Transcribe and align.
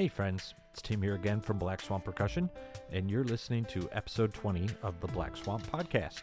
Hey, 0.00 0.08
friends, 0.08 0.54
it's 0.72 0.80
Tim 0.80 1.02
here 1.02 1.14
again 1.14 1.42
from 1.42 1.58
Black 1.58 1.82
Swamp 1.82 2.04
Percussion, 2.06 2.48
and 2.90 3.10
you're 3.10 3.22
listening 3.22 3.66
to 3.66 3.86
episode 3.92 4.32
20 4.32 4.66
of 4.82 4.98
the 4.98 5.06
Black 5.08 5.36
Swamp 5.36 5.70
Podcast. 5.70 6.22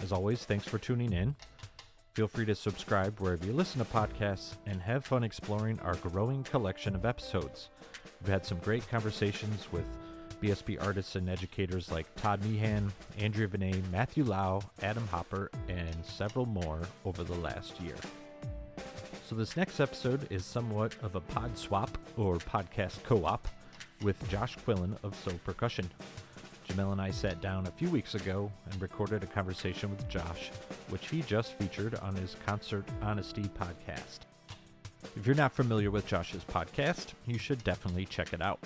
As 0.00 0.12
always, 0.12 0.44
thanks 0.44 0.68
for 0.68 0.78
tuning 0.78 1.12
in. 1.12 1.34
Feel 2.14 2.28
free 2.28 2.44
to 2.44 2.54
subscribe 2.54 3.18
wherever 3.18 3.44
you 3.44 3.52
listen 3.52 3.80
to 3.80 3.84
podcasts 3.84 4.58
and 4.64 4.80
have 4.80 5.04
fun 5.04 5.24
exploring 5.24 5.80
our 5.80 5.96
growing 5.96 6.44
collection 6.44 6.94
of 6.94 7.04
episodes. 7.04 7.70
We've 8.20 8.30
had 8.30 8.46
some 8.46 8.58
great 8.58 8.88
conversations 8.88 9.66
with 9.72 9.86
BSB 10.40 10.80
artists 10.80 11.16
and 11.16 11.28
educators 11.28 11.90
like 11.90 12.14
Todd 12.14 12.44
Meehan, 12.44 12.92
Andrea 13.18 13.48
Venet, 13.48 13.90
Matthew 13.90 14.22
Lau, 14.22 14.62
Adam 14.84 15.08
Hopper, 15.08 15.50
and 15.68 15.96
several 16.04 16.46
more 16.46 16.78
over 17.04 17.24
the 17.24 17.34
last 17.34 17.80
year. 17.80 17.96
So, 19.30 19.36
this 19.36 19.56
next 19.56 19.78
episode 19.78 20.26
is 20.28 20.44
somewhat 20.44 20.96
of 21.04 21.14
a 21.14 21.20
pod 21.20 21.56
swap 21.56 21.96
or 22.16 22.38
podcast 22.38 23.00
co 23.04 23.24
op 23.24 23.46
with 24.02 24.28
Josh 24.28 24.56
Quillen 24.56 24.96
of 25.04 25.14
So 25.24 25.30
Percussion. 25.44 25.88
Jamel 26.66 26.90
and 26.90 27.00
I 27.00 27.12
sat 27.12 27.40
down 27.40 27.68
a 27.68 27.70
few 27.70 27.88
weeks 27.90 28.16
ago 28.16 28.50
and 28.68 28.82
recorded 28.82 29.22
a 29.22 29.28
conversation 29.28 29.88
with 29.88 30.08
Josh, 30.08 30.50
which 30.88 31.08
he 31.10 31.22
just 31.22 31.52
featured 31.52 31.94
on 32.00 32.16
his 32.16 32.34
Concert 32.44 32.84
Honesty 33.02 33.44
podcast. 33.44 34.18
If 35.14 35.24
you're 35.24 35.36
not 35.36 35.52
familiar 35.52 35.92
with 35.92 36.08
Josh's 36.08 36.42
podcast, 36.42 37.12
you 37.24 37.38
should 37.38 37.62
definitely 37.62 38.06
check 38.06 38.32
it 38.32 38.42
out. 38.42 38.58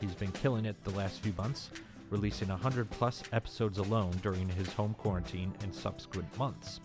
He's 0.00 0.14
been 0.14 0.30
killing 0.30 0.66
it 0.66 0.76
the 0.84 0.90
last 0.90 1.18
few 1.18 1.32
months, 1.36 1.68
releasing 2.10 2.46
100 2.46 2.88
plus 2.90 3.24
episodes 3.32 3.78
alone 3.78 4.12
during 4.22 4.50
his 4.50 4.72
home 4.72 4.94
quarantine 4.94 5.52
and 5.64 5.74
subsequent 5.74 6.38
months. 6.38 6.78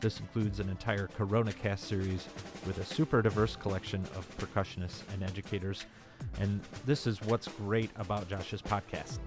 This 0.00 0.20
includes 0.20 0.60
an 0.60 0.68
entire 0.68 1.08
Corona 1.08 1.52
Cast 1.52 1.84
series 1.84 2.28
with 2.66 2.78
a 2.78 2.84
super 2.84 3.20
diverse 3.20 3.56
collection 3.56 4.04
of 4.14 4.28
percussionists 4.38 5.02
and 5.12 5.24
educators. 5.24 5.86
And 6.40 6.60
this 6.86 7.06
is 7.06 7.20
what's 7.22 7.48
great 7.48 7.90
about 7.96 8.28
Josh's 8.28 8.62
podcast. 8.62 9.18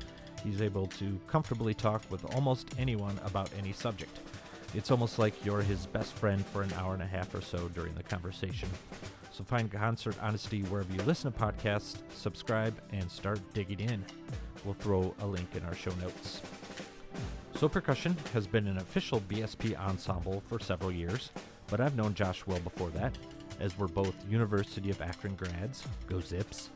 He's 0.43 0.61
able 0.61 0.87
to 0.87 1.19
comfortably 1.27 1.73
talk 1.73 2.03
with 2.09 2.23
almost 2.35 2.69
anyone 2.77 3.19
about 3.25 3.49
any 3.59 3.73
subject. 3.73 4.19
It's 4.73 4.91
almost 4.91 5.19
like 5.19 5.45
you're 5.45 5.61
his 5.61 5.85
best 5.87 6.13
friend 6.13 6.45
for 6.45 6.61
an 6.61 6.71
hour 6.73 6.93
and 6.93 7.03
a 7.03 7.07
half 7.07 7.35
or 7.35 7.41
so 7.41 7.67
during 7.69 7.93
the 7.95 8.03
conversation. 8.03 8.69
So 9.33 9.43
find 9.43 9.69
Concert 9.69 10.15
Honesty 10.21 10.61
wherever 10.63 10.91
you 10.93 11.01
listen 11.03 11.31
to 11.33 11.37
podcasts, 11.37 11.97
subscribe, 12.15 12.81
and 12.93 13.11
start 13.11 13.39
digging 13.53 13.81
in. 13.81 14.05
We'll 14.63 14.75
throw 14.75 15.13
a 15.19 15.27
link 15.27 15.49
in 15.53 15.63
our 15.65 15.75
show 15.75 15.93
notes. 15.95 16.41
So 17.61 17.69
Percussion 17.69 18.17
has 18.33 18.47
been 18.47 18.65
an 18.65 18.79
official 18.79 19.21
BSP 19.29 19.79
ensemble 19.79 20.41
for 20.47 20.59
several 20.59 20.91
years, 20.91 21.29
but 21.67 21.79
I've 21.79 21.95
known 21.95 22.15
Josh 22.15 22.43
well 22.47 22.57
before 22.57 22.89
that, 22.89 23.15
as 23.59 23.77
we're 23.77 23.85
both 23.85 24.15
University 24.27 24.89
of 24.89 24.99
Akron 24.99 25.35
grads, 25.35 25.85
go 26.07 26.19
Zips. 26.21 26.71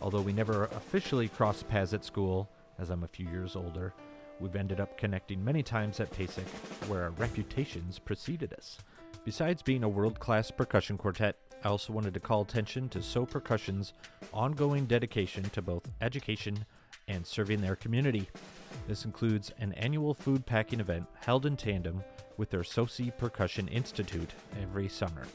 Although 0.00 0.22
we 0.22 0.32
never 0.32 0.64
officially 0.64 1.28
crossed 1.28 1.68
paths 1.68 1.92
at 1.92 2.02
school, 2.02 2.48
as 2.78 2.88
I'm 2.88 3.04
a 3.04 3.08
few 3.08 3.28
years 3.28 3.56
older, 3.56 3.92
we've 4.40 4.56
ended 4.56 4.80
up 4.80 4.96
connecting 4.96 5.44
many 5.44 5.62
times 5.62 6.00
at 6.00 6.10
PASIC, 6.10 6.48
where 6.88 7.02
our 7.02 7.10
reputations 7.10 7.98
preceded 7.98 8.54
us. 8.54 8.78
Besides 9.26 9.60
being 9.60 9.84
a 9.84 9.88
world 9.90 10.18
class 10.18 10.50
percussion 10.50 10.96
quartet, 10.96 11.36
I 11.62 11.68
also 11.68 11.92
wanted 11.92 12.14
to 12.14 12.20
call 12.20 12.40
attention 12.40 12.88
to 12.88 13.02
So 13.02 13.26
Percussion's 13.26 13.92
ongoing 14.32 14.86
dedication 14.86 15.44
to 15.50 15.60
both 15.60 15.82
education 16.00 16.64
and 17.08 17.26
serving 17.26 17.60
their 17.60 17.76
community. 17.76 18.28
This 18.88 19.04
includes 19.04 19.52
an 19.58 19.72
annual 19.74 20.14
food 20.14 20.46
packing 20.46 20.80
event 20.80 21.06
held 21.20 21.46
in 21.46 21.56
tandem 21.56 22.02
with 22.36 22.50
their 22.50 22.62
SoSI 22.62 23.16
Percussion 23.16 23.68
Institute 23.68 24.30
every 24.60 24.88
summer. 24.88 25.26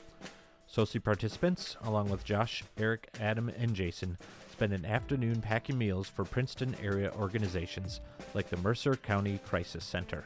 SoSI 0.71 1.03
participants, 1.03 1.77
along 1.83 2.09
with 2.09 2.25
Josh, 2.25 2.63
Eric, 2.77 3.09
Adam, 3.19 3.49
and 3.57 3.73
Jason, 3.73 4.17
spend 4.51 4.73
an 4.73 4.85
afternoon 4.85 5.41
packing 5.41 5.77
meals 5.77 6.09
for 6.09 6.25
Princeton 6.25 6.75
area 6.83 7.11
organizations 7.17 8.01
like 8.33 8.49
the 8.49 8.57
Mercer 8.57 8.95
County 8.95 9.39
Crisis 9.45 9.85
Center. 9.85 10.25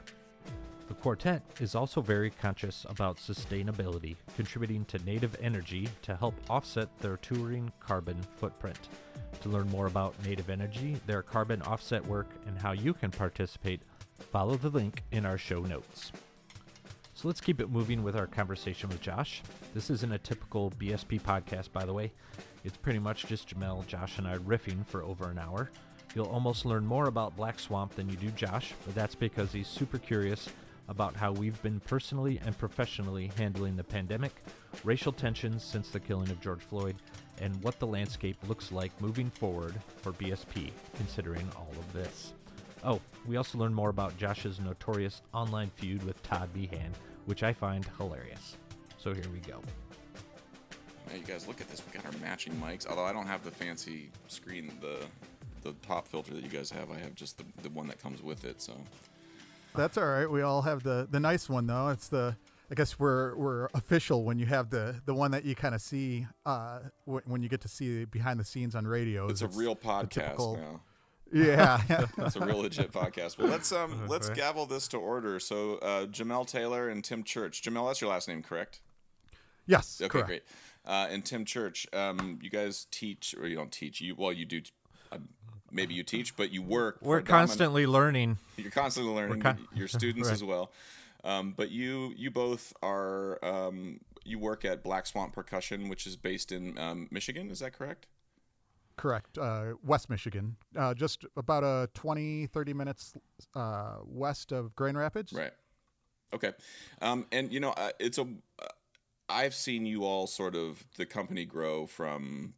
The 0.91 0.97
quartet 0.97 1.41
is 1.61 1.73
also 1.73 2.01
very 2.01 2.31
conscious 2.31 2.85
about 2.89 3.15
sustainability, 3.15 4.17
contributing 4.35 4.83
to 4.85 4.97
native 5.05 5.37
energy 5.41 5.87
to 6.01 6.17
help 6.17 6.35
offset 6.49 6.89
their 6.99 7.15
touring 7.15 7.71
carbon 7.79 8.17
footprint. 8.35 8.89
To 9.39 9.47
learn 9.47 9.69
more 9.69 9.87
about 9.87 10.21
native 10.25 10.49
energy, 10.49 10.97
their 11.07 11.21
carbon 11.21 11.61
offset 11.61 12.05
work, 12.05 12.27
and 12.45 12.57
how 12.57 12.73
you 12.73 12.93
can 12.93 13.09
participate, 13.09 13.79
follow 14.33 14.55
the 14.55 14.67
link 14.67 15.01
in 15.13 15.25
our 15.25 15.37
show 15.37 15.61
notes. 15.61 16.11
So 17.13 17.29
let's 17.29 17.39
keep 17.39 17.61
it 17.61 17.71
moving 17.71 18.03
with 18.03 18.17
our 18.17 18.27
conversation 18.27 18.89
with 18.89 18.99
Josh. 18.99 19.43
This 19.73 19.89
isn't 19.89 20.11
a 20.11 20.17
typical 20.17 20.71
BSP 20.71 21.21
podcast, 21.21 21.71
by 21.71 21.85
the 21.85 21.93
way. 21.93 22.11
It's 22.65 22.75
pretty 22.75 22.99
much 22.99 23.27
just 23.27 23.47
Jamel, 23.47 23.87
Josh, 23.87 24.17
and 24.17 24.27
I 24.27 24.39
riffing 24.39 24.85
for 24.85 25.03
over 25.03 25.29
an 25.29 25.39
hour. 25.39 25.71
You'll 26.15 26.25
almost 26.25 26.65
learn 26.65 26.85
more 26.85 27.05
about 27.05 27.37
Black 27.37 27.59
Swamp 27.59 27.95
than 27.95 28.09
you 28.09 28.17
do 28.17 28.29
Josh, 28.31 28.73
but 28.85 28.93
that's 28.93 29.15
because 29.15 29.53
he's 29.53 29.69
super 29.69 29.97
curious 29.97 30.49
about 30.91 31.15
how 31.15 31.31
we've 31.31 31.59
been 31.63 31.79
personally 31.79 32.39
and 32.45 32.55
professionally 32.57 33.31
handling 33.37 33.77
the 33.77 33.83
pandemic, 33.83 34.43
racial 34.83 35.13
tensions 35.13 35.63
since 35.63 35.89
the 35.89 35.99
killing 35.99 36.29
of 36.29 36.41
George 36.41 36.59
Floyd, 36.59 36.97
and 37.39 37.55
what 37.63 37.79
the 37.79 37.87
landscape 37.87 38.35
looks 38.47 38.73
like 38.73 38.91
moving 38.99 39.29
forward 39.29 39.73
for 40.01 40.11
BSP, 40.11 40.69
considering 40.97 41.49
all 41.55 41.71
of 41.79 41.93
this. 41.93 42.33
Oh, 42.83 42.99
we 43.25 43.37
also 43.37 43.57
learn 43.57 43.73
more 43.73 43.89
about 43.89 44.17
Josh's 44.17 44.59
notorious 44.59 45.21
online 45.33 45.71
feud 45.75 46.03
with 46.03 46.21
Todd 46.23 46.49
Meehan, 46.53 46.91
which 47.25 47.41
I 47.41 47.53
find 47.53 47.87
hilarious. 47.97 48.57
So 48.97 49.13
here 49.13 49.29
we 49.31 49.39
go. 49.39 49.61
Hey, 51.07 51.19
you 51.19 51.23
guys, 51.23 51.47
look 51.47 51.61
at 51.61 51.69
this. 51.69 51.81
We 51.85 51.97
got 51.97 52.05
our 52.05 52.19
matching 52.19 52.53
mics. 52.53 52.85
Although 52.85 53.05
I 53.05 53.13
don't 53.13 53.27
have 53.27 53.45
the 53.45 53.51
fancy 53.51 54.09
screen, 54.27 54.73
the 54.81 55.05
the 55.61 55.73
pop 55.73 56.07
filter 56.07 56.33
that 56.33 56.43
you 56.43 56.49
guys 56.49 56.71
have. 56.71 56.89
I 56.89 56.97
have 56.97 57.13
just 57.13 57.37
the, 57.37 57.43
the 57.61 57.69
one 57.69 57.87
that 57.87 58.01
comes 58.01 58.21
with 58.21 58.45
it. 58.45 58.61
So 58.61 58.73
That's 59.75 59.97
all 59.97 60.05
right. 60.05 60.29
We 60.29 60.41
all 60.41 60.61
have 60.63 60.83
the 60.83 61.07
the 61.09 61.19
nice 61.19 61.49
one 61.49 61.67
though. 61.67 61.89
It's 61.89 62.07
the 62.07 62.35
I 62.69 62.75
guess 62.75 62.99
we're 62.99 63.35
we're 63.35 63.67
official 63.73 64.23
when 64.23 64.39
you 64.39 64.45
have 64.45 64.69
the 64.69 65.01
the 65.05 65.13
one 65.13 65.31
that 65.31 65.43
you 65.45 65.55
kind 65.55 65.75
of 65.75 65.81
see 65.81 66.27
uh, 66.45 66.79
w- 67.05 67.21
when 67.25 67.41
you 67.43 67.49
get 67.49 67.61
to 67.61 67.67
see 67.67 68.05
behind 68.05 68.39
the 68.39 68.45
scenes 68.45 68.75
on 68.75 68.85
radio. 68.87 69.27
it's 69.27 69.41
a 69.41 69.47
real 69.49 69.75
podcast 69.75 70.09
typical- 70.09 70.55
now. 70.57 70.81
Yeah. 71.33 71.81
It's 72.17 72.35
a 72.35 72.45
real 72.45 72.57
legit 72.61 72.91
podcast. 72.91 73.37
Well, 73.37 73.47
let's 73.47 73.71
um 73.71 74.07
let's 74.07 74.29
gavel 74.29 74.65
this 74.65 74.87
to 74.89 74.97
order. 74.97 75.39
So 75.39 75.75
uh, 75.75 76.05
Jamel 76.07 76.45
Taylor 76.45 76.89
and 76.89 77.03
Tim 77.03 77.23
Church. 77.23 77.61
Jamel, 77.61 77.87
that's 77.87 78.01
your 78.01 78.09
last 78.09 78.27
name, 78.27 78.43
correct? 78.43 78.81
yes. 79.65 79.99
Okay, 80.01 80.09
correct. 80.09 80.27
great. 80.27 80.43
Uh, 80.85 81.07
and 81.09 81.23
Tim 81.23 81.45
Church, 81.45 81.87
um, 81.93 82.39
you 82.41 82.49
guys 82.49 82.87
teach 82.91 83.33
or 83.39 83.47
you 83.47 83.55
don't 83.55 83.71
teach? 83.71 84.01
You 84.01 84.15
well, 84.15 84.33
you 84.33 84.45
do. 84.45 84.61
Maybe 85.71 85.93
you 85.93 86.03
teach, 86.03 86.35
but 86.35 86.51
you 86.51 86.61
work. 86.61 86.97
We're 87.01 87.21
constantly 87.21 87.85
learning. 87.87 88.37
You're 88.57 88.71
constantly 88.71 89.13
learning. 89.13 89.39
con- 89.41 89.67
your 89.73 89.87
students 89.87 90.27
Right. 90.29 90.33
as 90.33 90.43
well. 90.43 90.71
Um, 91.23 91.53
but 91.55 91.69
you 91.71 92.13
you 92.17 92.31
both 92.31 92.73
are 92.81 93.43
um, 93.45 93.99
you 94.25 94.39
work 94.39 94.65
at 94.65 94.83
Black 94.83 95.05
Swamp 95.05 95.33
Percussion, 95.33 95.87
which 95.89 96.05
is 96.07 96.15
based 96.15 96.51
in 96.51 96.77
um, 96.77 97.07
Michigan. 97.11 97.49
Is 97.51 97.59
that 97.59 97.73
correct? 97.73 98.07
Correct. 98.97 99.37
Uh, 99.37 99.73
West 99.83 100.09
Michigan, 100.09 100.57
uh, 100.75 100.93
just 100.93 101.25
about 101.37 101.63
a 101.63 101.89
20, 101.95 102.47
30 102.47 102.73
minutes 102.73 103.13
uh, 103.55 103.95
west 104.05 104.51
of 104.51 104.75
Grand 104.75 104.97
Rapids. 104.97 105.33
Right. 105.33 105.53
Okay. 106.33 106.51
Um, 107.01 107.25
and 107.31 107.51
you 107.51 107.59
know, 107.59 107.71
uh, 107.71 107.91
it's 107.99 108.17
a. 108.17 108.23
Uh, 108.23 108.65
I've 109.29 109.55
seen 109.55 109.85
you 109.85 110.03
all 110.03 110.27
sort 110.27 110.55
of 110.55 110.85
the 110.97 111.05
company 111.05 111.45
grow 111.45 111.85
from. 111.87 112.53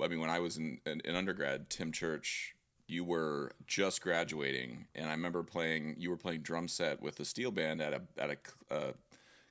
I 0.00 0.06
mean, 0.08 0.20
when 0.20 0.30
I 0.30 0.38
was 0.38 0.56
in, 0.56 0.78
in, 0.86 1.00
in 1.04 1.16
undergrad, 1.16 1.70
Tim 1.70 1.90
Church, 1.90 2.54
you 2.88 3.04
were 3.04 3.52
just 3.66 4.00
graduating, 4.02 4.86
and 4.94 5.06
I 5.08 5.12
remember 5.12 5.42
playing. 5.42 5.96
You 5.98 6.10
were 6.10 6.16
playing 6.16 6.40
drum 6.40 6.66
set 6.68 7.00
with 7.00 7.16
the 7.16 7.24
steel 7.24 7.50
band 7.50 7.80
at 7.80 7.92
a 7.92 8.00
at 8.18 8.30
a 8.30 8.74
uh, 8.74 8.92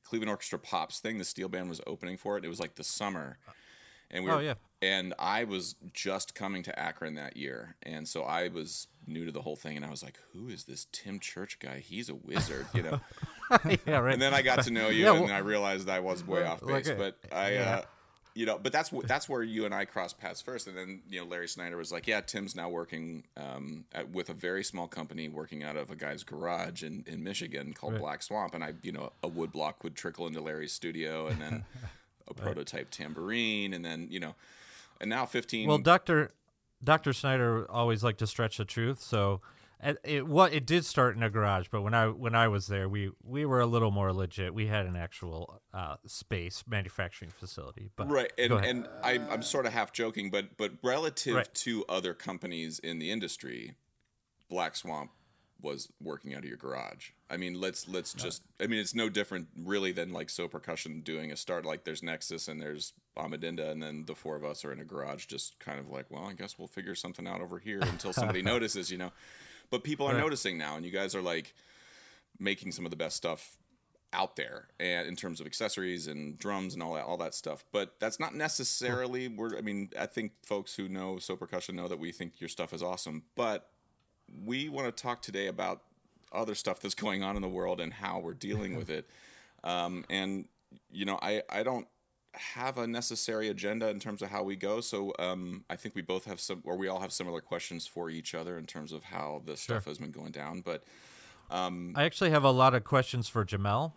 Cleveland 0.03 0.29
Orchestra 0.29 0.59
Pops 0.59 0.99
thing. 0.99 1.17
The 1.17 1.23
steel 1.25 1.47
band 1.47 1.69
was 1.69 1.79
opening 1.87 2.17
for 2.17 2.37
it. 2.37 2.43
It 2.45 2.49
was 2.49 2.59
like 2.59 2.75
the 2.75 2.83
summer, 2.83 3.37
and 4.11 4.23
we. 4.25 4.31
Oh, 4.31 4.37
were, 4.37 4.41
yeah. 4.43 4.53
And 4.79 5.15
I 5.17 5.43
was 5.43 5.73
just 5.91 6.35
coming 6.35 6.61
to 6.61 6.79
Akron 6.79 7.15
that 7.15 7.35
year, 7.35 7.75
and 7.81 8.07
so 8.07 8.21
I 8.21 8.47
was 8.47 8.87
new 9.07 9.25
to 9.25 9.31
the 9.31 9.41
whole 9.41 9.55
thing, 9.55 9.75
and 9.75 9.83
I 9.83 9.89
was 9.89 10.03
like, 10.03 10.19
"Who 10.33 10.49
is 10.49 10.65
this 10.65 10.85
Tim 10.91 11.19
Church 11.19 11.57
guy? 11.59 11.79
He's 11.79 12.09
a 12.09 12.15
wizard," 12.15 12.67
you 12.75 12.83
know. 12.83 12.99
yeah, 13.87 13.97
right. 13.99 14.13
and 14.13 14.21
then 14.21 14.35
I 14.35 14.43
got 14.43 14.63
to 14.65 14.71
know 14.71 14.89
you, 14.89 15.05
Yeah, 15.05 15.13
and 15.13 15.25
well- 15.25 15.33
I 15.33 15.39
realized 15.39 15.89
I 15.89 15.99
was 16.01 16.25
way 16.25 16.43
off 16.43 16.61
Like 16.61 16.83
base. 16.83 16.89
a- 16.89 16.95
but 16.95 17.17
I, 17.31 17.53
yeah. 17.53 17.59
uh, 17.77 17.81
you 18.37 18.45
know, 18.45 18.59
but 18.61 18.71
that's 18.71 18.91
that's 19.05 19.27
where 19.27 19.41
you 19.41 19.65
and 19.65 19.73
I 19.73 19.85
crossed 19.85 20.19
paths 20.19 20.41
first, 20.41 20.67
and 20.67 20.77
then 20.77 21.01
you 21.09 21.19
know, 21.19 21.25
Larry 21.25 21.47
Snider 21.47 21.75
was 21.75 21.91
like, 21.91 22.05
"Yeah, 22.05 22.21
Tim's 22.21 22.55
now 22.55 22.69
working 22.69 23.23
um, 23.35 23.85
at, 23.91 24.11
with 24.11 24.29
a 24.29 24.33
very 24.33 24.63
small 24.63 24.87
company, 24.87 25.27
working 25.27 25.63
out 25.63 25.75
of 25.75 25.89
a 25.89 25.95
guy's 25.95 26.23
garage 26.23 26.83
in, 26.83 27.03
in 27.07 27.23
Michigan 27.23 27.73
called 27.73 27.97
Black 27.97 28.21
Swamp." 28.21 28.53
And 28.53 28.63
I, 28.63 28.75
you 28.83 28.91
know, 28.91 29.11
a 29.23 29.27
wood 29.27 29.51
block 29.51 29.83
would 29.83 29.95
trickle 29.95 30.27
into 30.27 30.39
Larry's 30.39 30.71
studio, 30.71 31.25
and 31.25 31.41
then 31.41 31.65
a 32.27 32.35
prototype 32.35 32.91
tambourine, 32.91 33.73
and 33.73 33.83
then 33.83 34.07
you 34.11 34.19
know, 34.19 34.35
and 35.01 35.09
now 35.09 35.25
fifteen. 35.25 35.67
Well, 35.67 35.79
Doctor 35.79 36.29
Doctor 36.83 37.13
Snider 37.13 37.65
always 37.71 38.03
liked 38.03 38.19
to 38.19 38.27
stretch 38.27 38.57
the 38.57 38.65
truth, 38.65 39.01
so 39.01 39.41
it, 39.83 39.97
it 40.03 40.27
what 40.27 40.53
it 40.53 40.65
did 40.65 40.85
start 40.85 41.15
in 41.15 41.23
a 41.23 41.29
garage, 41.29 41.67
but 41.71 41.81
when 41.81 41.93
I 41.93 42.07
when 42.07 42.35
I 42.35 42.47
was 42.47 42.67
there, 42.67 42.89
we 42.89 43.11
we 43.23 43.45
were 43.45 43.59
a 43.59 43.65
little 43.65 43.91
more 43.91 44.11
legit. 44.11 44.53
We 44.53 44.67
had 44.67 44.85
an 44.85 44.95
actual 44.95 45.61
uh, 45.73 45.97
space 46.05 46.63
manufacturing 46.67 47.31
facility. 47.31 47.89
But 47.95 48.09
right, 48.09 48.31
and 48.37 48.53
and 48.53 48.87
I, 49.03 49.19
I'm 49.29 49.41
sort 49.43 49.65
of 49.65 49.73
half 49.73 49.93
joking, 49.93 50.29
but 50.29 50.57
but 50.57 50.73
relative 50.83 51.35
Right. 51.35 51.53
to 51.53 51.85
other 51.87 52.13
companies 52.13 52.79
in 52.79 52.99
the 52.99 53.11
industry, 53.11 53.75
Black 54.49 54.75
Swamp 54.75 55.11
was 55.59 55.91
working 56.01 56.33
out 56.33 56.39
of 56.39 56.45
your 56.45 56.57
garage. 56.57 57.09
I 57.29 57.37
mean, 57.37 57.59
let's 57.59 57.87
let's 57.87 58.13
just. 58.13 58.43
I 58.61 58.67
mean, 58.67 58.79
it's 58.79 58.95
no 58.95 59.09
different 59.09 59.47
really 59.57 59.91
than 59.91 60.13
like 60.13 60.29
So 60.29 60.47
Percussion 60.47 61.01
doing 61.01 61.31
a 61.31 61.35
start. 61.35 61.65
Like 61.65 61.83
there's 61.83 62.01
Nexus 62.03 62.47
and 62.47 62.61
there's 62.61 62.93
Amadinda, 63.17 63.69
and 63.69 63.81
then 63.81 64.05
the 64.05 64.15
four 64.15 64.35
of 64.35 64.45
us 64.45 64.63
are 64.63 64.71
in 64.71 64.79
a 64.79 64.85
garage, 64.85 65.25
just 65.25 65.59
kind 65.59 65.79
of 65.79 65.89
like, 65.89 66.05
well, 66.09 66.25
I 66.25 66.33
guess 66.33 66.57
we'll 66.57 66.67
figure 66.67 66.95
something 66.95 67.27
out 67.27 67.41
over 67.41 67.59
here 67.59 67.79
until 67.81 68.13
somebody 68.13 68.41
notices, 68.53 68.91
you 68.91 68.97
know. 68.97 69.11
But 69.69 69.83
people 69.83 70.05
are 70.07 70.13
Right. 70.13 70.19
noticing 70.21 70.57
now, 70.57 70.75
and 70.75 70.85
you 70.85 70.91
guys 70.91 71.13
are 71.15 71.21
like 71.21 71.53
making 72.39 72.71
some 72.71 72.85
of 72.85 72.91
the 72.91 72.97
best 72.97 73.15
stuff 73.17 73.57
out 74.13 74.37
there 74.37 74.67
and 74.79 75.05
in 75.07 75.15
terms 75.17 75.41
of 75.41 75.45
accessories 75.45 76.07
and 76.07 76.37
drums 76.39 76.73
and 76.73 76.81
all 76.81 76.93
that 76.93 77.03
all 77.03 77.17
that 77.17 77.33
stuff. 77.33 77.65
But 77.73 77.99
that's 77.99 78.19
not 78.19 78.33
necessarily 78.33 79.27
we're 79.27 79.57
i 79.57 79.61
mean 79.61 79.89
i 79.99 80.05
think 80.05 80.31
folks 80.45 80.75
who 80.75 80.87
know 80.87 81.19
so 81.19 81.35
percussion 81.35 81.75
know 81.75 81.87
that 81.89 81.99
we 81.99 82.11
think 82.13 82.39
your 82.39 82.47
stuff 82.47 82.71
is 82.73 82.81
awesome 82.81 83.23
but 83.35 83.69
we 84.45 84.69
want 84.69 84.87
to 84.87 85.03
talk 85.03 85.21
today 85.21 85.47
about 85.47 85.81
other 86.31 86.55
stuff 86.55 86.79
that's 86.79 86.95
going 87.05 87.21
on 87.21 87.35
in 87.35 87.41
the 87.41 87.49
world 87.49 87.81
and 87.81 87.93
how 87.95 88.19
we're 88.19 88.33
dealing 88.33 88.75
with 88.77 88.89
it. 88.89 89.09
Um, 89.63 90.05
and 90.09 90.45
you 90.89 91.03
know 91.05 91.19
i 91.21 91.41
i 91.49 91.61
don't 91.63 91.87
have 92.37 92.77
a 92.77 92.85
necessary 92.87 93.49
agenda 93.49 93.89
in 93.89 93.99
terms 93.99 94.21
of 94.21 94.29
how 94.29 94.43
we 94.43 94.55
go 94.55 94.79
so 94.81 95.13
um, 95.19 95.63
i 95.69 95.75
think 95.75 95.95
we 95.95 96.01
both 96.01 96.25
have 96.25 96.39
some 96.39 96.61
or 96.65 96.77
we 96.77 96.87
all 96.87 96.99
have 96.99 97.11
similar 97.11 97.41
questions 97.41 97.85
for 97.87 98.09
each 98.09 98.33
other 98.35 98.57
in 98.57 98.65
terms 98.65 98.91
of 98.91 99.03
how 99.05 99.41
this 99.45 99.61
stuff 99.61 99.85
has 99.85 99.97
been 99.97 100.11
going 100.11 100.31
down 100.31 100.61
but 100.61 100.83
I 101.49 102.03
actually 102.03 102.31
have 102.31 102.43
a 102.43 102.51
lot 102.51 102.73
of 102.75 102.83
questions 102.83 103.29
for 103.29 103.45
Jamel. 103.45 103.93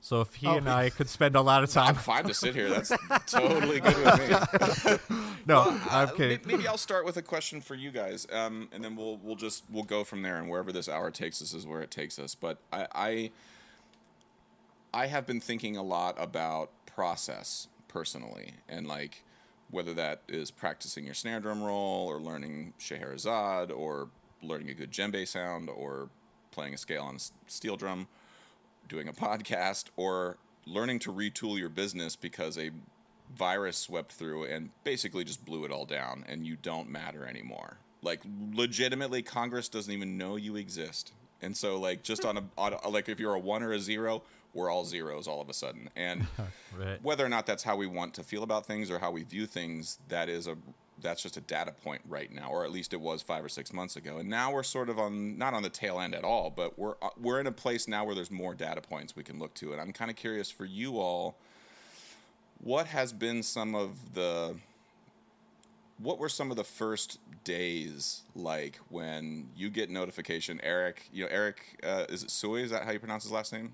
So 0.00 0.22
if 0.22 0.34
he 0.36 0.46
Oh. 0.46 0.56
and 0.56 0.66
I 0.66 0.88
could 0.88 1.10
spend 1.10 1.36
a 1.36 1.42
lot 1.42 1.62
of 1.62 1.70
time, 1.70 1.88
I'm 1.88 1.94
time, 1.94 2.02
fine 2.02 2.24
to 2.24 2.32
sit 2.32 2.54
here. 2.54 2.70
That's 2.70 2.90
totally 3.30 3.80
good 3.80 3.96
with 3.98 5.10
me. 5.10 5.16
no, 5.46 5.58
Uh, 5.60 5.80
I'm 5.90 6.08
may- 6.08 6.14
kidding. 6.14 6.40
Maybe 6.46 6.66
I'll 6.66 6.78
start 6.78 7.04
with 7.04 7.18
a 7.18 7.22
question 7.22 7.60
for 7.60 7.74
you 7.74 7.90
guys, 7.90 8.26
um, 8.32 8.70
and 8.72 8.82
then 8.82 8.96
we'll 8.96 9.18
we'll 9.18 9.36
just 9.36 9.64
we'll 9.70 9.84
go 9.84 10.04
from 10.04 10.22
there, 10.22 10.38
and 10.38 10.48
wherever 10.48 10.72
this 10.72 10.88
hour 10.88 11.10
takes 11.10 11.42
us 11.42 11.52
is 11.52 11.66
where 11.66 11.82
it 11.82 11.90
takes 11.90 12.18
us. 12.18 12.34
But 12.34 12.56
I 12.72 12.86
I, 12.94 13.30
I 14.94 15.06
have 15.08 15.26
been 15.26 15.40
thinking 15.40 15.76
a 15.76 15.82
lot 15.82 16.14
about 16.18 16.70
process 16.86 17.68
personally, 17.96 18.52
and 18.68 18.86
like 18.86 19.24
whether 19.70 19.94
that 19.94 20.20
is 20.28 20.50
practicing 20.50 21.06
your 21.06 21.14
snare 21.14 21.40
drum 21.40 21.62
roll, 21.62 22.06
or 22.06 22.20
learning 22.20 22.74
Scheherazade, 22.76 23.70
or 23.70 24.10
learning 24.42 24.68
a 24.68 24.74
good 24.74 24.92
djembe 24.92 25.26
sound, 25.26 25.70
or 25.70 26.10
playing 26.50 26.74
a 26.74 26.76
scale 26.76 27.04
on 27.04 27.16
a 27.16 27.50
steel 27.50 27.74
drum, 27.74 28.06
doing 28.86 29.08
a 29.08 29.14
podcast, 29.14 29.86
or 29.96 30.36
learning 30.66 30.98
to 30.98 31.10
retool 31.10 31.58
your 31.58 31.70
business 31.70 32.16
because 32.16 32.58
a 32.58 32.70
virus 33.34 33.78
swept 33.78 34.12
through 34.12 34.44
and 34.44 34.68
basically 34.84 35.24
just 35.24 35.46
blew 35.46 35.64
it 35.64 35.72
all 35.72 35.86
down 35.86 36.22
and 36.28 36.46
you 36.46 36.54
don't 36.54 36.90
matter 36.90 37.24
anymore. 37.24 37.78
Like 38.02 38.20
legitimately 38.52 39.22
Congress 39.22 39.70
doesn't 39.70 39.92
even 39.92 40.18
know 40.18 40.36
you 40.36 40.56
exist. 40.56 41.14
And 41.40 41.56
so 41.56 41.80
like 41.80 42.02
just 42.02 42.26
on 42.26 42.36
a, 42.36 42.44
on 42.58 42.74
a 42.74 42.90
like 42.90 43.08
if 43.08 43.18
you're 43.18 43.34
a 43.34 43.38
1 43.38 43.62
or 43.62 43.72
a 43.72 43.80
0, 43.80 44.22
we're 44.56 44.70
all 44.70 44.84
zeros 44.84 45.28
all 45.28 45.40
of 45.40 45.48
a 45.48 45.54
sudden. 45.54 45.90
And 45.94 46.26
Right. 46.76 47.02
whether 47.02 47.24
or 47.24 47.28
not 47.28 47.46
that's 47.46 47.62
how 47.62 47.76
we 47.76 47.86
want 47.86 48.12
to 48.14 48.22
feel 48.22 48.42
about 48.42 48.66
things 48.66 48.90
or 48.90 48.98
how 48.98 49.10
we 49.10 49.22
view 49.22 49.46
things, 49.46 49.98
that 50.08 50.28
is 50.28 50.46
a 50.46 50.56
that's 51.02 51.22
just 51.22 51.36
a 51.36 51.42
data 51.42 51.72
point 51.72 52.00
right 52.08 52.32
now, 52.32 52.48
or 52.50 52.64
at 52.64 52.70
least 52.72 52.94
it 52.94 53.00
was 53.00 53.20
five 53.22 53.44
or 53.44 53.50
six 53.50 53.70
months 53.72 53.96
ago. 53.96 54.16
And 54.16 54.28
now 54.30 54.50
we're 54.52 54.62
sort 54.62 54.88
of 54.88 54.98
on 54.98 55.36
not 55.38 55.52
on 55.54 55.62
the 55.62 55.68
tail 55.70 56.00
end 56.00 56.14
at 56.14 56.24
all, 56.24 56.50
but 56.50 56.78
we're 56.78 56.94
uh, 57.02 57.10
we're 57.20 57.38
in 57.40 57.46
a 57.46 57.52
place 57.52 57.86
now 57.86 58.04
where 58.04 58.14
there's 58.14 58.30
more 58.30 58.54
data 58.54 58.80
points 58.80 59.14
we 59.14 59.22
can 59.22 59.38
look 59.38 59.54
to. 59.54 59.72
And 59.72 59.80
I'm 59.80 59.92
kind 59.92 60.10
of 60.10 60.16
curious 60.16 60.50
for 60.50 60.64
you 60.64 60.98
all, 60.98 61.36
what 62.58 62.86
has 62.88 63.12
been 63.12 63.42
some 63.42 63.74
of 63.74 64.14
the 64.14 64.56
what 65.98 66.18
were 66.18 66.28
some 66.28 66.50
of 66.50 66.56
the 66.58 66.64
first 66.64 67.18
days 67.44 68.22
like 68.34 68.78
when 68.90 69.48
you 69.56 69.70
get 69.70 69.88
notification 69.88 70.60
eric 70.62 71.08
you 71.12 71.24
know 71.24 71.30
eric 71.30 71.78
uh, 71.82 72.04
is 72.10 72.22
it 72.22 72.30
soy 72.30 72.56
is 72.56 72.70
that 72.70 72.82
how 72.84 72.90
you 72.90 72.98
pronounce 72.98 73.22
his 73.22 73.32
last 73.32 73.50
name 73.52 73.72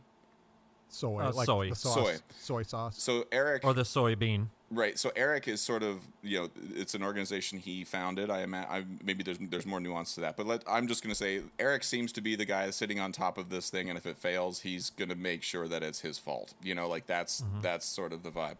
Soy, 0.92 1.20
Uh, 1.22 1.32
like 1.32 1.46
soy. 1.46 1.70
the 1.70 1.74
sauce, 1.74 1.94
Soy. 1.94 2.16
soy 2.38 2.62
sauce. 2.62 3.02
so 3.02 3.24
eric 3.32 3.64
Or 3.64 3.72
the 3.74 3.82
soybean. 3.82 4.46
Right. 4.70 4.98
So 4.98 5.12
Eric 5.14 5.48
is 5.48 5.60
sort 5.60 5.82
of 5.82 6.00
you 6.22 6.38
know 6.40 6.48
it's 6.74 6.94
an 6.94 7.02
organization 7.02 7.58
he 7.58 7.84
founded. 7.84 8.30
I 8.30 8.40
am 8.40 8.54
I, 8.54 8.84
maybe 9.04 9.22
there's 9.22 9.36
there's 9.38 9.66
more 9.66 9.80
nuance 9.80 10.14
to 10.14 10.22
that, 10.22 10.34
but 10.38 10.46
let, 10.46 10.62
I'm 10.66 10.86
just 10.86 11.02
going 11.02 11.10
to 11.10 11.14
say 11.14 11.42
Eric 11.58 11.84
seems 11.84 12.10
to 12.12 12.22
be 12.22 12.36
the 12.36 12.46
guy 12.46 12.70
sitting 12.70 12.98
on 12.98 13.12
top 13.12 13.36
of 13.36 13.50
this 13.50 13.68
thing, 13.68 13.90
and 13.90 13.98
if 13.98 14.06
it 14.06 14.16
fails, 14.16 14.60
he's 14.60 14.88
going 14.88 15.10
to 15.10 15.14
make 15.14 15.42
sure 15.42 15.68
that 15.68 15.82
it's 15.82 16.00
his 16.00 16.16
fault. 16.18 16.54
You 16.62 16.74
know, 16.74 16.88
like 16.88 17.06
that's 17.06 17.44
that's 17.60 17.84
sort 17.84 18.14
of 18.14 18.22
the 18.22 18.30
vibe. 18.30 18.56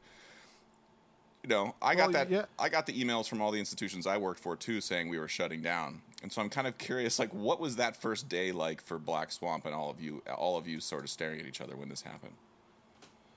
You 1.42 1.48
know, 1.48 1.74
I 1.82 1.94
got 1.96 2.04
Well, 2.04 2.12
that. 2.12 2.30
yeah. 2.30 2.44
I 2.58 2.68
got 2.68 2.86
the 2.86 2.92
emails 2.92 3.28
from 3.28 3.40
all 3.42 3.50
the 3.50 3.58
institutions 3.58 4.06
I 4.06 4.16
worked 4.16 4.38
for 4.38 4.54
too, 4.56 4.80
saying 4.80 5.08
we 5.08 5.18
were 5.18 5.26
shutting 5.26 5.60
down, 5.60 6.02
and 6.22 6.32
so 6.32 6.40
I'm 6.40 6.48
kind 6.48 6.68
of 6.68 6.78
curious, 6.78 7.18
like, 7.18 7.34
what 7.34 7.58
was 7.58 7.74
that 7.76 7.96
first 7.96 8.28
day 8.28 8.52
like 8.52 8.80
for 8.80 8.96
Black 8.98 9.32
Swamp 9.32 9.64
and 9.66 9.74
all 9.74 9.90
of 9.90 10.00
you, 10.00 10.22
all 10.32 10.56
of 10.56 10.68
you, 10.68 10.78
sort 10.78 11.02
of 11.02 11.10
staring 11.10 11.40
at 11.40 11.46
each 11.46 11.60
other 11.60 11.74
when 11.76 11.88
this 11.88 12.02
happened. 12.02 12.34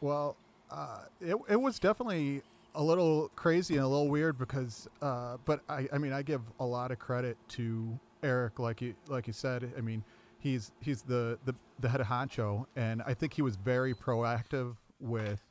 Well, 0.02 0.36
uh, 0.70 1.06
it 1.20 1.36
it 1.50 1.60
was 1.60 1.80
definitely 1.80 2.44
a 2.76 2.84
little 2.84 3.32
crazy 3.36 3.76
and 3.76 3.84
a 3.84 3.88
little 3.88 4.10
weird 4.10 4.38
because, 4.38 4.88
uh, 5.02 5.38
but 5.46 5.62
I 5.68 5.88
I 5.92 5.98
mean 5.98 6.14
I 6.14 6.22
give 6.22 6.42
a 6.60 6.66
lot 6.66 6.92
of 6.92 7.00
credit 7.00 7.38
to 7.50 7.98
Eric, 8.22 8.60
like 8.60 8.82
you 8.82 8.94
like 9.08 9.26
you 9.26 9.34
said. 9.34 9.72
I 9.76 9.82
mean, 9.82 10.04
he's 10.40 10.72
he's 10.80 11.02
the 11.02 11.40
the, 11.46 11.56
the 11.80 11.90
head 11.90 12.02
of 12.02 12.08
honcho, 12.08 12.68
and 12.76 13.02
I 13.02 13.16
think 13.16 13.34
he 13.34 13.42
was 13.42 13.56
very 13.56 13.96
proactive 13.96 14.76
with, 15.00 15.42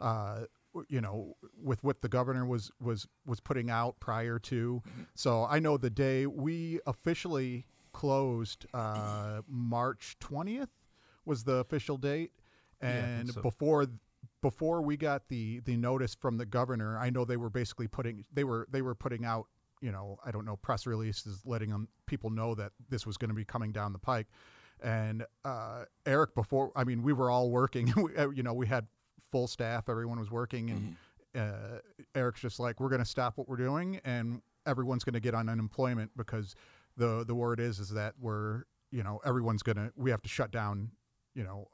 uh, 0.00 0.40
you 0.88 1.00
know, 1.00 1.36
with 1.62 1.82
what 1.82 2.02
the 2.02 2.08
governor 2.08 2.46
was 2.46 2.70
was 2.80 3.06
was 3.26 3.40
putting 3.40 3.70
out 3.70 4.00
prior 4.00 4.38
to. 4.40 4.82
So 5.14 5.44
I 5.44 5.58
know 5.58 5.76
the 5.76 5.90
day 5.90 6.26
we 6.26 6.80
officially 6.86 7.66
closed, 7.92 8.66
uh, 8.74 9.42
March 9.48 10.16
twentieth 10.20 10.70
was 11.24 11.44
the 11.44 11.56
official 11.56 11.96
date, 11.96 12.32
and 12.80 13.30
so. 13.30 13.42
before 13.42 13.86
before 14.40 14.82
we 14.82 14.96
got 14.96 15.28
the 15.28 15.60
the 15.60 15.76
notice 15.76 16.14
from 16.14 16.36
the 16.36 16.46
governor, 16.46 16.98
I 16.98 17.10
know 17.10 17.24
they 17.24 17.36
were 17.36 17.50
basically 17.50 17.88
putting 17.88 18.24
they 18.32 18.44
were 18.44 18.66
they 18.70 18.82
were 18.82 18.94
putting 18.94 19.24
out 19.24 19.46
you 19.80 19.92
know 19.92 20.18
I 20.24 20.30
don't 20.30 20.44
know 20.44 20.56
press 20.56 20.86
releases 20.86 21.40
letting 21.44 21.70
them 21.70 21.88
people 22.06 22.30
know 22.30 22.54
that 22.54 22.72
this 22.88 23.06
was 23.06 23.16
going 23.16 23.30
to 23.30 23.34
be 23.34 23.44
coming 23.44 23.72
down 23.72 23.92
the 23.92 23.98
pike, 23.98 24.26
and 24.82 25.24
uh, 25.44 25.84
Eric 26.06 26.34
before 26.34 26.72
I 26.76 26.84
mean 26.84 27.02
we 27.02 27.12
were 27.12 27.30
all 27.30 27.50
working 27.50 27.92
uh, 28.18 28.30
you 28.30 28.42
know 28.42 28.54
we 28.54 28.66
had 28.66 28.86
full 29.30 29.46
staff 29.46 29.88
everyone 29.88 30.18
was 30.18 30.30
working 30.30 30.70
and 30.70 30.96
uh, 31.36 31.78
Eric's 32.14 32.40
just 32.40 32.58
like 32.58 32.80
we're 32.80 32.88
going 32.88 33.02
to 33.02 33.08
stop 33.08 33.36
what 33.36 33.48
we're 33.48 33.56
doing 33.56 34.00
and 34.04 34.40
everyone's 34.66 35.04
going 35.04 35.14
to 35.14 35.20
get 35.20 35.34
on 35.34 35.48
unemployment 35.48 36.10
because 36.16 36.54
the 36.96 37.24
the 37.26 37.34
word 37.34 37.60
is 37.60 37.78
is 37.78 37.90
that 37.90 38.14
we're 38.20 38.64
you 38.90 39.02
know 39.02 39.20
everyone's 39.24 39.62
going 39.62 39.76
to 39.76 39.92
we 39.96 40.10
have 40.10 40.22
to 40.22 40.28
shut 40.28 40.50
down 40.50 40.90
you 41.34 41.44
know 41.44 41.68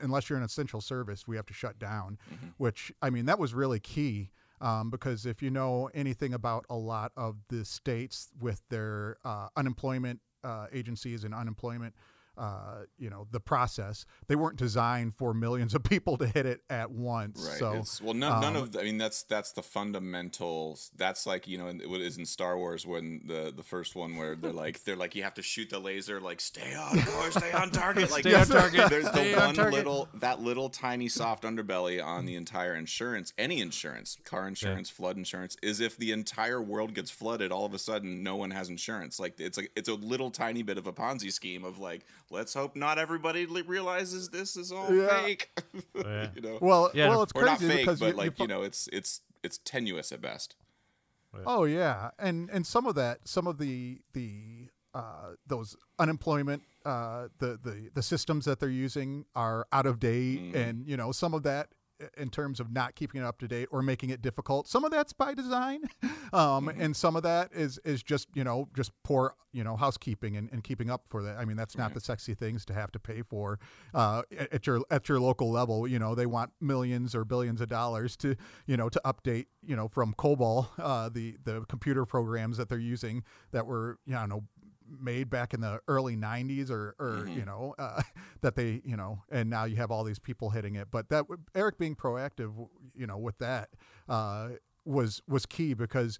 unless 0.00 0.28
you're 0.28 0.38
an 0.38 0.44
essential 0.44 0.80
service 0.80 1.26
we 1.28 1.36
have 1.36 1.46
to 1.46 1.54
shut 1.54 1.78
down 1.78 2.18
which 2.56 2.92
i 3.02 3.08
mean 3.10 3.26
that 3.26 3.38
was 3.38 3.54
really 3.54 3.78
key 3.80 4.30
um, 4.60 4.90
because 4.90 5.26
if 5.26 5.42
you 5.42 5.50
know 5.50 5.90
anything 5.94 6.32
about 6.32 6.64
a 6.70 6.74
lot 6.76 7.12
of 7.16 7.36
the 7.50 7.64
states 7.64 8.30
with 8.40 8.62
their 8.70 9.18
uh, 9.24 9.48
unemployment 9.56 10.20
uh, 10.44 10.66
agencies 10.72 11.24
and 11.24 11.34
unemployment 11.34 11.94
uh, 12.36 12.82
you 12.98 13.08
know 13.10 13.26
the 13.30 13.40
process 13.40 14.04
they 14.28 14.36
weren't 14.36 14.56
designed 14.56 15.14
for 15.14 15.32
millions 15.34 15.74
of 15.74 15.82
people 15.92 16.16
to 16.16 16.26
hit 16.26 16.46
it 16.46 16.60
at 16.70 16.90
once 16.90 17.46
Right. 17.46 17.58
so 17.58 17.72
it's, 17.72 18.00
well, 18.00 18.14
none, 18.14 18.40
none 18.40 18.56
um, 18.56 18.62
of. 18.62 18.72
The, 18.72 18.80
I 18.80 18.84
mean, 18.84 18.98
that's 18.98 19.22
that's 19.22 19.52
the 19.52 19.62
fundamentals. 19.62 20.90
That's 20.96 21.26
like 21.26 21.46
you 21.48 21.58
know, 21.58 21.66
in, 21.68 21.80
what 21.88 22.00
is 22.00 22.18
in 22.18 22.26
Star 22.26 22.56
Wars 22.56 22.86
when 22.86 23.22
the 23.26 23.52
the 23.54 23.62
first 23.62 23.94
one 23.94 24.16
where 24.16 24.34
they're 24.36 24.52
like 24.64 24.82
they're 24.84 24.96
like 24.96 25.14
you 25.14 25.22
have 25.22 25.34
to 25.34 25.42
shoot 25.42 25.70
the 25.70 25.78
laser, 25.78 26.20
like 26.20 26.40
stay 26.40 26.74
on 26.74 27.00
course, 27.02 27.34
stay 27.34 27.52
on 27.52 27.70
target, 27.70 28.10
like 28.10 28.22
Stay 28.22 28.34
on 28.34 28.46
target, 28.46 28.88
There's 28.90 29.10
the 29.10 29.38
on 29.38 29.46
one 29.46 29.54
target. 29.54 29.74
little 29.74 30.08
that 30.14 30.40
little 30.40 30.68
tiny 30.68 31.08
soft 31.08 31.44
underbelly 31.44 32.02
on 32.04 32.26
the 32.26 32.34
entire 32.34 32.74
insurance, 32.74 33.32
any 33.38 33.60
insurance, 33.60 34.18
car 34.24 34.46
insurance, 34.48 34.90
flood 34.90 35.16
insurance, 35.16 35.56
is 35.62 35.80
if 35.80 35.96
the 35.96 36.12
entire 36.12 36.60
world 36.62 36.94
gets 36.94 37.10
flooded, 37.10 37.52
all 37.52 37.64
of 37.64 37.74
a 37.74 37.78
sudden 37.78 38.22
no 38.22 38.36
one 38.36 38.50
has 38.50 38.68
insurance. 38.68 39.18
Like 39.20 39.38
it's 39.38 39.58
a 39.58 39.62
it's 39.76 39.88
a 39.88 39.94
little 39.94 40.30
tiny 40.30 40.62
bit 40.62 40.78
of 40.78 40.86
a 40.86 40.92
Ponzi 40.92 41.32
scheme 41.32 41.64
of 41.64 41.78
like 41.78 42.04
let's 42.30 42.54
hope 42.54 42.76
not 42.76 42.98
everybody 42.98 43.46
li- 43.46 43.62
realizes 43.62 44.28
this 44.30 44.56
is 44.56 44.72
all 44.72 44.92
Yeah. 44.94 45.08
fake. 45.22 45.50
Yeah. 45.94 46.28
you 46.34 46.40
know. 46.42 46.58
well 46.60 46.90
Yeah, 46.94 47.08
well 47.08 47.22
it's 47.22 47.32
or 47.34 47.44
not 47.44 47.58
crazy 47.58 47.72
fake, 47.74 47.80
because 47.86 48.00
but 48.00 48.06
you, 48.06 48.12
like 48.14 48.38
you, 48.38 48.44
you 48.44 48.48
know, 48.48 48.62
it's 48.62 48.88
it's 48.92 49.20
it's 49.42 49.58
tenuous 49.58 50.12
at 50.12 50.20
best. 50.20 50.54
Oh 51.44 51.64
yeah, 51.64 52.10
and 52.18 52.48
and 52.50 52.66
some 52.66 52.86
of 52.86 52.94
that, 52.94 53.28
some 53.28 53.46
of 53.46 53.58
the 53.58 54.00
the 54.14 54.68
uh, 54.94 55.32
those 55.46 55.76
unemployment, 55.98 56.62
uh, 56.86 57.28
the 57.38 57.58
the 57.62 57.90
the 57.92 58.02
systems 58.02 58.46
that 58.46 58.58
they're 58.58 58.70
using 58.70 59.26
are 59.34 59.66
out 59.70 59.84
of 59.84 60.00
date, 60.00 60.40
Mhm. 60.40 60.54
and 60.54 60.86
you 60.88 60.96
know 60.96 61.12
some 61.12 61.34
of 61.34 61.42
that 61.42 61.68
in 62.16 62.30
terms 62.30 62.60
of 62.60 62.70
not 62.72 62.94
keeping 62.94 63.20
it 63.20 63.24
up 63.24 63.38
to 63.38 63.48
date 63.48 63.68
or 63.70 63.82
making 63.82 64.10
it 64.10 64.22
difficult. 64.22 64.68
Some 64.68 64.84
of 64.84 64.90
that's 64.90 65.12
by 65.12 65.34
design, 65.34 65.82
um, 66.32 66.66
mm-hmm. 66.66 66.80
and 66.80 66.96
some 66.96 67.16
of 67.16 67.22
that 67.22 67.50
is 67.52 67.78
is 67.84 68.02
just 68.02 68.28
you 68.34 68.44
know 68.44 68.68
just 68.74 68.92
poor 69.04 69.34
you 69.52 69.64
know 69.64 69.76
housekeeping 69.76 70.36
and, 70.36 70.48
and 70.52 70.62
keeping 70.62 70.90
up 70.90 71.04
for 71.08 71.22
that. 71.22 71.38
I 71.38 71.44
mean, 71.44 71.56
that's 71.56 71.76
not 71.76 71.84
right. 71.84 71.94
the 71.94 72.00
sexy 72.00 72.34
things 72.34 72.64
to 72.66 72.74
have 72.74 72.92
to 72.92 72.98
pay 72.98 73.22
for 73.22 73.58
uh, 73.94 74.22
at 74.52 74.66
your 74.66 74.82
at 74.90 75.08
your 75.08 75.20
local 75.20 75.50
level. 75.50 75.88
You 75.88 75.98
know, 75.98 76.14
they 76.14 76.26
want 76.26 76.52
millions 76.60 77.14
or 77.14 77.24
billions 77.24 77.60
of 77.60 77.68
dollars 77.68 78.16
to 78.18 78.36
you 78.66 78.76
know 78.76 78.88
to 78.88 79.00
update 79.04 79.46
you 79.62 79.76
know 79.76 79.88
from 79.88 80.14
COBOL 80.14 80.68
uh, 80.78 81.08
the 81.08 81.36
the 81.44 81.62
computer 81.68 82.04
programs 82.04 82.56
that 82.58 82.68
they're 82.68 82.78
using 82.78 83.24
that 83.52 83.66
were 83.66 83.98
you 84.06 84.14
know 84.14 84.44
made 85.00 85.30
back 85.30 85.54
in 85.54 85.60
the 85.60 85.80
early 85.88 86.16
90s 86.16 86.70
or, 86.70 86.94
or 86.98 87.24
mm-hmm. 87.24 87.38
you 87.38 87.44
know 87.44 87.74
uh, 87.78 88.02
that 88.40 88.56
they 88.56 88.80
you 88.84 88.96
know 88.96 89.22
and 89.30 89.50
now 89.50 89.64
you 89.64 89.76
have 89.76 89.90
all 89.90 90.04
these 90.04 90.18
people 90.18 90.50
hitting 90.50 90.74
it 90.76 90.88
but 90.90 91.08
that 91.08 91.24
eric 91.54 91.78
being 91.78 91.94
proactive 91.94 92.52
you 92.94 93.06
know 93.06 93.18
with 93.18 93.38
that 93.38 93.70
uh, 94.08 94.48
was 94.84 95.22
was 95.28 95.46
key 95.46 95.74
because 95.74 96.18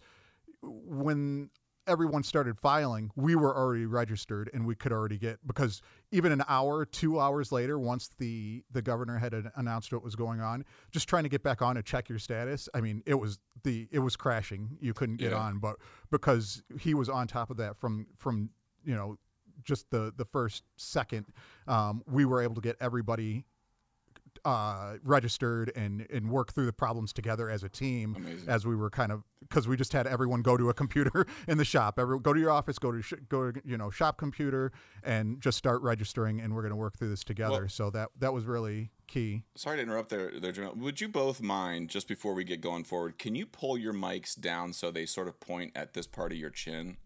when 0.63 1.51
everyone 1.87 2.23
started 2.23 2.59
filing 2.59 3.11
we 3.17 3.35
were 3.35 3.57
already 3.57 3.87
registered 3.87 4.51
and 4.53 4.67
we 4.67 4.75
could 4.75 4.93
already 4.93 5.19
get 5.19 5.39
because 5.47 5.81
even 6.11 6.33
an 6.33 6.43
hour 6.49 6.85
two 6.85 7.21
hours 7.21 7.53
later 7.53 7.79
once 7.79 8.11
the 8.19 8.63
the 8.71 8.83
governor 8.83 9.19
had 9.19 9.35
announced 9.57 9.93
what 9.93 10.03
was 10.03 10.17
going 10.17 10.41
on 10.41 10.65
just 10.91 11.09
trying 11.09 11.23
to 11.23 11.29
get 11.29 11.43
back 11.43 11.63
on 11.63 11.77
to 11.77 11.83
check 11.83 12.09
your 12.09 12.19
status 12.19 12.69
i 12.75 12.81
mean 12.81 13.03
it 13.07 13.15
was 13.15 13.39
the 13.63 13.89
it 13.91 14.01
was 14.01 14.17
crashing 14.17 14.77
you 14.81 14.93
couldn't 14.93 15.17
get 15.17 15.33
yeah. 15.33 15.39
on 15.39 15.59
but 15.59 15.77
because 16.11 16.63
he 16.81 16.95
was 16.95 17.09
on 17.09 17.27
top 17.27 17.51
of 17.51 17.57
that 17.57 17.77
from 17.77 18.07
from 18.19 18.51
you 18.85 18.95
know 18.95 19.17
just 19.67 19.91
the 19.91 20.13
the 20.17 20.25
first 20.25 20.63
second, 20.77 21.27
um, 21.67 22.03
we 22.07 22.25
were 22.25 22.43
able 22.43 22.55
to 22.55 22.61
get 22.61 22.77
everybody 22.81 23.45
uh, 24.47 24.97
registered 25.03 25.73
and 25.75 26.07
and 26.09 26.31
work 26.31 26.53
through 26.53 26.67
the 26.67 26.73
problems 26.73 27.13
together 27.13 27.51
as 27.51 27.65
a 27.65 27.69
team 27.69 28.15
Amazing. 28.17 28.49
as 28.49 28.65
we 28.65 28.77
were 28.77 28.91
kind 28.91 29.11
of 29.11 29.25
because 29.41 29.67
we 29.67 29.77
just 29.77 29.93
had 29.93 30.07
everyone 30.07 30.41
go 30.41 30.57
to 30.57 30.71
a 30.71 30.75
computer 30.75 31.27
in 31.49 31.59
the 31.59 31.65
shop. 31.65 31.99
Every 31.99 32.21
go 32.21 32.33
to 32.33 32.39
your 32.39 32.53
office 32.53 32.79
go 32.79 32.93
to 32.93 33.03
sh- 33.03 33.15
go 33.29 33.51
to 33.51 33.61
you 33.65 33.77
know 33.77 33.91
shop 33.91 34.19
computer 34.19 34.71
and 35.03 35.41
just 35.41 35.59
start 35.59 35.83
registering 35.83 36.41
and 36.41 36.55
we're 36.55 36.63
going 36.63 36.71
to 36.71 36.77
work 36.77 36.97
through 36.97 37.09
this 37.09 37.25
together. 37.25 37.63
Well, 37.63 37.69
so 37.69 37.91
that 37.91 38.11
that 38.21 38.33
was 38.33 38.45
really 38.45 38.93
key. 39.09 39.43
Sorry 39.57 39.79
to 39.79 39.83
interrupt 39.83 40.11
there 40.11 40.31
there 40.39 40.71
would 40.77 41.01
you 41.01 41.09
both 41.09 41.43
mind 41.43 41.91
just 41.91 42.07
before 42.07 42.33
we 42.33 42.45
get 42.45 42.61
going 42.61 42.85
forward 42.85 43.19
can 43.19 43.35
you 43.35 43.47
pull 43.47 43.77
your 43.77 43.93
mics 43.93 44.41
down 44.41 44.73
so 44.73 44.93
they 44.93 45.07
sort 45.07 45.27
of 45.27 45.41
point 45.41 45.73
at 45.75 45.93
this 45.93 46.07
part 46.07 46.31
of 46.31 46.39
your 46.39 46.51
chin 46.51 46.97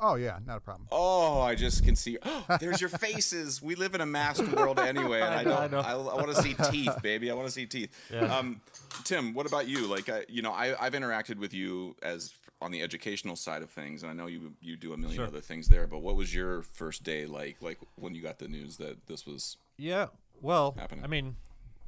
Oh 0.00 0.16
yeah, 0.16 0.38
not 0.46 0.58
a 0.58 0.60
problem. 0.60 0.88
Oh, 0.92 1.40
I 1.40 1.54
just 1.54 1.84
can 1.84 1.96
see. 1.96 2.18
Oh, 2.22 2.44
there's 2.60 2.80
your 2.80 2.90
faces. 2.90 3.62
We 3.62 3.74
live 3.74 3.94
in 3.94 4.00
a 4.00 4.06
masked 4.06 4.48
world 4.52 4.78
anyway, 4.78 5.20
and 5.20 5.34
I, 5.34 5.42
know, 5.44 5.56
I, 5.56 5.68
know. 5.68 5.80
I, 5.80 5.92
I 5.92 6.14
want 6.14 6.28
to 6.28 6.42
see 6.42 6.54
teeth, 6.70 7.02
baby. 7.02 7.30
I 7.30 7.34
want 7.34 7.46
to 7.46 7.52
see 7.52 7.66
teeth. 7.66 7.90
Yeah. 8.12 8.36
Um, 8.36 8.60
Tim, 9.04 9.34
what 9.34 9.46
about 9.46 9.68
you? 9.68 9.86
Like, 9.86 10.08
I, 10.08 10.24
you 10.28 10.42
know, 10.42 10.52
I, 10.52 10.74
I've 10.84 10.92
interacted 10.92 11.38
with 11.38 11.54
you 11.54 11.96
as 12.02 12.34
on 12.60 12.70
the 12.70 12.82
educational 12.82 13.36
side 13.36 13.62
of 13.62 13.70
things, 13.70 14.02
and 14.02 14.10
I 14.10 14.14
know 14.14 14.26
you 14.26 14.52
you 14.60 14.76
do 14.76 14.92
a 14.92 14.96
million 14.96 15.16
sure. 15.16 15.26
other 15.26 15.40
things 15.40 15.68
there. 15.68 15.86
But 15.86 15.98
what 15.98 16.16
was 16.16 16.34
your 16.34 16.62
first 16.62 17.02
day 17.02 17.26
like? 17.26 17.56
Like 17.60 17.78
when 17.96 18.14
you 18.14 18.22
got 18.22 18.38
the 18.38 18.48
news 18.48 18.76
that 18.78 19.06
this 19.06 19.26
was? 19.26 19.56
Yeah. 19.76 20.06
Well, 20.40 20.74
happening? 20.78 21.04
I 21.04 21.08
mean, 21.08 21.36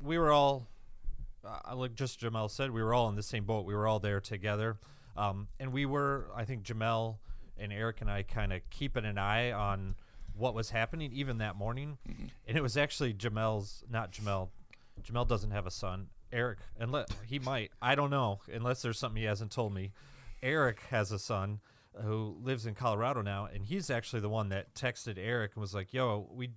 we 0.02 0.18
were 0.18 0.32
all, 0.32 0.66
uh, 1.44 1.76
like 1.76 1.94
just 1.94 2.20
Jamel 2.20 2.50
said, 2.50 2.70
we 2.70 2.82
were 2.82 2.94
all 2.94 3.08
in 3.08 3.14
the 3.14 3.22
same 3.22 3.44
boat. 3.44 3.66
We 3.66 3.74
were 3.74 3.86
all 3.86 3.98
there 3.98 4.20
together, 4.20 4.78
um, 5.16 5.48
and 5.60 5.72
we 5.72 5.86
were. 5.86 6.26
I 6.34 6.44
think 6.44 6.64
Jamel 6.64 7.16
and 7.58 7.72
Eric 7.72 8.00
and 8.00 8.10
I 8.10 8.22
kind 8.22 8.52
of 8.52 8.60
keeping 8.70 9.04
an 9.04 9.18
eye 9.18 9.52
on 9.52 9.94
what 10.36 10.54
was 10.54 10.70
happening 10.70 11.12
even 11.12 11.38
that 11.38 11.56
morning. 11.56 11.98
Mm-hmm. 12.08 12.26
And 12.46 12.56
it 12.56 12.62
was 12.62 12.76
actually 12.76 13.12
Jamel's, 13.14 13.84
not 13.90 14.12
Jamel. 14.12 14.48
Jamel 15.02 15.26
doesn't 15.26 15.50
have 15.50 15.66
a 15.66 15.70
son. 15.70 16.08
Eric, 16.32 16.58
unless 16.78 17.08
he 17.26 17.38
might, 17.38 17.72
I 17.80 17.94
don't 17.94 18.10
know, 18.10 18.40
unless 18.52 18.82
there's 18.82 18.98
something 18.98 19.20
he 19.20 19.26
hasn't 19.26 19.50
told 19.50 19.72
me. 19.72 19.92
Eric 20.42 20.80
has 20.90 21.10
a 21.10 21.18
son 21.18 21.60
who 22.02 22.36
lives 22.42 22.66
in 22.66 22.74
Colorado 22.74 23.22
now, 23.22 23.48
and 23.52 23.64
he's 23.64 23.90
actually 23.90 24.20
the 24.20 24.28
one 24.28 24.50
that 24.50 24.74
texted 24.74 25.16
Eric 25.18 25.52
and 25.54 25.60
was 25.60 25.74
like, 25.74 25.92
"Yo, 25.92 26.28
we 26.32 26.50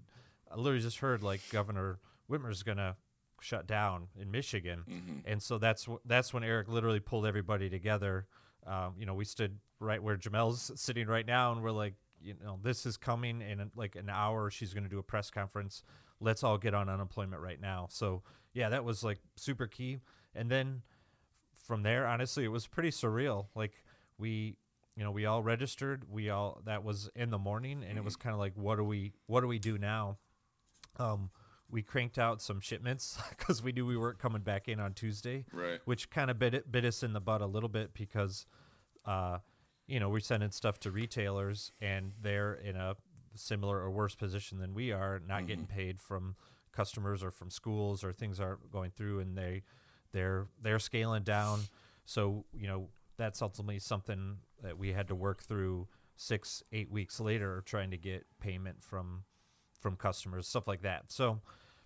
I 0.51 0.55
literally 0.55 0.81
just 0.83 0.99
heard 0.99 1.23
like 1.23 1.41
Governor 1.51 1.99
Whitmer's 2.29 2.63
gonna 2.63 2.97
shut 3.39 3.65
down 3.65 4.07
in 4.19 4.29
Michigan," 4.29 4.83
mm-hmm. 4.87 5.19
and 5.25 5.41
so 5.41 5.57
that's 5.57 5.87
that's 6.05 6.33
when 6.33 6.43
Eric 6.43 6.67
literally 6.67 6.99
pulled 6.99 7.25
everybody 7.25 7.69
together. 7.69 8.27
Um, 8.67 8.93
you 8.97 9.05
know, 9.05 9.15
we 9.15 9.25
stood 9.25 9.57
right 9.81 10.01
where 10.01 10.15
Jamel's 10.15 10.71
sitting 10.75 11.07
right 11.07 11.25
now, 11.25 11.51
and 11.51 11.61
we're 11.61 11.71
like, 11.71 11.95
you 12.21 12.35
know, 12.43 12.59
this 12.61 12.85
is 12.85 12.97
coming 12.97 13.41
in 13.41 13.71
like 13.75 13.95
an 13.95 14.09
hour. 14.09 14.49
She's 14.49 14.73
going 14.73 14.83
to 14.83 14.89
do 14.89 14.99
a 14.99 15.03
press 15.03 15.29
conference. 15.29 15.83
Let's 16.19 16.43
all 16.43 16.57
get 16.57 16.73
on 16.73 16.87
unemployment 16.87 17.41
right 17.41 17.59
now. 17.59 17.87
So 17.89 18.21
yeah, 18.53 18.69
that 18.69 18.85
was 18.85 19.03
like 19.03 19.19
super 19.35 19.67
key. 19.67 19.99
And 20.35 20.49
then 20.49 20.83
from 21.65 21.83
there, 21.83 22.05
honestly, 22.05 22.45
it 22.45 22.49
was 22.49 22.67
pretty 22.67 22.91
surreal. 22.91 23.47
Like 23.55 23.83
we, 24.17 24.55
you 24.95 25.03
know, 25.03 25.11
we 25.11 25.25
all 25.25 25.41
registered. 25.41 26.03
We 26.09 26.29
all 26.29 26.61
that 26.65 26.83
was 26.83 27.09
in 27.15 27.31
the 27.31 27.39
morning, 27.39 27.83
and 27.87 27.97
it 27.97 28.03
was 28.03 28.15
mm-hmm. 28.15 28.29
kind 28.29 28.33
of 28.33 28.39
like, 28.39 28.53
what 28.55 28.77
do 28.77 28.83
we, 28.83 29.13
what 29.25 29.41
do 29.41 29.47
we 29.47 29.59
do 29.59 29.77
now? 29.77 30.17
Um, 30.97 31.31
we 31.71 31.81
cranked 31.81 32.19
out 32.19 32.41
some 32.41 32.59
shipments 32.59 33.17
because 33.29 33.63
we 33.63 33.71
knew 33.71 33.85
we 33.85 33.97
weren't 33.97 34.19
coming 34.19 34.41
back 34.41 34.67
in 34.67 34.79
on 34.79 34.93
Tuesday, 34.93 35.45
right? 35.51 35.79
Which 35.85 36.11
kind 36.11 36.29
of 36.29 36.37
bit 36.37 36.71
bit 36.71 36.85
us 36.85 37.01
in 37.01 37.13
the 37.13 37.21
butt 37.21 37.41
a 37.41 37.47
little 37.47 37.69
bit 37.69 37.93
because 37.93 38.45
uh, 39.05 39.39
you 39.91 39.99
know, 39.99 40.07
we're 40.07 40.21
sending 40.21 40.51
stuff 40.51 40.79
to 40.79 40.89
retailers 40.89 41.73
and 41.81 42.13
they're 42.21 42.53
in 42.53 42.77
a 42.77 42.95
similar 43.35 43.77
or 43.77 43.91
worse 43.91 44.15
position 44.15 44.57
than 44.57 44.73
we 44.73 44.93
are, 44.93 45.21
not 45.27 45.39
mm-hmm. 45.39 45.47
getting 45.47 45.65
paid 45.65 45.99
from 45.99 46.35
customers 46.71 47.21
or 47.21 47.29
from 47.29 47.49
schools 47.49 48.01
or 48.01 48.13
things 48.13 48.39
aren't 48.39 48.71
going 48.71 48.91
through 48.91 49.19
and 49.19 49.37
they 49.37 49.63
they're 50.13 50.47
they're 50.61 50.79
scaling 50.79 51.23
down. 51.23 51.59
So, 52.05 52.45
you 52.53 52.67
know, 52.67 52.87
that's 53.17 53.41
ultimately 53.41 53.79
something 53.79 54.37
that 54.63 54.77
we 54.77 54.93
had 54.93 55.09
to 55.09 55.15
work 55.15 55.43
through 55.43 55.89
six, 56.15 56.63
eight 56.71 56.89
weeks 56.89 57.19
later 57.19 57.61
trying 57.65 57.91
to 57.91 57.97
get 57.97 58.25
payment 58.39 58.81
from 58.81 59.25
from 59.81 59.97
customers, 59.97 60.47
stuff 60.47 60.69
like 60.69 60.83
that. 60.83 61.11
So 61.11 61.41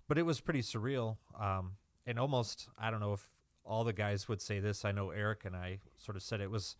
but 0.06 0.16
it 0.16 0.22
was 0.22 0.40
pretty 0.40 0.62
surreal. 0.62 1.16
Um, 1.40 1.72
and 2.06 2.20
almost 2.20 2.68
I 2.78 2.92
don't 2.92 3.00
know 3.00 3.14
if 3.14 3.28
all 3.64 3.82
the 3.82 3.92
guys 3.92 4.28
would 4.28 4.40
say 4.40 4.60
this. 4.60 4.84
I 4.84 4.92
know 4.92 5.10
Eric 5.10 5.44
and 5.44 5.56
I 5.56 5.80
sort 5.98 6.16
of 6.16 6.22
said 6.22 6.40
it 6.40 6.52
was 6.52 6.76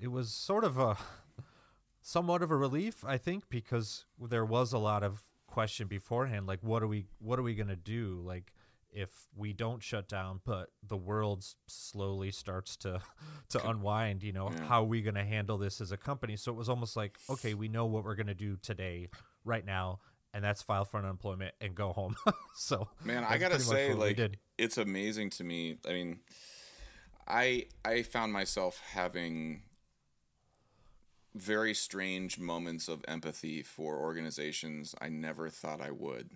it 0.00 0.08
was 0.08 0.32
sort 0.32 0.64
of 0.64 0.78
a 0.78 0.96
somewhat 2.02 2.42
of 2.42 2.50
a 2.50 2.56
relief, 2.56 3.04
I 3.04 3.18
think, 3.18 3.48
because 3.48 4.04
there 4.20 4.44
was 4.44 4.72
a 4.72 4.78
lot 4.78 5.02
of 5.02 5.24
question 5.46 5.88
beforehand, 5.88 6.46
like 6.46 6.60
what 6.62 6.82
are 6.82 6.86
we 6.86 7.06
what 7.18 7.38
are 7.38 7.42
we 7.42 7.54
gonna 7.54 7.76
do, 7.76 8.20
like 8.24 8.52
if 8.90 9.10
we 9.36 9.52
don't 9.52 9.82
shut 9.82 10.08
down, 10.08 10.40
but 10.44 10.70
the 10.86 10.96
world 10.96 11.44
slowly 11.66 12.30
starts 12.30 12.76
to 12.78 13.00
to 13.50 13.68
unwind, 13.68 14.22
you 14.22 14.32
know, 14.32 14.50
yeah. 14.50 14.64
how 14.64 14.82
are 14.82 14.86
we 14.86 15.02
going 15.02 15.14
to 15.14 15.24
handle 15.24 15.58
this 15.58 15.80
as 15.80 15.92
a 15.92 15.96
company? 15.96 16.36
So 16.36 16.52
it 16.52 16.56
was 16.56 16.68
almost 16.68 16.96
like, 16.96 17.18
okay, 17.28 17.54
we 17.54 17.68
know 17.68 17.86
what 17.86 18.04
we're 18.04 18.14
going 18.14 18.28
to 18.28 18.34
do 18.34 18.56
today, 18.56 19.08
right 19.44 19.64
now, 19.64 20.00
and 20.32 20.42
that's 20.42 20.62
file 20.62 20.84
for 20.84 20.98
unemployment 20.98 21.54
and 21.60 21.74
go 21.74 21.92
home. 21.92 22.16
so 22.54 22.88
man, 23.04 23.24
I 23.24 23.38
gotta 23.38 23.60
say, 23.60 23.94
like, 23.94 24.38
it's 24.56 24.78
amazing 24.78 25.30
to 25.30 25.44
me. 25.44 25.78
I 25.86 25.92
mean, 25.92 26.20
I 27.26 27.66
I 27.84 28.02
found 28.02 28.32
myself 28.32 28.80
having 28.92 29.62
very 31.40 31.74
strange 31.74 32.38
moments 32.38 32.88
of 32.88 33.04
empathy 33.08 33.62
for 33.62 33.96
organizations 33.96 34.94
I 35.00 35.08
never 35.08 35.48
thought 35.48 35.80
I 35.80 35.90
would. 35.90 36.30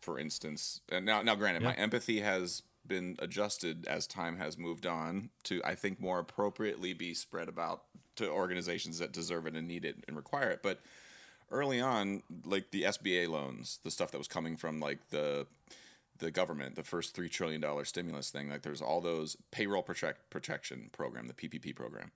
For 0.00 0.18
instance, 0.18 0.80
and 0.90 1.04
now, 1.04 1.20
now, 1.20 1.34
granted, 1.34 1.62
yeah. 1.62 1.68
my 1.68 1.74
empathy 1.74 2.20
has 2.20 2.62
been 2.86 3.16
adjusted 3.18 3.86
as 3.86 4.06
time 4.06 4.38
has 4.38 4.56
moved 4.56 4.86
on 4.86 5.28
to, 5.44 5.60
I 5.62 5.74
think, 5.74 6.00
more 6.00 6.18
appropriately 6.18 6.94
be 6.94 7.12
spread 7.12 7.48
about 7.48 7.82
to 8.16 8.28
organizations 8.28 8.98
that 8.98 9.12
deserve 9.12 9.46
it 9.46 9.54
and 9.54 9.68
need 9.68 9.84
it 9.84 10.02
and 10.08 10.16
require 10.16 10.48
it. 10.50 10.60
But 10.62 10.80
early 11.50 11.80
on, 11.80 12.22
like 12.44 12.70
the 12.70 12.84
SBA 12.84 13.28
loans, 13.28 13.78
the 13.84 13.90
stuff 13.90 14.10
that 14.12 14.18
was 14.18 14.28
coming 14.28 14.56
from 14.56 14.80
like 14.80 15.10
the 15.10 15.46
the 16.18 16.30
government, 16.30 16.76
the 16.76 16.82
first 16.82 17.14
three 17.14 17.30
trillion 17.30 17.60
dollar 17.60 17.84
stimulus 17.84 18.30
thing, 18.30 18.50
like 18.50 18.62
there's 18.62 18.82
all 18.82 19.00
those 19.00 19.36
payroll 19.50 19.82
protect, 19.82 20.28
protection 20.28 20.90
program, 20.92 21.26
the 21.26 21.32
PPP 21.32 21.74
program 21.74 22.10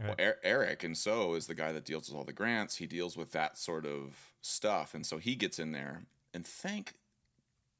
Right. 0.00 0.16
Well, 0.16 0.34
Eric, 0.44 0.84
and 0.84 0.96
so 0.96 1.34
is 1.34 1.48
the 1.48 1.54
guy 1.54 1.72
that 1.72 1.84
deals 1.84 2.08
with 2.08 2.16
all 2.16 2.24
the 2.24 2.32
grants. 2.32 2.76
He 2.76 2.86
deals 2.86 3.16
with 3.16 3.32
that 3.32 3.58
sort 3.58 3.84
of 3.84 4.32
stuff, 4.40 4.94
and 4.94 5.04
so 5.04 5.18
he 5.18 5.34
gets 5.34 5.58
in 5.58 5.72
there. 5.72 6.02
And 6.32 6.46
thank 6.46 6.94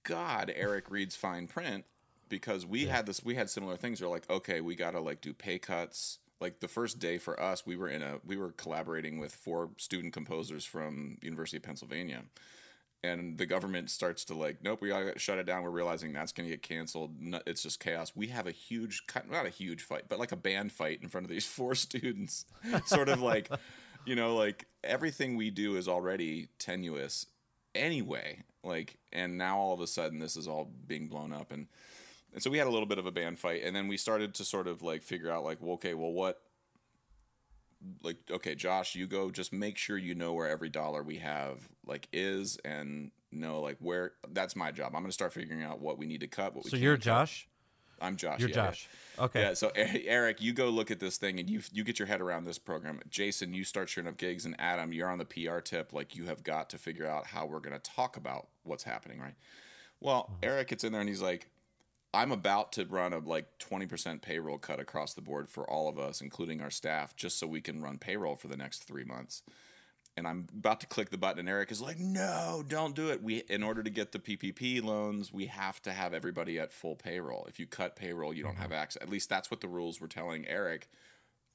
God, 0.02 0.52
Eric 0.54 0.86
reads 0.90 1.14
fine 1.14 1.46
print 1.46 1.84
because 2.28 2.66
we 2.66 2.86
yeah. 2.86 2.96
had 2.96 3.06
this. 3.06 3.24
We 3.24 3.36
had 3.36 3.48
similar 3.50 3.76
things. 3.76 4.00
We're 4.00 4.08
like, 4.08 4.28
okay, 4.28 4.60
we 4.60 4.74
got 4.74 4.92
to 4.92 5.00
like 5.00 5.20
do 5.20 5.32
pay 5.32 5.58
cuts. 5.58 6.18
Like 6.40 6.60
the 6.60 6.68
first 6.68 6.98
day 6.98 7.18
for 7.18 7.40
us, 7.40 7.66
we 7.66 7.76
were 7.76 7.88
in 7.88 8.02
a 8.02 8.18
we 8.24 8.36
were 8.36 8.50
collaborating 8.50 9.18
with 9.18 9.32
four 9.32 9.70
student 9.76 10.12
composers 10.12 10.64
from 10.64 11.18
University 11.22 11.58
of 11.58 11.62
Pennsylvania, 11.62 12.22
and 13.02 13.38
the 13.38 13.46
government 13.46 13.90
starts 13.90 14.24
to 14.26 14.34
like, 14.34 14.58
nope, 14.62 14.80
we 14.80 14.88
gotta 14.88 15.18
shut 15.18 15.38
it 15.38 15.46
down. 15.46 15.62
We're 15.62 15.70
realizing 15.70 16.12
that's 16.12 16.32
to 16.32 16.42
get 16.44 16.62
canceled. 16.62 17.14
It's 17.46 17.62
just 17.62 17.80
chaos. 17.80 18.12
We 18.14 18.28
have 18.28 18.46
a 18.46 18.50
huge, 18.52 19.06
cut 19.06 19.30
not 19.30 19.46
a 19.46 19.50
huge 19.50 19.82
fight, 19.82 20.04
but 20.08 20.18
like 20.18 20.32
a 20.32 20.36
band 20.36 20.72
fight 20.72 21.00
in 21.02 21.08
front 21.08 21.24
of 21.24 21.30
these 21.30 21.46
four 21.58 21.74
students. 21.74 22.44
sort 22.86 23.08
of 23.08 23.20
like, 23.20 23.50
you 24.04 24.14
know, 24.16 24.34
like 24.36 24.66
everything 24.82 25.36
we 25.36 25.50
do 25.50 25.76
is 25.76 25.88
already 25.88 26.48
tenuous. 26.58 27.26
anyway. 27.74 28.42
Like, 28.64 28.98
and 29.12 29.38
now 29.38 29.58
all 29.58 29.72
of 29.72 29.80
a 29.80 29.86
sudden 29.86 30.18
this 30.18 30.36
is 30.36 30.48
all 30.48 30.70
being 30.86 31.08
blown 31.08 31.32
up, 31.32 31.52
and 31.52 31.68
and 32.34 32.42
so 32.42 32.50
we 32.50 32.58
had 32.58 32.66
a 32.66 32.70
little 32.70 32.86
bit 32.86 32.98
of 32.98 33.06
a 33.06 33.10
band 33.12 33.38
fight, 33.38 33.62
and 33.64 33.74
then 33.74 33.88
we 33.88 33.96
started 33.96 34.34
to 34.34 34.44
sort 34.44 34.66
of 34.66 34.82
like 34.82 35.02
figure 35.02 35.30
out 35.30 35.44
like, 35.44 35.58
well, 35.60 35.74
okay, 35.74 35.94
well, 35.94 36.12
what 36.12 36.42
like 38.02 38.16
okay 38.30 38.54
josh 38.54 38.94
you 38.94 39.06
go 39.06 39.30
just 39.30 39.52
make 39.52 39.76
sure 39.76 39.96
you 39.96 40.14
know 40.14 40.32
where 40.32 40.48
every 40.48 40.68
dollar 40.68 41.02
we 41.02 41.16
have 41.16 41.68
like 41.86 42.08
is 42.12 42.58
and 42.64 43.10
know 43.30 43.60
like 43.60 43.76
where 43.80 44.12
that's 44.30 44.56
my 44.56 44.72
job 44.72 44.94
i'm 44.94 45.02
gonna 45.02 45.12
start 45.12 45.32
figuring 45.32 45.62
out 45.62 45.80
what 45.80 45.98
we 45.98 46.06
need 46.06 46.20
to 46.20 46.26
cut 46.26 46.54
what 46.54 46.64
we 46.64 46.70
So 46.70 46.76
you're 46.76 46.96
cut. 46.96 47.04
Josh. 47.04 47.48
i'm 48.00 48.16
josh 48.16 48.40
You're 48.40 48.48
yeah, 48.50 48.56
yeah. 48.56 48.66
Josh. 48.66 48.88
Okay. 49.20 49.40
Yeah, 49.40 49.54
so 49.54 49.72
Eric, 49.74 50.40
you 50.40 50.52
go 50.52 50.68
look 50.68 50.90
at 50.90 51.00
this 51.00 51.16
thing 51.16 51.40
and 51.40 51.50
you 51.50 51.60
you 51.72 51.84
get 51.84 51.98
your 51.98 52.06
head 52.06 52.20
around 52.20 52.44
this 52.44 52.58
program. 52.58 53.00
Jason, 53.10 53.52
you 53.52 53.64
start 53.64 53.88
sharing 53.88 54.08
up 54.08 54.16
gigs, 54.16 54.44
and 54.44 54.54
Adam, 54.58 54.92
you're 54.92 55.08
on 55.08 55.18
the 55.18 55.24
PR 55.24 55.58
tip. 55.58 55.92
Like 55.92 56.14
you 56.14 56.26
have 56.26 56.42
got 56.42 56.70
to 56.70 56.78
figure 56.78 57.06
out 57.06 57.26
how 57.26 57.46
we're 57.46 57.60
going 57.60 57.78
to 57.78 57.90
talk 57.90 58.16
about 58.16 58.48
what's 58.62 58.84
happening, 58.84 59.18
right? 59.18 59.34
Well, 60.00 60.24
mm-hmm. 60.24 60.34
Eric 60.42 60.68
gets 60.68 60.84
in 60.84 60.92
there 60.92 61.00
and 61.00 61.10
he's 61.10 61.22
like, 61.22 61.48
"I'm 62.14 62.32
about 62.32 62.72
to 62.72 62.84
run 62.84 63.12
a 63.12 63.18
like 63.18 63.58
20% 63.58 64.22
payroll 64.22 64.58
cut 64.58 64.80
across 64.80 65.14
the 65.14 65.22
board 65.22 65.48
for 65.48 65.68
all 65.68 65.88
of 65.88 65.98
us, 65.98 66.20
including 66.20 66.60
our 66.60 66.70
staff, 66.70 67.14
just 67.16 67.38
so 67.38 67.46
we 67.46 67.60
can 67.60 67.82
run 67.82 67.98
payroll 67.98 68.36
for 68.36 68.48
the 68.48 68.56
next 68.56 68.84
three 68.84 69.04
months." 69.04 69.42
and 70.18 70.26
I'm 70.26 70.48
about 70.52 70.80
to 70.80 70.86
click 70.86 71.10
the 71.10 71.16
button, 71.16 71.38
and 71.38 71.48
Eric 71.48 71.70
is 71.70 71.80
like, 71.80 71.98
"No, 71.98 72.64
don't 72.66 72.94
do 72.94 73.08
it. 73.10 73.22
We, 73.22 73.38
in 73.48 73.62
order 73.62 73.84
to 73.84 73.90
get 73.90 74.10
the 74.10 74.18
PPP 74.18 74.82
loans, 74.82 75.32
we 75.32 75.46
have 75.46 75.80
to 75.82 75.92
have 75.92 76.12
everybody 76.12 76.58
at 76.58 76.72
full 76.72 76.96
payroll. 76.96 77.46
If 77.48 77.60
you 77.60 77.66
cut 77.66 77.94
payroll, 77.94 78.34
you 78.34 78.42
don't 78.42 78.54
mm-hmm. 78.54 78.62
have 78.62 78.72
access. 78.72 79.00
At 79.00 79.08
least 79.08 79.28
that's 79.28 79.50
what 79.50 79.60
the 79.60 79.68
rules 79.68 80.00
were 80.00 80.08
telling 80.08 80.46
Eric. 80.46 80.90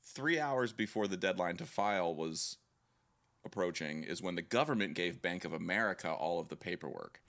Three 0.01 0.39
hours 0.39 0.72
before 0.72 1.07
the 1.07 1.17
deadline 1.17 1.57
to 1.57 1.65
file 1.65 2.15
was 2.15 2.57
approaching, 3.45 4.03
is 4.03 4.22
when 4.22 4.36
the 4.36 4.41
government 4.41 4.93
gave 4.93 5.22
Bank 5.22 5.43
of 5.43 5.51
America 5.51 6.10
all 6.10 6.39
of 6.39 6.48
the 6.48 6.55
paperwork. 6.55 7.22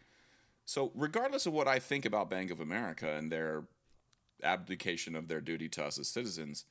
So, 0.64 0.92
regardless 0.94 1.46
of 1.46 1.52
what 1.52 1.68
I 1.68 1.78
think 1.78 2.04
about 2.04 2.30
Bank 2.30 2.50
of 2.50 2.60
America 2.60 3.12
and 3.12 3.30
their 3.30 3.64
abdication 4.42 5.14
of 5.14 5.28
their 5.28 5.40
duty 5.40 5.68
to 5.70 5.84
us 5.84 5.98
as 5.98 6.08
citizens, 6.08 6.64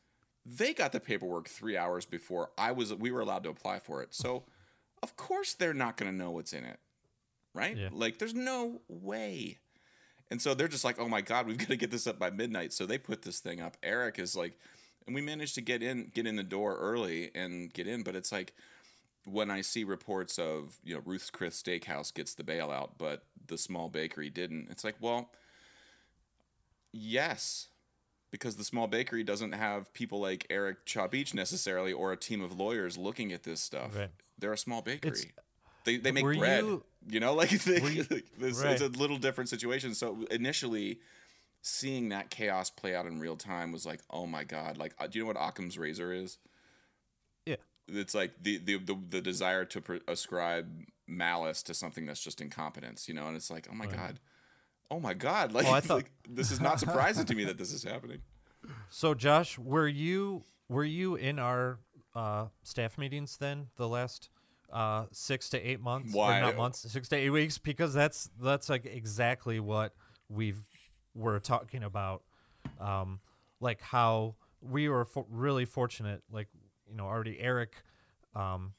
they 0.45 0.73
got 0.73 0.91
the 0.91 0.99
paperwork 0.99 1.47
three 1.47 1.77
hours 1.77 2.05
before 2.05 2.51
I 2.57 2.71
was 2.71 2.93
we 2.93 3.11
were 3.11 3.21
allowed 3.21 3.43
to 3.43 3.49
apply 3.49 3.79
for 3.79 4.01
it. 4.01 4.13
So 4.13 4.43
of 5.01 5.15
course 5.15 5.53
they're 5.53 5.73
not 5.73 5.97
gonna 5.97 6.11
know 6.11 6.31
what's 6.31 6.53
in 6.53 6.65
it. 6.65 6.79
Right? 7.53 7.77
Yeah. 7.77 7.89
Like 7.91 8.17
there's 8.17 8.33
no 8.33 8.81
way. 8.87 9.59
And 10.31 10.41
so 10.41 10.55
they're 10.55 10.67
just 10.67 10.83
like, 10.83 10.99
oh 10.99 11.07
my 11.07 11.21
God, 11.21 11.45
we've 11.45 11.57
got 11.59 11.67
to 11.67 11.75
get 11.75 11.91
this 11.91 12.07
up 12.07 12.17
by 12.17 12.31
midnight. 12.31 12.73
So 12.73 12.87
they 12.87 12.97
put 12.97 13.21
this 13.21 13.39
thing 13.39 13.61
up. 13.61 13.77
Eric 13.83 14.17
is 14.17 14.35
like, 14.35 14.57
and 15.05 15.13
we 15.13 15.21
managed 15.21 15.53
to 15.55 15.61
get 15.61 15.83
in, 15.83 16.11
get 16.11 16.25
in 16.25 16.37
the 16.37 16.43
door 16.43 16.75
early 16.79 17.29
and 17.35 17.71
get 17.71 17.85
in. 17.85 18.01
But 18.01 18.15
it's 18.15 18.31
like 18.31 18.53
when 19.25 19.49
I 19.51 19.61
see 19.61 19.83
reports 19.83 20.37
of, 20.37 20.77
you 20.83 20.93
know, 20.95 21.01
Ruth's 21.05 21.29
Chris 21.29 21.61
Steakhouse 21.61 22.13
gets 22.13 22.33
the 22.35 22.43
bailout, 22.43 22.91
but 22.97 23.23
the 23.47 23.57
small 23.57 23.89
bakery 23.89 24.29
didn't. 24.29 24.67
It's 24.69 24.83
like, 24.83 24.95
well, 24.99 25.29
yes, 26.91 27.67
because 28.31 28.55
the 28.55 28.63
small 28.63 28.87
bakery 28.87 29.23
doesn't 29.23 29.53
have 29.53 29.93
people 29.93 30.19
like 30.19 30.45
Eric 30.49 30.85
Cha-Beach 30.85 31.33
necessarily 31.33 31.93
or 31.93 32.11
a 32.11 32.17
team 32.17 32.41
of 32.41 32.57
lawyers 32.57 32.97
looking 32.97 33.31
at 33.31 33.43
this 33.43 33.61
stuff. 33.61 33.95
Right. 33.95 34.09
They're 34.37 34.53
a 34.53 34.57
small 34.57 34.81
bakery. 34.81 35.11
It's- 35.11 35.25
they, 35.85 35.97
they 35.97 36.11
make 36.13 36.23
bread. 36.23 36.63
you- 36.63 36.83
You, 37.09 37.19
know, 37.19 37.33
like, 37.41 37.49
they, 37.49 37.81
you- 37.81 38.05
like 38.09 38.25
this, 38.37 38.61
Right. 38.63 38.71
it's 38.71 38.81
a 38.81 38.87
little 38.87 39.17
different 39.17 39.49
situation. 39.49 39.93
So 39.95 40.25
initially, 40.31 40.99
seeing 41.61 42.09
that 42.09 42.29
chaos 42.29 42.69
play 42.69 42.95
out 42.95 43.05
in 43.05 43.19
real 43.19 43.35
time 43.35 43.71
was 43.73 43.85
like, 43.85 43.99
oh 44.09 44.25
my 44.25 44.43
god! 44.45 44.77
Like, 44.77 44.93
uh, 44.99 45.07
do 45.07 45.19
you 45.19 45.23
know 45.23 45.27
what 45.27 45.37
Occam's 45.37 45.77
razor 45.77 46.13
is? 46.13 46.37
It's 47.87 48.13
like 48.15 48.31
the 48.41 48.57
the 48.57 48.77
the, 48.77 48.97
the 49.09 49.21
desire 49.21 49.65
to 49.65 49.81
pr- 49.81 49.95
ascribe 50.07 50.67
malice 51.07 51.61
to 51.63 51.73
something 51.73 52.05
that's 52.05 52.23
just 52.23 52.39
incompetence. 52.41 53.07
You 53.07 53.13
know, 53.13 53.27
and 53.27 53.35
it's 53.35 53.51
like, 53.51 53.67
oh 53.71 53.75
my 53.75 53.85
god, 53.87 54.19
oh 54.89 54.99
my 54.99 55.13
god! 55.13 55.51
Like, 55.53 55.65
Oh, 55.67 55.79
thought- 55.79 55.95
like 55.95 56.11
this 56.29 56.51
is 56.51 56.61
not 56.61 56.79
surprising 56.79 57.25
to 57.25 57.35
me 57.35 57.43
that 57.45 57.57
this 57.57 57.73
is 57.73 57.83
happening. 57.83 58.19
So 58.89 59.13
Josh, 59.13 59.57
were 59.59 59.87
you 59.87 60.43
were 60.69 60.85
you 60.85 61.15
in 61.15 61.39
our 61.39 61.79
uh, 62.15 62.45
staff 62.63 62.97
meetings 62.97 63.35
then 63.37 63.67
the 63.75 63.87
last 63.89 64.29
uh, 64.71 65.05
six 65.11 65.49
to 65.49 65.59
eight 65.61 65.81
months? 65.81 66.13
Why? 66.13 66.37
Or 66.39 66.41
not 66.43 66.55
months, 66.55 66.89
six 66.91 67.09
to 67.09 67.15
eight 67.17 67.29
weeks, 67.31 67.57
because 67.57 67.93
that's 67.93 68.29
that's 68.41 68.69
like 68.69 68.85
exactly 68.85 69.59
what 69.59 69.93
we've 70.29 70.61
we're 71.13 71.39
talking 71.39 71.83
about. 71.83 72.23
Um, 72.79 73.19
like 73.59 73.81
how 73.81 74.35
we 74.61 74.87
were 74.87 75.03
fo- 75.03 75.27
really 75.29 75.65
fortunate, 75.65 76.21
like 76.31 76.47
you 76.93 76.97
know, 76.97 77.05
already 77.05 77.39
Eric 77.39 77.73
um, 78.35 78.73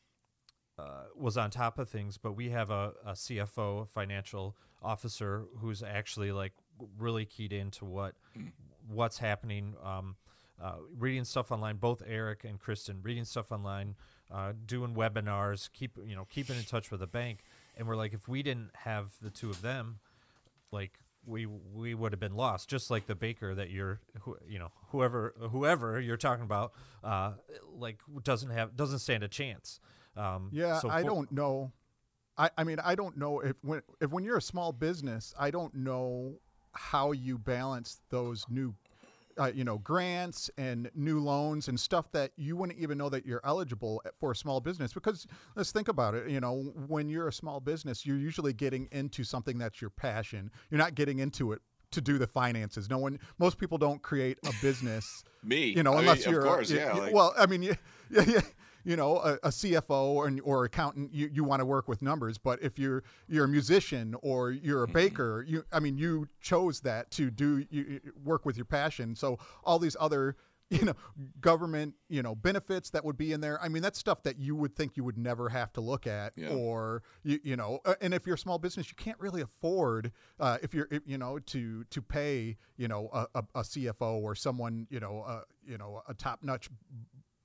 uh, 0.79 1.05
was 1.17 1.37
on 1.37 1.51
top 1.51 1.81
of 1.81 1.89
things, 1.89 2.17
but 2.17 2.33
we 2.33 2.51
have 2.51 2.71
a, 2.71 2.93
a 3.05 3.13
CFO, 3.13 3.89
financial 3.89 4.57
officer, 4.81 5.47
who's 5.59 5.83
actually 5.83 6.31
like 6.31 6.53
really 6.97 7.25
keyed 7.25 7.53
into 7.53 7.85
what 7.85 8.15
what's 8.89 9.19
happening. 9.19 9.75
Um, 9.83 10.15
uh, 10.63 10.77
reading 10.97 11.25
stuff 11.25 11.51
online, 11.51 11.77
both 11.77 12.03
Eric 12.07 12.45
and 12.45 12.61
Kristen 12.61 13.01
reading 13.03 13.25
stuff 13.25 13.51
online, 13.51 13.97
uh, 14.33 14.53
doing 14.65 14.95
webinars, 14.95 15.69
keep 15.73 15.99
you 16.07 16.15
know 16.15 16.27
keeping 16.31 16.57
in 16.57 16.63
touch 16.63 16.93
with 16.93 17.01
the 17.01 17.09
bank, 17.09 17.41
and 17.77 17.89
we're 17.89 17.97
like, 17.97 18.15
if 18.15 18.29
we 18.29 18.45
didn't 18.45 18.71
have 18.75 19.13
the 19.21 19.31
two 19.31 19.51
of 19.51 19.61
them, 19.61 19.99
like 20.71 21.01
we 21.27 21.47
we 21.47 21.95
would 21.95 22.13
have 22.13 22.21
been 22.21 22.35
lost 22.37 22.69
just 22.69 22.91
like 22.91 23.07
the 23.07 23.15
baker 23.15 23.55
that 23.55 23.71
you're 23.71 24.01
who, 24.21 24.37
you 24.47 24.59
know 24.59 24.71
whoever 24.89 25.35
whoever 25.51 26.01
you're 26.01 26.17
talking 26.17 26.45
about 26.45 26.73
uh 27.03 27.33
like 27.73 27.99
doesn't 28.23 28.51
have 28.51 28.77
doesn't 28.77 28.99
stand 28.99 29.23
a 29.23 29.29
chance 29.29 29.81
um 30.17 30.51
Yeah, 30.53 30.79
so 30.79 30.89
I 30.89 31.03
don't 31.03 31.31
know. 31.33 31.73
I, 32.37 32.51
I 32.59 32.65
mean, 32.65 32.81
I 32.81 32.95
don't 32.95 33.17
know 33.17 33.41
if 33.41 33.57
when 33.63 33.83
if 34.01 34.11
when 34.11 34.25
you're 34.25 34.39
a 34.39 34.43
small 34.43 34.73
business, 34.73 35.35
I 35.39 35.51
don't 35.51 35.75
know 35.75 36.35
how 36.73 37.13
you 37.13 37.39
balance 37.39 38.01
those 38.11 38.45
new, 38.49 38.75
uh, 39.39 39.51
you 39.55 39.65
know, 39.65 39.79
grants 39.79 40.51
and 40.59 40.91
new 40.95 41.21
loans 41.21 41.69
and 41.69 41.79
stuff 41.79 42.11
that 42.13 42.33
you 42.37 42.57
wouldn't 42.57 42.79
even 42.79 42.99
know 42.99 43.09
that 43.09 43.27
you're 43.27 43.41
eligible 43.45 44.03
for 44.19 44.33
a 44.33 44.37
small 44.37 44.61
business. 44.61 44.93
Because 44.93 45.27
let's 45.57 45.73
think 45.73 45.89
about 45.89 46.15
it. 46.15 46.29
You 46.29 46.41
know, 46.41 46.73
when 46.87 47.09
you're 47.09 47.29
a 47.29 47.33
small 47.33 47.61
business, 47.61 48.05
you're 48.07 48.17
usually 48.19 48.53
getting 48.53 48.89
into 48.93 49.25
something 49.25 49.59
that's 49.59 49.81
your 49.81 49.91
passion. 49.91 50.51
You're 50.71 50.79
not 50.79 50.95
getting 50.95 51.19
into 51.19 51.53
it 51.53 51.61
to 51.93 52.01
do 52.01 52.19
the 52.19 52.27
finances. 52.27 52.91
No 52.91 52.99
one, 52.99 53.19
most 53.39 53.59
people 53.59 53.79
don't 53.79 54.03
create 54.03 54.39
a 54.47 54.53
business 54.61 55.25
Me, 55.45 55.67
you 55.67 55.83
know, 55.83 55.93
I 55.93 55.97
mean, 55.97 56.05
unless 56.09 56.27
you're, 56.27 56.43
course, 56.43 56.71
yeah, 56.71 56.93
y- 56.93 56.99
like- 56.99 57.15
well, 57.15 57.35
I 57.39 57.47
mean, 57.47 57.63
you, 57.63 57.77
yeah, 58.11 58.25
yeah, 58.27 58.41
you 58.85 58.97
know, 58.97 59.17
a, 59.19 59.33
a 59.43 59.49
CFO 59.49 59.91
or, 59.91 60.31
or 60.45 60.65
accountant, 60.65 61.13
you, 61.13 61.31
you 61.33 61.43
want 61.45 61.61
to 61.61 61.67
work 61.67 61.89
with 61.89 62.03
numbers. 62.03 62.39
But 62.39 62.63
if 62.63 62.79
you're 62.79 63.03
you're 63.29 63.47
a 63.47 63.49
musician 63.49 64.15
or 64.23 64.51
you're 64.51 64.87
Mm-hmm. 64.87 64.91
a 64.91 64.95
baker, 64.95 65.45
you, 65.49 65.65
I 65.73 65.81
mean, 65.81 65.97
you 65.97 66.29
chose 66.41 66.81
that 66.81 67.11
to 67.13 67.31
do 67.31 67.65
you, 67.71 68.01
work 68.23 68.45
with 68.45 68.57
your 68.57 68.67
passion. 68.67 69.17
So 69.17 69.39
all 69.65 69.79
these 69.79 69.97
other 69.99 70.37
you 70.71 70.83
know 70.87 70.95
government 71.43 71.93
you 72.09 72.23
know 72.23 72.35
benefits 72.35 72.89
that 72.89 73.05
would 73.05 73.19
be 73.19 73.33
in 73.35 73.41
there 73.43 73.63
i 73.63 73.69
mean 73.69 73.83
that's 73.83 73.99
stuff 73.99 74.23
that 74.23 74.39
you 74.39 74.57
would 74.57 74.75
think 74.75 74.97
you 74.97 75.05
would 75.05 75.19
never 75.19 75.51
have 75.51 75.71
to 75.71 75.83
look 75.83 76.07
at 76.07 76.33
Yeah. 76.37 76.49
or 76.49 77.03
you, 77.23 77.39
you 77.45 77.55
know 77.55 77.81
and 78.01 78.15
if 78.15 78.25
you're 78.27 78.37
a 78.37 78.39
small 78.39 78.59
business 78.59 78.89
you 78.89 78.95
can't 78.97 79.21
really 79.21 79.43
afford 79.43 80.11
uh, 80.41 80.57
if 80.63 80.73
you're 80.73 80.89
if, 80.91 81.03
you 81.05 81.19
know 81.19 81.39
to 81.39 81.85
to 81.85 82.01
pay 82.01 82.57
you 82.79 82.89
know 82.89 83.11
a, 83.13 83.27
a, 83.35 83.45
a 83.57 83.61
cfo 83.61 84.23
or 84.23 84.35
someone 84.35 84.87
you 84.89 85.01
know 85.01 85.23
uh, 85.27 85.43
you 85.67 85.77
know 85.77 86.03
a 86.09 86.15
top 86.15 86.43
notch 86.43 86.71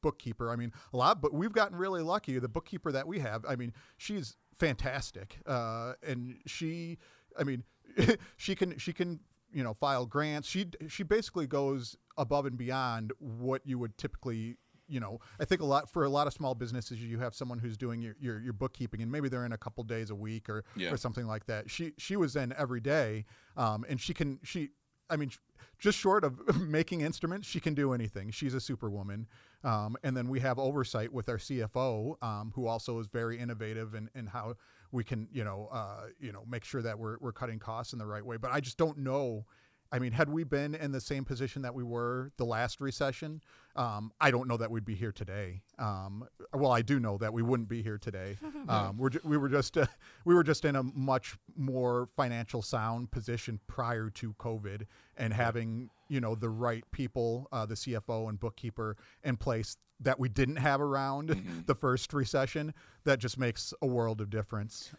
bookkeeper. 0.02 0.52
I 0.52 0.56
mean, 0.56 0.72
a 0.94 0.98
lot, 0.98 1.22
but 1.22 1.34
we've 1.34 1.54
gotten 1.54 1.78
really 1.78 2.02
lucky. 2.02 2.38
The 2.40 2.48
bookkeeper 2.50 2.92
that 2.92 3.08
we 3.08 3.20
have, 3.20 3.46
I 3.48 3.56
mean, 3.56 3.74
she's 3.98 4.38
fantastic, 4.60 5.38
uh, 5.46 5.94
and 6.06 6.38
she, 6.46 6.98
I 7.38 7.44
mean, 7.44 7.64
she 8.38 8.56
can 8.56 8.78
she 8.78 8.94
can 8.94 9.20
you 9.52 9.64
know 9.64 9.74
file 9.74 10.06
grants. 10.06 10.48
She 10.48 10.68
she 10.88 11.04
basically 11.04 11.48
goes 11.48 11.96
above 12.18 12.46
and 12.46 12.58
beyond 12.58 13.14
what 13.20 13.62
you 13.66 13.80
would 13.80 13.98
typically. 13.98 14.58
You 14.92 15.00
know, 15.00 15.20
I 15.40 15.46
think 15.46 15.62
a 15.62 15.66
lot 15.66 15.88
for 15.88 16.04
a 16.04 16.10
lot 16.10 16.26
of 16.26 16.34
small 16.34 16.56
businesses, 16.56 16.98
you 17.00 17.20
have 17.20 17.36
someone 17.36 17.60
who's 17.60 17.78
doing 17.78 18.02
your, 18.02 18.16
your, 18.20 18.40
your 18.40 18.54
bookkeeping, 18.54 19.04
and 19.04 19.12
maybe 19.12 19.30
they're 19.30 19.46
in 19.46 19.52
a 19.52 19.58
couple 19.58 19.84
days 19.84 20.10
a 20.10 20.16
week 20.16 20.50
or 20.50 20.64
Yeah. 20.76 20.90
or 20.92 20.98
something 20.98 21.28
like 21.28 21.46
that. 21.46 21.70
She 21.70 21.94
she 22.00 22.16
was 22.16 22.36
in 22.36 22.54
every 22.58 22.80
day, 22.80 23.26
um, 23.56 23.86
and 23.88 24.02
she 24.02 24.16
can 24.16 24.40
she 24.42 24.70
I 25.10 25.16
mean, 25.16 25.32
just 25.80 25.98
short 25.98 26.24
of 26.24 26.62
making 26.62 27.02
instruments, 27.02 27.48
she 27.48 27.60
can 27.60 27.74
do 27.74 27.94
anything. 27.94 28.32
She's 28.32 28.54
a 28.54 28.60
superwoman. 28.60 29.28
Um, 29.64 29.98
and 30.04 30.16
then 30.16 30.30
we 30.30 30.40
have 30.42 30.60
oversight 30.60 31.12
with 31.12 31.30
our 31.30 31.38
CFO, 31.38 32.22
um, 32.24 32.52
who 32.56 32.68
also 32.68 33.00
is 33.00 33.08
very 33.08 33.40
innovative 33.40 33.96
in, 33.96 34.10
in 34.16 34.28
how 34.28 34.56
we 34.92 35.04
can, 35.04 35.28
you 35.32 35.44
know, 35.44 35.70
uh, 35.72 36.08
you 36.20 36.32
know, 36.32 36.44
make 36.50 36.64
sure 36.64 36.82
that 36.82 36.98
we're, 36.98 37.18
we're 37.20 37.32
cutting 37.32 37.60
costs 37.60 37.94
in 37.94 38.00
the 38.00 38.06
right 38.06 38.26
way. 38.26 38.38
But 38.38 38.52
I 38.52 38.60
just 38.60 38.78
don't 38.78 38.98
know. 39.00 39.46
I 39.92 40.00
mean, 40.00 40.12
had 40.12 40.30
we 40.30 40.44
been 40.44 40.76
in 40.76 40.92
the 40.92 41.02
same 41.02 41.26
position 41.26 41.64
that 41.64 41.74
we 41.74 41.84
were 41.84 42.32
the 42.38 42.46
last 42.46 42.80
recession, 42.80 43.42
um, 43.76 44.12
I 44.22 44.30
don't 44.30 44.48
know 44.48 44.58
that 44.58 44.70
we'd 44.70 44.86
be 44.86 44.94
here 44.96 45.12
today. 45.12 45.62
Um, 45.80 46.28
well, 46.54 46.72
I 46.72 46.82
do 46.82 47.00
know 47.00 47.18
that 47.18 47.34
we 47.34 47.42
wouldn't 47.42 47.70
be 47.70 47.82
here 47.82 47.98
today. 47.98 48.38
Um, 48.68 48.98
we're 48.98 49.10
ju- 49.10 49.22
we 49.24 49.36
were 49.36 49.50
just 49.50 49.78
uh, 49.80 49.88
we 50.26 50.36
were 50.36 50.44
just 50.44 50.64
in 50.64 50.76
a 50.76 50.84
much 50.84 51.38
more 51.58 52.08
financial 52.16 52.62
sound 52.62 53.10
position 53.10 53.60
prior 53.66 54.12
to 54.12 54.34
COVID 54.34 54.86
and 55.18 55.34
having 55.34 55.90
you 56.08 56.22
know 56.22 56.36
the 56.36 56.50
right 56.50 56.84
people, 56.92 57.48
uh, 57.52 57.66
the 57.66 57.74
CFO 57.74 58.30
and 58.30 58.40
bookkeeper 58.40 58.96
in 59.24 59.38
place 59.38 59.76
that 60.02 60.20
we 60.20 60.30
didn't 60.30 60.58
have 60.58 60.82
around 60.82 61.64
the 61.66 61.74
first 61.74 62.14
recession. 62.14 62.74
That 63.06 63.18
just 63.18 63.40
makes 63.40 63.74
a 63.82 63.88
world 63.88 64.22
of 64.22 64.30
difference. 64.30 64.92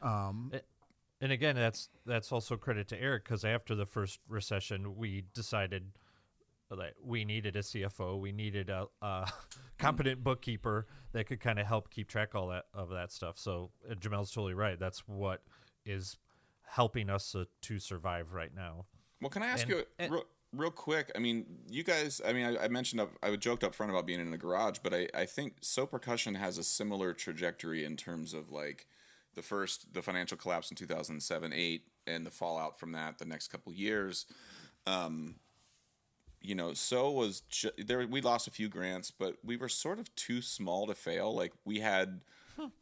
And 1.20 1.32
again, 1.32 1.54
that's 1.56 1.88
that's 2.06 2.32
also 2.32 2.56
credit 2.56 2.88
to 2.88 3.00
Eric 3.00 3.24
because 3.24 3.44
after 3.44 3.74
the 3.74 3.86
first 3.86 4.20
recession, 4.28 4.96
we 4.96 5.24
decided 5.34 5.92
that 6.70 6.94
we 7.04 7.24
needed 7.24 7.56
a 7.56 7.60
CFO, 7.60 8.18
we 8.20 8.30
needed 8.32 8.70
a, 8.70 8.86
a 9.02 9.30
competent 9.78 10.22
bookkeeper 10.22 10.86
that 11.12 11.26
could 11.26 11.40
kind 11.40 11.58
of 11.58 11.66
help 11.66 11.90
keep 11.90 12.08
track 12.08 12.34
all 12.34 12.48
that 12.48 12.66
of 12.72 12.90
that 12.90 13.10
stuff. 13.12 13.38
So 13.38 13.70
uh, 13.90 13.94
Jamel's 13.94 14.30
totally 14.30 14.54
right. 14.54 14.78
That's 14.78 15.00
what 15.08 15.42
is 15.84 16.16
helping 16.62 17.10
us 17.10 17.34
uh, 17.34 17.44
to 17.62 17.78
survive 17.80 18.32
right 18.32 18.54
now. 18.54 18.86
Well, 19.20 19.30
can 19.30 19.42
I 19.42 19.46
ask 19.48 19.62
And- 19.64 19.70
you 19.70 19.84
and- 19.98 20.12
real, 20.12 20.24
real 20.54 20.70
quick? 20.70 21.10
I 21.16 21.18
mean, 21.18 21.44
you 21.68 21.82
guys. 21.82 22.20
I 22.24 22.32
mean, 22.32 22.46
I, 22.46 22.64
I 22.64 22.68
mentioned 22.68 23.00
up, 23.00 23.10
I 23.22 23.34
joked 23.36 23.64
up 23.64 23.74
front 23.74 23.90
about 23.90 24.06
being 24.06 24.20
in 24.20 24.30
the 24.30 24.38
garage, 24.38 24.78
but 24.82 24.94
I, 24.94 25.08
I 25.12 25.26
think 25.26 25.56
So 25.60 25.84
Percussion 25.86 26.36
has 26.36 26.56
a 26.56 26.62
similar 26.62 27.12
trajectory 27.12 27.84
in 27.84 27.96
terms 27.96 28.32
of 28.32 28.50
like 28.50 28.86
the 29.34 29.42
first 29.42 29.92
the 29.94 30.02
financial 30.02 30.36
collapse 30.36 30.70
in 30.70 30.76
two 30.76 30.86
thousand 30.86 31.22
seven 31.22 31.52
eight 31.52 31.84
and 32.06 32.26
the 32.26 32.30
fallout 32.30 32.78
from 32.78 32.92
that 32.92 33.18
the 33.18 33.24
next 33.24 33.48
couple 33.48 33.72
years. 33.72 34.26
Um, 34.86 35.36
you 36.42 36.54
know, 36.54 36.72
so 36.72 37.10
was 37.10 37.42
ju- 37.50 37.70
there. 37.76 38.06
We 38.06 38.22
lost 38.22 38.48
a 38.48 38.50
few 38.50 38.68
grants, 38.68 39.10
but 39.10 39.36
we 39.44 39.56
were 39.56 39.68
sort 39.68 39.98
of 39.98 40.14
too 40.14 40.40
small 40.40 40.86
to 40.86 40.94
fail. 40.94 41.34
Like 41.34 41.52
we 41.64 41.80
had 41.80 42.22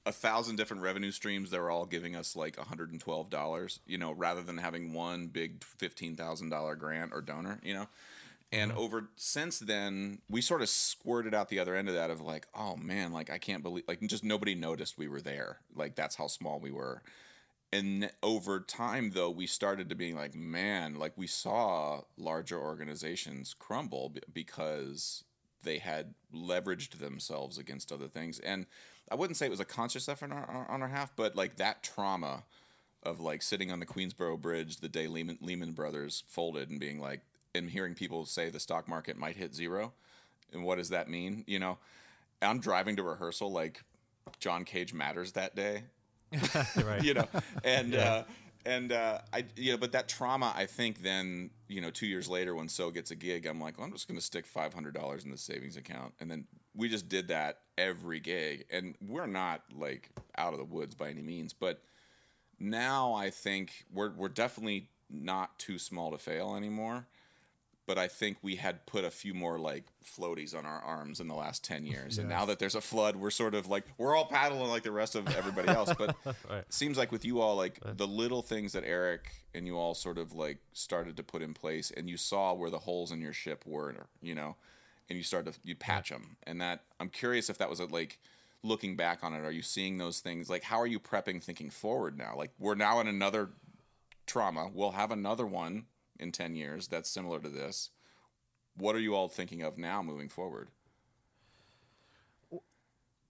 a 0.06 0.12
thousand 0.12 0.56
different 0.56 0.82
revenue 0.82 1.10
streams 1.10 1.50
that 1.50 1.60
were 1.60 1.70
all 1.70 1.86
giving 1.86 2.16
us 2.16 2.34
like 2.34 2.56
$112 2.56 3.78
you 3.86 3.98
know 3.98 4.12
rather 4.12 4.42
than 4.42 4.58
having 4.58 4.92
one 4.92 5.28
big 5.28 5.60
$15000 5.60 6.78
grant 6.78 7.12
or 7.12 7.20
donor 7.20 7.60
you 7.62 7.74
know 7.74 7.86
and 8.52 8.70
mm-hmm. 8.70 8.80
over 8.80 9.08
since 9.16 9.58
then 9.58 10.18
we 10.28 10.40
sort 10.40 10.62
of 10.62 10.68
squirted 10.68 11.34
out 11.34 11.48
the 11.48 11.58
other 11.58 11.74
end 11.74 11.88
of 11.88 11.94
that 11.94 12.10
of 12.10 12.20
like 12.20 12.46
oh 12.54 12.76
man 12.76 13.12
like 13.12 13.30
i 13.30 13.38
can't 13.38 13.62
believe 13.62 13.84
like 13.86 14.00
just 14.02 14.24
nobody 14.24 14.54
noticed 14.54 14.98
we 14.98 15.08
were 15.08 15.20
there. 15.20 15.58
Like 15.74 15.94
that's 15.94 16.16
how 16.16 16.26
small 16.26 16.58
we 16.60 16.70
were. 16.70 17.02
And 17.72 18.10
over 18.22 18.60
time 18.60 19.10
though 19.14 19.30
we 19.30 19.46
started 19.46 19.88
to 19.90 19.94
being 19.94 20.16
like 20.16 20.34
man 20.34 20.94
like 20.94 21.12
we 21.16 21.26
saw 21.26 22.02
larger 22.16 22.58
organizations 22.58 23.54
crumble 23.58 24.10
b- 24.10 24.22
because 24.32 25.24
they 25.62 25.78
had 25.78 26.14
leveraged 26.34 26.98
themselves 26.98 27.58
against 27.58 27.92
other 27.92 28.08
things. 28.08 28.38
And 28.38 28.66
i 29.10 29.14
wouldn't 29.14 29.36
say 29.36 29.46
it 29.46 29.50
was 29.50 29.60
a 29.60 29.64
conscious 29.64 30.08
effort 30.08 30.32
on 30.32 30.38
our, 30.38 30.66
on 30.70 30.82
our 30.82 30.88
half 30.88 31.14
but 31.16 31.36
like 31.36 31.56
that 31.56 31.82
trauma 31.82 32.44
of 33.02 33.20
like 33.20 33.42
sitting 33.42 33.70
on 33.70 33.78
the 33.78 33.86
queensboro 33.86 34.40
bridge 34.40 34.78
the 34.78 34.88
day 34.88 35.06
lehman, 35.06 35.38
lehman 35.40 35.72
brothers 35.72 36.24
folded 36.26 36.68
and 36.68 36.80
being 36.80 37.00
like 37.00 37.20
and 37.58 37.70
hearing 37.70 37.94
people 37.94 38.24
say 38.24 38.50
the 38.50 38.60
stock 38.60 38.88
market 38.88 39.16
might 39.16 39.36
hit 39.36 39.54
zero 39.54 39.92
and 40.52 40.64
what 40.64 40.78
does 40.78 40.88
that 40.88 41.08
mean? 41.08 41.44
You 41.46 41.58
know 41.58 41.78
i'm 42.42 42.60
driving 42.60 42.96
to 42.96 43.02
rehearsal 43.02 43.50
like 43.50 43.82
john 44.40 44.64
cage 44.64 44.92
matters 44.94 45.32
that 45.32 45.54
day. 45.54 45.84
Right. 46.76 47.02
you 47.02 47.14
know 47.14 47.26
and 47.64 47.94
uh 47.94 48.24
and 48.66 48.92
uh 48.92 49.20
i 49.32 49.44
you 49.56 49.72
know 49.72 49.78
but 49.78 49.92
that 49.92 50.08
trauma 50.08 50.52
i 50.54 50.66
think 50.66 51.02
then 51.02 51.50
you 51.68 51.80
know 51.80 51.90
two 51.90 52.06
years 52.06 52.28
later 52.28 52.54
when 52.54 52.68
so 52.68 52.90
gets 52.90 53.10
a 53.10 53.14
gig 53.16 53.46
i'm 53.46 53.58
like 53.60 53.78
well, 53.78 53.86
i'm 53.86 53.92
just 53.92 54.06
going 54.06 54.18
to 54.18 54.24
stick 54.24 54.44
$500 54.46 55.24
in 55.24 55.30
the 55.30 55.38
savings 55.38 55.76
account. 55.76 56.12
And 56.20 56.30
then 56.30 56.46
we 56.74 56.88
just 56.90 57.08
did 57.08 57.28
that 57.28 57.60
every 57.78 58.20
gig 58.20 58.66
and 58.70 58.94
we're 59.00 59.26
not 59.26 59.62
like 59.74 60.10
out 60.36 60.52
of 60.52 60.58
the 60.58 60.64
woods 60.66 60.94
by 60.94 61.08
any 61.08 61.22
means 61.22 61.54
but 61.54 61.80
now 62.60 63.14
i 63.14 63.30
think 63.30 63.86
we're 63.92 64.12
we're 64.12 64.28
definitely 64.28 64.90
not 65.08 65.58
too 65.58 65.78
small 65.78 66.10
to 66.10 66.18
fail 66.18 66.54
anymore 66.54 67.06
but 67.88 67.96
I 67.98 68.06
think 68.06 68.36
we 68.42 68.56
had 68.56 68.84
put 68.84 69.02
a 69.02 69.10
few 69.10 69.32
more 69.32 69.58
like 69.58 69.84
floaties 70.04 70.54
on 70.54 70.66
our 70.66 70.80
arms 70.82 71.20
in 71.20 71.26
the 71.26 71.34
last 71.34 71.64
10 71.64 71.86
years. 71.86 72.18
And 72.18 72.28
now 72.28 72.44
that 72.44 72.58
there's 72.58 72.74
a 72.74 72.82
flood, 72.82 73.16
we're 73.16 73.30
sort 73.30 73.54
of 73.54 73.66
like, 73.66 73.84
we're 73.96 74.14
all 74.14 74.26
paddling 74.26 74.68
like 74.68 74.82
the 74.82 74.92
rest 74.92 75.14
of 75.14 75.26
everybody 75.34 75.68
else. 75.70 75.90
But 75.96 76.14
Right. 76.26 76.58
it 76.58 76.66
seems 76.68 76.98
like 76.98 77.10
with 77.10 77.24
you 77.24 77.40
all, 77.40 77.56
like 77.56 77.80
the 77.96 78.06
little 78.06 78.42
things 78.42 78.74
that 78.74 78.84
Eric 78.84 79.30
and 79.54 79.66
you 79.66 79.78
all 79.78 79.94
sort 79.94 80.18
of 80.18 80.34
like 80.34 80.58
started 80.74 81.16
to 81.16 81.22
put 81.22 81.40
in 81.40 81.54
place 81.54 81.90
and 81.90 82.10
you 82.10 82.18
saw 82.18 82.52
where 82.52 82.68
the 82.68 82.80
holes 82.80 83.10
in 83.10 83.22
your 83.22 83.32
ship 83.32 83.64
were, 83.66 83.94
you 84.20 84.34
know, 84.34 84.56
and 85.08 85.16
you 85.16 85.22
started 85.24 85.54
to, 85.54 85.60
you 85.64 85.74
patch 85.74 86.10
them. 86.10 86.36
And 86.46 86.60
that, 86.60 86.82
I'm 87.00 87.08
curious 87.08 87.48
if 87.48 87.56
that 87.56 87.70
was 87.70 87.80
a, 87.80 87.86
like, 87.86 88.18
looking 88.62 88.96
back 88.96 89.24
on 89.24 89.32
it, 89.32 89.46
are 89.46 89.50
you 89.50 89.62
seeing 89.62 89.96
those 89.96 90.20
things? 90.20 90.50
Like, 90.50 90.64
how 90.64 90.78
are 90.78 90.86
you 90.86 91.00
prepping 91.00 91.42
thinking 91.42 91.70
forward 91.70 92.18
now? 92.18 92.34
Like, 92.36 92.50
we're 92.58 92.74
now 92.74 93.00
in 93.00 93.08
another 93.08 93.48
trauma. 94.26 94.68
We'll 94.70 94.90
have 94.90 95.10
another 95.10 95.46
one 95.46 95.86
in 96.18 96.32
10 96.32 96.54
years 96.54 96.88
that's 96.88 97.10
similar 97.10 97.40
to 97.40 97.48
this. 97.48 97.90
What 98.76 98.94
are 98.94 99.00
you 99.00 99.14
all 99.14 99.28
thinking 99.28 99.62
of 99.62 99.76
now 99.76 100.02
moving 100.02 100.28
forward? 100.28 100.68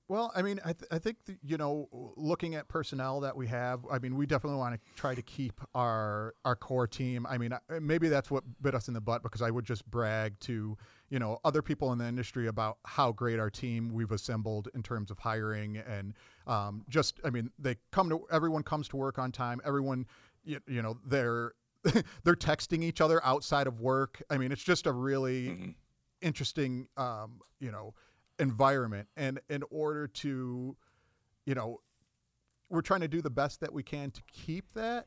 Well, 0.09 0.33
I 0.35 0.40
mean, 0.40 0.59
I, 0.64 0.72
th- 0.72 0.88
I 0.90 0.98
think, 0.98 1.18
you 1.42 1.59
know, 1.59 1.87
looking 2.16 2.55
at 2.55 2.66
personnel 2.66 3.20
that 3.20 3.37
we 3.37 3.46
have, 3.48 3.81
I 3.90 3.98
mean, 3.98 4.16
we 4.16 4.24
definitely 4.24 4.59
want 4.59 4.74
to 4.74 4.81
try 4.96 5.14
to 5.14 5.20
keep 5.20 5.61
our 5.74 6.35
our 6.46 6.57
core 6.57 6.87
team. 6.87 7.27
I 7.29 7.37
mean, 7.37 7.53
maybe 7.81 8.09
that's 8.09 8.31
what 8.31 8.42
bit 8.62 8.74
us 8.74 8.88
in 8.88 8.94
the 8.94 9.03
butt 9.03 9.22
because 9.22 9.42
I 9.42 9.51
would 9.51 9.66
just 9.66 9.85
brag 9.90 10.40
to, 10.40 10.79
you 11.11 11.18
know, 11.18 11.40
other 11.44 11.61
people 11.61 11.92
in 11.92 11.98
the 11.98 12.07
industry 12.07 12.46
about 12.46 12.79
how 12.87 13.12
great 13.12 13.38
our 13.38 13.51
team 13.51 13.92
we've 13.92 14.11
assembled 14.11 14.68
in 14.74 14.83
terms 14.83 15.11
of 15.11 15.18
hiring 15.18 15.77
and 15.77 16.14
um, 16.46 16.87
just, 16.88 17.20
I 17.22 17.29
mean, 17.29 17.51
they 17.59 17.77
come 17.92 18.09
to, 18.09 18.24
everyone 18.33 18.62
comes 18.62 18.88
to 18.88 18.96
work 18.96 19.18
on 19.18 19.31
time. 19.31 19.61
Everyone, 19.62 20.07
you, 20.42 20.59
you 20.66 20.81
know, 20.81 20.96
they're, 21.07 21.53
they're 22.25 22.35
texting 22.35 22.83
each 22.83 23.01
other 23.01 23.25
outside 23.25 23.67
of 23.67 23.81
work. 23.81 24.23
I 24.31 24.38
mean, 24.38 24.53
it's 24.53 24.62
just 24.62 24.87
a 24.87 24.93
really 24.93 25.75
interesting, 26.21 26.88
um, 26.97 27.41
you 27.61 27.71
know, 27.71 27.95
environment. 28.38 29.09
And 29.17 29.41
in 29.49 29.62
order 29.71 30.07
to, 30.09 30.77
you 31.47 31.55
know, 31.55 31.81
we're 32.69 32.83
trying 32.83 33.01
to 33.01 33.09
do 33.09 33.23
the 33.23 33.31
best 33.31 33.61
that 33.61 33.73
we 33.73 33.83
can 33.83 34.11
to 34.11 34.23
keep 34.33 34.73
that. 34.75 35.07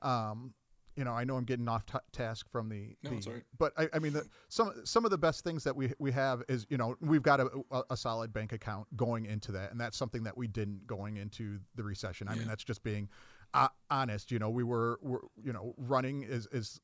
Um, 0.00 0.54
you 0.96 1.04
know, 1.04 1.12
I 1.12 1.24
know 1.24 1.36
I'm 1.36 1.44
getting 1.44 1.68
off 1.68 1.86
t- 1.86 1.98
task 2.12 2.50
from 2.50 2.68
the, 2.68 2.96
No, 3.02 3.10
the 3.10 3.42
but 3.58 3.72
I, 3.78 3.88
I 3.94 3.98
mean, 3.98 4.12
the, 4.12 4.26
some 4.48 4.72
some 4.84 5.06
of 5.06 5.10
the 5.10 5.16
best 5.16 5.42
things 5.42 5.64
that 5.64 5.74
we 5.74 5.92
we 5.98 6.12
have 6.12 6.42
is 6.48 6.66
you 6.68 6.76
know 6.76 6.96
we've 7.00 7.22
got 7.22 7.40
a, 7.40 7.48
a, 7.70 7.82
a 7.90 7.96
solid 7.96 8.32
bank 8.32 8.52
account 8.52 8.94
going 8.94 9.24
into 9.24 9.52
that, 9.52 9.70
and 9.70 9.80
that's 9.80 9.96
something 9.96 10.22
that 10.24 10.36
we 10.36 10.48
didn't 10.48 10.86
going 10.86 11.16
into 11.16 11.58
the 11.76 11.82
recession. 11.82 12.28
I 12.28 12.34
mean, 12.34 12.46
that's 12.46 12.64
just 12.64 12.82
being 12.82 13.08
uh, 13.54 13.68
honest. 13.90 14.30
You 14.30 14.38
know, 14.38 14.50
we 14.50 14.64
were, 14.64 14.98
were 15.02 15.22
you 15.42 15.52
know 15.52 15.74
running 15.76 16.24
as 16.24 16.46
as 16.46 16.80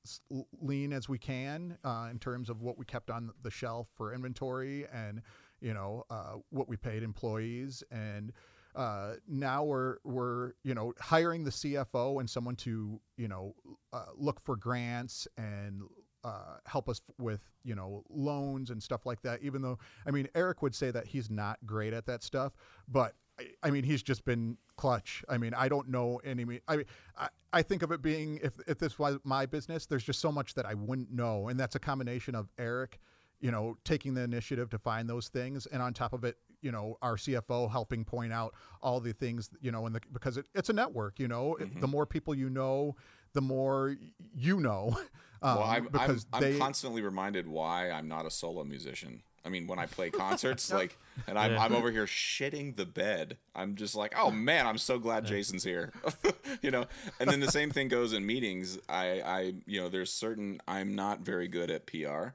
lean 0.60 0.92
as 0.92 1.08
we 1.08 1.18
can 1.18 1.78
uh, 1.84 2.08
in 2.10 2.18
terms 2.18 2.50
of 2.50 2.62
what 2.62 2.78
we 2.78 2.84
kept 2.84 3.10
on 3.10 3.30
the 3.42 3.50
shelf 3.50 3.88
for 3.96 4.12
inventory 4.12 4.86
and 4.92 5.22
you 5.60 5.74
know 5.74 6.04
uh, 6.10 6.34
what 6.50 6.68
we 6.68 6.76
paid 6.76 7.02
employees 7.02 7.82
and 7.90 8.32
uh, 8.74 9.14
now 9.26 9.64
we're 9.64 9.96
we're 10.04 10.52
you 10.62 10.74
know 10.74 10.92
hiring 11.00 11.44
the 11.44 11.50
CFO 11.50 12.20
and 12.20 12.28
someone 12.28 12.56
to 12.56 13.00
you 13.16 13.28
know 13.28 13.54
uh, 13.92 14.06
look 14.16 14.40
for 14.40 14.56
grants 14.56 15.26
and 15.36 15.82
uh, 16.22 16.58
help 16.66 16.88
us 16.88 17.00
with 17.18 17.40
you 17.64 17.74
know 17.74 18.04
loans 18.08 18.70
and 18.70 18.82
stuff 18.82 19.06
like 19.06 19.20
that. 19.22 19.42
Even 19.42 19.62
though 19.62 19.78
I 20.06 20.10
mean 20.10 20.28
Eric 20.34 20.62
would 20.62 20.74
say 20.74 20.90
that 20.90 21.06
he's 21.06 21.30
not 21.30 21.58
great 21.66 21.92
at 21.92 22.06
that 22.06 22.22
stuff, 22.22 22.52
but 22.86 23.14
I, 23.62 23.70
mean 23.70 23.84
he's 23.84 24.02
just 24.02 24.24
been 24.24 24.56
clutch. 24.76 25.24
I 25.28 25.38
mean 25.38 25.54
I 25.54 25.68
don't 25.68 25.88
know 25.88 26.20
any. 26.24 26.42
I 26.68 26.76
mean 26.76 26.84
I, 27.16 27.28
I 27.52 27.62
think 27.62 27.82
of 27.82 27.92
it 27.92 28.02
being 28.02 28.40
if 28.42 28.52
if 28.66 28.78
this 28.78 28.98
was 28.98 29.18
my 29.24 29.46
business, 29.46 29.86
there's 29.86 30.04
just 30.04 30.20
so 30.20 30.32
much 30.32 30.54
that 30.54 30.66
I 30.66 30.74
wouldn't 30.74 31.10
know, 31.12 31.48
and 31.48 31.58
that's 31.58 31.74
a 31.74 31.80
combination 31.80 32.34
of 32.34 32.48
Eric 32.58 32.98
you 33.40 33.50
know, 33.50 33.76
taking 33.84 34.14
the 34.14 34.22
initiative 34.22 34.68
to 34.70 34.78
find 34.78 35.08
those 35.08 35.28
things, 35.28 35.66
and 35.66 35.80
on 35.80 35.94
top 35.94 36.12
of 36.12 36.24
it, 36.24 36.36
you 36.60 36.72
know, 36.72 36.96
our 37.02 37.16
CFO 37.16 37.70
helping 37.70 38.04
point 38.04 38.32
out 38.32 38.54
all 38.82 39.00
the 39.00 39.12
things, 39.12 39.48
you 39.60 39.70
know, 39.70 39.86
and 39.86 39.94
the, 39.94 40.00
because 40.12 40.36
it, 40.36 40.46
it's 40.54 40.70
a 40.70 40.72
network, 40.72 41.20
you 41.20 41.28
know, 41.28 41.54
It- 41.56 41.80
the 41.80 41.86
more 41.86 42.04
people 42.06 42.34
you 42.34 42.50
know, 42.50 42.96
the 43.34 43.40
more 43.40 43.96
you 44.34 44.60
know. 44.60 44.98
Um, 45.40 45.58
Well, 45.58 45.66
I'm, 45.68 45.84
I'm, 45.84 45.92
because 45.92 46.26
I'm 46.32 46.40
they, 46.42 46.58
constantly 46.58 47.00
reminded 47.00 47.46
why 47.46 47.92
I'm 47.92 48.08
not 48.08 48.26
a 48.26 48.30
solo 48.30 48.64
musician. 48.64 49.22
I 49.44 49.48
mean, 49.48 49.66
when 49.66 49.78
I 49.78 49.86
play 49.86 50.10
concerts, 50.24 50.72
like, 50.72 50.96
and 51.26 51.38
I'm, 51.38 51.52
Yeah. 51.52 51.62
I'm 51.62 51.74
over 51.74 51.90
here 51.90 52.06
shitting 52.06 52.76
the 52.76 52.86
bed. 52.86 53.36
I'm 53.54 53.76
just 53.76 53.94
like, 53.94 54.14
oh 54.16 54.30
man, 54.30 54.66
I'm 54.66 54.78
so 54.78 54.98
glad 54.98 55.26
Jason's 55.26 55.64
here, 55.64 55.92
you 56.62 56.70
know. 56.70 56.86
And 57.20 57.30
then 57.30 57.40
the 57.40 57.50
same 57.50 57.70
thing 57.70 57.88
goes 57.88 58.12
in 58.12 58.26
meetings. 58.26 58.78
I, 58.88 59.20
I, 59.20 59.54
you 59.66 59.80
know, 59.80 59.88
there's 59.88 60.12
certain 60.12 60.60
I'm 60.68 60.94
not 60.94 61.20
very 61.20 61.48
good 61.48 61.70
at 61.70 61.86
PR. 61.86 62.28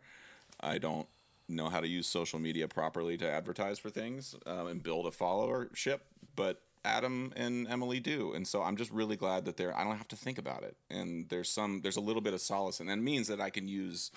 I 0.60 0.78
don't 0.78 1.08
know 1.50 1.70
how 1.70 1.82
to 1.82 1.88
use 1.88 2.08
social 2.08 2.40
media 2.40 2.68
properly 2.68 3.18
to 3.18 3.30
advertise 3.30 3.78
for 3.80 3.90
things 3.90 4.36
um, 4.46 4.68
and 4.68 4.82
build 4.82 5.06
a 5.06 5.12
followership, 5.12 6.00
but 6.36 6.62
Adam 6.86 7.32
and 7.36 7.68
Emily 7.70 8.00
do, 8.00 8.34
and 8.34 8.46
so 8.48 8.62
I'm 8.62 8.76
just 8.76 8.92
really 8.92 9.16
glad 9.16 9.46
that 9.46 9.56
they're. 9.56 9.78
I 9.78 9.84
don't 9.86 9.98
have 9.98 10.08
to 10.10 10.18
think 10.18 10.38
about 10.38 10.64
it, 10.64 10.76
and 10.90 11.30
there's 11.30 11.50
some. 11.50 11.80
There's 11.82 11.96
a 11.96 12.02
little 12.02 12.22
bit 12.22 12.34
of 12.34 12.42
solace, 12.42 12.80
and 12.82 12.90
that 12.90 12.98
means 12.98 13.28
that 13.28 13.40
I 13.40 13.50
can 13.50 13.68
use 13.70 14.12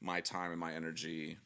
my 0.00 0.22
time 0.22 0.50
and 0.50 0.58
my 0.58 0.72
energy 0.72 1.36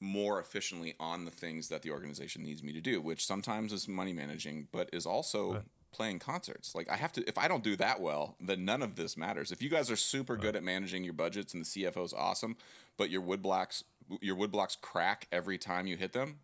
more 0.00 0.38
efficiently 0.38 0.94
on 1.00 1.24
the 1.24 1.30
things 1.30 1.68
that 1.68 1.82
the 1.82 1.90
organization 1.90 2.42
needs 2.42 2.62
me 2.62 2.72
to 2.72 2.80
do, 2.80 3.00
which 3.00 3.26
sometimes 3.26 3.72
is 3.72 3.88
money 3.88 4.12
managing, 4.12 4.68
but 4.72 4.90
is 4.92 5.06
also 5.06 5.62
playing 5.92 6.18
concerts. 6.18 6.74
Like 6.74 6.90
I 6.90 6.96
have 6.96 7.12
to 7.12 7.26
if 7.26 7.38
I 7.38 7.48
don't 7.48 7.64
do 7.64 7.76
that 7.76 8.00
well, 8.00 8.36
then 8.40 8.64
none 8.64 8.82
of 8.82 8.96
this 8.96 9.16
matters. 9.16 9.50
If 9.50 9.62
you 9.62 9.70
guys 9.70 9.90
are 9.90 9.96
super 9.96 10.36
good 10.36 10.54
at 10.54 10.62
managing 10.62 11.04
your 11.04 11.14
budgets 11.14 11.54
and 11.54 11.64
the 11.64 11.68
CFO 11.68 12.04
is 12.04 12.12
awesome, 12.12 12.56
but 12.96 13.08
your 13.10 13.22
wood 13.22 13.42
blocks 13.42 13.82
your 14.20 14.36
wood 14.36 14.52
blocks 14.52 14.76
crack 14.80 15.26
every 15.32 15.58
time 15.58 15.86
you 15.86 15.96
hit 15.96 16.12
them, 16.12 16.38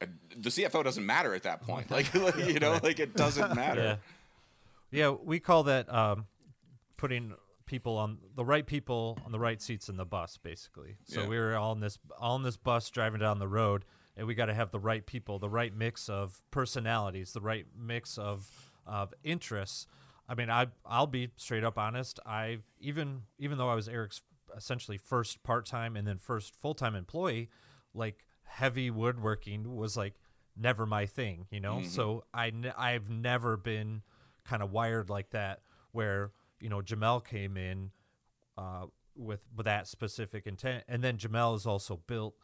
the 0.00 0.50
CFO 0.50 0.84
doesn't 0.84 1.04
matter 1.04 1.34
at 1.34 1.42
that 1.42 1.62
point. 1.62 1.90
Like, 1.96 2.14
like, 2.14 2.36
you 2.48 2.60
know, 2.60 2.78
like 2.82 3.00
it 3.00 3.14
doesn't 3.16 3.54
matter. 3.56 3.82
Yeah. 3.82 3.96
Yeah, 4.92 5.10
we 5.10 5.40
call 5.40 5.64
that 5.64 5.92
um, 5.92 6.26
putting 6.96 7.34
people 7.66 7.96
on 7.98 8.18
the 8.34 8.44
right 8.44 8.66
people 8.66 9.18
on 9.24 9.32
the 9.32 9.38
right 9.38 9.60
seats 9.60 9.88
in 9.88 9.96
the 9.96 10.04
bus, 10.06 10.38
basically. 10.38 10.96
So 11.04 11.22
Yeah. 11.22 11.28
we 11.28 11.38
were 11.38 11.56
all 11.56 11.72
in 11.72 11.80
this 11.80 11.98
all 12.18 12.36
in 12.36 12.42
this 12.42 12.56
bus 12.56 12.88
driving 12.90 13.20
down 13.20 13.38
the 13.38 13.48
road, 13.48 13.84
and 14.16 14.26
we 14.26 14.34
got 14.34 14.46
to 14.46 14.54
have 14.54 14.70
the 14.70 14.78
right 14.80 15.04
people, 15.04 15.38
the 15.38 15.50
right 15.50 15.74
mix 15.74 16.08
of 16.08 16.40
personalities, 16.50 17.32
the 17.32 17.40
right 17.40 17.66
mix 17.76 18.16
of 18.18 18.50
of 18.86 19.12
interests. 19.24 19.86
I 20.28 20.34
mean, 20.34 20.50
I 20.50 20.68
I'll 20.84 21.06
be 21.06 21.30
straight 21.36 21.64
up 21.64 21.76
honest. 21.78 22.20
I 22.24 22.58
even 22.80 23.22
even 23.38 23.58
though 23.58 23.68
I 23.68 23.74
was 23.74 23.88
Eric's 23.88 24.22
essentially 24.56 24.96
first 24.96 25.42
part 25.42 25.66
time 25.66 25.96
and 25.96 26.06
then 26.06 26.18
first 26.18 26.54
full 26.56 26.74
time 26.74 26.94
employee, 26.94 27.50
like 27.94 28.24
heavy 28.44 28.90
woodworking 28.90 29.74
was 29.76 29.96
like 29.96 30.14
never 30.56 30.86
my 30.86 31.04
thing, 31.06 31.46
you 31.50 31.60
know. 31.60 31.76
Mm-hmm. 31.76 31.88
So 31.88 32.24
I 32.32 32.52
I've 32.76 33.10
never 33.10 33.56
been 33.56 34.02
kind 34.44 34.62
of 34.62 34.70
wired 34.70 35.10
like 35.10 35.30
that 35.30 35.60
where 35.92 36.32
you 36.60 36.68
know 36.68 36.80
Jamel 36.80 37.24
came 37.24 37.56
in 37.56 37.90
uh, 38.56 38.86
with 39.16 39.40
with 39.54 39.66
that 39.66 39.86
specific 39.86 40.46
intent, 40.46 40.84
and 40.88 41.02
then 41.02 41.16
Jamel 41.16 41.52
has 41.52 41.66
also 41.66 42.00
built 42.06 42.34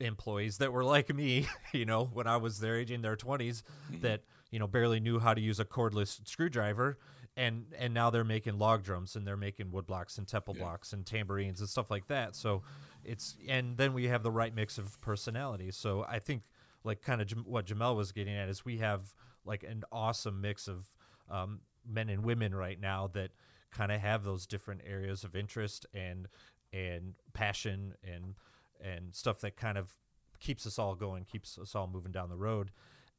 employees 0.00 0.58
that 0.58 0.72
were 0.72 0.84
like 0.84 1.14
me, 1.14 1.46
you 1.72 1.84
know, 1.84 2.04
when 2.12 2.26
I 2.26 2.36
was 2.36 2.58
their 2.58 2.78
age 2.78 2.90
in 2.90 3.02
their 3.02 3.16
20s 3.16 3.62
that 4.00 4.22
you 4.50 4.58
know 4.58 4.66
barely 4.66 5.00
knew 5.00 5.18
how 5.18 5.34
to 5.34 5.40
use 5.40 5.60
a 5.60 5.64
cordless 5.64 6.26
screwdriver. 6.26 6.98
And 7.34 7.64
and 7.78 7.94
now 7.94 8.10
they're 8.10 8.24
making 8.24 8.58
log 8.58 8.82
drums 8.82 9.16
and 9.16 9.26
they're 9.26 9.38
making 9.38 9.70
wood 9.70 9.86
blocks 9.86 10.18
and 10.18 10.28
temple 10.28 10.52
blocks 10.52 10.92
and 10.92 11.06
tambourines 11.06 11.60
and 11.60 11.68
stuff 11.68 11.90
like 11.90 12.06
that. 12.08 12.36
So 12.36 12.62
it's 13.04 13.36
and 13.48 13.78
then 13.78 13.94
we 13.94 14.08
have 14.08 14.22
the 14.22 14.30
right 14.30 14.54
mix 14.54 14.76
of 14.76 15.00
personalities. 15.00 15.74
So 15.74 16.04
I 16.06 16.18
think 16.18 16.42
like 16.84 17.00
kind 17.00 17.22
of 17.22 17.30
what 17.46 17.64
Jamel 17.64 17.96
was 17.96 18.12
getting 18.12 18.34
at 18.34 18.50
is 18.50 18.66
we 18.66 18.78
have 18.78 19.14
like 19.46 19.62
an 19.62 19.82
awesome 19.90 20.42
mix 20.42 20.68
of 20.68 20.90
um, 21.30 21.60
men 21.88 22.10
and 22.10 22.22
women 22.22 22.54
right 22.54 22.78
now 22.78 23.08
that 23.14 23.30
kind 23.72 23.90
of 23.90 24.00
have 24.00 24.24
those 24.24 24.46
different 24.46 24.82
areas 24.86 25.24
of 25.24 25.34
interest 25.34 25.86
and 25.94 26.28
and 26.72 27.14
passion 27.32 27.94
and 28.04 28.34
and 28.80 29.14
stuff 29.14 29.40
that 29.40 29.56
kind 29.56 29.78
of 29.78 29.92
keeps 30.40 30.66
us 30.66 30.78
all 30.78 30.94
going, 30.94 31.24
keeps 31.24 31.58
us 31.58 31.74
all 31.74 31.86
moving 31.86 32.12
down 32.12 32.28
the 32.28 32.36
road. 32.36 32.70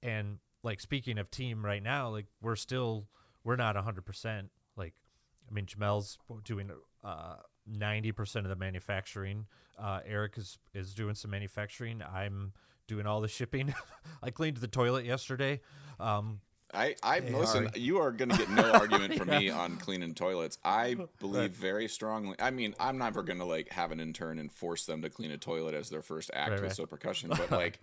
And 0.01 0.39
like 0.63 0.79
speaking 0.79 1.17
of 1.17 1.31
team 1.31 1.65
right 1.65 1.81
now, 1.81 2.09
like 2.09 2.25
we're 2.41 2.55
still 2.55 3.07
we're 3.43 3.55
not 3.55 3.75
100% 3.75 4.49
like 4.75 4.93
I 5.49 5.53
mean 5.53 5.65
Jamel's 5.65 6.17
doing 6.43 6.71
uh 7.03 7.35
90% 7.71 8.35
of 8.37 8.49
the 8.49 8.55
manufacturing. 8.55 9.45
Uh 9.77 10.01
Eric 10.05 10.37
is 10.37 10.57
is 10.73 10.93
doing 10.93 11.15
some 11.15 11.31
manufacturing. 11.31 12.01
I'm 12.01 12.53
doing 12.87 13.05
all 13.05 13.21
the 13.21 13.27
shipping. 13.27 13.73
I 14.23 14.29
cleaned 14.31 14.57
the 14.57 14.67
toilet 14.67 15.05
yesterday. 15.05 15.61
Um 15.99 16.41
I, 16.73 16.95
I 17.03 17.19
listen. 17.19 17.69
You 17.75 17.99
are 17.99 18.11
going 18.11 18.29
to 18.29 18.37
get 18.37 18.49
no 18.49 18.71
argument 18.73 19.15
from 19.15 19.29
me 19.29 19.49
on 19.49 19.77
cleaning 19.77 20.13
toilets. 20.15 20.57
I 20.63 20.95
believe 21.19 21.51
very 21.51 21.87
strongly. 21.87 22.35
I 22.39 22.51
mean, 22.51 22.73
I'm 22.79 22.97
never 22.97 23.21
going 23.23 23.39
to 23.39 23.45
like 23.45 23.69
have 23.69 23.91
an 23.91 23.99
intern 23.99 24.39
and 24.39 24.51
force 24.51 24.85
them 24.85 25.01
to 25.03 25.09
clean 25.09 25.31
a 25.31 25.37
toilet 25.37 25.73
as 25.75 25.89
their 25.89 26.01
first 26.01 26.31
act 26.33 26.49
Right, 26.51 26.55
with 26.61 26.63
right. 26.69 26.75
so 26.75 26.85
percussion. 26.85 27.29
But 27.29 27.51
like, 27.51 27.79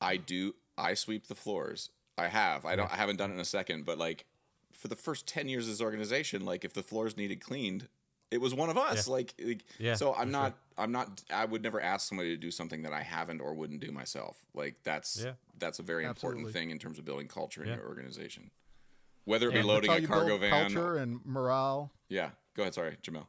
I 0.00 0.16
do. 0.16 0.54
I 0.78 0.94
sweep 0.94 1.26
the 1.26 1.34
floors. 1.34 1.90
I 2.18 2.28
have. 2.28 2.64
I 2.64 2.76
don't. 2.76 2.90
I 2.92 2.96
haven't 2.96 3.16
done 3.16 3.30
it 3.30 3.34
in 3.34 3.40
a 3.40 3.44
second. 3.44 3.84
But 3.84 3.98
like, 3.98 4.24
for 4.72 4.88
the 4.88 4.96
first 4.96 5.26
ten 5.26 5.48
years 5.48 5.66
of 5.66 5.72
this 5.74 5.82
organization, 5.82 6.44
like 6.44 6.64
if 6.64 6.72
the 6.72 6.82
floors 6.82 7.16
needed 7.16 7.40
cleaned, 7.40 7.88
it 8.30 8.40
was 8.40 8.54
one 8.54 8.70
of 8.70 8.76
us. 8.76 9.08
Like, 9.08 9.34
like 9.42 9.64
Yeah, 9.78 9.94
so 9.94 10.12
I'm 10.14 10.26
for 10.28 10.32
not. 10.32 10.58
I'm 10.78 10.92
not. 10.92 11.22
I 11.32 11.44
would 11.44 11.62
never 11.62 11.80
ask 11.80 12.08
somebody 12.08 12.30
to 12.30 12.36
do 12.36 12.50
something 12.50 12.82
that 12.82 12.92
I 12.92 13.02
haven't 13.02 13.40
or 13.40 13.54
wouldn't 13.54 13.80
do 13.80 13.90
myself. 13.92 14.36
Like 14.54 14.76
that's 14.82 15.22
Yeah. 15.24 15.32
that's 15.58 15.78
a 15.78 15.82
very 15.82 16.04
important 16.04 16.50
thing 16.52 16.70
in 16.70 16.78
terms 16.78 16.98
of 16.98 17.04
building 17.04 17.28
culture 17.28 17.62
in 17.62 17.68
Yeah. 17.68 17.76
your 17.76 17.86
organization. 17.88 18.50
Whether 19.24 19.48
it 19.48 19.52
be 19.52 19.58
And 19.58 19.68
loading 19.68 19.90
a 19.90 20.06
cargo 20.06 20.38
van. 20.38 20.50
culture 20.50 20.96
and 20.96 21.24
morale. 21.24 21.92
Yeah. 22.08 22.30
Go 22.54 22.62
ahead. 22.62 22.74
Sorry, 22.74 22.96
Jamel. 23.02 23.26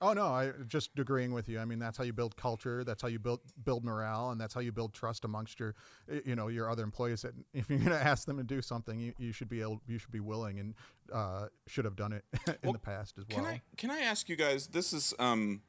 Oh 0.00 0.12
no, 0.12 0.26
I 0.26 0.52
just 0.68 0.90
agreeing 0.98 1.32
with 1.32 1.48
you. 1.48 1.58
I 1.58 1.64
mean, 1.64 1.78
that's 1.80 1.98
how 1.98 2.04
you 2.04 2.12
build 2.12 2.36
culture. 2.36 2.84
That's 2.84 3.02
how 3.02 3.08
you 3.08 3.18
build 3.18 3.40
build 3.64 3.84
morale, 3.84 4.30
and 4.30 4.40
that's 4.40 4.54
how 4.54 4.60
you 4.60 4.70
build 4.70 4.94
trust 4.94 5.24
amongst 5.24 5.58
your, 5.58 5.74
you 6.24 6.36
know, 6.36 6.48
your 6.48 6.70
other 6.70 6.84
employees. 6.84 7.22
That 7.22 7.32
if 7.52 7.68
you're 7.68 7.78
going 7.78 7.90
to 7.90 8.02
ask 8.02 8.26
them 8.26 8.36
to 8.36 8.44
do 8.44 8.62
something, 8.62 8.98
you, 8.98 9.12
you 9.18 9.32
should 9.32 9.48
be 9.48 9.60
able, 9.60 9.80
you 9.88 9.98
should 9.98 10.12
be 10.12 10.20
willing, 10.20 10.60
and 10.60 10.74
uh, 11.12 11.46
should 11.66 11.84
have 11.84 11.96
done 11.96 12.12
it 12.12 12.24
in 12.46 12.54
Well, 12.62 12.72
the 12.72 12.78
past 12.78 13.18
as 13.18 13.24
well. 13.28 13.38
Can 13.38 13.46
I 13.46 13.62
can 13.76 13.90
I 13.90 14.00
ask 14.00 14.28
you 14.28 14.36
guys? 14.36 14.68
This 14.68 14.92
is 14.92 15.14
um, 15.18 15.62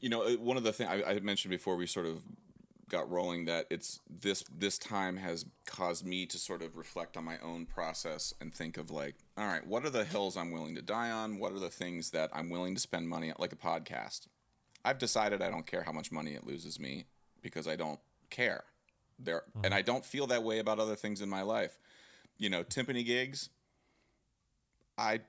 you 0.00 0.08
know, 0.08 0.22
uh, 0.22 0.32
one 0.32 0.56
of 0.56 0.64
the 0.64 0.72
things 0.72 0.90
I, 0.90 1.12
I 1.12 1.20
mentioned 1.20 1.50
before 1.50 1.76
we 1.76 1.86
sort 1.86 2.06
of 2.06 2.22
got 2.92 3.10
rolling 3.10 3.46
that 3.46 3.66
it's 3.70 4.00
this 4.08 4.44
this 4.54 4.78
time 4.78 5.16
has 5.16 5.46
caused 5.66 6.06
me 6.06 6.26
to 6.26 6.38
sort 6.38 6.62
of 6.62 6.76
reflect 6.76 7.16
on 7.16 7.24
my 7.24 7.38
own 7.38 7.64
process 7.64 8.34
and 8.40 8.54
think 8.54 8.76
of 8.76 8.90
like, 8.90 9.16
all 9.36 9.46
right, 9.46 9.66
what 9.66 9.84
are 9.84 9.90
the 9.90 10.04
hills 10.04 10.36
I'm 10.36 10.52
willing 10.52 10.74
to 10.74 10.82
die 10.82 11.10
on? 11.10 11.38
What 11.38 11.52
are 11.52 11.58
the 11.58 11.70
things 11.70 12.10
that 12.10 12.30
I'm 12.34 12.50
willing 12.50 12.74
to 12.74 12.80
spend 12.80 13.08
money 13.08 13.30
on, 13.30 13.36
like 13.38 13.52
a 13.52 13.56
podcast? 13.56 14.28
I've 14.84 14.98
decided 14.98 15.40
I 15.40 15.50
don't 15.50 15.66
care 15.66 15.82
how 15.82 15.92
much 15.92 16.12
money 16.12 16.34
it 16.34 16.46
loses 16.46 16.78
me 16.78 17.06
because 17.40 17.66
I 17.66 17.76
don't 17.76 18.00
care. 18.30 18.64
There 19.18 19.44
mm-hmm. 19.48 19.64
and 19.64 19.74
I 19.74 19.82
don't 19.82 20.04
feel 20.04 20.26
that 20.26 20.42
way 20.42 20.58
about 20.58 20.78
other 20.78 20.96
things 20.96 21.22
in 21.22 21.28
my 21.28 21.42
life. 21.42 21.78
You 22.36 22.50
know, 22.50 22.62
timpani 22.62 23.04
gigs. 23.04 23.48
I 24.98 25.20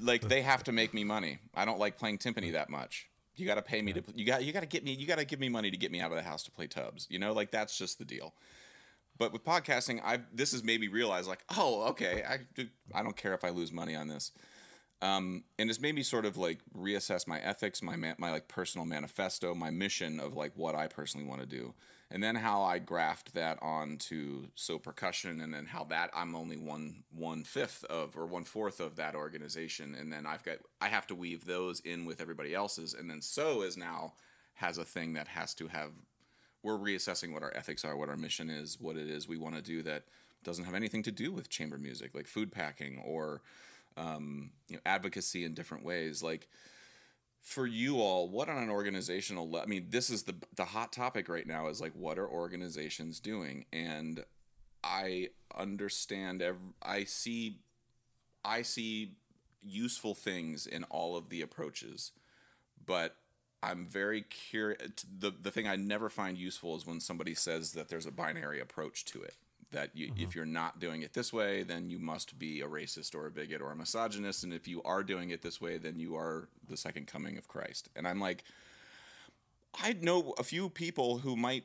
like 0.00 0.22
they 0.22 0.42
have 0.42 0.64
to 0.64 0.72
make 0.72 0.92
me 0.92 1.04
money. 1.04 1.38
I 1.54 1.64
don't 1.64 1.78
like 1.78 1.98
playing 1.98 2.18
timpani 2.18 2.52
that 2.52 2.68
much. 2.68 3.08
You 3.36 3.46
got 3.46 3.56
to 3.56 3.62
pay 3.62 3.82
me 3.82 3.92
to 3.92 4.02
you 4.14 4.24
got 4.24 4.44
you 4.44 4.52
got 4.52 4.60
to 4.60 4.66
get 4.66 4.84
me 4.84 4.92
you 4.92 5.06
got 5.06 5.18
to 5.18 5.24
give 5.24 5.40
me 5.40 5.48
money 5.48 5.70
to 5.70 5.76
get 5.76 5.90
me 5.90 6.00
out 6.00 6.10
of 6.10 6.16
the 6.16 6.22
house 6.22 6.42
to 6.44 6.50
play 6.50 6.66
tubs. 6.66 7.06
You 7.10 7.18
know, 7.18 7.32
like 7.32 7.50
that's 7.50 7.76
just 7.76 7.98
the 7.98 8.04
deal. 8.04 8.34
But 9.18 9.32
with 9.32 9.44
podcasting, 9.44 10.00
I 10.04 10.20
this 10.32 10.52
has 10.52 10.64
made 10.64 10.80
me 10.80 10.88
realize 10.88 11.28
like, 11.28 11.44
oh, 11.56 11.88
okay, 11.90 12.24
I 12.28 12.66
I 12.92 13.02
don't 13.02 13.16
care 13.16 13.34
if 13.34 13.44
I 13.44 13.50
lose 13.50 13.72
money 13.72 13.94
on 13.94 14.08
this. 14.08 14.32
Um, 15.02 15.44
and 15.58 15.68
it's 15.68 15.80
made 15.80 15.94
me 15.94 16.02
sort 16.02 16.24
of 16.24 16.36
like 16.36 16.60
reassess 16.76 17.26
my 17.26 17.38
ethics, 17.40 17.82
my 17.82 17.96
my 17.96 18.30
like 18.30 18.48
personal 18.48 18.86
manifesto, 18.86 19.54
my 19.54 19.70
mission 19.70 20.18
of 20.18 20.34
like 20.34 20.52
what 20.54 20.74
I 20.74 20.86
personally 20.86 21.26
want 21.26 21.40
to 21.40 21.46
do, 21.46 21.74
and 22.14 22.22
then 22.22 22.36
how 22.36 22.62
I 22.62 22.78
graft 22.78 23.34
that 23.34 23.58
onto 23.60 24.46
so 24.54 24.78
percussion, 24.78 25.40
and 25.40 25.52
then 25.52 25.66
how 25.66 25.82
that 25.86 26.10
I'm 26.14 26.36
only 26.36 26.56
one 26.56 27.02
one 27.10 27.42
fifth 27.42 27.82
of 27.86 28.16
or 28.16 28.24
one 28.24 28.44
fourth 28.44 28.78
of 28.78 28.94
that 28.94 29.16
organization, 29.16 29.96
and 29.98 30.12
then 30.12 30.24
I've 30.24 30.44
got 30.44 30.58
I 30.80 30.88
have 30.88 31.08
to 31.08 31.16
weave 31.16 31.44
those 31.44 31.80
in 31.80 32.04
with 32.04 32.20
everybody 32.20 32.54
else's, 32.54 32.94
and 32.94 33.10
then 33.10 33.20
so 33.20 33.62
is 33.62 33.76
now 33.76 34.12
has 34.54 34.78
a 34.78 34.84
thing 34.84 35.14
that 35.14 35.26
has 35.26 35.54
to 35.54 35.66
have 35.66 35.90
we're 36.62 36.78
reassessing 36.78 37.32
what 37.32 37.42
our 37.42 37.52
ethics 37.52 37.84
are, 37.84 37.96
what 37.96 38.08
our 38.08 38.16
mission 38.16 38.48
is, 38.48 38.80
what 38.80 38.96
it 38.96 39.08
is 39.10 39.28
we 39.28 39.36
want 39.36 39.56
to 39.56 39.60
do 39.60 39.82
that 39.82 40.04
doesn't 40.44 40.66
have 40.66 40.74
anything 40.74 41.02
to 41.02 41.10
do 41.10 41.32
with 41.32 41.48
chamber 41.48 41.78
music, 41.78 42.14
like 42.14 42.28
food 42.28 42.52
packing 42.52 43.02
or 43.04 43.42
um, 43.96 44.50
you 44.68 44.76
know 44.76 44.82
advocacy 44.86 45.44
in 45.44 45.52
different 45.52 45.84
ways. 45.84 46.22
Like 46.22 46.46
for 47.44 47.66
you 47.66 48.00
all, 48.00 48.30
what 48.30 48.48
on 48.48 48.56
an 48.56 48.70
organizational? 48.70 49.44
level? 49.44 49.66
I 49.66 49.68
mean, 49.68 49.88
this 49.90 50.08
is 50.08 50.22
the 50.22 50.34
the 50.56 50.64
hot 50.64 50.92
topic 50.92 51.28
right 51.28 51.46
now. 51.46 51.68
Is 51.68 51.80
like 51.80 51.92
what 51.94 52.18
are 52.18 52.26
organizations 52.26 53.20
doing? 53.20 53.66
And 53.70 54.24
I 54.82 55.28
understand. 55.56 56.40
Every, 56.40 56.72
I 56.82 57.04
see. 57.04 57.60
I 58.46 58.62
see 58.62 59.16
useful 59.62 60.14
things 60.14 60.66
in 60.66 60.84
all 60.84 61.16
of 61.16 61.28
the 61.28 61.42
approaches, 61.42 62.12
but 62.84 63.16
I'm 63.62 63.84
very 63.84 64.22
curious. 64.22 64.80
The 65.18 65.30
the 65.30 65.50
thing 65.50 65.68
I 65.68 65.76
never 65.76 66.08
find 66.08 66.38
useful 66.38 66.74
is 66.76 66.86
when 66.86 67.00
somebody 67.00 67.34
says 67.34 67.72
that 67.72 67.90
there's 67.90 68.06
a 68.06 68.10
binary 68.10 68.58
approach 68.58 69.04
to 69.06 69.22
it. 69.22 69.36
That 69.74 69.90
you, 69.92 70.06
if 70.06 70.14
mm-hmm. 70.14 70.30
you're 70.38 70.46
not 70.46 70.78
doing 70.78 71.02
it 71.02 71.14
this 71.14 71.32
way, 71.32 71.64
then 71.64 71.90
you 71.90 71.98
must 71.98 72.38
be 72.38 72.60
a 72.60 72.66
racist 72.66 73.14
or 73.14 73.26
a 73.26 73.30
bigot 73.30 73.60
or 73.60 73.72
a 73.72 73.76
misogynist, 73.76 74.44
and 74.44 74.54
if 74.54 74.66
you 74.68 74.82
are 74.84 75.02
doing 75.02 75.30
it 75.30 75.42
this 75.42 75.60
way, 75.60 75.78
then 75.78 75.98
you 75.98 76.16
are 76.16 76.48
the 76.68 76.76
second 76.76 77.06
coming 77.06 77.36
of 77.36 77.48
Christ. 77.48 77.88
And 77.96 78.06
I'm 78.06 78.20
like, 78.20 78.44
I 79.82 79.94
know 80.00 80.34
a 80.38 80.44
few 80.44 80.68
people 80.70 81.18
who 81.18 81.36
might 81.36 81.64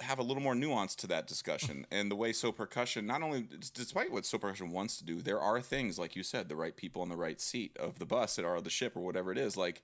have 0.00 0.18
a 0.18 0.22
little 0.22 0.42
more 0.42 0.54
nuance 0.54 0.94
to 0.96 1.06
that 1.06 1.26
discussion. 1.26 1.86
And 1.92 2.10
the 2.10 2.16
way 2.16 2.32
so 2.32 2.50
percussion 2.50 3.06
not 3.06 3.22
only 3.22 3.46
despite 3.74 4.10
what 4.10 4.26
so 4.26 4.38
percussion 4.38 4.70
wants 4.70 4.96
to 4.96 5.04
do 5.04 5.20
there 5.20 5.38
are 5.38 5.60
things 5.60 5.98
like 5.98 6.16
you 6.16 6.22
said 6.22 6.48
the 6.48 6.56
right 6.56 6.74
people 6.74 7.02
on 7.02 7.10
the 7.10 7.16
right 7.16 7.40
seat 7.40 7.76
of 7.78 7.98
the 7.98 8.06
bus 8.06 8.38
or 8.38 8.60
the 8.60 8.70
ship 8.70 8.96
or 8.96 9.00
whatever 9.00 9.30
it 9.30 9.38
is. 9.38 9.56
Like 9.56 9.82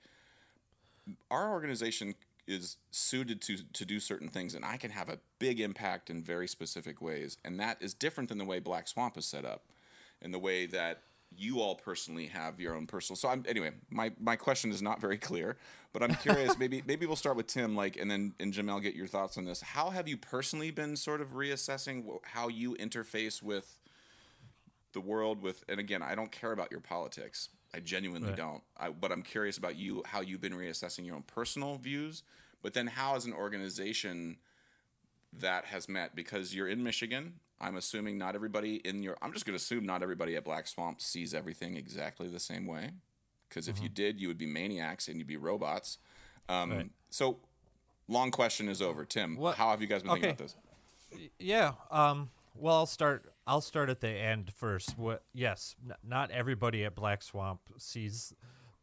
our 1.31 1.51
organization 1.51 2.15
is 2.49 2.77
suited 2.91 3.41
to 3.43 3.57
to 3.73 3.85
do 3.85 3.99
certain 3.99 4.27
things 4.27 4.55
and 4.55 4.65
I 4.65 4.77
can 4.77 4.91
have 4.91 5.07
a 5.07 5.19
big 5.37 5.59
impact 5.59 6.09
in 6.09 6.23
very 6.23 6.47
specific 6.47 7.01
ways 7.01 7.37
and 7.45 7.59
that 7.59 7.77
is 7.79 7.93
different 7.93 8.29
than 8.29 8.39
the 8.39 8.45
way 8.45 8.59
Black 8.59 8.87
Swamp 8.87 9.17
is 9.17 9.25
set 9.25 9.45
up 9.45 9.65
and 10.21 10.33
the 10.33 10.39
way 10.39 10.65
that 10.65 11.01
you 11.37 11.61
all 11.61 11.75
personally 11.75 12.25
have 12.25 12.59
your 12.59 12.75
own 12.75 12.87
personal 12.87 13.15
so 13.15 13.29
I'm 13.29 13.45
anyway 13.47 13.71
my 13.89 14.11
my 14.19 14.35
question 14.35 14.71
is 14.71 14.81
not 14.81 14.99
very 14.99 15.17
clear 15.17 15.57
but 15.93 16.03
I'm 16.03 16.15
curious 16.15 16.57
maybe 16.59 16.83
maybe 16.85 17.05
we'll 17.05 17.15
start 17.15 17.37
with 17.37 17.47
Tim 17.47 17.75
like 17.75 17.97
and 17.97 18.09
then 18.09 18.33
and 18.39 18.53
Jamel 18.53 18.81
get 18.81 18.95
your 18.95 19.07
thoughts 19.07 19.37
on 19.37 19.45
this. 19.45 19.61
How 19.61 19.91
have 19.91 20.07
you 20.07 20.17
personally 20.17 20.71
been 20.71 20.95
sort 20.95 21.21
of 21.21 21.33
reassessing 21.33 22.05
how 22.23 22.47
you 22.47 22.75
interface 22.75 23.43
with 23.43 23.77
the 24.93 25.01
world 25.01 25.41
with 25.41 25.63
and 25.69 25.79
again 25.79 26.01
I 26.01 26.15
don't 26.15 26.31
care 26.31 26.51
about 26.51 26.71
your 26.71 26.81
politics 26.81 27.49
I 27.73 27.79
genuinely 27.79 28.29
Right. 28.29 28.37
don't 28.37 28.63
I, 28.77 28.89
but 28.89 29.11
I'm 29.11 29.21
curious 29.23 29.57
about 29.57 29.75
you 29.75 30.03
how 30.05 30.21
you've 30.21 30.41
been 30.41 30.53
reassessing 30.53 31.05
your 31.05 31.15
own 31.15 31.23
personal 31.23 31.77
views 31.77 32.23
but 32.61 32.73
then 32.73 32.87
how 32.87 33.15
as 33.15 33.25
an 33.25 33.33
organization 33.33 34.37
that 35.33 35.65
has 35.65 35.87
met 35.87 36.15
because 36.15 36.55
you're 36.55 36.67
in 36.67 36.83
Michigan 36.83 37.35
I'm 37.61 37.75
assuming 37.75 38.17
not 38.17 38.35
everybody 38.35 38.75
in 38.77 39.03
your. 39.03 39.17
I'm 39.21 39.33
just 39.33 39.45
going 39.45 39.51
to 39.51 39.57
assume 39.61 39.85
not 39.85 40.01
everybody 40.01 40.37
at 40.37 40.45
Black 40.45 40.65
Swamp 40.65 41.01
sees 41.01 41.33
everything 41.33 41.75
exactly 41.75 42.29
the 42.29 42.39
same 42.39 42.65
way. 42.65 42.91
Because 43.49 43.67
if 43.67 43.81
you 43.81 43.89
did, 43.89 44.17
you 44.17 44.29
would 44.29 44.37
be 44.37 44.45
maniacs 44.45 45.09
and 45.09 45.17
you'd 45.17 45.27
be 45.27 45.35
robots. 45.35 45.97
Um, 46.47 46.71
Right. 46.71 46.89
So, 47.09 47.39
long 48.07 48.31
question 48.31 48.69
is 48.69 48.81
over. 48.81 49.03
Tim, 49.03 49.35
What- 49.35 49.57
how 49.57 49.71
have 49.71 49.81
you 49.81 49.87
guys 49.87 50.03
been 50.03 50.11
thinking 50.13 50.29
okay. 50.29 50.43
about 50.45 50.55
this? 51.11 51.29
Yeah. 51.37 51.73
Um. 51.91 52.29
Well, 52.55 52.75
I'll 52.77 52.85
start. 52.85 53.28
I'll 53.49 53.61
start 53.61 53.89
at 53.89 53.99
the 53.99 54.07
end 54.09 54.53
first. 54.55 54.95
What? 54.95 55.23
Yes. 55.33 55.75
N- 55.83 55.95
not 56.07 56.29
everybody 56.29 56.85
at 56.85 56.93
Black 56.93 57.23
Swamp 57.23 57.61
sees 57.77 58.31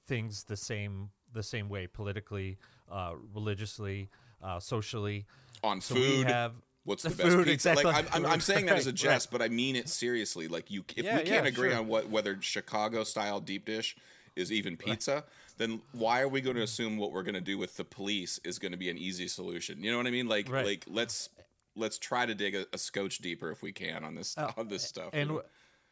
things 0.06 0.42
the 0.44 0.56
same 0.56 1.10
the 1.32 1.42
same 1.42 1.68
way 1.68 1.86
politically, 1.86 2.58
uh, 2.90 3.12
religiously, 3.34 4.08
uh, 4.42 4.58
socially. 4.58 5.26
On 5.62 5.80
So 5.80 5.94
food, 5.94 6.26
we 6.26 6.32
have 6.32 6.52
what's 6.84 7.04
the, 7.04 7.10
the 7.10 7.14
best 7.16 7.28
food, 7.36 7.46
pizza? 7.46 7.70
exactly. 7.70 7.84
Like, 7.84 7.96
I'm, 8.14 8.24
I'm, 8.24 8.32
I'm 8.32 8.40
saying 8.40 8.66
that 8.66 8.76
as 8.76 8.86
a 8.86 8.90
Right, 8.90 8.96
jest, 8.96 9.30
but 9.30 9.40
I 9.40 9.48
mean 9.48 9.76
it 9.76 9.88
seriously. 9.88 10.48
Like, 10.48 10.68
you, 10.70 10.84
if 10.96 11.04
Yeah, 11.04 11.16
we 11.16 11.22
can't 11.22 11.44
yeah, 11.44 11.48
agree 11.50 11.70
sure. 11.70 11.78
on 11.78 11.86
what 11.86 12.08
whether 12.10 12.36
Chicago 12.40 13.04
style 13.04 13.38
deep 13.40 13.66
dish 13.66 13.96
is 14.34 14.50
even 14.50 14.76
pizza, 14.76 15.24
then 15.58 15.80
why 15.92 16.20
are 16.22 16.28
we 16.28 16.40
going 16.40 16.56
to 16.56 16.62
assume 16.62 16.96
what 16.96 17.12
we're 17.12 17.22
going 17.22 17.34
to 17.34 17.40
do 17.40 17.56
with 17.56 17.76
the 17.76 17.84
police 17.84 18.40
is 18.44 18.58
going 18.58 18.72
to 18.72 18.78
be 18.78 18.90
an 18.90 18.98
easy 18.98 19.28
solution? 19.28 19.80
You 19.82 19.92
know 19.92 19.96
what 19.98 20.06
I 20.06 20.10
mean? 20.10 20.26
Like, 20.26 20.50
Right. 20.50 20.64
like 20.66 20.84
let's 20.88 21.28
let's 21.76 21.98
try 21.98 22.26
to 22.26 22.34
dig 22.34 22.54
a, 22.54 22.66
a 22.72 22.78
scotch 22.78 23.18
deeper 23.18 23.50
if 23.50 23.62
we 23.62 23.72
can 23.72 24.04
on 24.04 24.14
this 24.14 24.36
on 24.56 24.68
this 24.68 24.82
stuff. 24.82 25.10
and 25.12 25.40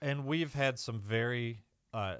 and 0.01 0.27
we've 0.27 0.55
had 0.55 0.79
some 0.79 1.01
very 1.01 1.63
uh, 1.93 2.17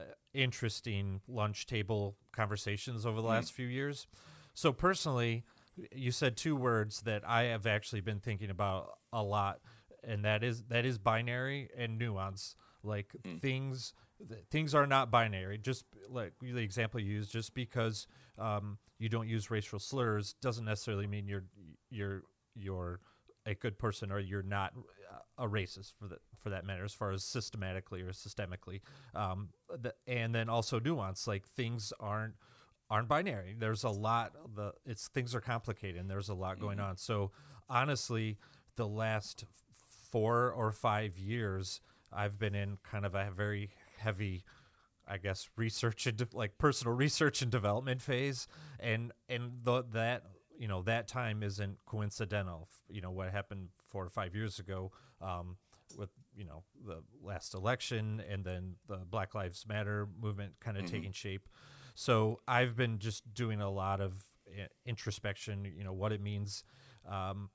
uh, 0.00 0.04
interesting 0.32 1.20
lunch 1.26 1.66
table 1.66 2.16
conversations 2.32 3.06
over 3.06 3.20
the 3.20 3.26
last 3.26 3.52
few 3.52 3.66
years. 3.66 4.06
So 4.52 4.72
personally, 4.72 5.44
you 5.92 6.10
said 6.10 6.36
two 6.36 6.54
words 6.54 7.00
that 7.02 7.22
I 7.26 7.44
have 7.44 7.66
actually 7.66 8.02
been 8.02 8.20
thinking 8.20 8.50
about 8.50 8.90
a 9.12 9.22
lot, 9.22 9.60
and 10.02 10.24
that 10.24 10.44
is 10.44 10.64
that 10.64 10.84
is 10.84 10.98
binary 10.98 11.70
and 11.76 11.98
nuance. 11.98 12.56
Like 12.82 13.16
things 13.40 13.94
things 14.50 14.74
are 14.74 14.86
not 14.86 15.10
binary. 15.10 15.58
Just 15.58 15.84
like 16.08 16.32
the 16.40 16.58
example 16.58 17.00
you 17.00 17.14
used, 17.14 17.32
just 17.32 17.54
because 17.54 18.06
um, 18.38 18.78
you 18.98 19.08
don't 19.08 19.28
use 19.28 19.50
racial 19.50 19.78
slurs 19.78 20.34
doesn't 20.40 20.64
necessarily 20.64 21.06
mean 21.06 21.26
you're 21.26 21.44
you're 21.90 22.22
you're 22.54 23.00
a 23.46 23.54
good 23.54 23.78
person 23.78 24.10
or 24.10 24.18
you're 24.18 24.42
not 24.42 24.72
a 25.38 25.46
racist 25.46 25.92
for 25.98 26.08
that 26.08 26.18
for 26.42 26.50
that 26.50 26.64
matter 26.64 26.84
as 26.84 26.92
far 26.92 27.10
as 27.10 27.22
systematically 27.22 28.00
or 28.02 28.10
systemically 28.10 28.80
um, 29.14 29.50
the, 29.80 29.94
and 30.06 30.34
then 30.34 30.48
also 30.48 30.78
nuance 30.80 31.26
like 31.26 31.46
things 31.46 31.92
aren't 32.00 32.34
aren't 32.90 33.08
binary. 33.08 33.56
There's 33.58 33.84
a 33.84 33.90
lot 33.90 34.32
the 34.54 34.72
it's 34.86 35.08
things 35.08 35.34
are 35.34 35.40
complicated 35.40 36.00
and 36.00 36.10
there's 36.10 36.28
a 36.28 36.34
lot 36.34 36.58
going 36.58 36.80
on. 36.80 36.96
So 36.96 37.32
honestly 37.68 38.38
the 38.76 38.86
last 38.86 39.44
four 40.10 40.52
or 40.52 40.70
five 40.70 41.16
years 41.18 41.80
i've 42.12 42.38
been 42.38 42.54
in 42.54 42.76
kind 42.84 43.04
of 43.06 43.14
a 43.14 43.30
very 43.34 43.70
heavy 43.98 44.44
I 45.06 45.18
guess 45.18 45.50
research 45.56 46.06
and 46.06 46.16
de- 46.16 46.28
like 46.32 46.58
personal 46.58 46.94
research 46.96 47.42
and 47.42 47.50
development 47.50 48.00
phase, 48.00 48.46
and 48.80 49.12
and 49.28 49.52
the, 49.62 49.84
that 49.92 50.22
you 50.58 50.68
know 50.68 50.82
that 50.82 51.08
time 51.08 51.42
isn't 51.42 51.78
coincidental. 51.86 52.68
You 52.88 53.00
know 53.00 53.10
what 53.10 53.30
happened 53.30 53.68
four 53.88 54.04
or 54.04 54.10
five 54.10 54.34
years 54.34 54.58
ago 54.58 54.92
um, 55.20 55.56
with 55.96 56.10
you 56.36 56.44
know 56.44 56.64
the 56.86 57.02
last 57.22 57.54
election, 57.54 58.22
and 58.30 58.44
then 58.44 58.76
the 58.88 58.98
Black 59.10 59.34
Lives 59.34 59.66
Matter 59.66 60.08
movement 60.20 60.54
kind 60.60 60.76
of 60.76 60.86
taking 60.86 61.12
shape. 61.12 61.48
So 61.94 62.40
I've 62.48 62.76
been 62.76 62.98
just 62.98 63.32
doing 63.34 63.60
a 63.60 63.70
lot 63.70 64.00
of 64.00 64.24
uh, 64.48 64.66
introspection. 64.84 65.64
You 65.64 65.84
know 65.84 65.92
what 65.92 66.12
it 66.12 66.20
means. 66.20 66.64
Um, 67.08 67.50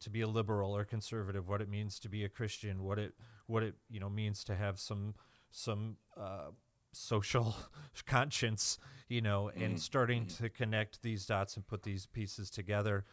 to 0.00 0.10
be 0.10 0.22
a 0.22 0.26
liberal 0.26 0.74
or 0.74 0.84
conservative, 0.84 1.46
what 1.46 1.60
it 1.60 1.68
means 1.68 2.00
to 2.00 2.08
be 2.08 2.24
a 2.24 2.28
Christian, 2.28 2.82
what 2.82 2.98
it 2.98 3.12
what 3.46 3.62
it 3.62 3.74
you 3.88 4.00
know 4.00 4.08
means 4.08 4.42
to 4.44 4.56
have 4.56 4.78
some 4.78 5.14
some 5.50 5.96
uh, 6.16 6.50
social 6.92 7.56
conscience, 8.06 8.78
you 9.08 9.20
know, 9.20 9.50
and 9.54 9.80
starting 9.80 10.26
to 10.26 10.48
connect 10.48 11.02
these 11.02 11.26
dots 11.26 11.56
and 11.56 11.66
put 11.66 11.82
these 11.82 12.06
pieces 12.06 12.50
together. 12.50 13.04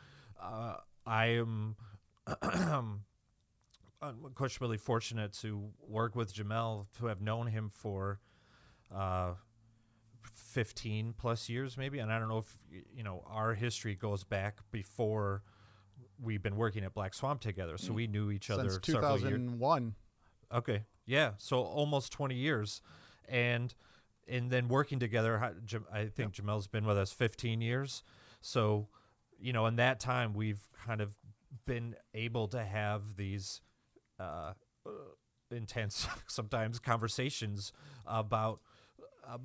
Uh, 0.42 0.76
I 1.06 1.28
am 1.28 1.76
unquestionably 4.02 4.78
fortunate 4.78 5.34
to 5.42 5.70
work 5.88 6.16
with 6.16 6.34
Jamel, 6.34 6.86
to 7.00 7.08
have 7.08 7.22
known 7.22 7.48
him 7.48 7.70
for 7.70 8.20
uh, 8.94 9.34
15 10.24 11.14
plus 11.18 11.50
years, 11.50 11.78
maybe. 11.78 12.00
And 12.00 12.12
I 12.12 12.20
don't 12.20 12.30
know 12.30 12.40
if, 12.40 12.58
you 12.96 13.04
know, 13.04 13.24
our 13.28 13.54
history 13.54 13.96
goes 13.96 14.24
back 14.24 14.60
before 14.72 15.44
we've 16.22 16.42
been 16.42 16.58
working 16.58 16.84
at 16.84 16.94
Black 16.94 17.14
Swamp 17.14 17.42
together. 17.42 17.78
So 17.78 17.94
we 17.94 18.08
knew 18.08 18.32
each 18.32 18.50
other 18.50 18.70
Since 18.70 18.88
years. 18.88 18.98
2001. 18.98 19.96
Okay. 20.54 20.84
Yeah. 21.06 21.32
So 21.38 21.62
almost 21.62 22.12
20 22.12 22.36
years. 22.36 22.82
And 23.28 23.74
and 24.28 24.52
then 24.52 24.68
working 24.68 25.00
together, 25.00 25.54
I 25.92 26.06
think 26.08 26.34
Jamel's 26.34 26.68
been 26.68 26.86
with 26.86 26.98
us 26.98 27.14
15 27.14 27.62
years. 27.62 28.04
So, 28.42 28.90
you 29.40 29.54
know, 29.54 29.66
in 29.68 29.78
that 29.78 30.02
time, 30.02 30.34
we've 30.34 30.68
kind 30.86 31.00
of 31.00 31.16
been 31.66 31.96
able 32.14 32.48
to 32.50 32.64
have 32.64 33.16
these 33.16 33.62
uh, 34.20 34.54
uh, 34.86 34.90
intense, 35.50 36.08
sometimes 36.28 36.80
conversations 36.80 37.72
about 38.06 38.60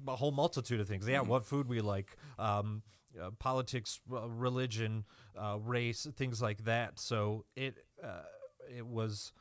a 0.06 0.16
whole 0.16 0.32
multitude 0.32 0.80
of 0.80 0.88
things. 0.88 1.06
Yeah, 1.08 1.20
what 1.20 1.44
food 1.44 1.68
we 1.68 1.80
like, 1.80 2.16
um, 2.38 2.82
uh, 3.20 3.30
politics, 3.38 4.00
uh, 4.12 4.28
religion, 4.28 5.04
uh, 5.36 5.58
race, 5.60 6.06
things 6.16 6.40
like 6.40 6.64
that. 6.64 6.98
So 6.98 7.44
it 7.56 7.78
uh, 8.02 8.22
it 8.74 8.86
was 8.86 9.32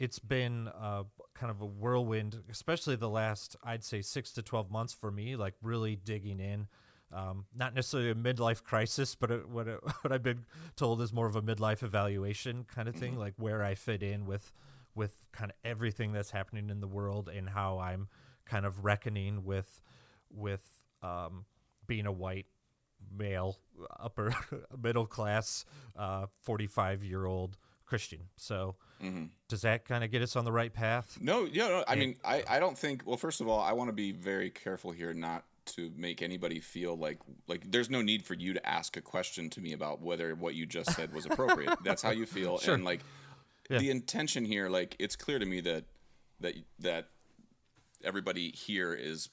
it's 0.00 0.18
been 0.18 0.66
uh, 0.68 1.04
kind 1.34 1.50
of 1.50 1.60
a 1.60 1.66
whirlwind, 1.66 2.42
especially 2.50 2.96
the 2.96 3.08
last 3.08 3.54
I'd 3.62 3.84
say 3.84 4.00
six 4.02 4.32
to 4.32 4.42
twelve 4.42 4.70
months 4.70 4.92
for 4.92 5.12
me. 5.12 5.36
Like 5.36 5.54
really 5.62 5.94
digging 5.94 6.40
in. 6.40 6.66
Um, 7.12 7.44
not 7.54 7.74
necessarily 7.74 8.10
a 8.10 8.14
midlife 8.14 8.62
crisis, 8.62 9.16
but 9.16 9.30
it, 9.32 9.48
what 9.48 9.68
it, 9.68 9.80
what 10.00 10.10
I've 10.12 10.22
been 10.22 10.46
told 10.74 11.02
is 11.02 11.12
more 11.12 11.26
of 11.26 11.36
a 11.36 11.42
midlife 11.42 11.82
evaluation 11.82 12.64
kind 12.64 12.88
of 12.88 12.94
thing, 12.96 13.16
like 13.16 13.34
where 13.36 13.62
I 13.62 13.74
fit 13.74 14.02
in 14.02 14.26
with 14.26 14.52
with 14.94 15.28
kind 15.32 15.50
of 15.50 15.56
everything 15.64 16.12
that's 16.12 16.30
happening 16.30 16.70
in 16.70 16.80
the 16.80 16.88
world 16.88 17.28
and 17.28 17.48
how 17.48 17.78
I'm 17.78 18.08
kind 18.46 18.64
of 18.64 18.84
reckoning 18.84 19.44
with 19.44 19.82
with 20.32 20.64
um, 21.02 21.44
being 21.86 22.06
a 22.06 22.12
white 22.12 22.46
male, 23.14 23.58
upper 23.98 24.34
middle 24.82 25.06
class, 25.06 25.64
uh, 25.96 26.26
45 26.42 27.04
year 27.04 27.26
old 27.26 27.58
Christian. 27.90 28.20
So 28.36 28.76
does 29.48 29.62
that 29.62 29.84
kind 29.84 30.04
of 30.04 30.10
get 30.12 30.22
us 30.22 30.36
on 30.36 30.44
the 30.44 30.52
right 30.52 30.72
path? 30.72 31.18
No, 31.20 31.44
yeah, 31.44 31.68
no, 31.68 31.84
I 31.88 31.96
mean, 31.96 32.14
I, 32.24 32.44
I 32.48 32.60
don't 32.60 32.78
think. 32.78 33.02
Well, 33.04 33.16
first 33.16 33.40
of 33.40 33.48
all, 33.48 33.58
I 33.60 33.72
want 33.72 33.88
to 33.88 33.92
be 33.92 34.12
very 34.12 34.48
careful 34.50 34.92
here, 34.92 35.12
not 35.12 35.44
to 35.76 35.90
make 35.96 36.22
anybody 36.22 36.60
feel 36.60 36.96
like 36.96 37.18
like 37.48 37.70
there's 37.70 37.90
no 37.90 38.00
need 38.02 38.24
for 38.24 38.34
you 38.34 38.52
to 38.54 38.66
ask 38.68 38.96
a 38.96 39.00
question 39.00 39.50
to 39.50 39.60
me 39.60 39.72
about 39.72 40.00
whether 40.00 40.34
what 40.36 40.54
you 40.54 40.66
just 40.66 40.92
said 40.92 41.12
was 41.12 41.26
appropriate. 41.26 41.76
That's 41.84 42.00
how 42.02 42.10
you 42.10 42.26
feel, 42.26 42.60
and 42.66 42.84
like 42.84 43.00
Yeah. 43.68 43.78
the 43.78 43.90
intention 43.90 44.44
here, 44.44 44.68
like 44.68 44.94
it's 45.00 45.16
clear 45.16 45.38
to 45.40 45.46
me 45.46 45.60
that 45.62 45.84
that 46.40 46.54
that 46.78 47.08
everybody 48.04 48.50
here 48.52 48.94
is 48.94 49.28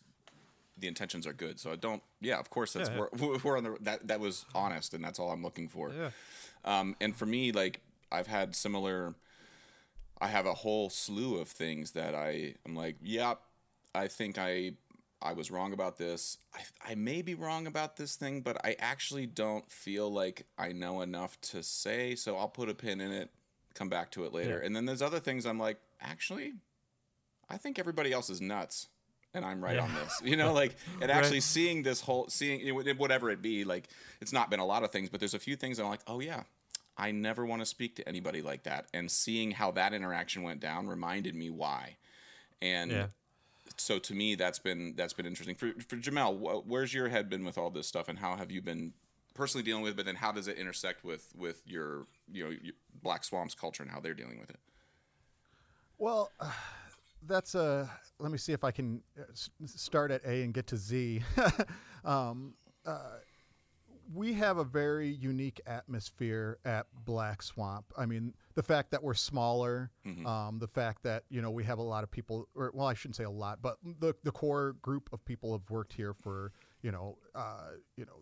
the 0.80 0.88
intentions 0.88 1.26
are 1.28 1.34
good. 1.34 1.60
So 1.60 1.72
I 1.72 1.76
don't. 1.76 2.02
Yeah, 2.22 2.40
of 2.40 2.50
course, 2.50 2.74
that's 2.74 2.90
Yeah, 2.90 3.06
we're, 3.20 3.38
we're 3.44 3.58
on 3.58 3.64
the 3.64 3.78
that 3.82 4.08
that 4.08 4.20
was 4.20 4.46
honest, 4.56 4.94
and 4.94 5.04
that's 5.04 5.20
all 5.20 5.32
I'm 5.32 5.44
looking 5.44 5.68
for. 5.70 5.92
Yeah. 5.92 6.10
Um, 6.66 6.96
and 7.00 7.16
for 7.16 7.26
me, 7.26 7.52
like 7.52 7.82
I've 8.12 8.28
had 8.28 8.56
similar. 8.56 9.16
I 10.20 10.28
have 10.28 10.46
a 10.46 10.54
whole 10.54 10.90
slew 10.90 11.38
of 11.38 11.48
things 11.48 11.92
that 11.92 12.16
I 12.16 12.56
am 12.68 12.76
like, 12.76 12.96
yeah, 13.02 13.36
I 13.94 14.08
think 14.08 14.38
I 14.38 14.74
I 15.22 15.34
was 15.34 15.50
wrong 15.50 15.74
about 15.74 15.98
this. 15.98 16.38
I, 16.54 16.92
I 16.92 16.96
may 16.96 17.22
be 17.24 17.34
wrong 17.34 17.66
about 17.66 17.98
this 17.98 18.16
thing, 18.16 18.42
but 18.42 18.64
I 18.66 18.76
actually 18.80 19.26
don't 19.26 19.70
feel 19.72 20.12
like 20.12 20.46
I 20.60 20.74
know 20.74 21.02
enough 21.02 21.40
to 21.42 21.64
say. 21.64 22.14
So 22.16 22.38
I'll 22.38 22.48
put 22.48 22.70
a 22.70 22.76
pin 22.76 23.02
in 23.02 23.12
it, 23.12 23.32
come 23.74 23.90
back 23.90 24.12
to 24.12 24.26
it 24.26 24.34
later. 24.34 24.60
Yeah. 24.60 24.66
And 24.66 24.76
then 24.76 24.86
there's 24.86 25.02
other 25.02 25.20
things 25.20 25.46
I'm 25.48 25.60
like, 25.60 25.80
actually, 26.00 26.54
I 27.50 27.58
think 27.58 27.80
everybody 27.80 28.14
else 28.14 28.30
is 28.30 28.42
nuts. 28.42 28.90
And 29.34 29.44
I'm 29.44 29.64
right 29.64 29.76
Yeah. 29.76 29.84
on 29.84 29.94
this, 29.96 30.22
you 30.24 30.36
know, 30.38 30.54
like, 30.54 30.76
and 31.02 31.10
actually 31.12 31.42
seeing 31.42 31.82
this 31.84 32.00
whole, 32.02 32.28
seeing 32.30 32.74
whatever 32.98 33.30
it 33.32 33.42
be, 33.42 33.64
like, 33.66 33.88
it's 34.22 34.34
not 34.34 34.50
been 34.52 34.60
a 34.60 34.66
lot 34.66 34.84
of 34.84 34.92
things, 34.92 35.10
but 35.10 35.20
there's 35.20 35.34
a 35.34 35.40
few 35.40 35.56
things 35.56 35.80
I'm 35.80 35.88
like, 35.90 36.02
oh 36.08 36.20
yeah, 36.20 36.44
I 36.98 37.12
never 37.12 37.46
want 37.46 37.62
to 37.62 37.66
speak 37.66 37.96
to 37.98 38.08
anybody 38.08 38.42
like 38.42 38.64
that. 38.64 38.88
And 38.94 39.10
seeing 39.12 39.52
how 39.52 39.72
that 39.72 39.94
interaction 39.94 40.44
went 40.44 40.60
down 40.60 40.88
reminded 40.88 41.36
me 41.36 41.50
why. 41.50 41.98
And 42.62 42.92
Yeah. 42.92 43.08
so 43.78 44.00
to 44.00 44.14
me, 44.14 44.36
that's 44.36 44.60
been 44.60 44.94
that's 44.96 45.14
been 45.14 45.26
interesting. 45.26 45.56
For 45.56 45.74
for 45.88 45.98
Jamel, 45.98 46.38
wh- 46.40 46.68
where's 46.68 46.94
your 46.94 47.10
head 47.10 47.30
been 47.30 47.46
with 47.46 47.58
all 47.58 47.70
this 47.70 47.88
stuff, 47.88 48.08
and 48.10 48.18
how 48.20 48.36
have 48.36 48.50
you 48.50 48.62
been 48.62 48.94
personally 49.36 49.64
dealing 49.64 49.84
with? 49.84 49.94
it? 49.94 49.98
But 49.98 50.06
then 50.06 50.16
how 50.16 50.32
does 50.32 50.48
it 50.48 50.58
intersect 50.58 51.04
with 51.04 51.34
with 51.38 51.62
your 51.68 52.08
you 52.32 52.44
know 52.44 52.50
your 52.50 52.74
Black 53.04 53.24
Swamps 53.24 53.54
culture 53.54 53.84
and 53.84 53.92
how 53.92 54.00
they're 54.00 54.14
dealing 54.16 54.40
with 54.40 54.50
it? 54.50 54.60
Well, 55.98 56.32
that's 57.28 57.56
a. 57.56 57.90
Let 58.20 58.32
me 58.32 58.38
see 58.38 58.54
if 58.54 58.64
I 58.64 58.72
can 58.72 59.02
uh, 59.20 59.24
start 59.66 60.10
at 60.12 60.26
A 60.26 60.44
and 60.44 60.54
get 60.54 60.66
to 60.68 60.78
Z. 60.78 61.22
um, 62.06 62.54
uh, 62.86 63.18
we 64.14 64.34
have 64.34 64.58
a 64.58 64.64
very 64.64 65.10
unique 65.10 65.60
atmosphere 65.66 66.60
at 66.66 66.88
Black 67.06 67.42
Swamp. 67.42 67.86
I 67.98 68.06
mean, 68.06 68.34
the 68.56 68.64
fact 68.64 68.92
that 68.92 69.04
we're 69.04 69.14
smaller, 69.14 69.92
um, 70.26 70.60
the 70.60 70.68
fact 70.68 71.04
that 71.04 71.24
you 71.30 71.42
know 71.42 71.52
we 71.52 71.64
have 71.66 71.78
a 71.80 71.84
lot 71.84 72.04
of 72.04 72.12
people, 72.12 72.48
or 72.56 72.72
well, 72.74 72.88
I 72.88 72.94
shouldn't 72.94 73.16
say 73.16 73.26
a 73.26 73.30
lot, 73.30 73.62
but 73.62 73.78
the 74.00 74.14
the 74.24 74.32
core 74.32 74.74
group 74.82 75.10
of 75.12 75.24
people 75.26 75.52
have 75.54 75.70
worked 75.70 75.94
here 75.94 76.14
for 76.14 76.52
you 76.82 76.92
know, 76.92 77.18
uh, 77.36 77.72
you 77.96 78.06
know, 78.06 78.22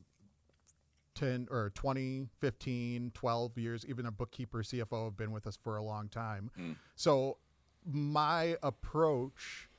10 1.15 1.47
or 1.51 1.71
20, 1.75 2.27
15, 2.39 3.11
12 3.13 3.57
years. 3.57 3.85
Even 3.85 4.05
a 4.05 4.11
bookkeeper, 4.11 4.63
CFO 4.63 5.05
have 5.05 5.17
been 5.17 5.31
with 5.31 5.45
us 5.47 5.57
for 5.61 5.77
a 5.77 5.83
long 5.83 6.09
time. 6.09 6.49
So 6.95 7.37
my 7.85 8.57
approach 8.63 9.69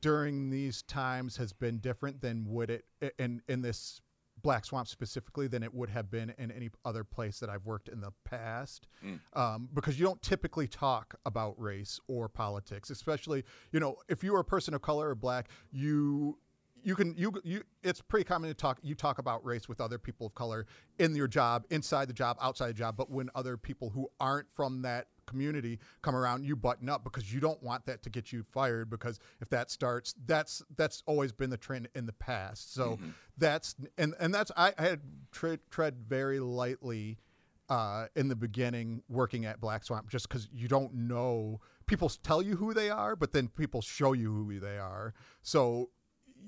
during 0.00 0.50
these 0.50 0.82
times 0.82 1.36
has 1.36 1.52
been 1.52 1.78
different 1.78 2.20
than 2.20 2.44
would 2.48 2.70
it 2.70 2.84
in 3.18 3.40
in 3.48 3.62
this 3.62 4.00
Black 4.42 4.64
Swamp 4.64 4.88
specifically 4.88 5.46
than 5.46 5.62
it 5.62 5.72
would 5.72 5.90
have 5.90 6.10
been 6.10 6.34
in 6.38 6.50
any 6.50 6.70
other 6.84 7.04
place 7.04 7.38
that 7.40 7.48
I've 7.48 7.64
worked 7.64 7.88
in 7.88 8.00
the 8.00 8.12
past, 8.24 8.88
um, 9.34 9.68
because 9.72 9.98
you 9.98 10.04
don't 10.04 10.20
typically 10.22 10.66
talk 10.66 11.14
about 11.24 11.60
race 11.60 12.00
or 12.08 12.28
politics, 12.28 12.90
especially 12.90 13.44
you 13.70 13.80
know 13.80 13.96
if 14.08 14.22
you 14.24 14.34
are 14.34 14.40
a 14.40 14.44
person 14.44 14.74
of 14.74 14.82
color 14.82 15.10
or 15.10 15.14
black, 15.14 15.48
you 15.70 16.38
you 16.82 16.94
can 16.94 17.14
you 17.16 17.32
you 17.44 17.62
it's 17.82 18.00
pretty 18.00 18.24
common 18.24 18.50
to 18.50 18.54
talk 18.54 18.78
you 18.82 18.94
talk 18.94 19.18
about 19.18 19.44
race 19.44 19.68
with 19.68 19.80
other 19.80 19.98
people 19.98 20.26
of 20.26 20.34
color 20.34 20.66
in 20.98 21.14
your 21.14 21.28
job 21.28 21.64
inside 21.70 22.08
the 22.08 22.12
job 22.12 22.36
outside 22.40 22.68
the 22.68 22.74
job 22.74 22.96
but 22.96 23.10
when 23.10 23.30
other 23.34 23.56
people 23.56 23.90
who 23.90 24.10
aren't 24.18 24.50
from 24.50 24.82
that 24.82 25.06
community 25.32 25.78
come 26.02 26.14
around 26.14 26.44
you 26.44 26.54
button 26.54 26.88
up 26.88 27.04
because 27.04 27.32
you 27.32 27.40
don't 27.40 27.62
want 27.62 27.84
that 27.86 28.02
to 28.02 28.10
get 28.10 28.32
you 28.32 28.42
fired 28.42 28.90
because 28.90 29.18
if 29.40 29.48
that 29.48 29.70
starts 29.70 30.14
that's 30.26 30.62
that's 30.76 31.02
always 31.06 31.32
been 31.32 31.50
the 31.50 31.56
trend 31.56 31.88
in 31.94 32.06
the 32.06 32.12
past 32.12 32.74
so 32.74 32.98
that's 33.38 33.74
and 33.98 34.14
and 34.20 34.34
that's 34.34 34.52
i, 34.56 34.72
I 34.78 34.82
had 34.82 35.00
tre- 35.32 35.58
tread 35.70 35.96
very 36.06 36.38
lightly 36.38 37.18
uh, 37.72 38.06
in 38.16 38.28
the 38.28 38.36
beginning 38.36 39.02
working 39.08 39.46
at 39.46 39.58
Black 39.58 39.82
Swamp 39.82 40.10
just 40.10 40.28
because 40.28 40.46
you 40.52 40.68
don't 40.68 40.92
know. 40.92 41.58
People 41.86 42.10
tell 42.10 42.42
you 42.42 42.54
who 42.54 42.74
they 42.74 42.90
are, 42.90 43.16
but 43.16 43.32
then 43.32 43.48
people 43.48 43.80
show 43.80 44.12
you 44.12 44.30
who 44.30 44.60
they 44.60 44.78
are. 44.78 45.14
So 45.40 45.88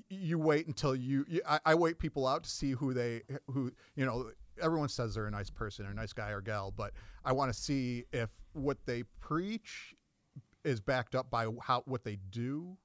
you 0.09 0.37
wait 0.37 0.67
until 0.67 0.95
you. 0.95 1.25
you 1.27 1.41
I, 1.47 1.59
I 1.65 1.75
wait 1.75 1.97
people 1.97 2.27
out 2.27 2.43
to 2.43 2.49
see 2.49 2.71
who 2.71 2.93
they 2.93 3.23
who 3.47 3.71
you 3.95 4.05
know. 4.05 4.29
Everyone 4.61 4.87
says 4.87 5.15
they're 5.15 5.25
a 5.25 5.31
nice 5.31 5.49
person 5.49 5.85
or 5.85 5.91
a 5.91 5.93
nice 5.95 6.13
guy 6.13 6.29
or 6.29 6.41
gal, 6.41 6.71
but 6.71 6.93
I 7.25 7.33
want 7.33 7.51
to 7.51 7.59
see 7.59 8.05
if 8.13 8.29
what 8.55 8.85
they 8.85 9.03
preach 9.19 9.95
is 10.63 10.79
backed 10.79 11.13
up 11.13 11.29
by 11.29 11.47
how 11.61 11.83
what 11.85 12.03
they 12.03 12.17
do. 12.31 12.77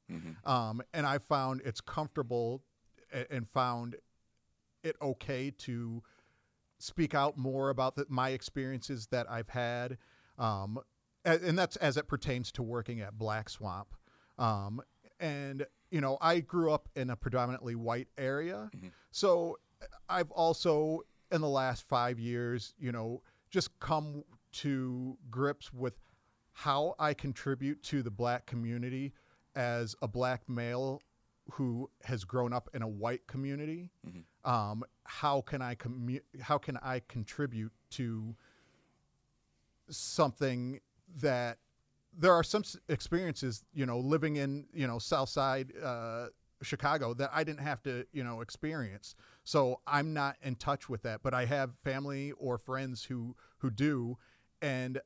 Um, 0.45 0.83
and 0.93 1.07
I 1.07 1.19
found 1.19 1.63
it's 1.65 1.81
comfortable 1.81 2.63
and 3.31 3.49
found 3.49 3.97
it 4.85 4.97
okay 5.01 5.51
to 5.51 6.03
speak 6.79 7.15
out 7.15 7.37
more 7.37 7.71
about 7.71 7.97
the, 7.97 8.07
my 8.09 8.31
experiences 8.31 9.07
that 9.09 9.31
I've 9.31 9.49
had, 9.49 9.99
um, 10.39 10.79
and 11.25 11.59
that's 11.59 11.77
as 11.77 11.97
it 11.97 12.09
pertains 12.09 12.51
to 12.53 12.63
working 12.63 13.01
at 13.01 13.19
Black 13.19 13.49
Swamp. 13.51 13.89
Um, 14.39 14.81
and 15.19 15.67
you 15.91 16.01
know, 16.01 16.19
I 16.21 16.41
grew 16.41 16.71
up 16.73 16.89
in 16.97 17.11
a 17.11 17.17
predominantly 17.17 17.75
white 17.75 18.09
area, 18.17 18.71
so 19.11 19.59
I've 20.09 20.31
also 20.31 21.01
in 21.31 21.41
the 21.41 21.49
last 21.49 21.87
five 21.89 22.19
years, 22.19 22.75
you 22.79 22.93
know, 22.93 23.23
just 23.51 23.79
come 23.81 24.25
to 24.53 25.17
grips 25.31 25.73
with 25.73 26.01
how 26.53 26.95
I 26.99 27.15
contribute 27.15 27.83
to 27.85 28.03
the 28.03 28.11
black 28.11 28.47
community 28.47 29.13
as 29.55 29.95
a 30.03 30.09
black 30.09 30.49
male 30.49 31.01
who 31.53 31.91
has 32.05 32.25
grown 32.25 32.53
up 32.53 32.69
in 32.75 32.83
a 32.83 32.89
white 32.89 33.27
community. 33.27 33.91
Um, 34.45 34.85
how 35.05 35.41
can 35.41 35.63
I 35.63 35.75
commu- 35.75 36.23
how 36.41 36.59
can 36.59 36.77
I 36.79 37.03
contribute 37.09 37.73
to 37.91 38.35
something 39.89 40.81
that 41.17 41.59
there 42.17 42.33
are 42.33 42.43
some 42.43 42.63
experiences, 42.89 43.65
you 43.73 43.87
know, 43.87 43.99
living 43.99 44.37
in 44.37 44.67
you 44.73 44.87
know 44.87 44.99
South 44.99 45.29
Side 45.29 45.73
uh, 45.83 46.27
Chicago 46.63 47.15
that 47.15 47.31
I 47.33 47.45
didn't 47.45 47.61
have 47.61 47.83
to 47.85 48.07
you 48.13 48.25
know 48.25 48.41
experience. 48.41 49.15
So 49.45 49.81
I'm 49.87 50.13
not 50.13 50.37
in 50.43 50.57
touch 50.57 50.89
with 50.89 51.03
that, 51.03 51.23
but 51.23 51.35
I 51.35 51.45
have 51.47 51.71
family 51.83 52.33
or 52.33 52.59
friends 52.59 53.05
who 53.05 53.37
who 53.59 53.71
do, 53.71 54.19
and 54.63 55.01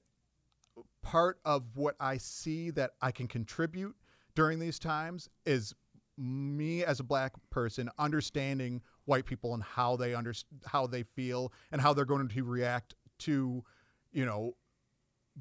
part 1.02 1.38
of 1.44 1.76
what 1.76 1.96
I 2.00 2.16
see 2.16 2.70
that 2.70 2.92
I 3.00 3.10
can 3.10 3.28
contribute 3.28 3.94
during 4.34 4.58
these 4.58 4.78
times 4.78 5.28
is 5.46 5.74
me 6.16 6.84
as 6.84 7.00
a 7.00 7.04
black 7.04 7.32
person 7.50 7.90
understanding 7.98 8.80
white 9.04 9.26
people 9.26 9.54
and 9.54 9.62
how 9.62 9.96
they 9.96 10.14
under 10.14 10.32
how 10.64 10.86
they 10.86 11.02
feel 11.02 11.52
and 11.72 11.80
how 11.80 11.92
they're 11.92 12.04
going 12.04 12.26
to 12.26 12.44
react 12.44 12.94
to 13.18 13.64
you 14.12 14.24
know 14.24 14.54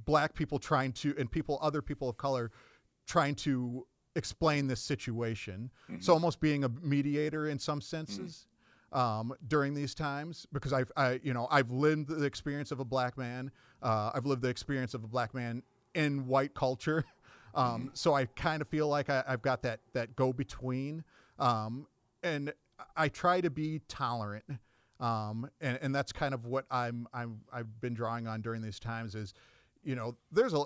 black 0.05 0.33
people 0.33 0.57
trying 0.57 0.91
to 0.91 1.13
and 1.17 1.31
people 1.31 1.59
other 1.61 1.81
people 1.81 2.09
of 2.09 2.17
color 2.17 2.51
trying 3.05 3.35
to 3.35 3.85
explain 4.15 4.67
this 4.67 4.81
situation. 4.81 5.71
So 5.87 5.93
mm-hmm. 5.93 6.11
almost 6.11 6.39
being 6.39 6.63
a 6.63 6.69
mediator 6.81 7.49
in 7.49 7.59
some 7.59 7.81
senses 7.81 8.19
mm-hmm. 8.19 8.52
Um, 8.93 9.33
during 9.47 9.73
these 9.73 9.93
times 9.93 10.47
because 10.53 10.71
I've 10.71 10.91
I, 10.95 11.19
you 11.23 11.33
know 11.33 11.47
I've 11.51 11.71
lived 11.71 12.09
the 12.09 12.23
experience 12.23 12.71
of 12.71 12.79
a 12.79 12.85
black 12.85 13.17
man 13.17 13.51
uh, 13.81 14.11
I've 14.13 14.25
lived 14.25 14.41
the 14.41 14.49
experience 14.49 14.93
of 14.93 15.03
a 15.03 15.07
black 15.07 15.33
man 15.33 15.63
in 15.93 16.27
white 16.27 16.53
culture. 16.53 17.03
Um, 17.55 17.91
so 17.93 18.15
I 18.15 18.25
kind 18.25 18.63
of 18.63 18.67
feel 18.67 18.87
like 18.87 19.11
I, 19.11 19.23
I've 19.27 19.43
got 19.43 19.61
that 19.61 19.79
that 19.93 20.15
go 20.15 20.33
between 20.33 21.03
um, 21.37 21.85
and 22.23 22.51
I 22.97 23.09
try 23.09 23.41
to 23.41 23.51
be 23.51 23.79
tolerant 23.87 24.43
um, 24.99 25.49
and 25.61 25.77
and 25.81 25.93
that's 25.93 26.11
kind 26.11 26.33
of 26.33 26.45
what 26.45 26.65
I'm 26.71 27.07
I'm 27.13 27.41
I've 27.51 27.79
been 27.81 27.93
drawing 27.93 28.25
on 28.25 28.41
during 28.41 28.61
these 28.61 28.79
times 28.79 29.13
is 29.15 29.33
you 29.83 29.95
know 29.95 30.15
there's 30.31 30.53
a 30.53 30.63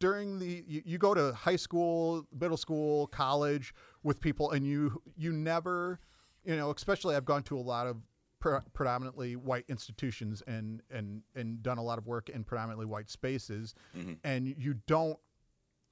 during 0.00 0.38
the 0.38 0.64
you, 0.66 0.82
you 0.84 0.98
go 0.98 1.14
to 1.14 1.32
high 1.32 1.56
school 1.56 2.26
middle 2.38 2.56
school 2.56 3.06
college 3.06 3.72
with 4.02 4.20
people 4.20 4.50
and 4.50 4.66
you 4.66 5.00
you 5.16 5.32
never 5.32 6.00
you 6.44 6.56
know 6.56 6.70
especially 6.70 7.14
i've 7.14 7.24
gone 7.24 7.42
to 7.42 7.56
a 7.56 7.60
lot 7.60 7.86
of 7.86 7.96
pre- 8.42 8.58
predominantly 8.74 9.36
white 9.36 9.64
institutions 9.68 10.42
and 10.46 10.82
and 10.90 11.22
and 11.34 11.62
done 11.62 11.78
a 11.78 11.82
lot 11.82 11.96
of 11.96 12.06
work 12.06 12.28
in 12.28 12.44
predominantly 12.44 12.84
white 12.84 13.08
spaces. 13.08 13.74
Mm-hmm. 13.96 14.14
And 14.24 14.54
you 14.58 14.74
don't 14.86 15.18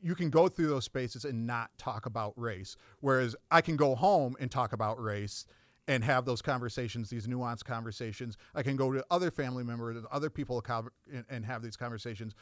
you 0.02 0.14
can 0.14 0.30
go 0.30 0.48
through 0.48 0.66
those 0.66 0.84
spaces 0.84 1.24
and 1.24 1.46
not 1.46 1.70
talk 1.76 2.06
about 2.06 2.32
race 2.36 2.74
whereas 3.00 3.36
i 3.50 3.60
can 3.60 3.76
go 3.76 3.94
home 3.94 4.34
and 4.40 4.50
talk 4.50 4.72
about 4.72 4.98
race 4.98 5.44
and 5.88 6.02
have 6.02 6.24
those 6.24 6.40
conversations 6.40 7.10
these 7.10 7.26
nuanced 7.26 7.64
conversations. 7.64 8.36
I 8.54 8.62
can 8.62 8.76
go 8.76 8.92
to 8.92 9.04
other 9.10 9.30
family 9.30 9.62
members 9.62 9.96
and 9.96 10.06
other 10.06 10.30
people 10.30 10.64
and, 11.12 11.24
and 11.28 11.44
have 11.44 11.62
these 11.62 11.76
conversations. 11.76 12.34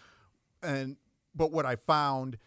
And 0.62 0.96
but 1.34 1.52
what 1.52 1.66
i 1.66 1.76
found 1.76 2.38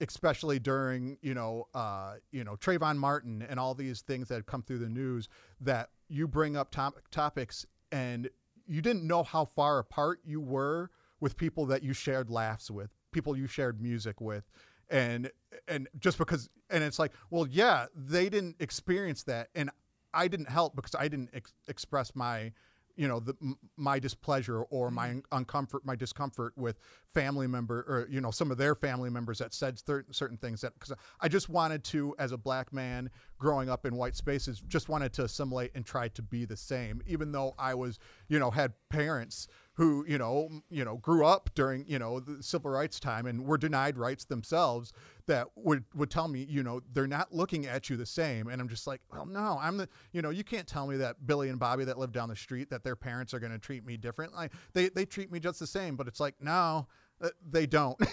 especially 0.00 0.58
during 0.58 1.16
you 1.22 1.34
know 1.34 1.66
uh, 1.74 2.14
you 2.32 2.44
know 2.44 2.56
Trayvon 2.56 2.96
Martin 2.96 3.44
and 3.48 3.58
all 3.58 3.74
these 3.74 4.02
things 4.02 4.28
that 4.28 4.46
come 4.46 4.62
through 4.62 4.78
the 4.78 4.88
news 4.88 5.28
that 5.60 5.90
you 6.08 6.28
bring 6.28 6.56
up 6.56 6.70
top- 6.70 7.00
topics 7.10 7.66
and 7.92 8.28
you 8.66 8.82
didn't 8.82 9.06
know 9.06 9.22
how 9.22 9.44
far 9.44 9.78
apart 9.78 10.20
you 10.24 10.40
were 10.40 10.90
with 11.20 11.36
people 11.36 11.66
that 11.66 11.82
you 11.82 11.92
shared 11.92 12.30
laughs 12.30 12.70
with 12.70 12.90
people 13.16 13.34
you 13.34 13.46
shared 13.46 13.80
music 13.80 14.20
with. 14.20 14.44
And 14.90 15.30
and 15.66 15.88
just 15.98 16.18
because 16.18 16.48
and 16.70 16.84
it's 16.84 16.98
like 16.98 17.12
well 17.30 17.46
yeah 17.48 17.86
they 17.94 18.28
didn't 18.28 18.56
experience 18.60 19.22
that. 19.24 19.48
And 19.54 19.70
I 20.14 20.28
didn't 20.28 20.50
help 20.50 20.76
because 20.76 20.94
I 20.94 21.08
didn't 21.08 21.30
ex- 21.32 21.54
express 21.66 22.14
my 22.14 22.52
you 22.96 23.06
know 23.06 23.20
the, 23.20 23.34
my 23.76 23.98
displeasure 23.98 24.62
or 24.62 24.90
my 24.90 25.08
mm-hmm. 25.08 25.38
uncomfort 25.38 25.84
my 25.84 25.94
discomfort 25.94 26.52
with 26.56 26.78
family 27.14 27.46
member 27.46 27.80
or 27.88 28.06
you 28.10 28.20
know 28.20 28.30
some 28.30 28.50
of 28.50 28.58
their 28.58 28.74
family 28.74 29.10
members 29.10 29.38
that 29.38 29.54
said 29.54 29.78
certain 29.78 30.12
certain 30.12 30.36
things 30.36 30.60
that 30.60 30.74
because 30.74 30.92
I 31.20 31.28
just 31.28 31.48
wanted 31.48 31.84
to 31.84 32.14
as 32.18 32.32
a 32.32 32.36
black 32.36 32.72
man 32.72 33.10
growing 33.38 33.68
up 33.68 33.86
in 33.86 33.96
white 33.96 34.16
spaces 34.16 34.62
just 34.66 34.88
wanted 34.88 35.12
to 35.14 35.24
assimilate 35.24 35.72
and 35.74 35.84
try 35.84 36.08
to 36.08 36.22
be 36.22 36.44
the 36.44 36.56
same 36.56 37.02
even 37.06 37.32
though 37.32 37.54
I 37.58 37.74
was 37.74 37.98
you 38.28 38.38
know 38.38 38.50
had 38.50 38.72
parents 38.88 39.48
who 39.74 40.04
you 40.08 40.18
know 40.18 40.48
you 40.70 40.84
know 40.84 40.96
grew 40.96 41.24
up 41.24 41.50
during 41.54 41.84
you 41.86 41.98
know 41.98 42.18
the 42.18 42.42
civil 42.42 42.70
rights 42.70 42.98
time 42.98 43.26
and 43.26 43.44
were 43.44 43.58
denied 43.58 43.98
rights 43.98 44.24
themselves 44.24 44.92
that 45.26 45.48
would 45.56 45.84
would 45.94 46.10
tell 46.10 46.28
me 46.28 46.46
you 46.48 46.62
know 46.62 46.80
they're 46.92 47.06
not 47.06 47.34
looking 47.34 47.66
at 47.66 47.90
you 47.90 47.96
the 47.96 48.06
same. 48.06 48.48
And 48.48 48.60
I'm 48.60 48.68
just 48.68 48.86
like 48.86 49.00
well 49.12 49.26
no 49.26 49.58
I'm 49.60 49.76
the 49.76 49.88
you 50.12 50.22
know 50.22 50.30
you 50.30 50.44
can't 50.44 50.66
tell 50.66 50.86
me 50.86 50.96
that 50.98 51.26
Billy 51.26 51.48
and 51.48 51.58
Bobby 51.58 51.84
that 51.84 51.98
live 51.98 52.12
down 52.12 52.28
the 52.28 52.36
street 52.36 52.70
that 52.70 52.84
their 52.84 52.96
parents 52.96 53.34
are 53.34 53.40
going 53.40 53.52
to 53.52 53.58
treat 53.58 53.84
me 53.84 53.96
differently 53.96 54.48
they 54.72 54.88
they 54.88 55.04
treat 55.04 55.30
me 55.30 55.40
just 55.40 55.58
the 55.58 55.66
same 55.66 55.96
but 55.96 56.06
it's 56.06 56.20
like 56.20 56.34
no 56.40 56.86
uh, 57.20 57.28
they 57.48 57.66
don't. 57.66 57.98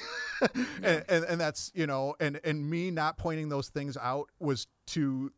And, 0.84 1.06
and 1.08 1.24
and 1.24 1.40
that's 1.40 1.72
you 1.74 1.88
know 1.88 2.16
and 2.20 2.38
and 2.44 2.70
me 2.70 2.92
not 2.92 3.18
pointing 3.18 3.48
those 3.48 3.70
things 3.70 3.96
out 3.96 4.30
was 4.42 4.68
to 4.88 5.32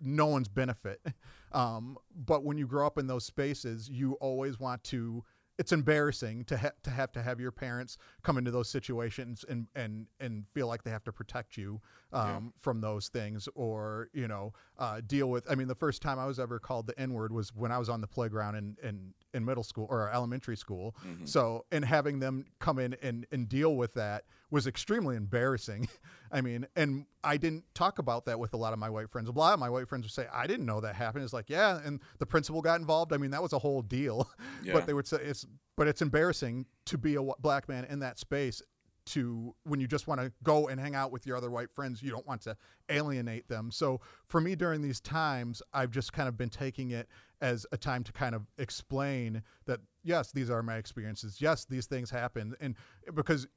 no 0.00 0.26
one's 0.26 0.48
benefit. 0.48 1.00
Um 1.52 1.98
but 2.14 2.44
when 2.44 2.56
you 2.56 2.66
grow 2.66 2.86
up 2.86 2.96
in 2.96 3.08
those 3.08 3.26
spaces 3.26 3.86
you 3.90 4.14
always 4.20 4.58
want 4.58 4.82
to 4.84 5.22
it's 5.62 5.70
embarrassing 5.70 6.44
to 6.44 6.56
ha- 6.56 6.72
to 6.82 6.90
have 6.90 7.12
to 7.12 7.22
have 7.22 7.38
your 7.38 7.52
parents 7.52 7.96
come 8.24 8.36
into 8.36 8.50
those 8.50 8.68
situations 8.68 9.44
and 9.48 9.68
and 9.76 10.06
and 10.18 10.44
feel 10.52 10.66
like 10.66 10.82
they 10.82 10.90
have 10.90 11.04
to 11.04 11.12
protect 11.12 11.56
you 11.56 11.80
um, 12.12 12.28
yeah. 12.28 12.40
from 12.60 12.80
those 12.80 13.08
things 13.08 13.48
or 13.54 14.08
you 14.12 14.28
know 14.28 14.52
uh, 14.78 15.00
deal 15.06 15.30
with. 15.30 15.50
I 15.50 15.54
mean, 15.54 15.68
the 15.68 15.74
first 15.74 16.02
time 16.02 16.18
I 16.18 16.26
was 16.26 16.38
ever 16.38 16.58
called 16.58 16.86
the 16.86 16.98
N 16.98 17.12
word 17.12 17.32
was 17.32 17.54
when 17.54 17.72
I 17.72 17.78
was 17.78 17.88
on 17.88 18.00
the 18.00 18.06
playground 18.06 18.56
in 18.56 18.76
in, 18.82 19.14
in 19.34 19.44
middle 19.44 19.64
school 19.64 19.86
or 19.90 20.10
elementary 20.10 20.56
school. 20.56 20.94
Mm-hmm. 21.06 21.26
So 21.26 21.64
and 21.72 21.84
having 21.84 22.18
them 22.18 22.44
come 22.58 22.78
in 22.78 22.96
and 23.02 23.26
and 23.32 23.48
deal 23.48 23.76
with 23.76 23.94
that 23.94 24.24
was 24.50 24.66
extremely 24.66 25.16
embarrassing. 25.16 25.88
I 26.32 26.40
mean, 26.40 26.66
and 26.76 27.06
I 27.24 27.36
didn't 27.36 27.64
talk 27.74 27.98
about 27.98 28.26
that 28.26 28.38
with 28.38 28.54
a 28.54 28.56
lot 28.56 28.72
of 28.72 28.78
my 28.78 28.90
white 28.90 29.10
friends. 29.10 29.28
A 29.28 29.32
lot 29.32 29.54
of 29.54 29.60
my 29.60 29.70
white 29.70 29.88
friends 29.88 30.04
would 30.04 30.12
say, 30.12 30.26
"I 30.32 30.46
didn't 30.46 30.66
know 30.66 30.80
that 30.80 30.94
happened." 30.94 31.24
It's 31.24 31.32
like, 31.32 31.48
yeah, 31.50 31.80
and 31.84 32.00
the 32.18 32.26
principal 32.26 32.62
got 32.62 32.78
involved. 32.80 33.12
I 33.12 33.16
mean, 33.16 33.30
that 33.30 33.42
was 33.42 33.52
a 33.52 33.58
whole 33.58 33.82
deal. 33.82 34.30
Yeah. 34.62 34.74
but 34.74 34.86
they 34.86 34.92
would 34.92 35.08
say 35.08 35.16
it's, 35.20 35.44
but 35.76 35.88
it's 35.88 36.02
embarrassing 36.02 36.66
to 36.86 36.96
be 36.96 37.16
a 37.16 37.22
black 37.40 37.68
man 37.68 37.84
in 37.84 37.98
that 38.00 38.18
space. 38.18 38.62
To 39.06 39.54
when 39.64 39.80
you 39.80 39.88
just 39.88 40.06
want 40.06 40.20
to 40.20 40.32
go 40.44 40.68
and 40.68 40.80
hang 40.80 40.94
out 40.94 41.10
with 41.10 41.26
your 41.26 41.36
other 41.36 41.50
white 41.50 41.70
friends, 41.70 42.02
you 42.02 42.10
don't 42.10 42.26
want 42.26 42.42
to 42.42 42.56
alienate 42.88 43.48
them. 43.48 43.70
So 43.70 44.00
for 44.26 44.40
me, 44.40 44.54
during 44.54 44.80
these 44.80 45.00
times, 45.00 45.60
I've 45.72 45.90
just 45.90 46.12
kind 46.12 46.28
of 46.28 46.36
been 46.36 46.50
taking 46.50 46.92
it 46.92 47.08
as 47.40 47.66
a 47.72 47.76
time 47.76 48.04
to 48.04 48.12
kind 48.12 48.34
of 48.34 48.46
explain 48.58 49.42
that 49.66 49.80
yes, 50.04 50.30
these 50.30 50.50
are 50.50 50.62
my 50.62 50.76
experiences. 50.76 51.40
Yes, 51.40 51.64
these 51.64 51.86
things 51.86 52.10
happen, 52.10 52.54
and 52.60 52.76
because 53.14 53.48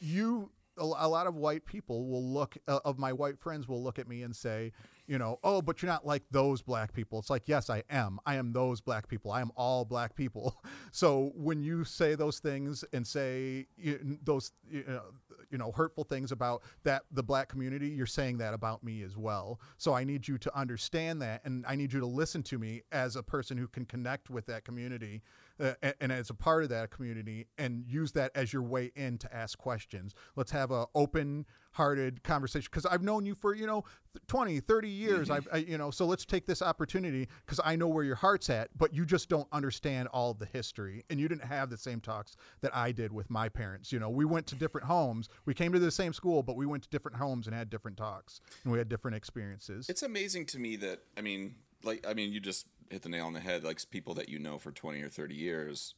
you 0.00 0.50
a, 0.78 1.08
lot 1.08 1.26
of 1.26 1.34
white 1.34 1.64
people 1.64 2.06
will 2.06 2.24
look 2.24 2.56
uh, 2.66 2.80
of 2.84 2.98
my 2.98 3.12
white 3.12 3.38
friends 3.38 3.68
will 3.68 3.82
look 3.82 3.98
at 3.98 4.08
me 4.08 4.22
and 4.22 4.34
say 4.34 4.72
you 5.08 5.18
know 5.18 5.40
oh 5.42 5.60
but 5.60 5.82
you're 5.82 5.90
not 5.90 6.06
like 6.06 6.22
those 6.30 6.62
black 6.62 6.92
people. 6.92 7.18
It's 7.18 7.30
like 7.30 7.48
yes 7.48 7.70
i 7.70 7.82
am. 7.90 8.20
I 8.26 8.36
am 8.36 8.52
those 8.52 8.80
black 8.80 9.08
people. 9.08 9.32
I 9.32 9.40
am 9.40 9.50
all 9.56 9.84
black 9.84 10.14
people. 10.14 10.56
So 10.90 11.32
when 11.34 11.62
you 11.62 11.84
say 11.84 12.14
those 12.14 12.38
things 12.38 12.84
and 12.92 13.06
say 13.06 13.66
you, 13.76 14.18
those 14.24 14.52
you 14.70 14.84
know, 14.86 15.02
you 15.50 15.58
know 15.58 15.72
hurtful 15.72 16.04
things 16.04 16.32
about 16.32 16.62
that 16.84 17.02
the 17.10 17.22
black 17.22 17.48
community 17.48 17.88
you're 17.88 18.06
saying 18.06 18.38
that 18.38 18.54
about 18.54 18.84
me 18.84 19.02
as 19.02 19.16
well. 19.16 19.60
So 19.76 19.94
i 19.94 20.04
need 20.04 20.28
you 20.28 20.38
to 20.38 20.56
understand 20.56 21.20
that 21.22 21.40
and 21.44 21.64
i 21.66 21.74
need 21.74 21.92
you 21.92 22.00
to 22.00 22.06
listen 22.06 22.42
to 22.44 22.58
me 22.58 22.82
as 22.92 23.16
a 23.16 23.22
person 23.22 23.56
who 23.56 23.66
can 23.66 23.84
connect 23.84 24.30
with 24.30 24.46
that 24.46 24.64
community 24.64 25.22
uh, 25.60 25.72
and, 25.82 25.94
and, 26.00 26.12
as 26.12 26.30
a 26.30 26.34
part 26.34 26.62
of 26.62 26.68
that 26.68 26.90
community 26.90 27.46
and 27.58 27.84
use 27.86 28.12
that 28.12 28.30
as 28.34 28.52
your 28.52 28.62
way 28.62 28.92
in 28.94 29.18
to 29.18 29.34
ask 29.34 29.58
questions. 29.58 30.14
Let's 30.36 30.50
have 30.50 30.70
an 30.70 30.86
open 30.94 31.46
hearted 31.72 32.22
conversation 32.22 32.68
because 32.70 32.86
I've 32.86 33.02
known 33.02 33.26
you 33.26 33.34
for, 33.34 33.54
you 33.54 33.66
know, 33.66 33.84
20, 34.26 34.60
30 34.60 34.88
years. 34.88 35.28
Mm-hmm. 35.28 35.32
I've, 35.32 35.48
I, 35.52 35.56
you 35.58 35.78
know, 35.78 35.90
so 35.90 36.06
let's 36.06 36.24
take 36.24 36.46
this 36.46 36.62
opportunity 36.62 37.28
because 37.44 37.60
I 37.64 37.76
know 37.76 37.88
where 37.88 38.04
your 38.04 38.16
heart's 38.16 38.50
at, 38.50 38.68
but 38.76 38.92
you 38.92 39.04
just 39.04 39.28
don't 39.28 39.48
understand 39.52 40.08
all 40.08 40.34
the 40.34 40.46
history 40.46 41.04
and 41.10 41.20
you 41.20 41.28
didn't 41.28 41.44
have 41.44 41.70
the 41.70 41.76
same 41.76 42.00
talks 42.00 42.36
that 42.60 42.74
I 42.74 42.92
did 42.92 43.12
with 43.12 43.30
my 43.30 43.48
parents. 43.48 43.92
You 43.92 44.00
know, 44.00 44.10
we 44.10 44.24
went 44.24 44.46
to 44.48 44.54
different 44.54 44.86
homes. 44.86 45.28
We 45.44 45.54
came 45.54 45.72
to 45.72 45.78
the 45.78 45.90
same 45.90 46.12
school, 46.12 46.42
but 46.42 46.56
we 46.56 46.66
went 46.66 46.82
to 46.84 46.88
different 46.88 47.16
homes 47.16 47.46
and 47.46 47.54
had 47.54 47.70
different 47.70 47.96
talks 47.96 48.40
and 48.64 48.72
we 48.72 48.78
had 48.78 48.88
different 48.88 49.16
experiences. 49.16 49.88
It's 49.88 50.02
amazing 50.02 50.46
to 50.46 50.58
me 50.58 50.76
that, 50.76 51.00
I 51.16 51.20
mean, 51.20 51.54
like, 51.84 52.04
I 52.06 52.14
mean, 52.14 52.32
you 52.32 52.40
just 52.40 52.66
hit 52.90 53.02
the 53.02 53.08
nail 53.08 53.26
on 53.26 53.32
the 53.32 53.40
head. 53.40 53.64
Like 53.64 53.80
people 53.90 54.14
that 54.14 54.28
you 54.28 54.38
know 54.38 54.58
for 54.58 54.70
20 54.70 55.00
or 55.02 55.08
30 55.08 55.34
years, 55.34 55.94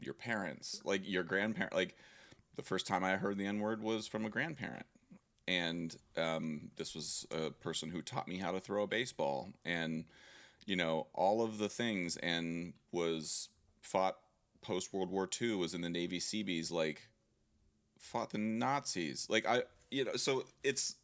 your 0.00 0.14
parents, 0.14 0.80
like 0.84 1.02
your 1.04 1.22
grandparent, 1.22 1.74
like 1.74 1.96
the 2.56 2.62
first 2.62 2.86
time 2.86 3.04
I 3.04 3.16
heard 3.16 3.38
the 3.38 3.46
N 3.46 3.60
word 3.60 3.82
was 3.82 4.06
from 4.06 4.24
a 4.24 4.30
grandparent. 4.30 4.86
And 5.46 5.94
um, 6.16 6.70
this 6.76 6.94
was 6.94 7.26
a 7.30 7.50
person 7.50 7.90
who 7.90 8.00
taught 8.00 8.28
me 8.28 8.38
how 8.38 8.52
to 8.52 8.60
throw 8.60 8.84
a 8.84 8.86
baseball 8.86 9.50
and, 9.64 10.04
you 10.64 10.76
know, 10.76 11.08
all 11.12 11.42
of 11.42 11.58
the 11.58 11.68
things 11.68 12.16
and 12.16 12.72
was 12.92 13.50
fought 13.82 14.16
post 14.62 14.94
World 14.94 15.10
War 15.10 15.28
II, 15.40 15.56
was 15.56 15.74
in 15.74 15.82
the 15.82 15.90
Navy 15.90 16.18
Seabees, 16.18 16.70
like 16.70 17.08
fought 17.98 18.30
the 18.30 18.38
Nazis. 18.38 19.26
Like, 19.28 19.46
I, 19.46 19.64
you 19.90 20.06
know, 20.06 20.16
so 20.16 20.44
it's, 20.62 20.96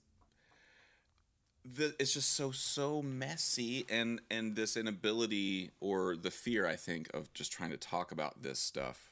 the, 1.65 1.95
it's 1.99 2.15
just 2.15 2.35
so 2.35 2.51
so 2.51 3.03
messy 3.03 3.85
and 3.91 4.21
and 4.31 4.57
this 4.57 4.77
inability 4.77 5.71
or 5.81 6.17
the 6.17 6.31
fear 6.31 6.67
i 6.67 6.75
think 6.75 7.13
of 7.15 7.33
just 7.35 7.53
trying 7.53 7.71
to 7.71 7.77
talk 7.77 8.13
about 8.13 8.43
this 8.43 8.59
stuff 8.59 9.11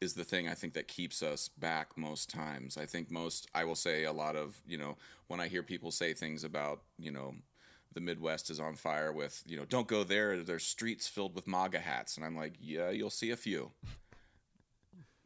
is 0.00 0.14
the 0.14 0.24
thing 0.24 0.48
i 0.48 0.54
think 0.54 0.74
that 0.74 0.88
keeps 0.88 1.22
us 1.22 1.48
back 1.48 1.96
most 1.96 2.28
times. 2.28 2.76
I 2.76 2.86
think 2.86 3.10
most 3.10 3.48
i 3.54 3.64
will 3.64 3.74
say 3.74 4.04
a 4.04 4.12
lot 4.12 4.36
of 4.36 4.60
you 4.66 4.78
know 4.78 4.96
when 5.28 5.40
i 5.40 5.48
hear 5.48 5.62
people 5.62 5.90
say 5.90 6.12
things 6.12 6.44
about 6.44 6.82
you 6.98 7.10
know 7.10 7.34
the 7.94 8.00
midwest 8.00 8.50
is 8.50 8.58
on 8.58 8.74
fire 8.74 9.12
with 9.12 9.42
you 9.46 9.56
know 9.56 9.64
don't 9.64 9.86
go 9.86 10.04
there. 10.04 10.42
There's 10.42 10.64
streets 10.64 11.06
filled 11.08 11.34
with 11.34 11.46
maga 11.46 11.78
hats. 11.78 12.16
And 12.16 12.26
i'm 12.26 12.36
like 12.36 12.54
yeah 12.60 12.90
you'll 12.90 13.10
see 13.10 13.30
a 13.30 13.36
few. 13.36 13.70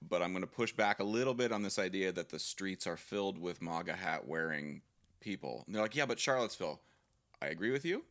But 0.06 0.22
i'm 0.22 0.32
going 0.32 0.42
to 0.42 0.46
push 0.46 0.72
back 0.72 1.00
a 1.00 1.04
little 1.04 1.34
bit 1.34 1.50
on 1.50 1.62
this 1.62 1.78
idea 1.78 2.12
that 2.12 2.28
the 2.28 2.38
streets 2.38 2.86
are 2.86 2.96
filled 2.96 3.38
with 3.38 3.62
maga 3.62 3.94
hat 3.94 4.28
wearing 4.28 4.82
people. 5.20 5.64
And 5.66 5.74
they're 5.74 5.82
like, 5.82 5.96
yeah, 5.96 6.06
but 6.06 6.18
Charlottesville. 6.18 6.80
I 7.40 7.46
agree 7.46 7.70
with 7.70 7.84
you. 7.84 8.04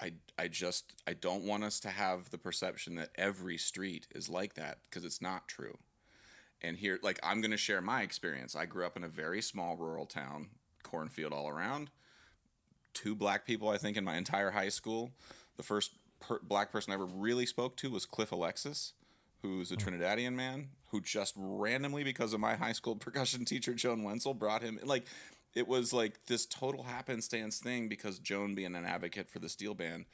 I, 0.00 0.12
I 0.38 0.48
just 0.48 0.92
I 1.06 1.14
don't 1.14 1.44
want 1.44 1.64
us 1.64 1.80
to 1.80 1.88
have 1.88 2.30
the 2.30 2.38
perception 2.38 2.96
that 2.96 3.10
every 3.14 3.56
street 3.56 4.06
is 4.14 4.28
like 4.28 4.54
that 4.54 4.78
because 4.84 5.04
it's 5.04 5.22
not 5.22 5.48
true. 5.48 5.78
And 6.60 6.76
here 6.76 6.98
like 7.02 7.18
I'm 7.22 7.40
going 7.40 7.50
to 7.52 7.56
share 7.56 7.80
my 7.80 8.02
experience. 8.02 8.54
I 8.54 8.66
grew 8.66 8.84
up 8.84 8.96
in 8.96 9.04
a 9.04 9.08
very 9.08 9.40
small 9.40 9.76
rural 9.76 10.06
town, 10.06 10.48
cornfield 10.82 11.32
all 11.32 11.48
around. 11.48 11.90
Two 12.92 13.14
black 13.14 13.46
people 13.46 13.68
I 13.68 13.78
think 13.78 13.96
in 13.96 14.04
my 14.04 14.16
entire 14.16 14.50
high 14.50 14.68
school. 14.68 15.12
The 15.56 15.62
first 15.62 15.92
per- 16.20 16.40
black 16.42 16.72
person 16.72 16.92
I 16.92 16.94
ever 16.94 17.06
really 17.06 17.46
spoke 17.46 17.76
to 17.76 17.90
was 17.90 18.04
Cliff 18.04 18.32
Alexis, 18.32 18.92
who's 19.42 19.70
a 19.70 19.76
hmm. 19.76 19.88
Trinidadian 19.88 20.34
man 20.34 20.68
who 20.90 21.00
just 21.00 21.34
randomly 21.36 22.04
because 22.04 22.32
of 22.32 22.40
my 22.40 22.56
high 22.56 22.72
school 22.72 22.96
percussion 22.96 23.44
teacher 23.44 23.72
Joan 23.72 24.02
Wenzel 24.02 24.34
brought 24.34 24.62
him 24.62 24.78
like 24.84 25.06
it 25.56 25.66
was 25.66 25.92
like 25.92 26.26
this 26.26 26.44
total 26.44 26.82
happenstance 26.82 27.58
thing 27.58 27.88
because 27.88 28.18
Joan 28.18 28.54
being 28.54 28.76
an 28.76 28.84
advocate 28.84 29.30
for 29.30 29.38
the 29.38 29.48
steel 29.48 29.74
band, 29.74 30.04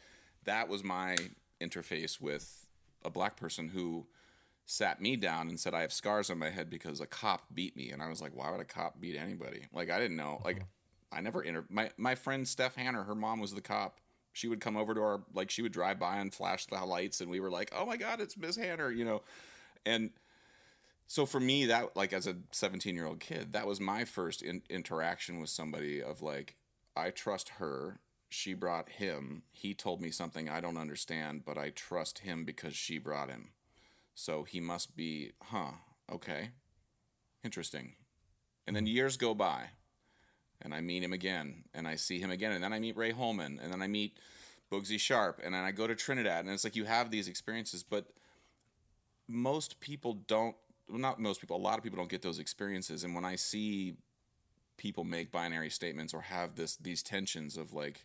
that 0.44 0.68
was 0.68 0.84
my 0.84 1.16
interface 1.60 2.20
with 2.20 2.68
a 3.04 3.10
black 3.10 3.36
person 3.36 3.68
who 3.68 4.06
sat 4.66 5.00
me 5.00 5.16
down 5.16 5.48
and 5.48 5.58
said 5.58 5.74
I 5.74 5.80
have 5.80 5.92
scars 5.92 6.30
on 6.30 6.38
my 6.38 6.50
head 6.50 6.70
because 6.70 7.00
a 7.00 7.06
cop 7.06 7.46
beat 7.52 7.76
me. 7.76 7.90
And 7.90 8.00
I 8.00 8.08
was 8.08 8.22
like 8.22 8.30
why 8.34 8.52
would 8.52 8.60
a 8.60 8.64
cop 8.64 9.00
beat 9.00 9.16
anybody? 9.16 9.66
Like 9.74 9.90
I 9.90 9.98
didn't 9.98 10.16
know. 10.16 10.40
Like 10.44 10.58
uh-huh. 10.58 11.18
I 11.18 11.20
never 11.20 11.42
inter 11.42 11.64
my 11.68 11.90
my 11.96 12.14
friend 12.14 12.46
Steph 12.46 12.76
Hanner 12.76 13.02
her 13.02 13.16
mom 13.16 13.40
was 13.40 13.52
the 13.52 13.60
cop. 13.60 13.98
She 14.32 14.46
would 14.46 14.60
come 14.60 14.76
over 14.76 14.94
to 14.94 15.00
our 15.00 15.22
like 15.34 15.50
she 15.50 15.62
would 15.62 15.72
drive 15.72 15.98
by 15.98 16.18
and 16.18 16.32
flash 16.32 16.66
the 16.66 16.76
lights 16.84 17.20
and 17.20 17.28
we 17.28 17.40
were 17.40 17.50
like 17.50 17.72
oh 17.76 17.84
my 17.84 17.96
god 17.96 18.20
it's 18.20 18.36
Miss 18.36 18.56
Hanner 18.56 18.92
you 18.92 19.04
know? 19.04 19.22
And 19.84 20.10
so 21.12 21.26
for 21.26 21.40
me 21.40 21.66
that 21.66 21.94
like 21.94 22.14
as 22.14 22.26
a 22.26 22.36
17 22.52 22.94
year 22.94 23.04
old 23.04 23.20
kid 23.20 23.52
that 23.52 23.66
was 23.66 23.78
my 23.78 24.02
first 24.02 24.40
in- 24.40 24.62
interaction 24.70 25.40
with 25.40 25.50
somebody 25.50 26.02
of 26.02 26.22
like 26.22 26.56
i 26.96 27.10
trust 27.10 27.50
her. 27.58 28.00
She 28.30 28.54
brought 28.54 28.88
him. 28.88 29.42
He 29.50 29.74
told 29.74 30.00
me 30.00 30.10
something 30.10 30.48
i 30.48 30.58
don't 30.58 30.78
understand 30.78 31.44
but 31.44 31.58
i 31.58 31.68
trust 31.68 32.20
him 32.20 32.46
because 32.46 32.74
she 32.74 32.96
brought 32.96 33.28
him. 33.28 33.50
So 34.14 34.44
he 34.44 34.58
must 34.58 34.96
be 34.96 35.32
huh 35.42 35.72
okay. 36.10 36.52
Interesting. 37.44 37.92
And 38.66 38.74
then 38.74 38.86
mm-hmm. 38.86 38.96
years 38.96 39.18
go 39.18 39.34
by 39.34 39.68
and 40.62 40.72
i 40.72 40.80
meet 40.80 41.02
him 41.02 41.12
again 41.12 41.64
and 41.74 41.86
i 41.86 41.94
see 41.94 42.20
him 42.20 42.30
again 42.30 42.52
and 42.52 42.64
then 42.64 42.72
i 42.72 42.78
meet 42.78 42.96
Ray 42.96 43.10
Holman 43.10 43.60
and 43.62 43.70
then 43.70 43.82
i 43.82 43.86
meet 43.86 44.16
Boogsie 44.72 44.98
Sharpe 44.98 45.42
and 45.44 45.52
then 45.52 45.62
i 45.62 45.72
go 45.72 45.86
to 45.86 45.94
trinidad 45.94 46.46
and 46.46 46.54
it's 46.54 46.64
like 46.64 46.74
you 46.74 46.84
have 46.84 47.10
these 47.10 47.28
experiences 47.28 47.82
but 47.82 48.06
most 49.28 49.78
people 49.80 50.14
don't 50.14 50.56
not 50.98 51.20
most 51.20 51.40
people, 51.40 51.56
a 51.56 51.58
lot 51.58 51.78
of 51.78 51.84
people 51.84 51.98
don't 51.98 52.10
get 52.10 52.22
those 52.22 52.38
experiences. 52.38 53.04
And 53.04 53.14
when 53.14 53.24
I 53.24 53.36
see 53.36 53.94
people 54.76 55.04
make 55.04 55.30
binary 55.30 55.70
statements 55.70 56.14
or 56.14 56.22
have 56.22 56.56
this 56.56 56.76
these 56.76 57.02
tensions 57.02 57.56
of 57.56 57.72
like, 57.72 58.04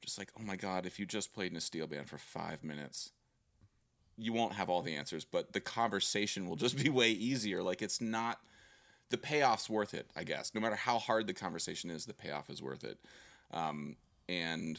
just 0.00 0.18
like, 0.18 0.30
oh 0.38 0.42
my 0.42 0.56
god, 0.56 0.86
if 0.86 0.98
you 0.98 1.06
just 1.06 1.32
played 1.32 1.50
in 1.50 1.56
a 1.56 1.60
steel 1.60 1.86
band 1.86 2.08
for 2.08 2.18
five 2.18 2.62
minutes, 2.64 3.12
you 4.16 4.32
won't 4.32 4.54
have 4.54 4.68
all 4.68 4.82
the 4.82 4.94
answers, 4.94 5.24
but 5.24 5.52
the 5.52 5.60
conversation 5.60 6.48
will 6.48 6.56
just 6.56 6.76
be 6.82 6.88
way 6.88 7.10
easier. 7.10 7.62
Like 7.62 7.82
it's 7.82 8.00
not 8.00 8.40
the 9.10 9.16
payoff's 9.16 9.70
worth 9.70 9.94
it, 9.94 10.10
I 10.16 10.24
guess. 10.24 10.54
No 10.54 10.60
matter 10.60 10.74
how 10.74 10.98
hard 10.98 11.26
the 11.26 11.34
conversation 11.34 11.90
is, 11.90 12.06
the 12.06 12.14
payoff 12.14 12.50
is 12.50 12.62
worth 12.62 12.84
it. 12.84 12.98
Um, 13.52 13.96
and 14.28 14.78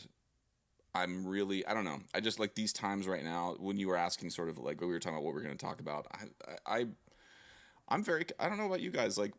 I'm 0.93 1.25
really, 1.25 1.65
I 1.65 1.73
don't 1.73 1.85
know. 1.85 1.99
I 2.13 2.19
just 2.19 2.39
like 2.39 2.55
these 2.55 2.73
times 2.73 3.07
right 3.07 3.23
now 3.23 3.55
when 3.59 3.77
you 3.77 3.87
were 3.87 3.95
asking 3.95 4.31
sort 4.31 4.49
of 4.49 4.57
like 4.57 4.81
we 4.81 4.87
were 4.87 4.99
talking 4.99 5.15
about 5.15 5.23
what 5.23 5.33
we 5.35 5.41
are 5.41 5.43
going 5.43 5.57
to 5.57 5.65
talk 5.65 5.79
about. 5.79 6.07
I, 6.11 6.79
I, 6.79 6.85
I'm 7.87 8.03
very 8.03 8.25
I 8.39 8.49
don't 8.49 8.57
know 8.57 8.65
about 8.65 8.81
you 8.81 8.91
guys 8.91 9.17
like 9.17 9.33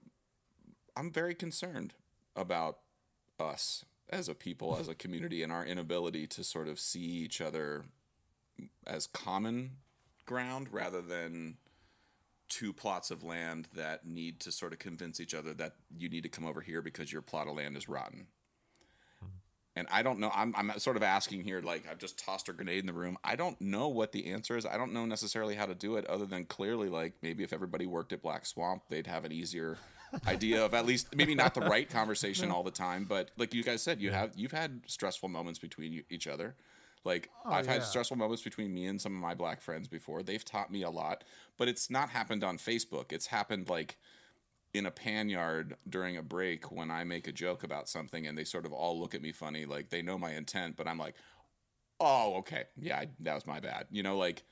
I'm 0.97 1.11
very 1.11 1.35
concerned 1.35 1.95
about 2.35 2.79
us 3.39 3.85
as 4.11 4.29
a 4.29 4.35
people 4.35 4.79
as 4.81 4.89
a 4.89 4.95
community 4.95 5.43
and 5.43 5.53
our 5.53 5.65
inability 5.65 6.27
to 6.27 6.43
sort 6.43 6.69
of 6.69 6.81
see 6.81 7.01
each 7.01 7.41
other 7.41 7.85
as 8.87 9.07
common 9.07 9.73
ground 10.25 10.69
rather 10.73 11.01
than 11.01 11.59
two 12.49 12.73
plots 12.73 13.11
of 13.11 13.23
land 13.23 13.69
that 13.75 14.07
need 14.07 14.41
to 14.41 14.51
sort 14.51 14.73
of 14.73 14.79
convince 14.79 15.21
each 15.21 15.35
other 15.35 15.53
that 15.55 15.75
you 15.97 16.09
need 16.09 16.23
to 16.23 16.29
come 16.29 16.47
over 16.47 16.61
here 16.61 16.81
because 16.81 17.13
your 17.13 17.23
plot 17.23 17.47
of 17.47 17.57
land 17.57 17.77
is 17.77 17.89
rotten. 17.89 18.27
And 19.79 19.89
I 19.91 20.03
don't 20.03 20.19
know. 20.19 20.31
I'm, 20.35 20.55
I'm 20.57 20.79
sort 20.79 20.97
of 20.97 21.03
asking 21.03 21.45
here, 21.45 21.61
like 21.61 21.85
I've 21.91 21.99
just 21.99 22.19
tossed 22.19 22.49
a 22.49 22.53
grenade 22.53 22.81
in 22.81 22.87
the 22.87 22.93
room. 22.93 23.17
I 23.23 23.37
don't 23.37 23.59
know 23.61 23.89
what 23.89 24.13
the 24.13 24.27
answer 24.33 24.57
is. 24.57 24.67
I 24.67 24.77
don't 24.77 24.93
know 24.93 25.07
necessarily 25.07 25.55
how 25.55 25.67
to 25.67 25.75
do 25.75 25.97
it, 25.97 26.05
other 26.07 26.27
than 26.27 26.45
clearly, 26.45 26.89
like 26.89 27.15
maybe 27.23 27.45
if 27.45 27.53
everybody 27.53 27.87
worked 27.87 28.13
at 28.13 28.21
Black 28.21 28.45
Swamp, 28.45 28.83
they'd 28.89 29.07
have 29.07 29.25
an 29.25 29.33
easier 29.33 29.79
idea 30.27 30.65
of 30.65 30.75
at 30.75 30.87
least 30.87 31.15
maybe 31.15 31.35
not 31.35 31.55
the 31.55 31.61
right 31.61 31.89
conversation 31.89 32.51
all 32.51 32.63
the 32.63 32.71
time, 32.71 33.05
but 33.05 33.31
like 33.37 33.55
you 33.55 33.63
guys 33.63 33.83
said, 33.83 34.01
you 34.01 34.11
have 34.11 34.33
you've 34.35 34.53
had 34.53 34.81
stressful 34.87 35.29
moments 35.29 35.59
between 35.59 35.93
you, 35.93 36.03
each 36.11 36.27
other. 36.27 36.55
Like 37.05 37.31
oh, 37.45 37.53
I've 37.53 37.67
yeah. 37.67 37.75
had 37.75 37.85
stressful 37.85 38.17
moments 38.17 38.43
between 38.43 38.75
me 38.75 38.87
and 38.87 39.01
some 39.01 39.15
of 39.15 39.21
my 39.21 39.35
black 39.35 39.61
friends 39.61 39.89
before. 39.89 40.23
They've 40.23 40.45
taught 40.45 40.73
me 40.73 40.83
a 40.83 40.91
lot, 40.91 41.25
but 41.57 41.69
it's 41.69 41.91
not 41.91 42.11
happened 42.11 42.43
on 42.43 42.59
Facebook. 42.59 43.13
It's 43.13 43.27
happened 43.27 43.69
like 43.69 43.97
in 44.75 44.87
a 44.87 44.91
panyard 44.91 45.77
during 45.89 46.17
a 46.17 46.23
break 46.23 46.71
when 46.71 46.91
I 46.91 47.05
make 47.05 47.27
a 47.27 47.33
joke 47.33 47.63
about 47.63 47.89
something 47.89 48.27
and 48.27 48.37
they 48.37 48.45
sort 48.45 48.67
of 48.67 48.73
all 48.73 49.01
look 49.01 49.15
at 49.15 49.23
me 49.23 49.33
funny, 49.33 49.65
like 49.65 49.91
they 49.91 50.03
know 50.03 50.19
my 50.19 50.33
intent, 50.33 50.77
but 50.77 50.87
I'm 50.87 50.99
like, 50.99 51.15
oh, 52.01 52.37
okay, 52.39 52.65
yeah, 52.77 52.99
I, 52.99 53.09
that 53.21 53.35
was 53.35 53.47
my 53.47 53.61
bad. 53.61 53.87
You 53.91 54.03
know, 54.03 54.17
like 54.17 54.45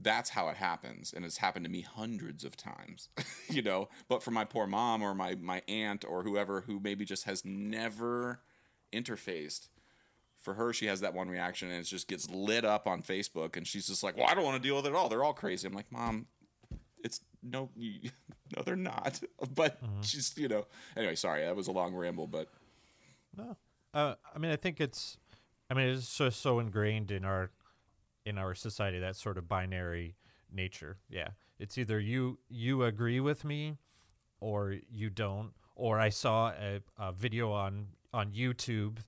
that's 0.00 0.30
how 0.30 0.48
it 0.48 0.56
happens, 0.56 1.12
and 1.12 1.24
it's 1.24 1.38
happened 1.38 1.64
to 1.64 1.70
me 1.70 1.82
hundreds 1.82 2.44
of 2.44 2.56
times. 2.56 3.08
you 3.48 3.62
know, 3.62 3.88
but 4.08 4.22
for 4.22 4.30
my 4.30 4.44
poor 4.44 4.66
mom 4.66 5.02
or 5.02 5.14
my 5.14 5.34
my 5.36 5.62
aunt 5.68 6.04
or 6.06 6.22
whoever 6.22 6.62
who 6.62 6.80
maybe 6.80 7.04
just 7.04 7.24
has 7.24 7.44
never 7.44 8.40
interfaced. 8.92 9.68
For 10.36 10.54
her, 10.54 10.74
she 10.74 10.86
has 10.86 11.00
that 11.00 11.14
one 11.14 11.30
reaction, 11.30 11.70
and 11.70 11.80
it 11.80 11.84
just 11.84 12.06
gets 12.06 12.28
lit 12.28 12.66
up 12.66 12.86
on 12.86 13.02
Facebook, 13.02 13.56
and 13.56 13.66
she's 13.66 13.86
just 13.86 14.02
like, 14.02 14.14
"Well, 14.14 14.26
I 14.28 14.34
don't 14.34 14.44
want 14.44 14.62
to 14.62 14.68
deal 14.68 14.76
with 14.76 14.84
it 14.84 14.90
at 14.90 14.94
all. 14.94 15.08
They're 15.08 15.24
all 15.24 15.32
crazy." 15.32 15.66
I'm 15.66 15.72
like, 15.72 15.90
"Mom, 15.90 16.26
it's 17.04 17.20
no, 17.42 17.70
you, 17.76 18.10
no, 18.56 18.62
they're 18.62 18.76
not. 18.76 19.20
But 19.54 19.78
just 20.00 20.38
you 20.38 20.48
know, 20.48 20.66
anyway. 20.96 21.14
Sorry, 21.14 21.44
that 21.44 21.54
was 21.54 21.68
a 21.68 21.72
long 21.72 21.94
ramble, 21.94 22.26
but 22.26 22.48
No. 23.36 23.56
Uh, 23.92 24.14
I 24.34 24.38
mean, 24.40 24.50
I 24.50 24.56
think 24.56 24.80
it's, 24.80 25.18
I 25.70 25.74
mean, 25.74 25.88
it's 25.88 26.18
just 26.18 26.40
so 26.40 26.58
ingrained 26.58 27.12
in 27.12 27.24
our, 27.24 27.52
in 28.26 28.38
our 28.38 28.52
society 28.56 28.98
that 28.98 29.14
sort 29.14 29.38
of 29.38 29.48
binary 29.48 30.16
nature. 30.52 30.98
Yeah, 31.08 31.28
it's 31.60 31.78
either 31.78 32.00
you 32.00 32.38
you 32.48 32.82
agree 32.82 33.20
with 33.20 33.44
me, 33.44 33.76
or 34.40 34.76
you 34.90 35.10
don't. 35.10 35.52
Or 35.76 36.00
I 36.00 36.08
saw 36.08 36.50
a, 36.50 36.80
a 36.98 37.12
video 37.12 37.52
on 37.52 37.88
on 38.12 38.32
YouTube 38.32 38.98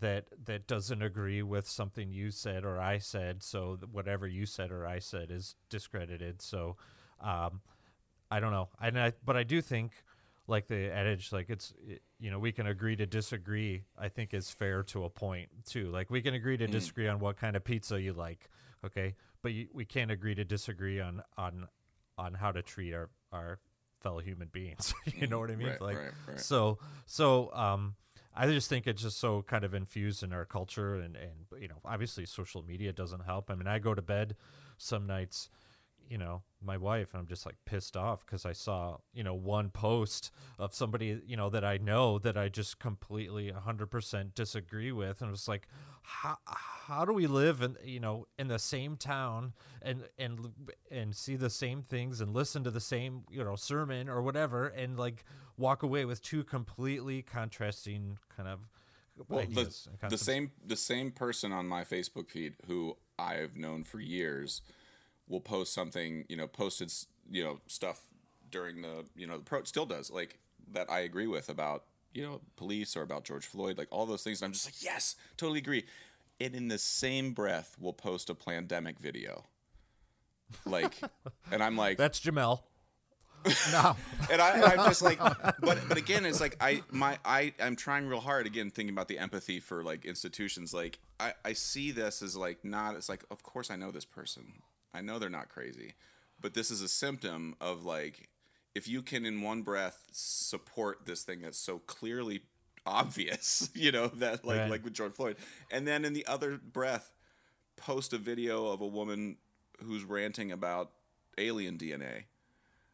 that 0.00 0.26
that 0.44 0.66
doesn't 0.66 1.02
agree 1.02 1.42
with 1.42 1.68
something 1.68 2.10
you 2.10 2.30
said 2.30 2.64
or 2.64 2.80
I 2.80 2.98
said. 2.98 3.42
So 3.42 3.78
whatever 3.90 4.26
you 4.26 4.46
said 4.46 4.70
or 4.70 4.86
I 4.86 4.98
said 4.98 5.30
is 5.30 5.54
discredited. 5.70 6.42
So, 6.42 6.76
um, 7.20 7.60
I 8.30 8.40
don't 8.40 8.52
know. 8.52 8.68
And 8.80 8.98
I, 8.98 9.12
but 9.24 9.36
I 9.36 9.42
do 9.42 9.60
think, 9.60 9.92
like 10.48 10.68
the 10.68 10.92
adage, 10.92 11.32
like 11.32 11.50
it's, 11.50 11.74
it, 11.86 12.02
you 12.20 12.30
know, 12.30 12.38
we 12.38 12.52
can 12.52 12.66
agree 12.68 12.94
to 12.96 13.06
disagree. 13.06 13.82
I 13.98 14.08
think 14.08 14.32
is 14.32 14.50
fair 14.50 14.82
to 14.84 15.04
a 15.04 15.10
point 15.10 15.48
too. 15.66 15.90
Like 15.90 16.08
we 16.10 16.22
can 16.22 16.34
agree 16.34 16.56
to 16.56 16.66
disagree 16.66 17.08
on 17.08 17.18
what 17.18 17.36
kind 17.36 17.56
of 17.56 17.64
pizza 17.64 18.00
you 18.00 18.12
like, 18.12 18.48
okay, 18.84 19.14
but 19.42 19.52
you, 19.52 19.68
we 19.72 19.84
can't 19.84 20.10
agree 20.10 20.34
to 20.36 20.44
disagree 20.44 21.00
on 21.00 21.22
on 21.36 21.66
on 22.16 22.34
how 22.34 22.52
to 22.52 22.62
treat 22.62 22.94
our 22.94 23.10
our 23.32 23.58
fellow 24.00 24.20
human 24.20 24.48
beings. 24.52 24.94
you 25.16 25.26
know 25.26 25.40
what 25.40 25.50
I 25.50 25.56
mean? 25.56 25.68
Right, 25.68 25.80
like 25.80 25.96
right, 25.98 26.10
right. 26.28 26.40
so 26.40 26.78
so 27.06 27.52
um. 27.52 27.96
I 28.38 28.46
just 28.48 28.68
think 28.68 28.86
it's 28.86 29.00
just 29.00 29.18
so 29.18 29.40
kind 29.40 29.64
of 29.64 29.72
infused 29.72 30.22
in 30.22 30.30
our 30.34 30.44
culture, 30.44 30.96
and, 30.96 31.16
and 31.16 31.32
you 31.58 31.68
know, 31.68 31.76
obviously, 31.86 32.26
social 32.26 32.62
media 32.62 32.92
doesn't 32.92 33.24
help. 33.24 33.50
I 33.50 33.54
mean, 33.54 33.66
I 33.66 33.78
go 33.78 33.94
to 33.94 34.02
bed 34.02 34.36
some 34.76 35.06
nights, 35.06 35.48
you 36.08 36.18
know, 36.18 36.42
my 36.62 36.76
wife, 36.76 37.12
and 37.12 37.20
I'm 37.20 37.26
just 37.26 37.46
like 37.46 37.56
pissed 37.64 37.96
off 37.96 38.24
because 38.24 38.44
I 38.44 38.52
saw, 38.52 38.98
you 39.12 39.22
know, 39.22 39.34
one 39.34 39.70
post 39.70 40.30
of 40.58 40.74
somebody, 40.74 41.20
you 41.26 41.36
know, 41.36 41.50
that 41.50 41.64
I 41.64 41.78
know 41.78 42.18
that 42.18 42.36
I 42.36 42.48
just 42.48 42.78
completely 42.78 43.52
100% 43.52 44.34
disagree 44.34 44.92
with. 44.92 45.20
And 45.20 45.28
it 45.28 45.30
was 45.30 45.48
like, 45.48 45.68
how, 46.02 46.38
how 46.46 47.04
do 47.04 47.12
we 47.12 47.26
live 47.26 47.62
in, 47.62 47.76
you 47.84 48.00
know, 48.00 48.26
in 48.38 48.48
the 48.48 48.58
same 48.58 48.96
town 48.96 49.52
and, 49.82 50.04
and, 50.18 50.52
and 50.90 51.14
see 51.14 51.36
the 51.36 51.50
same 51.50 51.82
things 51.82 52.20
and 52.20 52.34
listen 52.34 52.64
to 52.64 52.70
the 52.70 52.80
same, 52.80 53.24
you 53.30 53.42
know, 53.44 53.56
sermon 53.56 54.08
or 54.08 54.22
whatever 54.22 54.66
and 54.66 54.98
like 54.98 55.24
walk 55.56 55.82
away 55.82 56.04
with 56.04 56.22
two 56.22 56.44
completely 56.44 57.22
contrasting 57.22 58.18
kind 58.34 58.48
of 58.48 58.60
well, 59.28 59.40
the, 59.40 59.60
ideas. 59.60 59.88
and 60.02 60.10
the 60.10 60.18
same 60.18 60.50
the 60.64 60.76
same 60.76 61.10
person 61.10 61.50
on 61.50 61.66
my 61.66 61.84
Facebook 61.84 62.30
feed 62.30 62.54
who 62.66 62.96
I've 63.18 63.56
known 63.56 63.84
for 63.84 63.98
years 63.98 64.60
will 65.28 65.40
post 65.40 65.72
something, 65.72 66.24
you 66.28 66.36
know, 66.36 66.46
posted, 66.46 66.92
you 67.30 67.42
know, 67.42 67.60
stuff 67.66 68.02
during 68.50 68.82
the, 68.82 69.04
you 69.16 69.26
know, 69.26 69.38
the 69.38 69.44
pro 69.44 69.64
still 69.64 69.86
does 69.86 70.10
like 70.10 70.38
that 70.72 70.90
I 70.90 71.00
agree 71.00 71.26
with 71.26 71.48
about, 71.48 71.84
you 72.12 72.22
know, 72.22 72.40
police 72.56 72.96
or 72.96 73.02
about 73.02 73.24
George 73.24 73.46
Floyd, 73.46 73.78
like 73.78 73.88
all 73.90 74.06
those 74.06 74.22
things. 74.22 74.40
And 74.40 74.46
I'm 74.46 74.52
just 74.52 74.66
like, 74.66 74.82
yes, 74.82 75.16
totally 75.36 75.58
agree. 75.58 75.84
And 76.40 76.54
in 76.54 76.68
the 76.68 76.78
same 76.78 77.32
breath, 77.32 77.76
we'll 77.78 77.92
post 77.92 78.30
a 78.30 78.34
Plandemic 78.34 78.98
video. 78.98 79.44
Like, 80.64 80.94
and 81.52 81.62
I'm 81.62 81.76
like, 81.76 81.98
That's 81.98 82.20
Jamel. 82.20 82.60
No, 83.70 83.96
and 84.30 84.40
I, 84.40 84.72
I'm 84.72 84.88
just 84.88 85.02
like, 85.02 85.18
but 85.60 85.78
but 85.88 85.96
again, 85.96 86.24
it's 86.24 86.40
like 86.40 86.56
I 86.60 86.82
my 86.90 87.18
I 87.24 87.52
I'm 87.60 87.76
trying 87.76 88.06
real 88.06 88.20
hard 88.20 88.46
again, 88.46 88.70
thinking 88.70 88.92
about 88.92 89.08
the 89.08 89.18
empathy 89.18 89.60
for 89.60 89.84
like 89.84 90.04
institutions. 90.04 90.74
Like 90.74 90.98
I 91.20 91.34
I 91.44 91.52
see 91.52 91.92
this 91.92 92.22
as 92.22 92.36
like 92.36 92.64
not. 92.64 92.96
It's 92.96 93.08
like 93.08 93.24
of 93.30 93.42
course 93.42 93.70
I 93.70 93.76
know 93.76 93.90
this 93.90 94.04
person. 94.04 94.62
I 94.96 95.00
know 95.00 95.18
they're 95.18 95.28
not 95.28 95.48
crazy, 95.48 95.94
but 96.40 96.54
this 96.54 96.70
is 96.70 96.82
a 96.82 96.88
symptom 96.88 97.54
of 97.60 97.84
like 97.84 98.28
if 98.74 98.88
you 98.88 99.02
can 99.02 99.24
in 99.24 99.42
one 99.42 99.62
breath 99.62 100.04
support 100.12 101.06
this 101.06 101.22
thing 101.22 101.40
that's 101.42 101.58
so 101.58 101.78
clearly 101.80 102.42
obvious, 102.84 103.70
you 103.74 103.92
know 103.92 104.08
that 104.08 104.44
like 104.44 104.58
Right. 104.58 104.70
like 104.70 104.84
with 104.84 104.94
George 104.94 105.12
Floyd, 105.12 105.36
and 105.70 105.86
then 105.86 106.04
in 106.04 106.12
the 106.12 106.26
other 106.26 106.56
breath 106.58 107.12
post 107.76 108.12
a 108.12 108.18
video 108.18 108.66
of 108.68 108.80
a 108.80 108.86
woman 108.86 109.36
who's 109.84 110.04
ranting 110.04 110.50
about 110.50 110.92
alien 111.38 111.76
DNA 111.76 112.24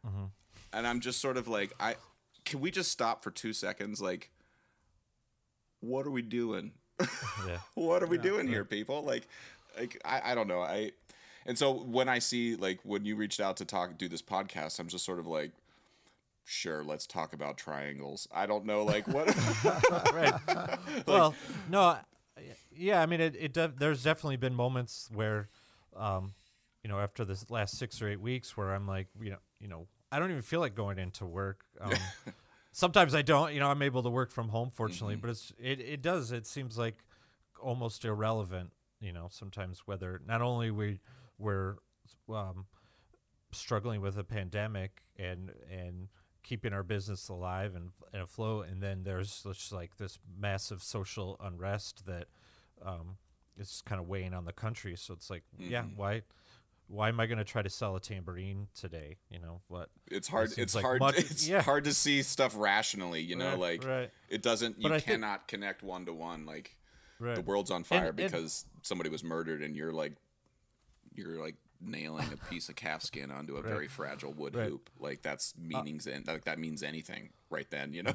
mm-hmm. 0.06 0.24
and 0.72 0.86
I'm 0.86 1.00
just 1.00 1.20
sort 1.20 1.36
of 1.36 1.48
like, 1.48 1.72
I 1.78 1.96
can 2.44 2.60
we 2.60 2.70
just 2.70 2.90
stop 2.90 3.22
for 3.22 3.30
two 3.30 3.52
seconds? 3.52 4.00
Like, 4.00 4.30
what 5.80 6.06
are 6.06 6.10
we 6.10 6.22
doing? 6.22 6.72
Yeah. 7.46 7.58
what 7.74 8.02
are 8.02 8.06
we 8.06 8.18
doing 8.18 8.48
here, 8.48 8.64
people? 8.64 9.02
Like, 9.02 9.28
like 9.78 10.00
I, 10.04 10.32
I 10.32 10.34
don't 10.34 10.48
know. 10.48 10.60
I 10.60 10.92
and 11.46 11.58
so 11.58 11.72
when 11.72 12.08
I 12.08 12.18
see 12.18 12.56
like 12.56 12.80
when 12.82 13.04
you 13.04 13.16
reached 13.16 13.40
out 13.40 13.56
to 13.58 13.64
talk 13.64 13.96
do 13.98 14.08
this 14.08 14.22
podcast, 14.22 14.78
I'm 14.78 14.88
just 14.88 15.04
sort 15.04 15.18
of 15.18 15.26
like, 15.26 15.52
sure, 16.44 16.82
let's 16.84 17.06
talk 17.06 17.32
about 17.32 17.56
triangles. 17.56 18.28
I 18.32 18.46
don't 18.46 18.64
know, 18.64 18.84
like 18.84 19.06
what. 19.08 19.28
right. 20.14 20.34
well, 21.06 21.34
no, 21.68 21.96
yeah. 22.74 23.02
I 23.02 23.06
mean, 23.06 23.20
it. 23.20 23.36
it 23.38 23.52
def- 23.52 23.76
there's 23.76 24.02
definitely 24.02 24.36
been 24.36 24.54
moments 24.54 25.08
where, 25.12 25.48
um, 25.96 26.34
you 26.82 26.88
know, 26.88 26.98
after 26.98 27.24
this 27.24 27.48
last 27.50 27.78
six 27.78 28.00
or 28.02 28.08
eight 28.08 28.20
weeks, 28.20 28.56
where 28.56 28.74
I'm 28.74 28.86
like, 28.86 29.08
you 29.20 29.30
know, 29.30 29.38
you 29.60 29.68
know, 29.68 29.86
I 30.10 30.18
don't 30.18 30.30
even 30.30 30.42
feel 30.42 30.60
like 30.60 30.74
going 30.74 30.98
into 30.98 31.24
work. 31.24 31.64
Um, 31.80 31.92
sometimes 32.72 33.14
I 33.14 33.22
don't. 33.22 33.52
You 33.54 33.60
know, 33.60 33.68
I'm 33.68 33.82
able 33.82 34.02
to 34.02 34.10
work 34.10 34.30
from 34.30 34.48
home, 34.48 34.70
fortunately, 34.72 35.16
but 35.16 35.30
it's 35.30 35.52
it. 35.58 35.80
It 35.80 36.02
does. 36.02 36.32
It 36.32 36.46
seems 36.46 36.76
like 36.76 36.96
almost 37.60 38.04
irrelevant. 38.04 38.70
You 39.00 39.12
know, 39.12 39.28
sometimes 39.30 39.82
whether 39.86 40.20
not 40.26 40.42
only 40.42 40.70
we 40.70 41.00
we're 41.38 41.76
um, 42.28 42.66
struggling 43.52 44.00
with 44.00 44.16
a 44.18 44.24
pandemic 44.24 45.02
and 45.18 45.52
and 45.70 46.08
keeping 46.42 46.72
our 46.72 46.82
business 46.82 47.28
alive 47.28 47.74
and, 47.76 47.90
and 48.12 48.22
afloat 48.22 48.66
and 48.68 48.82
then 48.82 49.02
there's 49.04 49.42
just 49.44 49.72
like 49.72 49.96
this 49.96 50.18
massive 50.40 50.82
social 50.82 51.36
unrest 51.40 52.04
that 52.06 52.26
um, 52.84 53.16
is 53.56 53.82
kind 53.86 54.00
of 54.00 54.08
weighing 54.08 54.34
on 54.34 54.44
the 54.44 54.52
country 54.52 54.96
so 54.96 55.14
it's 55.14 55.30
like 55.30 55.44
yeah 55.58 55.84
why 55.94 56.20
why 56.88 57.08
am 57.08 57.20
i 57.20 57.26
going 57.26 57.38
to 57.38 57.44
try 57.44 57.62
to 57.62 57.70
sell 57.70 57.94
a 57.94 58.00
tambourine 58.00 58.66
today 58.74 59.16
you 59.30 59.38
know 59.38 59.60
what 59.68 59.88
it's 60.10 60.26
hard. 60.26 60.52
It's 60.58 60.74
like 60.74 60.84
hard. 60.84 60.98
much- 61.00 61.18
it's 61.18 61.46
yeah. 61.48 61.62
hard 61.62 61.84
to 61.84 61.94
see 61.94 62.22
stuff 62.22 62.54
rationally. 62.56 63.20
You 63.22 63.36
know, 63.36 63.50
Right, 63.50 63.58
like 63.58 63.84
right. 63.86 64.10
it 64.28 64.42
doesn't. 64.42 64.80
You 64.82 64.88
I 64.88 64.92
think- 64.94 65.04
cannot 65.04 65.46
connect 65.48 65.82
one 65.82 66.04
to 66.06 66.12
one. 66.12 66.44
Like 66.44 66.76
right 67.18 67.34
the 67.36 67.40
world's 67.40 67.70
on 67.70 67.84
fire 67.84 68.08
and- 68.08 68.16
because 68.16 68.64
somebody 68.82 69.08
was 69.10 69.22
murdered 69.24 69.62
and 69.62 69.74
you're 69.76 69.92
like 69.92 70.14
you're 71.14 71.40
like 71.40 71.56
nailing 71.80 72.26
a 72.32 72.36
piece 72.48 72.68
of 72.68 72.76
calf 72.76 73.02
skin 73.02 73.30
onto 73.30 73.56
a 73.56 73.62
very 73.62 73.88
fragile 73.88 74.32
wood 74.32 74.54
Right. 74.54 74.68
hoop. 74.68 74.88
Like 75.00 75.22
that's 75.22 75.54
meanings 75.58 76.06
and 76.06 76.26
like 76.26 76.44
that 76.44 76.58
means 76.58 76.82
anything 76.82 77.30
right 77.50 77.66
then 77.70 77.92
you 77.92 78.04
know? 78.04 78.14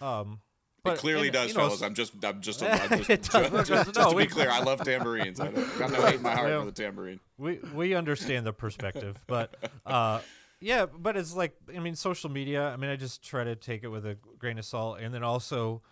Um 0.00 0.40
it 0.86 0.98
clearly 0.98 1.28
and, 1.28 1.32
does 1.32 1.48
you 1.48 1.54
know, 1.54 1.60
fellas. 1.68 1.82
I'm 1.82 1.94
just 1.94 2.12
i'm 2.22 2.42
just, 2.42 2.62
I'm 2.62 3.02
just, 3.02 3.32
does, 3.32 3.50
just, 3.50 3.68
just 3.68 3.94
No, 3.96 4.10
to 4.10 4.16
we- 4.16 4.24
be 4.24 4.30
clear 4.30 4.50
i 4.50 4.60
love 4.60 4.84
tambourines. 4.84 5.40
I 5.40 5.48
don't, 5.48 5.78
got 5.78 5.90
no 5.90 6.02
hate 6.04 6.16
in 6.16 6.22
my 6.22 6.32
heart 6.34 6.46
Well- 6.48 6.60
for 6.60 6.66
the 6.66 6.72
tambourine. 6.82 7.20
We 7.38 7.58
we 7.74 7.94
understand 7.94 8.46
the 8.46 8.52
perspective, 8.52 9.16
but 9.26 9.56
uh, 9.84 10.20
yeah, 10.60 10.86
but 10.86 11.16
it's 11.16 11.34
like 11.34 11.56
I 11.74 11.80
mean, 11.80 11.96
social 11.96 12.30
media. 12.30 12.68
I 12.68 12.76
mean, 12.76 12.90
I 12.90 12.94
just 12.94 13.24
try 13.24 13.42
to 13.42 13.56
take 13.56 13.82
it 13.82 13.88
with 13.88 14.06
a 14.06 14.16
grain 14.38 14.56
of 14.56 14.64
salt, 14.64 15.00
and 15.00 15.12
then 15.12 15.24
also 15.24 15.82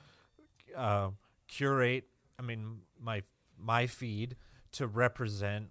uh, 0.77 1.09
curate. 1.49 2.05
I 2.39 2.43
mean, 2.43 2.83
my 3.01 3.23
my 3.59 3.89
feed 3.89 4.37
to 4.73 4.87
represent. 4.87 5.69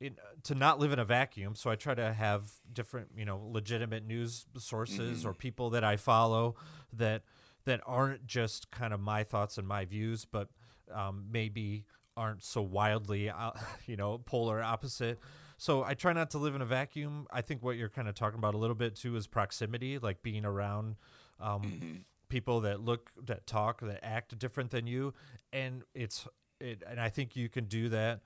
In, 0.00 0.16
to 0.42 0.54
not 0.54 0.80
live 0.80 0.92
in 0.92 0.98
a 0.98 1.04
vacuum, 1.04 1.54
so 1.54 1.70
I 1.70 1.76
try 1.76 1.94
to 1.94 2.12
have 2.12 2.50
different, 2.70 3.08
you 3.16 3.24
know, 3.24 3.40
legitimate 3.50 4.04
news 4.04 4.44
sources 4.58 5.24
or 5.24 5.32
people 5.32 5.70
that 5.70 5.84
I 5.84 5.96
follow 5.96 6.56
that 6.92 7.22
that 7.64 7.80
aren't 7.86 8.26
just 8.26 8.70
kind 8.70 8.92
of 8.92 9.00
my 9.00 9.22
thoughts 9.22 9.56
and 9.56 9.66
my 9.66 9.84
views, 9.86 10.26
but 10.26 10.48
um, 10.92 11.26
maybe 11.30 11.84
aren't 12.16 12.42
so 12.42 12.60
wildly, 12.60 13.30
uh, 13.30 13.52
you 13.86 13.96
know, 13.96 14.18
polar 14.18 14.60
opposite. 14.62 15.20
So 15.56 15.84
I 15.84 15.94
try 15.94 16.12
not 16.12 16.30
to 16.32 16.38
live 16.38 16.54
in 16.56 16.60
a 16.60 16.66
vacuum. 16.66 17.26
I 17.30 17.40
think 17.40 17.62
what 17.62 17.76
you're 17.76 17.88
kind 17.88 18.08
of 18.08 18.14
talking 18.14 18.38
about 18.38 18.54
a 18.54 18.58
little 18.58 18.76
bit 18.76 18.96
too 18.96 19.16
is 19.16 19.26
proximity, 19.26 19.98
like 19.98 20.22
being 20.22 20.44
around 20.44 20.96
um, 21.40 21.62
Mm-hmm. 21.62 21.96
people 22.28 22.60
that 22.62 22.80
look, 22.80 23.10
that 23.24 23.46
talk, 23.46 23.80
that 23.80 24.00
act 24.04 24.36
different 24.38 24.70
than 24.70 24.86
you, 24.86 25.14
and 25.52 25.82
it's 25.94 26.26
it. 26.64 26.82
And 26.88 27.00
I 27.00 27.08
think 27.08 27.36
you 27.36 27.48
can 27.48 27.64
do 27.66 27.88
that 27.90 28.20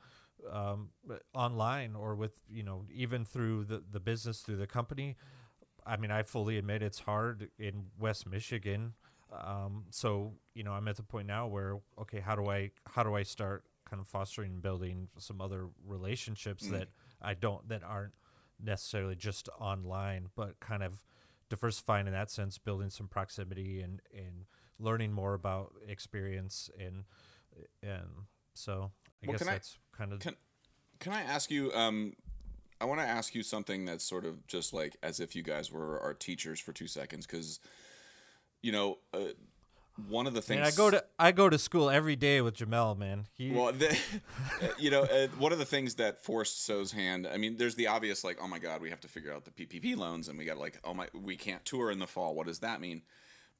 um, 0.51 0.91
online 1.34 1.95
or 1.95 2.14
with 2.14 2.32
you 2.49 2.62
know 2.62 2.84
even 2.93 3.24
through 3.24 3.64
the 3.64 3.82
the 3.91 4.01
business 4.01 4.41
through 4.41 4.57
the 4.57 4.66
company. 4.66 5.16
I 5.86 5.97
mean, 5.97 6.11
I 6.11 6.22
fully 6.22 6.59
admit 6.59 6.82
it's 6.82 7.01
hard 7.01 7.51
in 7.59 7.86
West 7.99 8.28
Michigan. 8.28 8.93
Um, 9.32 9.84
so 9.91 10.34
you 10.55 10.62
know, 10.62 10.72
I'm 10.72 10.89
at 10.89 10.97
the 10.97 11.03
point 11.03 11.26
now 11.26 11.47
where 11.47 11.78
okay, 12.01 12.20
how 12.20 12.36
do 12.36 12.49
I 12.49 12.70
how 12.86 13.03
do 13.03 13.14
I 13.14 13.22
start 13.22 13.64
kind 13.89 14.01
of 14.01 14.07
fostering 14.07 14.53
and 14.53 14.62
building 14.62 15.09
some 15.18 15.41
other 15.41 15.68
relationships 15.86 16.68
that 16.68 16.89
I 17.22 17.34
don't 17.34 17.68
that 17.68 17.82
aren't 17.82 18.12
necessarily 18.62 19.16
just 19.16 19.49
online, 19.59 20.28
but 20.36 20.61
kind 20.61 20.82
of 20.82 21.03
diversifying 21.49 22.07
in 22.07 22.12
that 22.12 22.30
sense, 22.30 22.59
building 22.59 22.91
some 22.91 23.09
proximity 23.09 23.80
and 23.80 24.01
and 24.14 24.45
learning 24.78 25.12
more 25.12 25.34
about 25.34 25.72
experience 25.86 26.70
and 26.78 27.05
and 27.83 28.09
so 28.55 28.91
I 29.23 29.27
Well, 29.27 29.33
guess 29.33 29.39
can 29.41 29.49
I- 29.49 29.53
that's 29.53 29.79
kind 29.93 30.13
of 30.13 30.21
Can 30.21 30.37
Can 31.01 31.13
I 31.13 31.23
ask 31.23 31.51
you? 31.51 31.73
Um, 31.75 32.15
I 32.81 32.85
want 32.85 33.01
to 33.01 33.07
ask 33.07 33.35
you 33.35 33.43
something 33.43 33.85
that's 33.85 34.05
sort 34.05 34.25
of 34.25 34.47
just 34.47 34.73
like 34.73 34.97
as 35.03 35.21
if 35.21 35.35
you 35.37 35.43
guys 35.43 35.71
were 35.73 36.01
our 36.01 36.15
teachers 36.15 36.59
for 36.61 36.73
two 36.73 36.87
seconds, 36.89 37.27
because 37.27 37.61
you 38.63 38.73
know, 38.73 38.99
uh, 39.15 39.21
one 40.09 40.27
of 40.29 40.35
the 40.35 40.41
things 40.43 40.59
mean, 40.59 40.67
I 40.67 40.71
go 40.71 40.91
to 40.91 41.05
I 41.19 41.33
go 41.33 41.49
to 41.49 41.59
school 41.59 41.91
every 41.91 42.15
day 42.17 42.41
with 42.41 42.57
Jamel, 42.57 42.97
man. 42.97 43.27
He 43.35 43.51
Well, 43.53 43.73
the, 43.73 43.97
you 44.79 44.91
know, 44.91 45.03
uh, 45.03 45.27
one 45.39 45.53
of 45.53 45.59
the 45.59 45.65
things 45.65 45.97
that 45.97 46.23
forced 46.25 46.65
So's 46.65 46.93
hand. 46.93 47.27
I 47.27 47.37
mean, 47.37 47.57
there's 47.57 47.75
the 47.75 47.89
obvious, 47.89 48.23
like, 48.25 48.39
oh 48.41 48.47
my 48.49 48.59
God, 48.61 48.81
we 48.81 48.91
have 48.91 49.01
to 49.01 49.09
figure 49.09 49.33
out 49.33 49.45
the 49.45 49.51
PPP 49.51 49.97
loans, 49.97 50.29
and 50.29 50.39
we 50.39 50.45
got 50.45 50.57
like, 50.59 50.79
oh 50.85 50.95
my, 50.95 51.09
we 51.13 51.37
can't 51.37 51.65
tour 51.65 51.91
in 51.91 51.99
the 51.99 52.07
fall. 52.07 52.35
What 52.35 52.47
does 52.47 52.61
that 52.61 52.81
mean? 52.81 53.03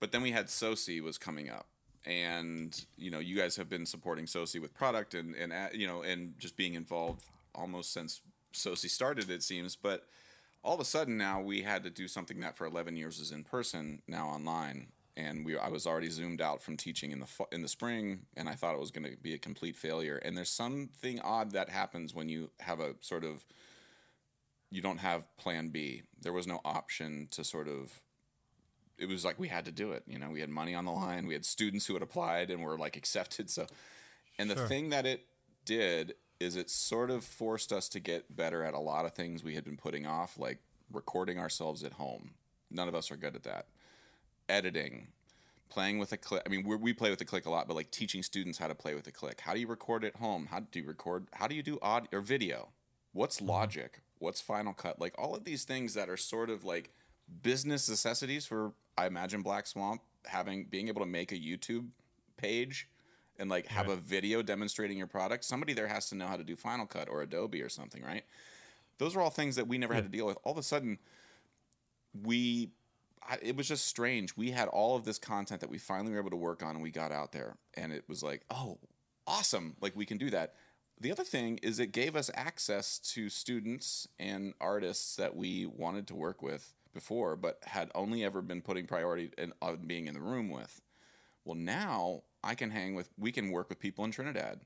But 0.01 0.13
then 0.13 0.23
we 0.23 0.31
had 0.33 0.47
SoSI 0.47 1.01
was 1.03 1.19
coming 1.19 1.51
up, 1.51 1.67
and 2.07 2.87
you 2.97 3.11
know, 3.11 3.19
you 3.19 3.37
guys 3.37 3.57
have 3.57 3.69
been 3.69 3.87
supporting 3.87 4.27
SoSI 4.27 4.61
with 4.61 4.75
product 4.75 5.15
and 5.15 5.35
and 5.35 5.53
you 5.73 5.87
know, 5.87 6.03
and 6.03 6.39
just 6.39 6.57
being 6.57 6.75
involved 6.75 7.25
almost 7.55 7.93
since 7.93 8.21
SoSI 8.53 8.89
started, 8.89 9.31
it 9.31 9.43
seems. 9.43 9.77
But 9.77 10.07
all 10.63 10.75
of 10.75 10.81
a 10.81 10.85
sudden 10.85 11.17
now 11.17 11.41
we 11.41 11.63
had 11.63 11.83
to 11.85 11.91
do 11.91 12.09
something 12.09 12.41
that 12.41 12.57
for 12.57 12.67
11 12.67 12.97
years 12.97 13.19
was 13.19 13.33
in 13.33 13.45
person, 13.45 14.03
now 14.07 14.29
online. 14.29 14.89
And 15.17 15.45
we, 15.45 15.59
I 15.59 15.69
was 15.69 15.85
already 15.85 16.11
zoomed 16.11 16.41
out 16.41 16.63
from 16.63 16.77
teaching 16.77 17.11
in 17.11 17.19
the 17.19 17.27
in 17.51 17.63
the 17.63 17.69
spring, 17.69 18.21
and 18.37 18.49
I 18.49 18.55
thought 18.55 18.75
it 18.75 18.81
was 18.81 18.93
going 18.93 19.11
to 19.11 19.17
be 19.17 19.35
a 19.35 19.39
complete 19.39 19.77
failure. 19.77 20.17
And 20.17 20.37
there's 20.37 20.51
something 20.51 21.21
odd 21.21 21.51
that 21.53 21.71
happens 21.71 22.15
when 22.15 22.29
you 22.29 22.51
have 22.61 22.79
a 22.79 22.95
sort 23.01 23.25
of 23.25 23.45
you 24.71 24.81
don't 24.81 24.99
have 24.99 25.25
plan 25.37 25.71
B. 25.71 26.03
There 26.21 26.33
was 26.33 26.47
no 26.47 26.61
option 26.65 27.27
to 27.33 27.43
sort 27.43 27.67
of 27.67 28.01
it 28.99 29.09
was 29.09 29.25
like 29.25 29.39
we 29.39 29.49
had 29.49 29.65
to 29.65 29.73
do 29.73 29.93
it. 29.93 30.03
You 30.07 30.19
know, 30.19 30.31
we 30.31 30.41
had 30.41 30.51
money 30.51 30.75
on 30.75 30.85
the 30.85 30.93
line. 30.93 31.27
We 31.27 31.35
had 31.35 31.45
students 31.45 31.87
who 31.87 31.95
had 31.95 32.03
applied 32.03 32.51
and 32.51 32.63
were 32.63 32.77
like 32.77 32.97
accepted. 32.97 33.49
So, 33.51 33.67
and 34.39 34.51
the 34.51 34.57
Sure. 34.57 34.69
thing 34.69 34.91
that 34.91 35.07
it 35.07 35.27
did 35.65 36.15
is 36.41 36.57
it 36.57 36.71
sort 36.71 37.11
of 37.11 37.25
forced 37.25 37.73
us 37.73 37.89
to 37.91 38.01
get 38.01 38.35
better 38.37 38.63
at 38.63 38.75
a 38.75 38.79
lot 38.79 39.05
of 39.05 39.13
things 39.13 39.43
we 39.43 39.55
had 39.55 39.65
been 39.65 39.77
putting 39.77 40.07
off, 40.07 40.39
like 40.39 40.59
recording 40.93 41.39
ourselves 41.39 41.83
at 41.83 41.95
home. 41.95 42.35
None 42.71 42.89
of 42.89 42.95
us 42.95 43.11
are 43.11 43.17
good 43.17 43.35
at 43.35 43.43
that. 43.45 43.67
Editing, 44.49 45.09
playing 45.69 45.99
with 45.99 46.13
a 46.13 46.17
click. 46.17 46.43
I 46.47 46.49
mean, 46.49 46.67
we 46.67 46.77
we 46.77 46.93
play 46.93 47.11
with 47.11 47.19
the 47.19 47.25
click 47.25 47.47
a 47.47 47.51
lot, 47.51 47.69
but 47.69 47.75
like 47.75 47.91
teaching 47.91 48.23
students 48.23 48.59
how 48.59 48.69
to 48.69 48.75
play 48.75 48.95
with 48.95 49.05
the 49.05 49.13
click. 49.13 49.41
How 49.41 49.55
do 49.55 49.61
you 49.61 49.67
record 49.67 50.05
at 50.05 50.17
home? 50.17 50.49
How 50.51 50.61
do 50.61 50.81
you 50.81 50.87
record? 50.87 51.29
How 51.33 51.47
do 51.47 51.55
you 51.55 51.63
do 51.63 51.79
audio 51.83 52.09
or 52.13 52.21
video? 52.21 52.69
What's 53.13 53.39
mm-hmm. 53.39 53.51
Logic? 53.51 54.01
What's 54.19 54.41
Final 54.41 54.73
Cut? 54.73 55.01
Like 55.01 55.15
all 55.19 55.35
of 55.35 55.45
these 55.45 55.65
things 55.65 55.95
that 55.95 56.09
are 56.09 56.17
sort 56.17 56.51
of 56.51 56.65
like 56.65 56.91
business 57.43 57.89
necessities 57.89 58.47
for 58.47 58.73
I 58.97 59.07
imagine 59.07 59.43
Black 59.43 59.67
Swamp 59.67 60.03
having 60.27 60.65
being 60.65 60.89
able 60.89 61.01
to 61.01 61.07
make 61.07 61.33
a 61.33 61.37
YouTube 61.37 61.87
page 62.37 62.89
and 63.39 63.49
like 63.49 63.67
have 63.67 63.89
a 63.89 63.97
video 63.97 64.43
demonstrating 64.43 64.99
your 64.99 65.07
product. 65.07 65.45
Somebody 65.45 65.73
there 65.73 65.87
has 65.87 66.09
to 66.11 66.17
know 66.17 66.27
how 66.27 66.37
to 66.37 66.45
do 66.45 66.57
Final 66.57 66.87
Cut 66.87 67.09
or 67.09 67.23
Adobe 67.23 67.63
or 67.63 67.69
something, 67.69 68.03
right? 68.03 68.25
Those 68.99 69.15
are 69.15 69.21
all 69.21 69.31
things 69.31 69.57
that 69.57 69.69
we 69.69 69.79
never 69.79 69.95
had 69.95 70.05
to 70.05 70.11
deal 70.11 70.27
with. 70.27 70.39
All 70.43 70.53
of 70.53 70.59
a 70.59 70.63
sudden, 70.63 70.99
we 72.25 72.71
I, 73.29 73.39
it 73.43 73.57
was 73.57 73.69
just 73.69 73.87
strange. 73.87 74.37
We 74.37 74.51
had 74.51 74.69
all 74.69 74.97
of 74.97 75.05
this 75.05 75.19
content 75.19 75.61
that 75.61 75.71
we 75.71 75.79
finally 75.79 76.13
were 76.13 76.19
able 76.19 76.31
to 76.31 76.37
work 76.37 76.63
on, 76.63 76.71
and 76.71 76.83
we 76.83 76.91
got 76.91 77.13
out 77.13 77.33
there, 77.33 77.57
and 77.75 77.93
it 77.93 78.05
was 78.09 78.23
like, 78.23 78.43
oh, 78.51 78.79
awesome! 79.27 79.77
Like 79.81 79.95
we 79.95 80.07
can 80.07 80.19
do 80.19 80.31
that. 80.31 80.55
The 81.01 81.13
other 81.13 81.25
thing 81.25 81.61
is 81.63 81.79
it 81.79 81.93
gave 81.93 82.17
us 82.17 82.31
access 82.35 82.99
to 83.15 83.29
students 83.29 84.09
and 84.19 84.55
artists 84.61 85.15
that 85.17 85.37
we 85.37 85.65
wanted 85.65 86.09
to 86.09 86.17
work 86.17 86.43
with 86.43 86.75
before, 86.99 87.37
but 87.37 87.61
had 87.65 87.91
only 87.95 88.25
ever 88.25 88.43
been 88.43 88.61
putting 88.61 88.87
priority 88.87 89.31
in 89.39 89.53
on 89.63 89.77
being 89.87 90.09
in 90.09 90.15
the 90.15 90.21
room 90.21 90.51
with. 90.51 90.81
Well, 91.45 91.55
now 91.55 92.23
I 92.43 92.57
can 92.57 92.71
hang 92.71 92.95
with, 92.97 93.09
we 93.17 93.31
can 93.31 93.51
work 93.53 93.69
with 93.69 93.79
people 93.79 94.05
in 94.05 94.11
Trinidad 94.11 94.61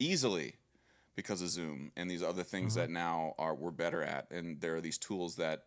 easily 0.00 0.56
because 1.14 1.40
of 1.40 1.48
Zoom 1.48 1.92
and 1.96 2.10
these 2.10 2.24
other 2.24 2.42
things 2.42 2.72
mm-hmm. 2.72 2.80
that 2.80 2.90
now 2.90 3.34
are 3.38 3.54
we're 3.54 3.70
better 3.70 4.02
at, 4.02 4.30
and 4.32 4.60
there 4.60 4.74
are 4.74 4.80
these 4.80 4.98
tools 4.98 5.36
that 5.36 5.66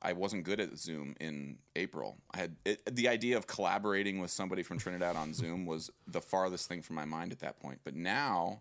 I 0.00 0.12
wasn't 0.12 0.44
good 0.44 0.60
at 0.60 0.78
Zoom 0.78 1.16
in 1.20 1.58
April. 1.74 2.18
I 2.32 2.38
had 2.38 2.56
it, 2.66 2.94
the 2.94 3.08
idea 3.08 3.36
of 3.38 3.46
collaborating 3.46 4.20
with 4.20 4.30
somebody 4.30 4.62
from 4.62 4.78
Trinidad 4.78 5.16
on 5.16 5.32
Zoom 5.32 5.64
was 5.66 5.90
the 6.06 6.20
farthest 6.20 6.68
thing 6.68 6.82
from 6.82 6.96
my 6.96 7.04
mind 7.04 7.32
at 7.32 7.40
that 7.40 7.58
point. 7.60 7.80
But 7.82 7.96
now 7.96 8.60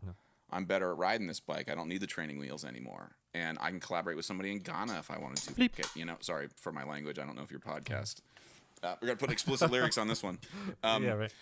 I'm 0.50 0.66
better 0.66 0.92
at 0.92 0.98
riding 0.98 1.28
this 1.28 1.40
bike. 1.40 1.70
I 1.70 1.76
don't 1.76 1.90
need 1.90 2.02
the 2.02 2.08
training 2.08 2.40
wheels 2.40 2.64
anymore, 2.64 3.16
and 3.34 3.58
I 3.62 3.70
can 3.70 3.80
collaborate 3.80 4.16
with 4.18 4.26
somebody 4.26 4.52
in 4.52 4.60
Ghana 4.60 4.98
if 5.00 5.12
I 5.12 5.18
wanted 5.18 5.38
to. 5.56 5.64
Okay, 5.64 5.84
you 5.96 6.06
know, 6.06 6.16
sorry 6.22 6.48
for 6.56 6.72
my 6.72 6.84
language. 6.84 7.20
I 7.20 7.26
don't 7.26 7.36
know 7.36 7.44
if 7.44 7.52
your 7.52 7.60
podcast. 7.60 8.22
Uh, 8.84 8.94
we're 9.02 9.08
gonna 9.08 9.18
put 9.18 9.32
explicit 9.32 9.72
lyrics 9.72 9.98
on 9.98 10.08
this 10.08 10.22
one. 10.22 10.38
Um, 10.84 11.04
yeah, 11.04 11.14
right. 11.14 11.34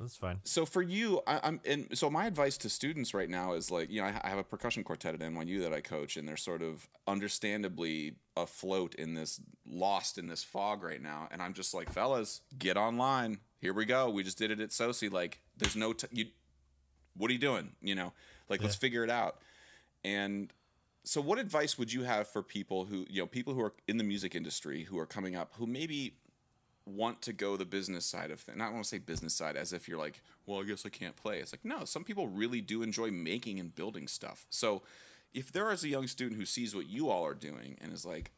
That's 0.00 0.16
fine. 0.16 0.40
so 0.42 0.66
for 0.66 0.82
you, 0.82 1.20
I, 1.28 1.38
I'm 1.44 1.60
and 1.64 1.86
so 1.96 2.10
my 2.10 2.26
advice 2.26 2.56
to 2.58 2.68
students 2.68 3.14
right 3.14 3.30
now 3.30 3.52
is 3.52 3.70
like 3.70 3.88
you 3.88 4.00
know 4.00 4.08
I, 4.08 4.20
I 4.24 4.28
have 4.30 4.38
a 4.38 4.42
percussion 4.42 4.82
quartet 4.82 5.14
at 5.14 5.20
NYU 5.20 5.60
that 5.60 5.72
I 5.72 5.80
coach, 5.80 6.16
and 6.16 6.26
they're 6.28 6.36
sort 6.36 6.60
of 6.60 6.88
understandably 7.06 8.16
afloat 8.36 8.96
in 8.96 9.14
this 9.14 9.40
lost 9.64 10.18
in 10.18 10.26
this 10.26 10.42
fog 10.42 10.82
right 10.82 11.00
now, 11.00 11.28
and 11.30 11.40
I'm 11.40 11.52
just 11.54 11.72
like, 11.72 11.88
fellas, 11.88 12.40
get 12.58 12.76
online. 12.76 13.38
Here 13.60 13.72
we 13.72 13.84
go. 13.84 14.10
We 14.10 14.24
just 14.24 14.38
did 14.38 14.50
it 14.50 14.58
at 14.58 14.70
SoSI. 14.70 15.12
Like, 15.12 15.38
there's 15.56 15.76
no 15.76 15.92
t- 15.92 16.08
you. 16.10 16.26
What 17.16 17.30
are 17.30 17.32
you 17.32 17.38
doing? 17.38 17.72
You 17.80 17.94
know, 17.94 18.12
like 18.48 18.62
let's 18.62 18.76
figure 18.76 19.04
it 19.04 19.10
out. 19.10 19.38
And 20.04 20.52
so, 21.04 21.20
what 21.20 21.38
advice 21.38 21.78
would 21.78 21.92
you 21.92 22.02
have 22.04 22.28
for 22.28 22.42
people 22.42 22.84
who 22.84 23.06
you 23.08 23.22
know 23.22 23.26
people 23.26 23.54
who 23.54 23.62
are 23.62 23.72
in 23.88 23.98
the 23.98 24.04
music 24.04 24.34
industry 24.34 24.84
who 24.84 24.98
are 24.98 25.06
coming 25.06 25.36
up 25.36 25.52
who 25.56 25.66
maybe 25.66 26.14
want 26.84 27.22
to 27.22 27.32
go 27.32 27.56
the 27.56 27.64
business 27.64 28.04
side 28.04 28.30
of 28.30 28.40
things. 28.40 28.58
Not 28.58 28.72
want 28.72 28.84
to 28.84 28.88
say 28.88 28.98
business 28.98 29.34
side 29.34 29.56
as 29.56 29.72
if 29.72 29.88
you're 29.88 29.98
like, 29.98 30.20
well, 30.46 30.60
I 30.60 30.64
guess 30.64 30.84
I 30.84 30.88
can't 30.88 31.16
play. 31.16 31.38
It's 31.38 31.52
like, 31.52 31.64
no, 31.64 31.84
some 31.84 32.04
people 32.04 32.28
really 32.28 32.60
do 32.60 32.82
enjoy 32.82 33.10
making 33.10 33.60
and 33.60 33.74
building 33.74 34.08
stuff. 34.08 34.46
So 34.50 34.82
if 35.32 35.52
there 35.52 35.70
is 35.70 35.84
a 35.84 35.88
young 35.88 36.06
student 36.06 36.38
who 36.38 36.46
sees 36.46 36.74
what 36.74 36.88
you 36.88 37.08
all 37.08 37.24
are 37.24 37.34
doing 37.34 37.78
and 37.80 37.92
is 37.92 38.04
like, 38.04 38.32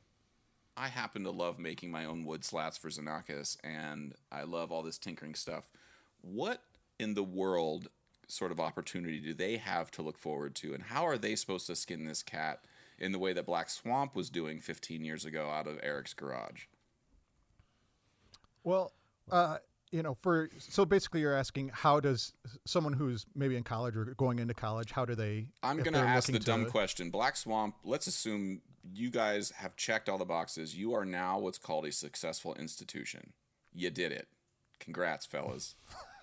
I 0.77 0.89
happen 0.89 1.25
to 1.25 1.31
love 1.31 1.59
making 1.59 1.91
my 1.91 2.05
own 2.05 2.25
wood 2.25 2.45
slats 2.45 2.77
for 2.77 2.89
Xenakis 2.89 3.57
and 3.63 4.15
I 4.31 4.43
love 4.43 4.73
all 4.73 4.83
this 4.83 4.99
tinkering 4.99 5.35
stuff, 5.35 5.71
what 6.21 6.63
in 6.99 7.15
the 7.15 7.23
world 7.23 7.89
sort 8.29 8.53
of 8.53 8.61
opportunity 8.61 9.21
do 9.21 9.35
they 9.35 9.57
have 9.57 9.91
to 9.93 10.03
look 10.03 10.19
forward 10.19 10.55
to? 10.57 10.75
And 10.75 10.85
how 10.85 11.07
are 11.07 11.19
they 11.19 11.37
supposed 11.37 11.67
to 11.69 11.77
skin 11.77 12.05
this 12.05 12.23
cat 12.23 12.61
in 12.99 13.13
the 13.13 13.19
way 13.19 13.33
that 13.33 13.47
Black 13.47 13.71
Swamp 13.71 14.15
was 14.15 14.31
doing 14.31 14.61
15 14.61 15.05
years 15.05 15.25
ago 15.25 15.51
out 15.51 15.67
of 15.67 15.79
Eric's 15.83 16.15
garage? 16.15 16.65
Well, 18.63 18.93
uh, 19.31 19.59
you 19.91 20.03
know, 20.03 20.15
for 20.15 20.51
so 20.59 20.85
basically, 20.85 21.21
you're 21.21 21.37
asking 21.37 21.71
how 21.73 22.01
does 22.01 22.33
someone 22.65 22.93
who's 22.93 23.27
maybe 23.35 23.57
in 23.57 23.63
college 23.63 23.97
or 23.97 24.07
going 24.17 24.39
into 24.39 24.55
college, 24.55 24.91
how 24.91 25.05
do 25.05 25.15
they? 25.15 25.47
I'm 25.63 25.77
going 25.77 25.93
to 25.93 26.01
ask 26.01 26.31
the 26.31 26.39
dumb 26.39 26.65
to- 26.65 26.71
question. 26.71 27.11
Black 27.11 27.37
Swamp, 27.37 27.77
let's 27.85 28.07
assume 28.07 28.63
you 28.93 29.11
guys 29.11 29.51
have 29.53 29.77
checked 29.77 30.09
all 30.09 30.19
the 30.19 30.25
boxes. 30.25 30.77
You 30.77 30.95
are 30.95 31.05
now 31.05 31.39
what's 31.39 31.59
called 31.59 31.87
a 31.87 31.93
successful 31.93 32.55
institution. 32.55 33.33
You 33.73 33.91
did 33.91 34.13
it. 34.13 34.29
Congrats, 34.81 35.27
fellas. 35.27 35.77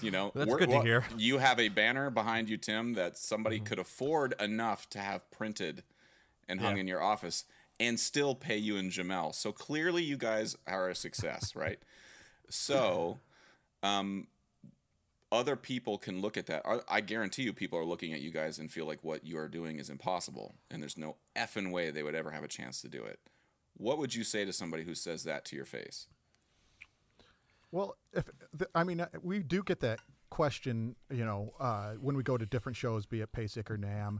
you 0.00 0.10
know, 0.10 0.32
That's 0.34 0.54
good 0.54 0.70
to 0.70 0.80
hear. 0.82 1.04
You 1.16 1.38
have 1.38 1.58
a 1.60 1.68
banner 1.68 2.10
behind 2.10 2.48
you, 2.48 2.56
Tim, 2.56 2.94
that 2.94 3.16
somebody 3.18 3.56
Mm-hmm. 3.56 3.64
could 3.66 3.78
afford 3.78 4.34
enough 4.40 4.88
to 4.90 4.98
have 4.98 5.30
printed 5.30 5.82
and 6.48 6.60
hung 6.60 6.76
Yeah. 6.76 6.80
in 6.82 6.88
your 6.88 7.02
office 7.02 7.44
and 7.78 7.98
still 8.00 8.34
pay 8.34 8.56
you 8.56 8.76
in 8.76 8.90
Jamel. 8.90 9.34
So 9.34 9.52
clearly 9.52 10.02
you 10.02 10.16
guys 10.16 10.56
are 10.66 10.88
a 10.88 10.94
success, 10.94 11.54
right? 11.54 11.78
So, 12.48 13.18
um, 13.82 14.28
other 15.32 15.56
people 15.56 15.98
can 15.98 16.20
look 16.20 16.36
at 16.36 16.46
that. 16.46 16.62
I- 16.64 16.80
I 16.88 17.00
guarantee 17.00 17.42
you, 17.42 17.52
people 17.52 17.78
are 17.78 17.84
looking 17.84 18.12
at 18.12 18.20
you 18.20 18.30
guys 18.30 18.58
and 18.60 18.70
feel 18.72 18.86
like 18.86 19.02
what 19.02 19.24
you 19.26 19.36
are 19.38 19.48
doing 19.48 19.78
is 19.78 19.90
impossible, 19.90 20.54
and 20.70 20.80
there's 20.80 20.96
no 20.96 21.16
effing 21.34 21.72
way 21.72 21.90
they 21.90 22.04
would 22.04 22.14
ever 22.14 22.30
have 22.30 22.44
a 22.44 22.48
chance 22.48 22.80
to 22.82 22.88
do 22.88 23.04
it. 23.04 23.18
What 23.76 23.98
would 23.98 24.14
you 24.14 24.22
say 24.24 24.44
to 24.44 24.52
somebody 24.52 24.84
who 24.84 24.94
says 24.94 25.24
that 25.24 25.44
to 25.46 25.56
your 25.56 25.64
face? 25.64 26.06
Well, 27.72 27.96
if 28.12 28.24
I 28.74 28.84
mean, 28.84 29.00
uh, 29.00 29.08
we 29.22 29.40
do 29.40 29.62
get 29.62 29.80
that 29.80 30.00
question, 30.30 30.96
you 31.10 31.24
know, 31.24 31.52
uh, 31.60 31.92
when 31.94 32.16
we 32.16 32.22
go 32.22 32.36
to 32.36 32.46
different 32.46 32.76
shows, 32.76 33.06
be 33.06 33.20
it 33.20 33.32
PASIC 33.32 33.70
or 33.70 33.78
NAMM, 33.78 34.18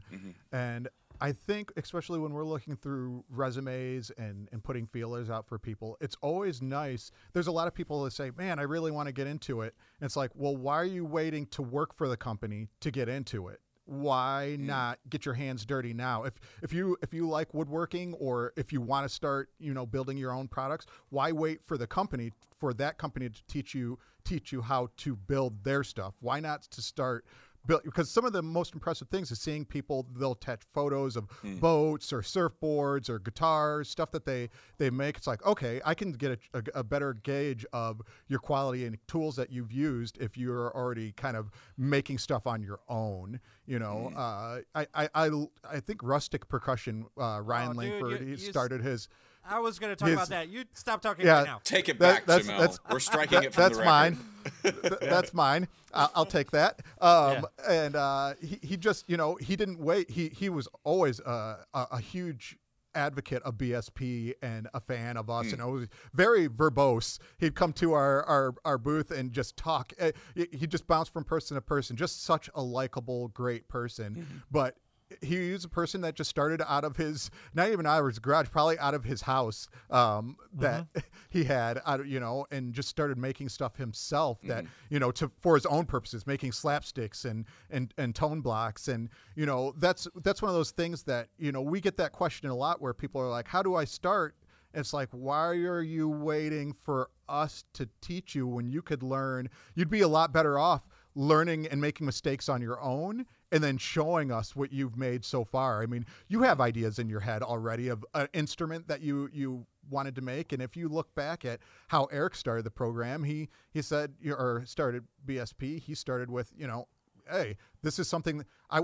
and 0.51 0.87
I 1.19 1.31
think, 1.31 1.71
especially 1.77 2.19
when 2.19 2.33
we're 2.33 2.45
looking 2.45 2.75
through 2.75 3.23
resumes 3.29 4.11
and 4.17 4.47
and 4.51 4.63
putting 4.63 4.85
feelers 4.85 5.29
out 5.29 5.47
for 5.47 5.57
people, 5.57 5.97
it's 5.99 6.15
always 6.21 6.61
nice. 6.61 7.11
There's 7.33 7.47
a 7.47 7.51
lot 7.51 7.67
of 7.67 7.73
people 7.73 8.03
that 8.03 8.11
say, 8.11 8.31
"Man, 8.37 8.59
I 8.59 8.63
really 8.63 8.91
want 8.91 9.07
to 9.07 9.13
get 9.13 9.27
into 9.27 9.61
it." 9.61 9.73
And 9.99 10.05
it's 10.05 10.15
like, 10.15 10.31
well, 10.35 10.55
why 10.55 10.75
are 10.75 10.85
you 10.85 11.05
waiting 11.05 11.47
to 11.47 11.61
work 11.61 11.93
for 11.93 12.07
the 12.07 12.17
company 12.17 12.67
to 12.81 12.91
get 12.91 13.09
into 13.09 13.47
it? 13.47 13.61
Why 13.87 14.55
mm. 14.57 14.65
not 14.65 14.99
get 15.09 15.25
your 15.25 15.33
hands 15.33 15.65
dirty 15.65 15.93
now? 15.93 16.23
If 16.23 16.33
if 16.61 16.73
you 16.73 16.97
if 17.01 17.13
you 17.13 17.27
like 17.27 17.53
woodworking 17.53 18.13
or 18.15 18.53
if 18.55 18.71
you 18.71 18.81
want 18.81 19.07
to 19.07 19.13
start 19.13 19.49
you 19.59 19.73
know 19.73 19.85
building 19.85 20.17
your 20.17 20.31
own 20.31 20.47
products 20.47 20.85
why 21.09 21.31
wait 21.31 21.61
for 21.65 21.77
the 21.77 21.87
company 21.87 22.31
for 22.59 22.73
that 22.73 22.97
company 22.97 23.29
to 23.29 23.43
teach 23.47 23.73
you 23.73 23.97
teach 24.23 24.51
you 24.51 24.61
how 24.61 24.89
to 24.97 25.15
build 25.15 25.63
their 25.63 25.83
stuff? 25.83 26.13
Why 26.19 26.39
not 26.39 26.63
to 26.63 26.81
start 26.81 27.25
because 27.67 28.09
some 28.09 28.25
of 28.25 28.33
the 28.33 28.41
most 28.41 28.73
impressive 28.73 29.07
things 29.09 29.31
is 29.31 29.39
seeing 29.39 29.65
people 29.65 30.07
they'll 30.17 30.31
attach 30.33 30.61
photos 30.73 31.15
of 31.15 31.27
boats 31.59 32.11
or 32.13 32.21
surfboards 32.21 33.09
or 33.09 33.19
guitars 33.19 33.89
stuff 33.89 34.11
that 34.11 34.25
they 34.25 34.49
they 34.77 34.89
make. 34.89 35.17
It's 35.17 35.27
like 35.27 35.45
okay 35.45 35.81
i 35.85 35.93
can 35.93 36.11
get 36.13 36.39
a, 36.53 36.57
a, 36.59 36.79
a 36.79 36.83
better 36.83 37.13
gauge 37.13 37.65
of 37.73 38.01
your 38.27 38.39
quality 38.39 38.85
and 38.85 38.97
tools 39.07 39.35
that 39.35 39.51
you've 39.51 39.71
used 39.71 40.17
if 40.19 40.37
you're 40.37 40.75
already 40.75 41.11
kind 41.11 41.35
of 41.37 41.51
making 41.77 42.17
stuff 42.17 42.47
on 42.47 42.61
your 42.61 42.79
own 42.89 43.39
you 43.65 43.79
know? 43.79 44.13
Uh, 44.15 44.59
I, 44.73 44.87
I 44.93 45.09
i 45.13 45.45
i 45.69 45.79
think 45.81 46.01
rustic 46.01 46.47
percussion 46.47 47.05
uh, 47.19 47.41
ryan 47.43 47.69
Oh, 47.77 47.81
dude, 47.81 47.91
langford 47.91 48.11
you- 48.21 48.25
he 48.25 48.31
you 48.31 48.37
started 48.51 48.81
his 48.81 49.09
I 49.49 49.59
was 49.59 49.79
going 49.79 49.91
to 49.91 49.95
talk 49.95 50.07
His- 50.09 50.17
about 50.17 50.29
that. 50.29 50.49
You 50.49 50.65
stop 50.73 51.01
talking 51.01 51.25
Yeah. 51.25 51.37
right 51.39 51.45
now. 51.45 51.61
Take 51.63 51.89
it 51.89 51.99
That- 51.99 52.15
back, 52.15 52.25
that's- 52.25 52.47
Jamel. 52.47 52.59
that's- 52.59 52.79
We're 52.91 52.99
striking 52.99 53.39
that- 53.39 53.45
it 53.45 53.53
from 53.53 53.63
that's 53.63 53.77
the 53.77 53.83
record. 53.83 54.17
That's 54.63 54.63
mine. 54.63 54.81
Th- 54.81 54.99
that's 55.11 55.33
mine. 55.33 55.67
I'll, 55.93 56.11
I'll 56.15 56.25
take 56.25 56.51
that. 56.51 56.81
Um, 57.01 57.45
And 57.67 57.95
uh, 57.95 58.33
he, 58.41 58.59
he 58.61 58.77
just, 58.77 59.09
you 59.09 59.17
know, 59.17 59.35
he 59.35 59.55
didn't 59.55 59.79
wait. 59.79 60.09
He 60.11 60.29
he 60.29 60.49
was 60.49 60.67
always 60.83 61.19
uh, 61.21 61.63
a, 61.73 61.87
a 61.91 61.99
huge 61.99 62.57
advocate 62.95 63.43
of 63.43 63.55
BSP 63.55 64.33
and 64.41 64.67
a 64.73 64.79
fan 64.79 65.17
of 65.17 65.29
us, 65.29 65.51
and 65.51 65.61
always 65.61 65.87
very 66.13 66.47
verbose. 66.47 67.19
He'd 67.37 67.53
come 67.53 67.71
to 67.73 67.93
our, 67.93 68.23
our, 68.23 68.55
our 68.65 68.77
booth 68.79 69.11
and 69.11 69.31
just 69.31 69.55
talk. 69.57 69.93
Uh, 69.99 70.11
He 70.35 70.47
he 70.51 70.65
just 70.67 70.87
bounced 70.87 71.13
from 71.13 71.23
person 71.23 71.55
to 71.55 71.61
person. 71.61 71.95
Just 71.95 72.23
such 72.23 72.49
a 72.55 72.61
likable, 72.61 73.27
great 73.29 73.67
person. 73.67 74.43
But 74.49 74.77
he 75.21 75.51
was 75.51 75.63
a 75.63 75.69
person 75.69 76.01
that 76.01 76.15
just 76.15 76.29
started 76.29 76.61
out 76.67 76.83
of 76.83 76.97
his 76.97 77.29
not 77.53 77.69
even 77.69 77.85
out 77.85 77.99
of 78.01 78.07
his 78.07 78.19
garage 78.19 78.49
probably 78.49 78.77
out 78.79 78.93
of 78.93 79.03
his 79.03 79.21
house 79.21 79.67
um, 79.89 80.35
that 80.53 80.85
he 81.29 81.43
had 81.43 81.81
out 81.85 81.99
of, 82.01 82.07
you 82.07 82.19
know 82.19 82.45
and 82.51 82.73
just 82.73 82.89
started 82.89 83.17
making 83.17 83.49
stuff 83.49 83.77
himself 83.77 84.39
that 84.43 84.65
you 84.89 84.99
know 84.99 85.11
to 85.11 85.31
for 85.39 85.55
his 85.55 85.65
own 85.65 85.85
purposes 85.85 86.27
making 86.27 86.51
slapsticks 86.51 87.25
and 87.25 87.45
and 87.69 87.93
and 87.97 88.15
tone 88.15 88.41
blocks. 88.41 88.87
And 88.87 89.09
you 89.35 89.45
know 89.45 89.73
that's 89.77 90.07
that's 90.23 90.41
one 90.41 90.49
of 90.49 90.55
those 90.55 90.71
things 90.71 91.03
that 91.03 91.29
you 91.37 91.51
know 91.51 91.61
we 91.61 91.79
get 91.79 91.97
that 91.97 92.11
question 92.11 92.49
a 92.49 92.55
lot 92.55 92.81
where 92.81 92.93
people 92.93 93.21
are 93.21 93.29
like 93.29 93.47
how 93.47 93.61
do 93.61 93.75
i 93.75 93.85
start? 93.85 94.35
It's 94.73 94.93
like, 94.93 95.09
why 95.11 95.55
are 95.55 95.81
you 95.81 96.07
waiting 96.07 96.75
for 96.83 97.09
us 97.27 97.63
to 97.73 97.89
teach 98.01 98.35
you 98.35 98.45
when 98.45 98.67
you 98.67 98.81
could 98.81 99.01
learn? 99.01 99.49
You'd 99.73 99.89
be 99.89 100.01
a 100.01 100.07
lot 100.07 100.31
better 100.31 100.59
off 100.59 100.87
learning 101.15 101.67
and 101.67 101.81
making 101.81 102.05
mistakes 102.05 102.47
on 102.47 102.61
your 102.61 102.79
own 102.79 103.25
and 103.51 103.63
then 103.63 103.77
showing 103.77 104.31
us 104.31 104.55
what 104.55 104.71
you've 104.73 104.97
made 104.97 105.23
so 105.23 105.43
far. 105.43 105.81
I 105.81 105.85
mean, 105.85 106.05
you 106.27 106.41
have 106.43 106.59
ideas 106.59 106.99
in 106.99 107.09
your 107.09 107.21
head 107.21 107.41
already 107.41 107.87
of 107.87 108.05
an 108.13 108.27
instrument 108.33 108.87
that 108.87 109.01
you 109.01 109.29
you 109.31 109.65
wanted 109.89 110.15
to 110.15 110.21
make 110.21 110.51
and 110.51 110.61
if 110.61 110.75
you 110.75 110.89
look 110.89 111.15
back 111.15 111.45
at 111.45 111.61
how 111.87 112.05
Eric 112.11 112.35
started 112.35 112.65
the 112.65 112.71
program, 112.71 113.23
he 113.23 113.49
he 113.71 113.81
said 113.81 114.13
or 114.25 114.63
started 114.65 115.05
BSP, 115.25 115.79
he 115.79 115.95
started 115.95 116.29
with, 116.29 116.51
you 116.57 116.67
know, 116.67 116.87
hey, 117.29 117.57
this 117.83 117.99
is 117.99 118.07
something 118.07 118.43
I 118.69 118.81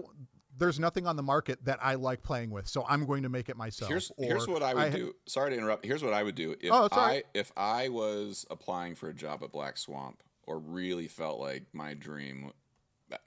there's 0.58 0.80
nothing 0.80 1.08
on 1.08 1.16
the 1.16 1.24
market 1.24 1.66
that 1.66 1.80
I 1.82 1.96
like 1.96 2.22
playing 2.22 2.52
with, 2.52 2.68
so 2.68 2.86
I'm 2.88 3.06
going 3.06 3.24
to 3.24 3.30
make 3.30 3.50
it 3.50 3.58
myself. 3.58 3.90
Here's 3.90 4.12
Or 4.18 4.26
here's 4.26 4.48
what 4.48 4.62
I 4.62 4.74
would 4.74 4.92
ha- 4.92 4.98
do. 4.98 5.16
Sorry 5.26 5.50
to 5.52 5.58
interrupt. 5.58 5.84
Here's 5.86 6.04
what 6.04 6.14
I 6.14 6.22
would 6.24 6.36
do 6.36 6.56
if 6.62 6.72
Oh, 6.72 6.88
I 6.92 7.24
if 7.34 7.52
I 7.58 7.90
was 7.90 8.46
applying 8.52 8.96
for 8.96 9.10
a 9.10 9.14
job 9.14 9.44
at 9.44 9.52
Black 9.52 9.78
Swamp 9.78 10.22
or 10.46 10.60
really 10.60 11.08
felt 11.08 11.40
like 11.40 11.64
my 11.74 11.94
dream 11.94 12.52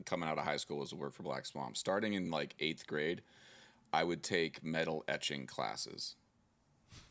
coming 0.05 0.29
out 0.29 0.39
of 0.39 0.45
high 0.45 0.57
school 0.57 0.79
was 0.79 0.91
to 0.91 0.97
work 0.97 1.15
for 1.15 1.23
Black 1.23 1.47
Swamp. 1.47 1.77
Starting 1.77 2.15
in 2.15 2.31
like 2.31 2.55
eighth 2.61 2.87
grade, 2.87 3.23
I 3.93 4.05
would 4.05 4.23
take 4.23 4.65
metal 4.65 5.05
etching 5.09 5.47
classes. 5.47 6.17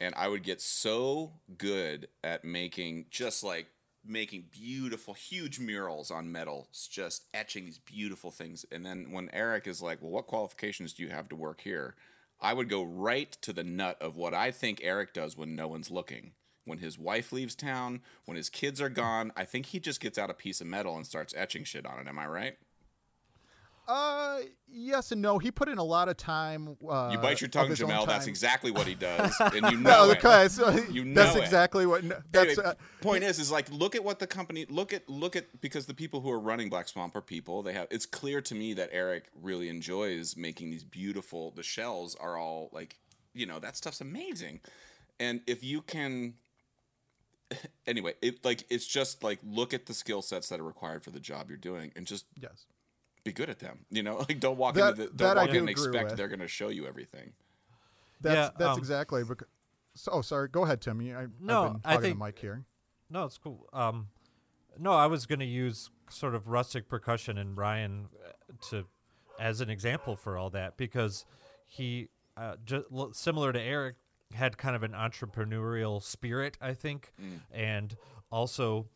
and 0.00 0.14
I 0.16 0.28
would 0.28 0.42
get 0.42 0.60
so 0.60 1.32
good 1.58 2.08
at 2.22 2.44
making 2.44 3.06
just 3.10 3.42
like 3.42 3.68
making 4.04 4.44
beautiful, 4.50 5.14
huge 5.14 5.58
murals 5.58 6.10
on 6.10 6.30
metal, 6.30 6.68
just 6.90 7.24
etching 7.34 7.64
these 7.64 7.78
beautiful 7.78 8.30
things. 8.30 8.64
And 8.70 8.86
then 8.86 9.10
when 9.10 9.30
Eric 9.32 9.66
is 9.66 9.82
like, 9.82 10.00
"Well, 10.00 10.12
what 10.12 10.26
qualifications 10.26 10.92
do 10.92 11.02
you 11.02 11.10
have 11.10 11.28
to 11.30 11.36
work 11.36 11.62
here?" 11.62 11.94
I 12.40 12.52
would 12.52 12.68
go 12.68 12.82
right 12.82 13.32
to 13.42 13.52
the 13.52 13.64
nut 13.64 13.96
of 14.00 14.16
what 14.16 14.34
I 14.34 14.50
think 14.50 14.80
Eric 14.82 15.14
does 15.14 15.36
when 15.36 15.56
no 15.56 15.68
one's 15.68 15.90
looking. 15.90 16.32
When 16.66 16.78
his 16.78 16.98
wife 16.98 17.32
leaves 17.32 17.54
town, 17.54 18.02
when 18.26 18.36
his 18.36 18.50
kids 18.50 18.80
are 18.82 18.90
gone, 18.90 19.32
I 19.36 19.44
think 19.44 19.66
he 19.66 19.80
just 19.80 20.00
gets 20.00 20.18
out 20.18 20.28
a 20.28 20.34
piece 20.34 20.60
of 20.60 20.66
metal 20.66 20.96
and 20.96 21.06
starts 21.06 21.32
etching 21.36 21.64
shit 21.64 21.86
on 21.86 21.98
it. 22.00 22.06
Am 22.08 22.18
I 22.18 22.26
right? 22.26 22.58
Uh, 23.88 24.40
yes 24.66 25.12
and 25.12 25.22
no. 25.22 25.38
He 25.38 25.52
put 25.52 25.68
in 25.68 25.78
a 25.78 25.84
lot 25.84 26.08
of 26.08 26.16
time. 26.16 26.76
Uh, 26.88 27.10
You 27.12 27.18
bite 27.18 27.40
your 27.40 27.46
tongue, 27.46 27.68
Jamel. 27.68 28.04
That's 28.04 28.26
exactly 28.26 28.72
what 28.72 28.84
he 28.88 28.94
does, 28.96 29.32
and 29.40 29.54
you 29.70 29.76
know 29.78 30.08
No, 30.08 30.10
okay, 30.10 30.48
so 30.48 30.70
You 30.90 31.14
that's 31.14 31.36
it. 31.36 31.42
exactly 31.44 31.86
what. 31.86 32.02
That's 32.32 32.58
anyway, 32.58 32.64
uh, 32.64 32.74
point 33.00 33.22
is, 33.22 33.38
is 33.38 33.52
like 33.52 33.70
look 33.70 33.94
at 33.94 34.02
what 34.02 34.18
the 34.18 34.26
company 34.26 34.66
look 34.68 34.92
at 34.92 35.08
look 35.08 35.36
at 35.36 35.60
because 35.60 35.86
the 35.86 35.94
people 35.94 36.20
who 36.20 36.32
are 36.32 36.40
running 36.40 36.68
Black 36.68 36.88
Swamp 36.88 37.14
are 37.14 37.20
people. 37.20 37.62
They 37.62 37.74
have. 37.74 37.86
It's 37.92 38.06
clear 38.06 38.40
to 38.40 38.56
me 38.56 38.74
that 38.74 38.88
Eric 38.90 39.28
really 39.40 39.68
enjoys 39.68 40.36
making 40.36 40.70
these 40.72 40.82
beautiful. 40.82 41.52
The 41.52 41.62
shells 41.62 42.16
are 42.16 42.36
all 42.36 42.70
like, 42.72 42.98
you 43.34 43.46
know, 43.46 43.60
that 43.60 43.76
stuff's 43.76 44.00
amazing. 44.00 44.62
And 45.20 45.42
if 45.46 45.62
you 45.62 45.80
can, 45.80 46.34
anyway, 47.86 48.14
it 48.22 48.44
like 48.44 48.64
it's 48.70 48.86
just 48.86 49.22
like 49.22 49.38
look 49.44 49.72
at 49.74 49.86
the 49.86 49.94
skill 49.94 50.22
sets 50.22 50.48
that 50.48 50.60
are 50.60 50.64
required 50.64 51.04
for 51.04 51.10
the 51.10 51.20
job 51.20 51.48
you're 51.48 51.56
doing, 51.56 51.92
and 51.96 52.06
just 52.06 52.26
yes. 52.40 52.66
be 53.24 53.32
good 53.32 53.50
at 53.50 53.58
them. 53.58 53.80
You 53.90 54.02
know, 54.02 54.16
like 54.28 54.40
don't 54.40 54.58
walk 54.58 54.74
That- 54.74 54.90
into 54.90 55.02
the, 55.02 55.08
that 55.08 55.16
don't 55.16 55.38
I 55.38 55.42
walk 55.42 55.50
do 55.50 55.56
in 55.56 55.60
and 55.60 55.70
expect 55.70 56.10
with. 56.10 56.16
they're 56.16 56.28
going 56.28 56.40
to 56.40 56.48
show 56.48 56.68
you 56.68 56.86
everything. 56.86 57.32
That's 58.20 58.34
Yeah, 58.34 58.50
that's 58.58 58.72
um, 58.74 58.78
exactly. 58.78 59.24
Because, 59.24 59.48
so, 59.94 60.12
oh, 60.14 60.20
sorry. 60.22 60.48
Go 60.48 60.64
ahead, 60.64 60.80
Tim. 60.80 61.00
You- 61.00 61.16
I, 61.16 61.26
No, 61.40 61.62
I've 61.62 61.72
been 61.72 61.80
I 61.84 61.96
think- 61.98 62.18
the 62.18 62.24
mic 62.24 62.38
here. 62.38 62.64
No, 63.08 63.24
it's 63.24 63.38
cool. 63.38 63.68
Um, 63.72 64.08
no, 64.78 64.92
I 64.92 65.06
was 65.06 65.26
going 65.26 65.38
to 65.38 65.46
use 65.46 65.90
sort 66.10 66.34
of 66.34 66.48
rustic 66.48 66.88
percussion 66.88 67.38
and 67.38 67.56
Ryan 67.56 68.08
uh, 68.24 68.32
to 68.70 68.84
as 69.38 69.60
an 69.60 69.70
example 69.70 70.16
for 70.16 70.36
all 70.36 70.50
that 70.50 70.76
because 70.76 71.24
he, 71.66 72.08
uh, 72.36 72.56
just 72.64 72.86
similar 73.12 73.52
to 73.52 73.60
Eric, 73.60 73.96
had 74.34 74.58
kind 74.58 74.74
of 74.76 74.82
an 74.82 74.92
entrepreneurial 74.92 76.02
spirit, 76.02 76.58
I 76.60 76.74
think, 76.74 77.12
and 77.50 77.96
also 78.30 78.86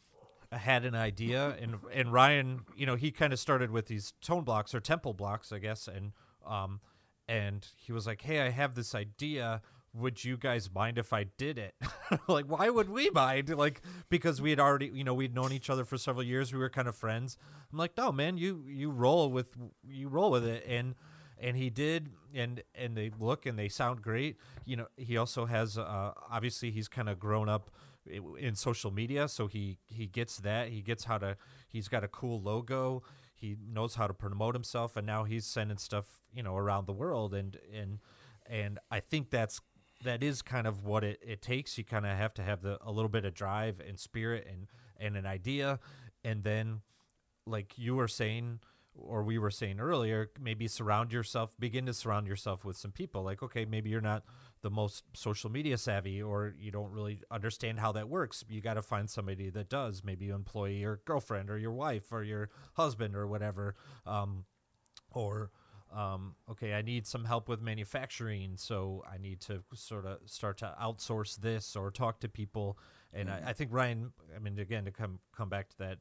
had 0.52 0.84
an 0.84 0.94
idea. 0.94 1.56
And 1.60 1.76
and 1.92 2.12
Ryan, 2.12 2.62
you 2.76 2.86
know, 2.86 2.96
he 2.96 3.10
kind 3.10 3.32
of 3.32 3.38
started 3.38 3.70
with 3.70 3.86
these 3.86 4.12
tone 4.20 4.44
blocks 4.44 4.74
or 4.74 4.80
temple 4.80 5.14
blocks, 5.14 5.52
I 5.52 5.58
guess, 5.58 5.88
and 5.88 6.12
um, 6.46 6.80
and 7.28 7.66
he 7.76 7.92
was 7.92 8.06
like, 8.06 8.22
"Hey, 8.22 8.40
I 8.40 8.50
have 8.50 8.74
this 8.74 8.94
idea." 8.94 9.62
Would 9.92 10.24
you 10.24 10.36
guys 10.36 10.70
mind 10.72 10.98
if 10.98 11.12
I 11.12 11.24
did 11.36 11.58
it? 11.58 11.74
like, 12.28 12.44
why 12.44 12.70
would 12.70 12.88
we 12.88 13.10
mind? 13.10 13.48
Like, 13.48 13.82
because 14.08 14.40
we 14.40 14.50
had 14.50 14.60
already, 14.60 14.88
you 14.94 15.02
know, 15.02 15.14
we'd 15.14 15.34
known 15.34 15.50
each 15.50 15.68
other 15.68 15.84
for 15.84 15.98
several 15.98 16.22
years. 16.22 16.52
We 16.52 16.60
were 16.60 16.70
kind 16.70 16.86
of 16.86 16.94
friends. 16.94 17.36
I'm 17.72 17.78
like, 17.78 17.96
no, 17.96 18.12
man, 18.12 18.38
you 18.38 18.64
you 18.68 18.88
roll 18.92 19.32
with 19.32 19.48
you 19.82 20.08
roll 20.08 20.30
with 20.30 20.44
it, 20.46 20.64
and 20.64 20.94
and 21.40 21.56
he 21.56 21.70
did, 21.70 22.10
and 22.34 22.62
and 22.74 22.96
they 22.96 23.10
look 23.18 23.46
and 23.46 23.58
they 23.58 23.68
sound 23.68 24.02
great. 24.02 24.36
You 24.64 24.76
know, 24.76 24.86
he 24.96 25.16
also 25.16 25.46
has, 25.46 25.78
uh, 25.78 26.12
obviously, 26.30 26.70
he's 26.70 26.88
kind 26.88 27.08
of 27.08 27.18
grown 27.18 27.48
up 27.48 27.70
in 28.38 28.54
social 28.54 28.90
media, 28.90 29.28
so 29.28 29.46
he 29.46 29.78
he 29.86 30.06
gets 30.06 30.38
that. 30.38 30.68
He 30.68 30.82
gets 30.82 31.04
how 31.04 31.18
to. 31.18 31.36
He's 31.68 31.88
got 31.88 32.04
a 32.04 32.08
cool 32.08 32.40
logo. 32.40 33.02
He 33.34 33.56
knows 33.72 33.94
how 33.94 34.06
to 34.06 34.14
promote 34.14 34.54
himself, 34.54 34.96
and 34.96 35.06
now 35.06 35.24
he's 35.24 35.46
sending 35.46 35.78
stuff, 35.78 36.20
you 36.34 36.42
know, 36.42 36.56
around 36.56 36.86
the 36.86 36.92
world, 36.92 37.34
and 37.34 37.56
and 37.74 37.98
and 38.46 38.78
I 38.90 39.00
think 39.00 39.30
that's 39.30 39.60
that 40.04 40.22
is 40.22 40.42
kind 40.42 40.66
of 40.66 40.84
what 40.84 41.04
it, 41.04 41.20
it 41.22 41.42
takes. 41.42 41.76
You 41.78 41.84
kind 41.84 42.06
of 42.06 42.16
have 42.16 42.34
to 42.34 42.42
have 42.42 42.62
the 42.62 42.78
a 42.82 42.90
little 42.90 43.08
bit 43.08 43.24
of 43.24 43.34
drive 43.34 43.80
and 43.86 43.98
spirit 43.98 44.46
and 44.50 44.66
and 44.98 45.16
an 45.16 45.26
idea, 45.26 45.78
and 46.24 46.44
then 46.44 46.82
like 47.46 47.78
you 47.78 47.94
were 47.94 48.08
saying 48.08 48.60
or 48.94 49.22
we 49.22 49.38
were 49.38 49.50
saying 49.50 49.80
earlier, 49.80 50.30
maybe 50.40 50.68
surround 50.68 51.12
yourself, 51.12 51.50
begin 51.58 51.86
to 51.86 51.94
surround 51.94 52.26
yourself 52.26 52.64
with 52.64 52.76
some 52.76 52.92
people. 52.92 53.22
Like, 53.22 53.42
okay, 53.42 53.64
maybe 53.64 53.90
you're 53.90 54.00
not 54.00 54.24
the 54.62 54.70
most 54.70 55.04
social 55.14 55.50
media 55.50 55.78
savvy 55.78 56.22
or 56.22 56.54
you 56.58 56.70
don't 56.70 56.90
really 56.90 57.20
understand 57.30 57.78
how 57.78 57.92
that 57.92 58.08
works. 58.08 58.44
You 58.48 58.60
got 58.60 58.74
to 58.74 58.82
find 58.82 59.08
somebody 59.08 59.48
that 59.50 59.68
does. 59.68 60.02
Maybe 60.04 60.26
you 60.26 60.34
employ 60.34 60.70
your 60.70 61.00
girlfriend 61.04 61.50
or 61.50 61.58
your 61.58 61.72
wife 61.72 62.12
or 62.12 62.22
your 62.22 62.50
husband 62.74 63.16
or 63.16 63.26
whatever. 63.26 63.74
Um, 64.06 64.44
or 65.12 65.50
um, 65.94 66.36
okay, 66.48 66.74
I 66.74 66.82
need 66.82 67.06
some 67.06 67.24
help 67.24 67.48
with 67.48 67.60
manufacturing, 67.60 68.56
so 68.56 69.02
I 69.12 69.18
need 69.18 69.40
to 69.42 69.62
sort 69.74 70.06
of 70.06 70.18
start 70.26 70.58
to 70.58 70.72
outsource 70.80 71.36
this 71.36 71.74
or 71.74 71.90
talk 71.90 72.20
to 72.20 72.28
people. 72.28 72.78
And 73.12 73.28
I, 73.28 73.42
I 73.46 73.52
think 73.54 73.72
Ryan, 73.72 74.12
I 74.34 74.38
mean, 74.38 74.58
again, 74.58 74.84
to 74.84 74.92
come 74.92 75.18
come 75.36 75.48
back 75.48 75.68
to 75.70 75.78
that, 75.78 75.98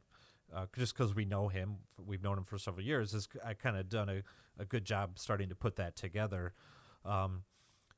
uh, 0.53 0.65
just 0.75 0.97
because 0.97 1.15
we 1.15 1.25
know 1.25 1.47
him, 1.47 1.77
we've 2.03 2.23
known 2.23 2.37
him 2.37 2.43
for 2.43 2.57
several 2.57 2.85
years, 2.85 3.13
is 3.13 3.27
I 3.45 3.53
kind 3.53 3.77
of 3.77 3.89
done 3.89 4.09
a, 4.09 4.23
a 4.61 4.65
good 4.65 4.85
job 4.85 5.19
starting 5.19 5.49
to 5.49 5.55
put 5.55 5.75
that 5.77 5.95
together. 5.95 6.53
Um, 7.05 7.43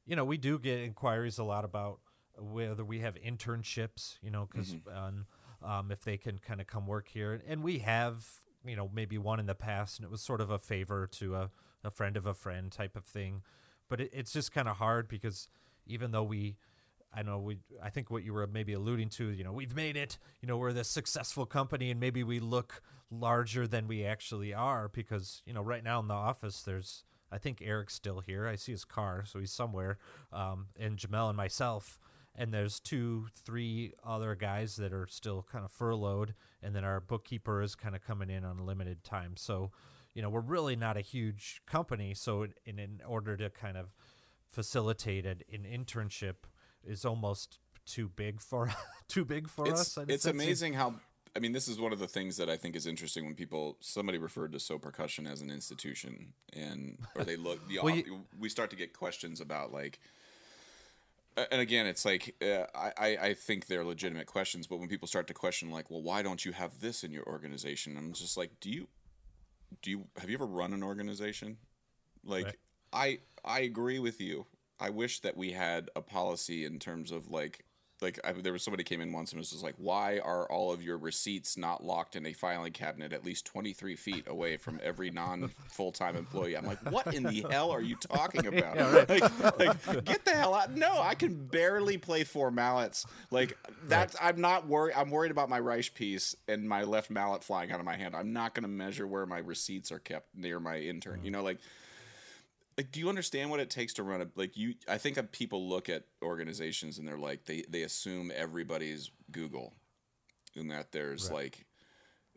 you 0.06 0.16
know, 0.16 0.26
we 0.26 0.38
do 0.38 0.60
get 0.60 0.80
inquiries 0.80 1.38
a 1.38 1.44
lot 1.44 1.64
about 1.66 2.00
whether 2.38 2.84
we 2.84 3.00
have 3.00 3.16
internships, 3.16 4.18
you 4.22 4.32
know, 4.32 4.48
because 4.52 4.76
um, 5.64 5.92
if 5.92 6.04
they 6.04 6.18
can 6.18 6.40
kind 6.40 6.60
of 6.60 6.68
come 6.68 6.88
work 6.88 7.08
here, 7.08 7.42
and 7.48 7.64
we 7.64 7.80
have, 7.80 8.26
you 8.66 8.76
know, 8.76 8.90
maybe 8.94 9.18
one 9.18 9.40
in 9.40 9.46
the 9.46 9.56
past, 9.56 10.00
and 10.00 10.06
it 10.06 10.12
was 10.12 10.22
sort 10.22 10.42
of 10.42 10.50
a 10.50 10.58
favor 10.60 11.08
to 11.08 11.36
a, 11.36 11.50
a 11.84 11.92
friend 11.92 12.18
of 12.18 12.26
a 12.26 12.34
friend 12.34 12.72
type 12.72 12.96
of 12.96 13.06
thing, 13.06 13.44
but 13.90 14.02
it, 14.02 14.10
it's 14.14 14.34
just 14.34 14.52
kind 14.52 14.68
of 14.68 14.78
hard 14.78 15.08
because 15.08 15.48
even 15.86 16.12
though 16.12 16.24
we 16.24 16.58
I 17.14 17.24
know 17.24 17.40
we 17.40 17.58
I 17.82 17.90
think 17.90 18.10
what 18.10 18.24
you 18.24 18.34
were 18.34 18.48
maybe 18.48 18.74
alluding 18.74 19.10
to, 19.10 19.30
you 19.30 19.44
know, 19.44 19.52
we've 19.52 19.76
made 19.76 19.98
it, 19.98 20.18
you 20.42 20.48
know, 20.48 20.58
we're 20.58 20.74
this 20.74 20.88
successful 20.88 21.46
company 21.46 21.92
and 21.92 22.00
maybe 22.00 22.24
we 22.24 22.40
look 22.40 22.82
larger 23.10 23.68
than 23.68 23.88
we 23.88 24.06
actually 24.06 24.54
are 24.54 24.88
because, 24.88 25.42
you 25.46 25.54
know, 25.54 25.62
right 25.62 25.84
now 25.84 26.00
in 26.00 26.08
the 26.08 26.14
office 26.14 26.62
there's 26.62 27.04
I 27.32 27.38
think 27.38 27.62
Eric's 27.62 27.94
still 27.94 28.20
here. 28.20 28.46
I 28.46 28.56
see 28.56 28.74
his 28.74 28.84
car, 28.84 29.24
so 29.26 29.40
he's 29.40 29.54
somewhere. 29.54 29.98
Um, 30.34 30.68
and 30.78 30.98
Jamel 30.98 31.30
and 31.30 31.38
myself, 31.38 31.98
and 32.36 32.54
there's 32.54 32.80
two, 32.80 33.28
three 33.46 33.94
other 34.04 34.36
guys 34.36 34.76
that 34.76 34.92
are 34.92 35.08
still 35.10 35.46
kind 35.50 35.64
of 35.64 35.72
furloughed, 35.72 36.34
and 36.62 36.76
then 36.76 36.84
our 36.84 37.00
bookkeeper 37.00 37.62
is 37.62 37.74
kind 37.76 37.96
of 37.96 38.06
coming 38.06 38.30
in 38.30 38.44
on 38.44 38.66
limited 38.66 39.04
time. 39.04 39.38
So, 39.38 39.72
you 40.14 40.22
know, 40.22 40.30
we're 40.30 40.42
really 40.42 40.76
not 40.76 40.98
a 40.98 41.02
huge 41.02 41.62
company. 41.66 42.14
So, 42.14 42.48
in, 42.66 42.80
in 42.80 43.02
order 43.08 43.38
to 43.38 43.50
kind 43.50 43.78
of 43.78 43.94
facilitate 44.50 45.26
an, 45.26 45.42
an 45.52 45.64
internship, 45.64 46.36
is 46.86 47.06
almost 47.06 47.60
too 47.86 48.10
big 48.10 48.42
for 48.42 48.70
too 49.08 49.26
big 49.26 49.50
for 49.50 49.68
it's, 49.68 49.98
us. 49.98 50.06
it's 50.08 50.26
amazing 50.26 50.74
how 50.74 50.96
I 51.36 51.40
mean 51.40 51.52
this 51.52 51.68
is 51.68 51.80
one 51.80 51.94
of 51.94 52.00
the 52.00 52.08
things 52.08 52.38
that 52.38 52.50
I 52.50 52.58
think 52.58 52.76
is 52.76 52.86
interesting 52.86 53.26
when 53.26 53.36
people 53.36 53.78
somebody 53.80 54.18
referred 54.18 54.52
to 54.54 54.60
so 54.60 54.78
percussion 54.78 55.26
as 55.28 55.42
an 55.42 55.50
institution 55.50 56.34
and 56.54 56.98
or 57.16 57.24
they 57.24 57.36
look 57.38 57.66
the 57.68 57.80
Well, 57.84 57.96
you- 57.96 58.26
we 58.40 58.50
start 58.50 58.70
to 58.72 58.76
get 58.76 58.94
questions 58.94 59.42
about 59.42 59.72
like 59.72 60.00
and 61.52 61.62
again 61.62 61.86
it's 61.88 62.04
like 62.04 62.36
uh, 62.42 62.66
I, 62.76 62.92
I 62.98 63.18
I 63.30 63.34
think 63.34 63.68
they're 63.68 63.86
legitimate 63.86 64.28
questions 64.28 64.68
but 64.68 64.78
when 64.80 64.90
people 64.90 65.08
start 65.08 65.28
to 65.28 65.34
question 65.34 65.70
like 65.72 65.90
well 65.90 66.02
why 66.02 66.22
don't 66.22 66.44
you 66.44 66.52
have 66.52 66.80
this 66.82 67.04
in 67.04 67.12
your 67.12 67.24
organization 67.26 67.98
I'm 67.98 68.12
just 68.14 68.36
like 68.38 68.52
do 68.60 68.70
you 68.70 68.88
do 69.82 69.90
you 69.90 70.06
have 70.18 70.30
you 70.30 70.36
ever 70.36 70.46
run 70.46 70.74
an 70.74 70.84
organization 70.84 71.58
like 72.26 72.46
Right. 72.46 72.56
I 72.94 73.20
I 73.46 73.62
agree 73.62 74.00
with 74.00 74.20
you. 74.20 74.46
I 74.82 74.90
wish 74.90 75.20
that 75.22 75.38
we 75.38 75.52
had 75.52 75.90
a 75.96 76.02
policy 76.02 76.66
in 76.66 76.80
terms 76.80 77.12
of 77.12 77.30
like 77.30 77.64
like 78.02 78.20
I, 78.24 78.32
there 78.34 78.52
was 78.52 78.64
somebody 78.64 78.84
came 78.84 79.00
in 79.00 79.14
once 79.14 79.32
and 79.32 79.38
was 79.38 79.52
just 79.52 79.64
like, 79.64 79.76
why 79.78 80.18
are 80.20 80.52
all 80.52 80.74
of 80.74 80.82
your 80.82 80.98
receipts 80.98 81.56
not 81.56 81.84
locked 81.84 82.16
in 82.16 82.26
a 82.26 82.34
filing 82.34 82.74
cabinet 82.74 83.14
at 83.14 83.24
least 83.24 83.46
twenty 83.46 83.74
three 83.74 83.96
feet 83.96 84.26
away 84.28 84.58
from 84.58 84.80
every 84.84 85.12
non 85.12 85.50
full 85.68 85.92
time 85.92 86.16
employee? 86.16 86.58
I'm 86.58 86.66
like, 86.66 86.80
what 86.92 87.14
in 87.14 87.24
the 87.24 87.46
hell 87.52 87.70
are 87.70 87.82
you 87.82 87.96
talking 87.96 88.48
about? 88.48 89.08
like, 89.10 89.58
like, 89.60 90.06
get 90.06 90.26
the 90.26 90.32
hell 90.32 90.56
out! 90.56 90.76
No, 90.76 91.00
I 91.00 91.14
can 91.14 91.46
barely 91.46 92.00
play 92.00 92.24
four 92.24 92.50
mallets. 92.50 93.06
Like 93.30 93.56
that's 93.88 94.16
I'm 94.20 94.42
not 94.42 94.68
worried. 94.68 94.96
I'm 94.98 95.12
worried 95.12 95.32
about 95.32 95.50
my 95.50 95.60
Reich 95.60 95.94
piece 95.94 96.36
and 96.48 96.68
my 96.68 96.84
left 96.84 97.12
mallet 97.12 97.44
flying 97.44 97.72
out 97.72 97.80
of 97.80 97.86
my 97.86 97.98
hand. 97.98 98.16
I'm 98.16 98.34
not 98.34 98.56
going 98.56 98.64
to 98.64 98.70
measure 98.70 99.06
where 99.06 99.28
my 99.28 99.40
receipts 99.40 99.92
are 99.92 100.00
kept 100.00 100.36
near 100.36 100.60
my 100.60 100.80
intern. 100.80 101.20
You 101.24 101.30
mm. 101.30 101.34
know, 101.34 101.44
like 101.44 101.60
like 102.82 102.92
do 102.92 103.00
you 103.00 103.10
understand 103.10 103.50
what 103.50 103.60
it 103.60 103.70
takes 103.70 103.94
to 103.94 104.04
run 104.04 104.22
a 104.22 104.28
like 104.36 104.58
you 104.58 104.74
i 104.88 104.98
think 104.98 105.20
people 105.32 105.70
look 105.70 105.90
at 105.90 106.04
organizations 106.24 106.98
and 106.98 107.08
they're 107.08 107.18
like 107.18 107.46
they 107.46 107.64
they 107.70 107.84
assume 107.84 108.32
everybody's 108.36 109.12
google 109.32 109.74
and 110.56 110.72
that 110.72 110.92
there's 110.92 111.32
like 111.32 111.66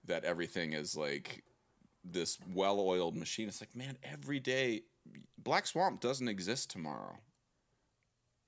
that 0.07 0.25
everything 0.25 0.73
is 0.73 0.97
like 0.97 1.45
this 2.05 2.39
well-oiled 2.53 3.17
machine. 3.17 3.49
It's 3.49 3.61
like 3.61 3.75
man 3.75 3.97
every 4.03 4.41
day 4.41 4.83
black 5.39 5.67
swamp 5.67 6.01
doesn't 6.01 6.29
exist 6.29 6.71
tomorrow 6.71 7.19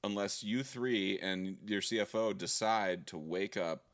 unless 0.04 0.42
you 0.42 0.62
three 0.62 1.18
and 1.18 1.56
your 1.66 1.80
cfo 1.80 2.36
decide 2.36 3.06
to 3.06 3.18
wake 3.18 3.56
up 3.56 3.84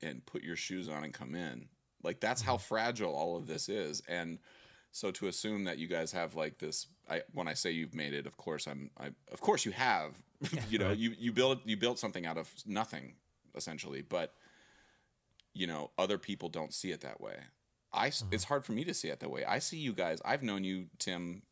and 0.00 0.24
put 0.24 0.42
your 0.42 0.56
shoes 0.56 0.88
on 0.88 1.04
and 1.04 1.12
come 1.12 1.34
in. 1.34 1.68
Like 2.02 2.20
that's 2.20 2.42
how 2.42 2.54
mm-hmm. 2.54 2.74
fragile 2.74 3.14
all 3.14 3.36
of 3.36 3.46
this 3.46 3.68
is. 3.68 4.02
And 4.08 4.38
so 4.90 5.10
to 5.12 5.28
assume 5.28 5.64
that 5.64 5.78
you 5.78 5.88
guys 5.88 6.12
have 6.12 6.34
like 6.34 6.58
this, 6.58 6.86
I, 7.12 7.22
when 7.32 7.48
I 7.48 7.54
say 7.54 7.70
you've 7.70 7.94
made 7.94 8.14
it, 8.14 8.26
of 8.26 8.36
course 8.36 8.66
I'm, 8.66 8.90
I, 8.98 9.10
of 9.30 9.40
course 9.40 9.64
you 9.64 9.72
have. 9.72 10.14
you 10.70 10.78
know, 10.78 10.90
you 10.90 11.14
you 11.18 11.32
built 11.32 11.60
you 11.64 11.76
built 11.76 11.98
something 11.98 12.26
out 12.26 12.36
of 12.36 12.50
nothing, 12.66 13.14
essentially. 13.54 14.02
But 14.02 14.34
you 15.54 15.66
know, 15.66 15.90
other 15.98 16.18
people 16.18 16.48
don't 16.48 16.72
see 16.72 16.90
it 16.90 17.02
that 17.02 17.20
way. 17.20 17.36
I, 17.92 18.06
it's 18.30 18.44
hard 18.44 18.64
for 18.64 18.72
me 18.72 18.84
to 18.84 18.94
see 18.94 19.08
it 19.08 19.20
that 19.20 19.30
way. 19.30 19.44
I 19.44 19.58
see 19.58 19.76
you 19.76 19.92
guys. 19.92 20.20
I've 20.24 20.42
known 20.42 20.64
you, 20.64 20.86
Tim, 20.98 21.42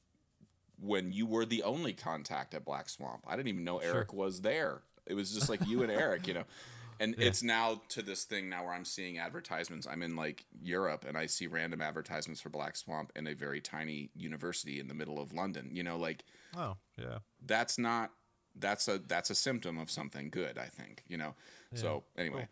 when 0.81 1.13
you 1.13 1.27
were 1.27 1.45
the 1.45 1.63
only 1.63 1.93
contact 1.93 2.55
at 2.55 2.65
Black 2.65 2.89
Swamp. 2.89 3.25
I 3.29 3.37
didn't 3.37 3.49
even 3.49 3.65
know 3.65 3.79
Eric 3.79 4.15
was 4.15 4.41
there. 4.41 4.81
It 5.07 5.15
was 5.15 5.35
just 5.35 5.51
like 5.51 5.67
you 5.67 5.83
and 5.83 5.93
Eric, 5.93 6.27
you 6.27 6.35
know. 6.35 6.45
And 7.01 7.15
it's 7.19 7.43
now 7.43 7.81
to 7.89 8.03
this 8.03 8.25
thing 8.25 8.49
now 8.51 8.65
where 8.65 8.75
I'm 8.75 8.85
seeing 8.85 9.17
advertisements. 9.19 9.87
I'm 9.87 10.03
in 10.03 10.17
like 10.17 10.45
Europe 10.63 11.05
and 11.09 11.17
I 11.17 11.27
see 11.27 11.47
random 11.47 11.81
advertisements 11.81 12.41
for 12.43 12.51
Black 12.51 12.77
Swamp 12.77 13.11
in 13.17 13.27
a 13.27 13.35
very 13.35 13.61
tiny 13.61 14.11
university 14.15 14.79
in 14.79 14.87
the 14.87 14.95
middle 14.95 15.19
of 15.19 15.33
London. 15.33 15.71
You 15.73 15.83
know, 15.83 15.97
like 15.97 16.25
Oh, 16.57 16.77
yeah. 16.99 17.19
that's 17.45 17.79
not 17.79 18.11
that's 18.55 18.87
a 18.87 18.99
that's 18.99 19.31
a 19.31 19.35
symptom 19.35 19.79
of 19.79 19.91
something 19.91 20.29
good, 20.31 20.59
I 20.59 20.67
think, 20.67 21.03
you 21.09 21.17
know. 21.17 21.35
So 21.75 22.05
anyway. 22.19 22.49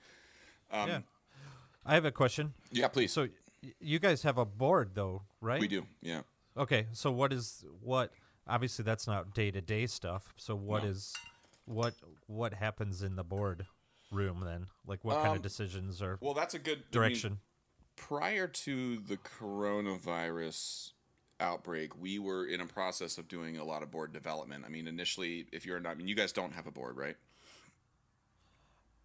Um 0.70 0.88
yeah. 0.88 1.00
I 1.84 1.94
have 1.94 2.04
a 2.06 2.10
question. 2.12 2.54
yeah, 2.70 2.88
please. 2.88 3.12
So 3.12 3.28
y- 3.62 3.72
you 3.80 3.98
guys 3.98 4.22
have 4.22 4.38
a 4.38 4.44
board 4.46 4.92
though, 4.94 5.22
right? 5.42 5.60
we 5.60 5.68
do. 5.68 5.86
Yeah. 6.00 6.22
Okay, 6.56 6.86
so 6.92 7.10
what 7.10 7.32
is 7.32 7.64
what? 7.82 8.12
Obviously, 8.46 8.82
that's 8.82 9.06
not 9.06 9.34
day 9.34 9.50
to 9.50 9.60
day 9.60 9.86
stuff. 9.86 10.32
So 10.38 10.54
what 10.56 10.84
No. 10.84 10.88
is 10.90 11.12
what 11.66 11.92
what 12.26 12.54
happens 12.54 13.02
in 13.02 13.14
the 13.16 13.24
board 13.24 13.66
room 14.10 14.40
then? 14.44 14.66
Like 14.86 15.04
what 15.04 15.16
kind 15.16 15.28
Um, 15.28 15.36
of 15.36 15.42
decisions 15.42 16.00
or 16.02 16.18
Well, 16.20 16.34
that's 16.34 16.54
a 16.54 16.58
good 16.58 16.78
I 16.78 16.80
mean, 16.80 16.90
direction? 16.90 17.38
prior 17.96 18.46
to 18.48 18.96
the 18.98 19.16
coronavirus 19.16 20.92
outbreak, 21.40 21.96
we 22.00 22.18
were 22.18 22.44
in 22.46 22.60
a 22.60 22.66
process 22.66 23.18
of 23.18 23.28
doing 23.28 23.56
a 23.56 23.64
lot 23.64 23.82
of 23.82 23.90
board 23.90 24.12
development. 24.12 24.64
I 24.64 24.68
mean, 24.68 24.88
initially, 24.88 25.46
if 25.52 25.64
you're 25.66 25.80
not, 25.80 25.90
I 25.90 25.94
mean, 25.94 26.08
you 26.08 26.14
guys 26.14 26.32
don't 26.32 26.52
have 26.54 26.66
a 26.66 26.70
board, 26.72 26.96
right? 26.96 27.16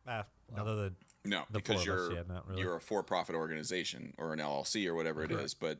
ah, 0.07 0.25
other 0.57 0.75
than 0.75 0.95
No, 1.25 1.43
The 1.51 1.59
because 1.59 1.85
four 1.85 1.93
of 1.93 1.99
us, 1.99 2.09
you're 2.09 2.17
yeah, 2.17 2.39
really. 2.47 2.61
you're 2.61 2.75
a 2.75 2.81
for-profit 2.81 3.35
organization 3.35 4.13
or 4.17 4.33
an 4.33 4.39
LLC 4.39 4.85
or 4.87 4.93
whatever 4.95 5.23
it 5.23 5.31
is. 5.31 5.53
But 5.53 5.79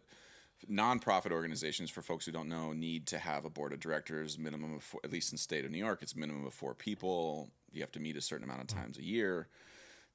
non-profit 0.70 1.32
organizations, 1.34 1.90
for 1.90 2.02
folks 2.02 2.26
who 2.26 2.32
don't 2.32 2.48
know, 2.48 2.72
need 2.72 3.06
to 3.08 3.18
have 3.20 3.44
a 3.44 3.50
board 3.50 3.74
of 3.74 3.80
directors, 3.82 4.38
minimum 4.40 4.76
of 4.76 4.84
four, 4.84 5.02
at 5.04 5.12
least 5.12 5.32
in 5.34 5.38
state 5.38 5.66
of 5.66 5.72
New 5.72 5.78
York, 5.80 6.02
it's 6.02 6.16
minimum 6.16 6.46
of 6.46 6.54
four 6.54 6.74
people. 6.74 7.52
You 7.74 7.82
have 7.82 7.92
to 7.94 8.00
meet 8.00 8.16
a 8.18 8.22
certain 8.22 8.44
amount 8.44 8.62
of 8.62 8.68
times 8.68 8.98
a 8.98 9.04
year. 9.04 9.48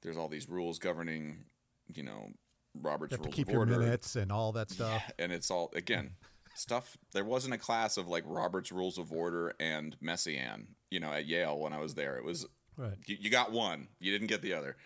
There's 0.01 0.17
all 0.17 0.27
these 0.29 0.47
rules 0.49 0.79
governing, 0.79 1.45
you 1.93 2.03
know, 2.03 2.29
Robert's 2.73 3.11
You 3.11 3.17
have 3.17 3.23
to 3.23 3.27
rules 3.27 3.35
keep 3.35 3.47
of 3.47 3.51
your 3.53 3.59
order 3.61 3.77
minutes 3.79 4.15
and 4.15 4.31
all 4.31 4.51
that 4.53 4.69
stuff. 4.71 5.03
and 5.17 5.31
it's 5.31 5.49
all 5.51 5.71
again 5.75 6.11
stuff 6.55 6.97
there 7.13 7.23
wasn't 7.25 7.53
a 7.53 7.57
class 7.57 7.97
of 7.97 8.07
like 8.07 8.23
robert's 8.27 8.71
rules 8.71 8.97
of 8.97 9.11
order 9.13 9.53
and 9.59 9.95
Messiaen, 10.01 10.67
you 10.91 10.99
know 10.99 11.11
at 11.11 11.25
yale 11.25 11.57
when 11.57 11.71
i 11.73 11.79
was 11.79 11.95
there 11.95 12.17
it 12.17 12.23
was 12.23 12.45
Right. 12.77 12.97
you, 13.07 13.17
you 13.19 13.29
got 13.29 13.51
one 13.51 13.87
you 13.99 14.11
didn't 14.11 14.27
get 14.27 14.41
the 14.41 14.53
other 14.53 14.77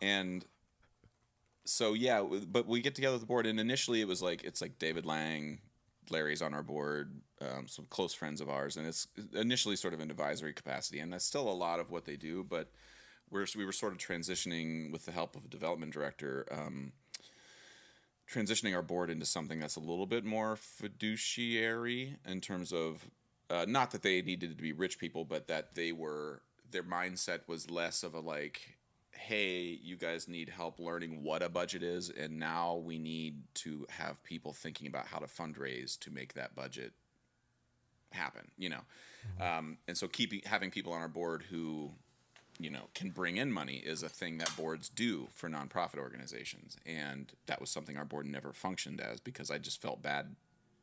and 0.00 0.44
so 1.64 1.92
yeah 1.94 2.22
but 2.48 2.66
we 2.66 2.80
get 2.80 2.94
together 2.94 3.14
with 3.14 3.22
the 3.22 3.26
board 3.26 3.46
and 3.46 3.58
initially 3.58 4.00
it 4.00 4.08
was 4.08 4.22
like 4.22 4.44
it's 4.44 4.60
like 4.60 4.78
david 4.78 5.04
lang 5.06 5.60
larry's 6.10 6.42
on 6.42 6.54
our 6.54 6.62
board 6.62 7.20
um, 7.40 7.66
some 7.66 7.86
close 7.90 8.14
friends 8.14 8.40
of 8.40 8.48
ours 8.48 8.76
and 8.76 8.86
it's 8.86 9.08
initially 9.34 9.76
sort 9.76 9.94
of 9.94 10.00
an 10.00 10.10
advisory 10.10 10.52
capacity 10.52 11.00
and 11.00 11.12
that's 11.12 11.24
still 11.24 11.48
a 11.48 11.52
lot 11.52 11.80
of 11.80 11.90
what 11.90 12.04
they 12.04 12.16
do 12.16 12.44
but 12.44 12.70
we're, 13.30 13.46
we 13.56 13.64
were 13.64 13.72
sort 13.72 13.92
of 13.92 13.98
transitioning 13.98 14.92
with 14.92 15.06
the 15.06 15.12
help 15.12 15.34
of 15.34 15.44
a 15.44 15.48
development 15.48 15.92
director 15.92 16.46
um, 16.50 16.92
transitioning 18.30 18.74
our 18.74 18.82
board 18.82 19.10
into 19.10 19.26
something 19.26 19.60
that's 19.60 19.76
a 19.76 19.80
little 19.80 20.06
bit 20.06 20.24
more 20.24 20.56
fiduciary 20.56 22.16
in 22.26 22.40
terms 22.40 22.72
of 22.72 23.08
uh, 23.50 23.66
not 23.68 23.90
that 23.90 24.02
they 24.02 24.22
needed 24.22 24.56
to 24.56 24.62
be 24.62 24.72
rich 24.72 24.98
people, 24.98 25.24
but 25.24 25.46
that 25.48 25.74
they 25.74 25.92
were 25.92 26.42
their 26.70 26.82
mindset 26.82 27.40
was 27.46 27.70
less 27.70 28.02
of 28.02 28.14
a 28.14 28.20
like, 28.20 28.78
hey, 29.16 29.78
you 29.82 29.96
guys 29.96 30.28
need 30.28 30.48
help 30.48 30.78
learning 30.78 31.22
what 31.22 31.42
a 31.42 31.48
budget 31.48 31.82
is, 31.82 32.10
and 32.10 32.38
now 32.38 32.76
we 32.76 32.98
need 32.98 33.42
to 33.54 33.86
have 33.90 34.22
people 34.24 34.52
thinking 34.52 34.86
about 34.86 35.06
how 35.06 35.18
to 35.18 35.26
fundraise 35.26 35.98
to 36.00 36.10
make 36.10 36.34
that 36.34 36.54
budget 36.54 36.92
happen. 38.12 38.50
You 38.58 38.70
know, 38.70 39.44
um, 39.44 39.78
and 39.88 39.96
so 39.96 40.08
keeping 40.08 40.42
having 40.44 40.70
people 40.70 40.92
on 40.92 41.00
our 41.00 41.08
board 41.08 41.44
who 41.50 41.90
you 42.58 42.70
know 42.70 42.88
can 42.94 43.10
bring 43.10 43.36
in 43.36 43.52
money 43.52 43.76
is 43.76 44.02
a 44.02 44.08
thing 44.08 44.38
that 44.38 44.56
boards 44.56 44.88
do 44.88 45.26
for 45.34 45.48
nonprofit 45.48 45.98
organizations 45.98 46.76
and 46.86 47.32
that 47.46 47.60
was 47.60 47.68
something 47.68 47.96
our 47.96 48.04
board 48.04 48.26
never 48.26 48.52
functioned 48.52 49.00
as 49.00 49.18
because 49.18 49.50
i 49.50 49.58
just 49.58 49.82
felt 49.82 50.00
bad 50.02 50.36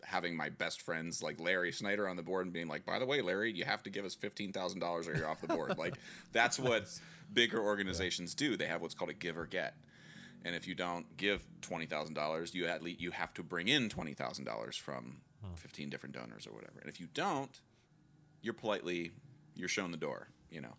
having 0.04 0.36
my 0.36 0.50
best 0.50 0.82
friends 0.82 1.22
like 1.22 1.40
Larry 1.40 1.72
Snider 1.72 2.08
on 2.08 2.16
the 2.16 2.24
board 2.24 2.46
and 2.46 2.54
being 2.54 2.68
like, 2.68 2.86
by 2.86 3.00
the 3.00 3.06
way, 3.06 3.22
Larry, 3.22 3.52
you 3.52 3.66
have 3.66 3.84
to 3.84 3.90
give 3.90 4.06
us 4.06 4.16
fifteen 4.16 4.52
thousand 4.52 4.80
dollars 4.80 5.08
or 5.08 5.16
you're 5.16 5.28
off 5.28 5.42
the 5.42 5.48
board. 5.48 5.78
like 5.78 5.96
that's 6.32 6.60
what 6.60 6.88
bigger 7.34 7.62
organizations 7.62 8.36
do. 8.36 8.58
They 8.58 8.66
have 8.66 8.82
what's 8.82 8.94
called 8.94 9.10
a 9.10 9.14
give 9.14 9.38
or 9.38 9.46
get. 9.46 9.76
And 10.44 10.56
if 10.56 10.68
you 10.68 10.74
don't 10.74 11.18
give 11.18 11.44
twenty 11.62 11.86
thousand 11.86 12.16
dollars, 12.16 12.56
you 12.56 12.66
at 12.66 12.82
least 12.82 13.00
you 13.00 13.12
have 13.12 13.34
to 13.36 13.44
bring 13.44 13.68
in 13.68 13.90
twenty 13.90 14.14
thousand 14.14 14.46
dollars 14.46 14.76
from 14.76 15.22
fifteen 15.56 15.90
different 15.90 16.16
donors 16.16 16.48
or 16.48 16.54
whatever. 16.54 16.80
And 16.80 16.90
if 16.90 17.00
you 17.00 17.08
don't, 17.14 17.62
you're 18.42 18.54
politely 18.54 19.12
you're 19.56 19.68
shown 19.70 19.92
the 19.92 19.98
door. 19.98 20.30
You 20.50 20.62
know, 20.62 20.76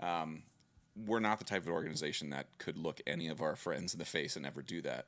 um, 0.00 0.42
we're 0.96 1.20
not 1.20 1.38
the 1.38 1.44
type 1.44 1.62
of 1.62 1.72
organization 1.72 2.30
that 2.30 2.46
could 2.58 2.76
look 2.76 3.00
any 3.06 3.28
of 3.28 3.40
our 3.40 3.56
friends 3.56 3.92
in 3.92 3.98
the 3.98 4.04
face 4.04 4.36
and 4.36 4.46
ever 4.46 4.62
do 4.62 4.82
that. 4.82 5.06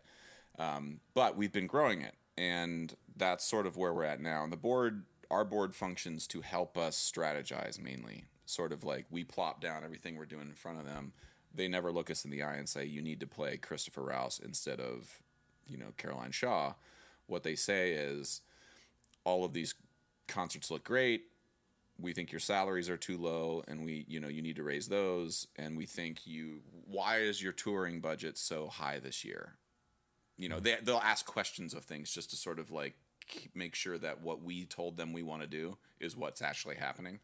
Um, 0.59 1.01
but 1.14 1.37
we've 1.37 1.53
been 1.53 1.66
growing 1.66 2.01
it, 2.01 2.14
and 2.37 2.95
that's 3.16 3.45
sort 3.45 3.66
of 3.66 3.76
where 3.76 3.93
we're 3.93 4.05
at 4.05 4.20
now. 4.20 4.45
And 4.45 4.53
the 4.53 4.57
board, 4.57 5.05
our 5.30 5.45
board 5.45 5.74
functions 5.74 6.26
to 6.28 6.41
help 6.41 6.76
us 6.76 6.99
strategize 6.99 7.80
mainly. 7.80 8.24
Sort 8.47 8.73
of 8.73 8.85
like 8.85 9.07
we 9.11 9.25
plop 9.25 9.61
down 9.61 9.85
everything 9.85 10.17
we're 10.17 10.27
doing 10.27 10.49
in 10.49 10.55
front 10.55 10.79
of 10.79 10.85
them. 10.85 11.13
They 11.55 11.69
never 11.69 11.93
look 11.93 12.11
us 12.11 12.25
in 12.25 12.31
the 12.31 12.43
eye 12.43 12.57
and 12.57 12.69
say, 12.69 12.85
"You 12.85 13.01
need 13.01 13.21
to 13.21 13.27
play 13.27 13.57
Christopher 13.57 14.03
Rouse 14.03 14.41
instead 14.43 14.81
of, 14.81 15.23
you 15.67 15.77
know, 15.77 15.93
Caroline 15.97 16.33
Shaw." 16.33 16.75
What 17.27 17.43
they 17.43 17.55
say 17.55 17.93
is, 17.93 18.43
"All 19.25 19.45
of 19.45 19.53
these 19.53 19.75
concerts 20.27 20.71
look 20.71 20.85
great 20.85 21.25
we 21.99 22.13
think 22.13 22.33
your 22.33 22.41
salaries 22.41 22.91
are 22.91 22.97
too 22.97 23.17
low 23.17 23.63
and 23.69 23.85
we 23.85 24.05
you 24.09 24.21
know 24.21 24.29
you 24.29 24.43
need 24.43 24.57
to 24.57 24.63
raise 24.63 24.89
those 24.89 25.47
and 25.57 25.77
we 25.77 25.87
think 25.87 26.27
you 26.27 26.61
why 26.87 27.19
is 27.19 27.43
your 27.43 27.53
touring 27.53 28.01
budget 28.01 28.37
so 28.37 28.69
high 28.69 28.99
this 28.99 29.25
year 29.25 29.55
you 30.37 30.49
know 30.49 30.61
they, 30.61 30.77
they'll 30.83 30.97
ask 30.99 31.27
questions 31.27 31.75
of 31.75 31.85
things 31.85 32.13
just 32.13 32.31
to 32.31 32.37
sort 32.37 32.59
of 32.59 32.71
like 32.71 32.95
make 33.55 33.75
sure 33.75 33.97
that 33.97 34.21
what 34.21 34.43
we 34.43 34.65
told 34.65 34.97
them 34.97 35.13
we 35.13 35.23
want 35.23 35.41
to 35.41 35.49
do 35.49 35.77
is 36.01 36.17
what's 36.17 36.43
actually 36.43 36.77
happening 36.77 37.21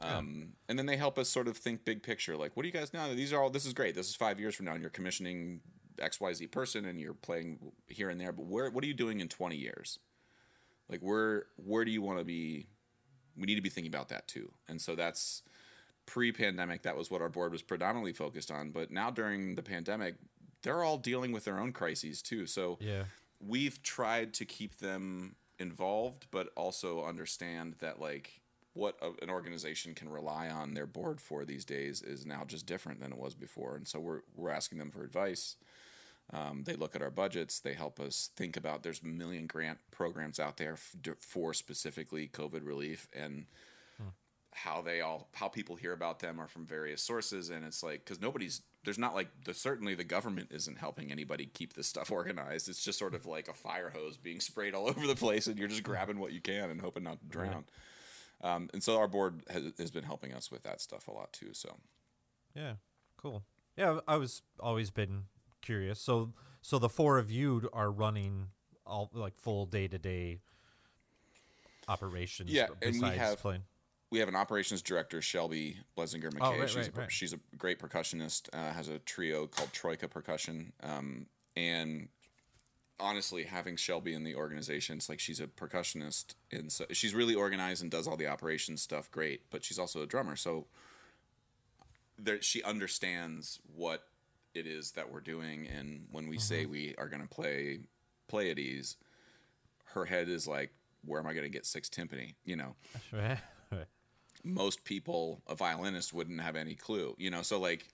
um, 0.00 0.52
and 0.68 0.78
then 0.78 0.86
they 0.86 0.96
help 0.96 1.18
us 1.18 1.28
sort 1.28 1.48
of 1.48 1.56
think 1.56 1.84
big 1.84 2.02
picture 2.02 2.36
like 2.36 2.56
what 2.56 2.62
do 2.62 2.68
you 2.68 2.72
guys 2.72 2.92
know 2.92 3.14
these 3.14 3.32
are 3.32 3.40
all 3.42 3.50
this 3.50 3.64
is 3.66 3.72
great 3.72 3.94
this 3.94 4.08
is 4.08 4.14
five 4.14 4.40
years 4.40 4.54
from 4.54 4.66
now 4.66 4.72
and 4.72 4.80
you're 4.80 4.90
commissioning 4.90 5.60
xyz 5.98 6.50
person 6.50 6.84
and 6.84 7.00
you're 7.00 7.14
playing 7.14 7.58
here 7.88 8.10
and 8.10 8.20
there 8.20 8.32
but 8.32 8.46
where 8.46 8.70
what 8.70 8.82
are 8.82 8.86
you 8.88 8.94
doing 8.94 9.20
in 9.20 9.28
20 9.28 9.56
years 9.56 9.98
like 10.88 11.00
where 11.00 11.46
where 11.56 11.84
do 11.84 11.90
you 11.90 12.02
want 12.02 12.18
to 12.18 12.24
be 12.24 12.66
we 13.36 13.46
need 13.46 13.56
to 13.56 13.60
be 13.62 13.68
thinking 13.68 13.92
about 13.92 14.08
that 14.10 14.28
too. 14.28 14.52
And 14.68 14.80
so 14.80 14.94
that's 14.94 15.42
pre-pandemic. 16.06 16.82
That 16.82 16.96
was 16.96 17.10
what 17.10 17.22
our 17.22 17.28
board 17.28 17.52
was 17.52 17.62
predominantly 17.62 18.12
focused 18.12 18.50
on. 18.50 18.70
But 18.70 18.90
now 18.90 19.10
during 19.10 19.54
the 19.56 19.62
pandemic, 19.62 20.16
they're 20.62 20.84
all 20.84 20.98
dealing 20.98 21.32
with 21.32 21.44
their 21.44 21.58
own 21.58 21.72
crises 21.72 22.22
too. 22.22 22.46
So 22.46 22.78
Yeah. 22.80 23.04
we've 23.40 23.82
tried 23.82 24.34
to 24.34 24.44
keep 24.44 24.78
them 24.78 25.36
involved, 25.58 26.26
but 26.30 26.50
also 26.56 27.04
understand 27.04 27.74
that 27.80 28.00
like 28.00 28.40
what 28.74 28.96
a, 29.00 29.10
an 29.22 29.30
organization 29.30 29.94
can 29.94 30.08
rely 30.08 30.48
on 30.48 30.74
their 30.74 30.86
board 30.86 31.20
for 31.20 31.44
these 31.44 31.64
days 31.64 32.02
is 32.02 32.26
now 32.26 32.44
just 32.44 32.66
different 32.66 33.00
than 33.00 33.12
it 33.12 33.18
was 33.18 33.34
before. 33.34 33.76
And 33.76 33.88
so 33.88 33.98
we're 34.00 34.20
we're 34.36 34.50
asking 34.50 34.78
them 34.78 34.90
for 34.90 35.02
advice. 35.02 35.56
Um, 36.32 36.64
they 36.64 36.74
look 36.74 36.96
at 36.96 37.02
our 37.02 37.10
budgets. 37.10 37.60
They 37.60 37.74
help 37.74 38.00
us 38.00 38.30
think 38.34 38.56
about. 38.56 38.82
There's 38.82 39.02
a 39.02 39.06
million 39.06 39.46
grant 39.46 39.78
programs 39.90 40.40
out 40.40 40.56
there 40.56 40.72
f- 40.74 41.16
for 41.18 41.52
specifically 41.54 42.28
COVID 42.28 42.66
relief, 42.66 43.08
and 43.12 43.46
how 44.56 44.80
they 44.80 45.00
all 45.00 45.28
how 45.34 45.48
people 45.48 45.74
hear 45.74 45.92
about 45.92 46.20
them 46.20 46.40
are 46.40 46.46
from 46.46 46.64
various 46.64 47.02
sources. 47.02 47.50
And 47.50 47.64
it's 47.64 47.82
like 47.82 48.04
because 48.04 48.20
nobody's 48.20 48.62
there's 48.84 48.98
not 48.98 49.14
like 49.14 49.28
the 49.44 49.52
certainly 49.54 49.94
the 49.94 50.04
government 50.04 50.48
isn't 50.52 50.78
helping 50.78 51.10
anybody 51.12 51.46
keep 51.46 51.74
this 51.74 51.86
stuff 51.86 52.10
organized. 52.10 52.68
It's 52.68 52.82
just 52.82 52.98
sort 52.98 53.14
of 53.14 53.26
like 53.26 53.48
a 53.48 53.52
fire 53.52 53.90
hose 53.90 54.16
being 54.16 54.40
sprayed 54.40 54.74
all 54.74 54.88
over 54.88 55.06
the 55.06 55.16
place, 55.16 55.46
and 55.46 55.58
you're 55.58 55.68
just 55.68 55.82
grabbing 55.82 56.18
what 56.18 56.32
you 56.32 56.40
can 56.40 56.70
and 56.70 56.80
hoping 56.80 57.02
not 57.04 57.20
to 57.20 57.26
drown. 57.26 57.64
Um, 58.44 58.68
and 58.74 58.82
so 58.82 58.98
our 58.98 59.08
board 59.08 59.42
has, 59.48 59.72
has 59.78 59.90
been 59.90 60.04
helping 60.04 60.32
us 60.34 60.50
with 60.50 60.62
that 60.64 60.80
stuff 60.80 61.08
a 61.08 61.12
lot 61.12 61.32
too. 61.32 61.48
So 61.52 61.76
Yeah, 62.54 62.74
cool. 63.16 63.42
Yeah, 63.76 63.98
I 64.06 64.16
was 64.16 64.42
always 64.60 64.90
been 64.90 65.24
curious. 65.62 65.98
So, 65.98 66.32
so 66.62 66.78
the 66.78 66.90
four 66.90 67.18
of 67.18 67.30
you 67.30 67.68
are 67.72 67.90
running 67.90 68.48
all 68.86 69.10
like 69.14 69.36
full 69.38 69.64
day 69.66 69.88
to 69.88 69.98
day 69.98 70.38
operations. 71.88 72.50
Yeah, 72.50 72.68
and 72.82 73.00
we 73.00 73.08
have- 73.08 73.38
playing. 73.38 73.62
we 74.10 74.18
have 74.18 74.28
an 74.28 74.36
operations 74.36 74.82
director, 74.82 75.20
Shelby 75.22 75.78
Blesinger 75.96 76.30
McKay. 76.32 76.38
Oh, 76.42 76.58
right, 76.58 76.68
she's, 76.68 76.76
right, 76.76 76.88
a, 76.88 77.00
right. 77.00 77.12
she's 77.12 77.32
a 77.32 77.38
great 77.56 77.78
percussionist. 77.78 78.48
Uh, 78.52 78.72
has 78.72 78.88
a 78.88 78.98
trio 79.00 79.46
called 79.46 79.72
Troika 79.72 80.06
Percussion. 80.06 80.72
Um, 80.82 81.26
and 81.56 82.08
honestly, 83.00 83.44
having 83.44 83.76
Shelby 83.76 84.14
in 84.14 84.24
the 84.24 84.34
organization, 84.34 84.96
it's 84.98 85.08
like 85.08 85.20
she's 85.20 85.40
a 85.40 85.46
percussionist, 85.46 86.34
and 86.52 86.70
so 86.72 86.84
she's 86.92 87.14
really 87.14 87.34
organized 87.34 87.82
and 87.82 87.90
does 87.90 88.06
all 88.06 88.16
the 88.16 88.26
operations 88.26 88.82
stuff 88.82 89.10
great. 89.10 89.42
But 89.50 89.64
she's 89.64 89.78
also 89.78 90.02
a 90.02 90.06
drummer, 90.06 90.36
so 90.36 90.66
there, 92.18 92.40
she 92.42 92.62
understands 92.62 93.60
what 93.74 94.04
it 94.54 94.66
is 94.66 94.92
that 94.92 95.10
we're 95.10 95.20
doing. 95.20 95.66
And 95.66 96.06
when 96.10 96.28
we 96.28 96.36
Mm-hmm. 96.36 96.38
say 96.38 96.66
we 96.66 96.94
are 96.96 97.08
going 97.08 97.22
to 97.22 97.28
play 97.28 97.80
Pleiades, 98.28 98.96
her 99.94 100.04
head 100.04 100.28
is 100.28 100.46
like, 100.46 100.72
"Where 101.04 101.20
am 101.20 101.26
I 101.26 101.32
going 101.32 101.44
to 101.44 101.50
get 101.50 101.66
six 101.66 101.88
timpani?" 101.88 102.34
You 102.44 102.56
know 102.56 102.76
Right. 103.12 103.38
most 104.44 104.84
people 104.84 105.42
a 105.46 105.54
violinist 105.54 106.12
wouldn't 106.12 106.40
have 106.40 106.54
any 106.54 106.74
clue 106.74 107.14
you 107.18 107.30
know 107.30 107.40
so 107.40 107.58
like 107.58 107.88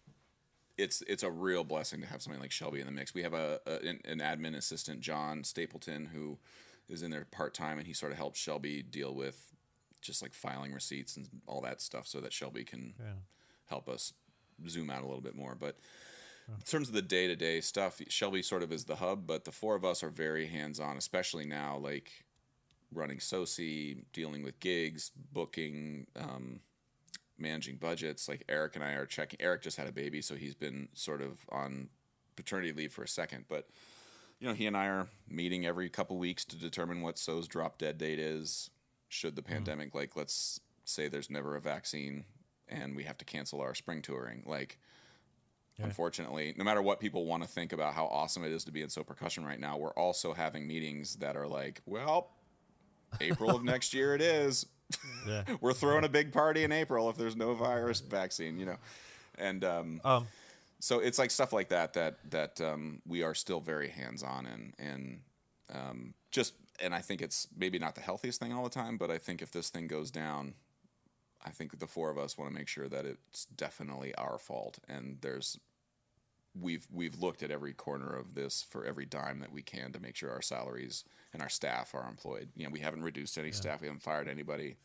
it's 0.83 1.03
it's 1.07 1.22
a 1.22 1.31
real 1.31 1.64
blessing 1.64 2.01
to 2.01 2.07
have 2.07 2.22
somebody 2.22 2.41
like 2.43 2.51
shelby 2.53 2.81
in 2.81 2.87
the 2.87 2.93
mix. 2.93 3.14
We 3.14 3.22
have 3.22 3.35
a, 3.35 3.61
a 3.66 3.74
an, 3.89 4.01
an 4.05 4.18
admin 4.18 4.57
assistant 4.57 5.01
john 5.01 5.45
stapleton 5.45 6.07
who 6.07 6.39
is 6.89 7.03
in 7.03 7.11
there 7.11 7.26
part-time 7.31 7.78
and 7.78 7.87
he 7.87 7.93
sort 7.93 8.12
of 8.12 8.18
helps 8.18 8.41
shelby 8.41 8.83
deal 8.83 9.14
with 9.14 9.53
just 10.03 10.22
like 10.22 10.35
filing 10.35 10.72
receipts 10.72 11.16
and 11.16 11.28
all 11.47 11.61
that 11.61 11.81
stuff 11.81 12.07
so 12.07 12.20
that 12.20 12.33
shelby 12.33 12.64
can 12.64 12.95
Yeah. 12.99 13.12
help 13.66 13.89
us 13.89 14.12
zoom 14.68 14.91
out 14.91 15.03
a 15.03 15.07
little 15.07 15.20
bit 15.22 15.35
more. 15.37 15.55
But 15.55 15.76
in 16.49 16.62
terms 16.64 16.89
of 16.89 16.95
the 16.95 17.03
day-to-day 17.03 17.61
stuff 17.61 18.01
shelby 18.09 18.43
sort 18.43 18.62
of 18.64 18.72
is 18.72 18.85
the 18.87 18.97
hub 18.97 19.26
but 19.26 19.45
the 19.45 19.53
four 19.53 19.76
of 19.76 19.85
us 19.85 20.03
are 20.03 20.11
very 20.11 20.47
hands-on 20.49 20.97
especially 20.97 21.45
now 21.47 21.76
like 21.76 22.11
running 22.93 23.18
SoSI 23.18 24.03
dealing 24.12 24.43
with 24.43 24.59
gigs 24.59 25.12
booking 25.33 26.09
um, 26.16 26.59
managing 27.41 27.76
budgets. 27.76 28.28
Like 28.28 28.45
eric 28.49 28.76
and 28.76 28.84
i 28.84 28.93
are 28.93 29.07
checking 29.07 29.41
eric 29.41 29.62
just 29.62 29.76
had 29.76 29.88
a 29.88 29.93
baby 29.93 30.22
so 30.22 30.34
he's 30.34 30.55
been 30.55 30.88
sort 30.93 31.22
of 31.22 31.38
on 31.51 31.88
paternity 32.36 32.72
leave 32.72 32.93
for 32.93 33.03
a 33.03 33.09
second 33.09 33.45
but 33.49 33.68
you 34.38 34.49
know 34.49 34.55
he 34.55 34.66
and 34.66 34.76
i 34.76 34.86
are 34.86 35.09
meeting 35.28 35.66
every 35.66 35.88
couple 35.88 36.16
weeks 36.16 36.45
to 36.45 36.57
determine 36.57 37.03
what 37.03 37.18
so's 37.18 37.49
drop 37.49 37.78
dead 37.78 37.99
date 37.99 38.18
is. 38.18 38.70
Should 39.09 39.34
the 39.34 39.43
mm-hmm. 39.43 39.55
pandemic 39.55 39.95
like 39.95 40.16
let's 40.16 40.61
say 40.84 41.09
there's 41.09 41.30
never 41.30 41.57
a 41.57 41.61
vaccine 41.61 42.24
and 42.68 42.95
we 42.97 43.05
have 43.05 43.18
to 43.18 43.24
cancel 43.24 43.61
our 43.61 43.74
spring 43.74 44.03
touring 44.03 44.45
like 44.47 44.78
unfortunately 45.82 46.55
no 46.57 46.64
matter 46.64 46.82
what 46.82 47.01
people 47.01 47.24
want 47.24 47.43
to 47.43 47.49
think 47.49 47.72
about 47.72 47.95
how 47.95 48.05
awesome 48.07 48.45
it 48.45 48.53
is 48.53 48.64
to 48.64 48.72
be 48.72 48.82
in 48.82 48.88
so 48.88 49.03
percussion 49.03 49.45
right 49.45 49.61
now 49.61 49.76
we're 49.76 49.95
also 49.95 50.32
having 50.32 50.66
meetings 50.66 51.16
that 51.16 51.36
are 51.36 51.49
like 51.49 51.80
well 51.86 52.32
april 53.20 53.55
of 53.55 53.64
next 53.64 53.95
year 53.95 54.14
it 54.14 54.20
is 54.20 54.66
Yeah. 55.26 55.43
we're 55.61 55.72
throwing 55.72 56.05
a 56.05 56.09
big 56.09 56.32
party 56.32 56.64
in 56.64 56.72
april 56.72 57.11
if 57.11 57.16
there's 57.16 57.36
no 57.36 57.55
virus 57.55 58.01
vaccine 58.01 58.59
you 58.59 58.66
know 58.66 58.76
and 59.38 59.64
um, 59.64 60.01
Um. 60.05 60.26
so 60.80 60.99
it's 61.01 61.18
like 61.18 61.30
stuff 61.30 61.53
like 61.53 61.68
that 61.68 61.95
that 61.95 62.18
that 62.30 62.61
um, 62.61 63.01
we 63.07 63.22
are 63.22 63.34
still 63.34 63.61
very 63.61 63.88
hands 63.88 64.22
on 64.22 64.47
and 64.47 64.74
and 64.78 65.20
um, 65.72 66.14
just 66.30 66.55
and 66.82 66.95
I 66.95 67.01
think 67.01 67.20
it's 67.22 67.47
maybe 67.57 67.78
not 67.78 67.95
the 67.95 68.01
healthiest 68.01 68.41
thing 68.41 68.53
all 68.53 68.64
the 68.64 68.70
time, 68.70 68.97
but 68.97 69.11
I 69.11 69.18
think 69.18 69.43
if 69.43 69.53
this 69.53 69.68
thing 69.68 69.86
goes 69.86 70.11
down, 70.11 70.55
I 71.45 71.51
think 71.51 71.78
the 71.78 71.86
four 71.86 72.11
of 72.11 72.18
us 72.18 72.36
want 72.38 72.51
to 72.51 72.59
make 72.59 72.68
sure 72.68 72.88
that 72.88 73.05
it's 73.05 73.45
definitely 73.45 74.14
our 74.16 74.38
fault 74.38 74.78
and 74.88 75.18
there's 75.20 75.59
we've 76.59 76.87
we've 76.93 77.19
looked 77.19 77.43
at 77.43 77.51
every 77.51 77.73
corner 77.73 78.15
of 78.15 78.35
this 78.35 78.65
for 78.69 78.85
every 78.85 79.07
dime 79.07 79.41
that 79.41 79.53
we 79.53 79.63
can 79.63 79.93
to 79.93 80.01
make 80.01 80.17
sure 80.17 80.31
our 80.31 80.43
salaries 80.43 81.05
and 81.33 81.43
our 81.43 81.49
staff 81.49 81.95
are 81.95 82.09
employed. 82.09 82.49
You 82.57 82.65
know, 82.65 82.71
we 82.71 82.81
haven't 82.81 83.03
reduced 83.03 83.39
any 83.39 83.53
staff, 83.53 83.81
we 83.81 83.87
haven't 83.87 84.03
fired 84.03 84.29
anybody, 84.29 84.77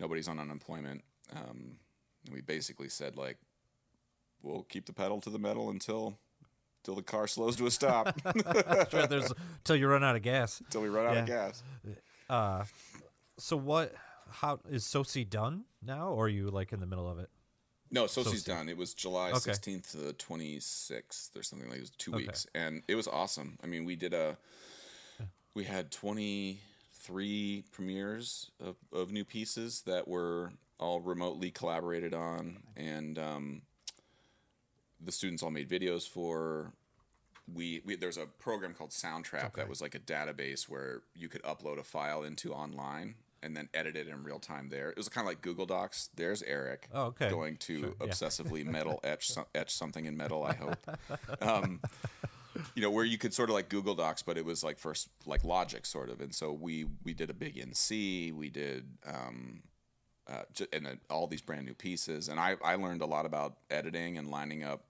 nobody's 0.00 0.28
on 0.28 0.38
unemployment. 0.38 1.02
Um, 1.34 1.76
and 2.24 2.34
we 2.34 2.40
basically 2.40 2.88
said 2.88 3.16
like, 3.16 3.36
we'll 4.42 4.62
keep 4.62 4.86
the 4.86 4.92
pedal 4.92 5.20
to 5.20 5.30
the 5.30 5.38
metal 5.38 5.70
until 5.70 6.18
until 6.82 6.94
the 6.94 7.02
car 7.02 7.26
slows 7.26 7.56
to 7.56 7.66
a 7.66 7.70
stop, 7.70 8.18
right. 8.24 9.10
There's 9.10 9.32
until 9.58 9.76
you 9.76 9.88
run 9.88 10.04
out 10.04 10.16
of 10.16 10.22
gas. 10.22 10.60
until 10.60 10.80
we 10.80 10.88
run 10.88 11.06
out 11.06 11.16
of 11.18 11.26
gas. 11.26 11.62
Uh, 12.30 12.64
so 13.38 13.56
what? 13.56 13.94
How 14.30 14.60
is 14.70 14.84
SoSI 14.84 15.28
done 15.28 15.64
now, 15.82 16.08
or 16.08 16.26
are 16.26 16.28
you 16.28 16.50
like 16.50 16.72
in 16.72 16.80
the 16.80 16.86
middle 16.86 17.08
of 17.08 17.18
it? 17.18 17.30
No, 17.90 18.04
SoSI. 18.04 18.44
done. 18.44 18.68
It 18.68 18.76
was 18.76 18.94
July 18.94 19.30
Okay. 19.30 19.50
16th 19.52 19.90
to 19.92 19.96
the 19.98 20.12
26th 20.14 21.36
or 21.36 21.42
something 21.42 21.68
like 21.68 21.78
it 21.78 21.82
was 21.82 21.90
two 21.90 22.12
Okay. 22.14 22.24
weeks. 22.26 22.46
And 22.54 22.82
it 22.88 22.94
was 22.94 23.08
awesome. 23.08 23.58
I 23.62 23.66
mean, 23.66 23.84
we 23.84 23.96
did 23.96 24.12
a, 24.14 24.36
we 25.54 25.64
had 25.64 25.90
23 25.90 27.64
premieres 27.72 28.50
of, 28.60 28.76
of 28.92 29.10
new 29.12 29.24
pieces 29.24 29.82
that 29.86 30.06
were 30.08 30.52
all 30.78 31.00
remotely 31.00 31.50
collaborated 31.50 32.14
on. 32.14 32.58
And 32.76 33.18
um, 33.18 33.62
the 35.04 35.12
students 35.12 35.42
all 35.42 35.50
made 35.50 35.68
videos 35.68 36.08
for. 36.08 36.72
we, 37.52 37.80
we 37.84 37.96
there's 37.96 38.18
a 38.18 38.26
program 38.26 38.74
called 38.74 38.90
Soundtrap 38.90 39.44
Okay. 39.46 39.62
that 39.62 39.68
was 39.68 39.80
like 39.80 39.94
a 39.94 39.98
database 40.00 40.68
where 40.68 41.00
you 41.14 41.28
could 41.28 41.42
upload 41.42 41.78
a 41.78 41.82
file 41.84 42.22
into 42.22 42.52
online 42.52 43.14
and 43.42 43.56
then 43.56 43.68
edit 43.74 43.96
it 43.96 44.08
in 44.08 44.22
real 44.24 44.38
time 44.38 44.68
there. 44.68 44.90
It 44.90 44.96
was 44.96 45.08
kind 45.08 45.24
of 45.26 45.28
like 45.30 45.42
Google 45.42 45.66
Docs. 45.66 46.10
There's 46.16 46.42
Eric 46.42 46.88
Oh, 46.92 47.04
okay. 47.06 47.30
going 47.30 47.56
to 47.58 47.80
Sure, 47.80 47.94
yeah. 48.00 48.06
obsessively 48.06 48.64
metal 48.64 49.00
etch 49.04 49.28
some, 49.28 49.44
etch 49.54 49.72
something 49.74 50.06
in 50.06 50.16
metal. 50.16 50.44
I 50.44 50.54
hope. 50.54 50.76
Um, 51.40 51.80
you 52.74 52.82
know 52.82 52.90
where 52.90 53.04
you 53.04 53.18
could 53.18 53.32
sort 53.32 53.50
of 53.50 53.54
like 53.54 53.68
Google 53.68 53.94
Docs, 53.94 54.22
but 54.22 54.36
it 54.36 54.44
was 54.44 54.64
like 54.64 54.78
first 54.78 55.08
like 55.26 55.44
Logic 55.44 55.86
sort 55.86 56.10
of, 56.10 56.20
and 56.20 56.34
so 56.34 56.52
we 56.52 56.86
we 57.04 57.14
did 57.14 57.30
a 57.30 57.34
big 57.34 57.56
NC, 57.56 58.32
we 58.32 58.50
did 58.50 58.84
um, 59.06 59.62
uh, 60.28 60.42
and 60.72 60.84
then 60.86 61.00
all 61.08 61.26
these 61.28 61.40
brand 61.42 61.64
new 61.66 61.74
pieces, 61.74 62.28
and 62.28 62.40
I 62.40 62.56
I 62.64 62.74
learned 62.74 63.02
a 63.02 63.06
lot 63.06 63.26
about 63.26 63.58
editing 63.70 64.18
and 64.18 64.28
lining 64.28 64.64
up 64.64 64.84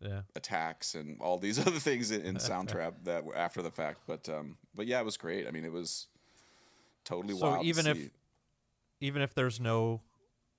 Yeah. 0.00 0.22
attacks 0.34 0.94
and 0.96 1.20
all 1.20 1.38
these 1.38 1.58
other 1.66 1.78
things 1.78 2.10
in, 2.10 2.22
in 2.22 2.36
Soundtrap 2.50 2.94
that 3.04 3.24
were 3.24 3.36
after 3.36 3.62
the 3.62 3.70
fact. 3.70 4.00
But 4.08 4.28
um, 4.28 4.56
but 4.74 4.86
yeah, 4.86 4.98
it 5.00 5.04
was 5.04 5.16
great. 5.16 5.46
I 5.46 5.52
mean, 5.52 5.64
it 5.64 5.72
was 5.72 6.08
totally 7.04 7.34
So 7.34 7.50
wild. 7.50 7.62
to 7.62 7.66
even 7.68 7.86
if-. 7.86 8.10
Even 9.02 9.22
if 9.22 9.32
there's 9.34 9.58
no 9.58 10.02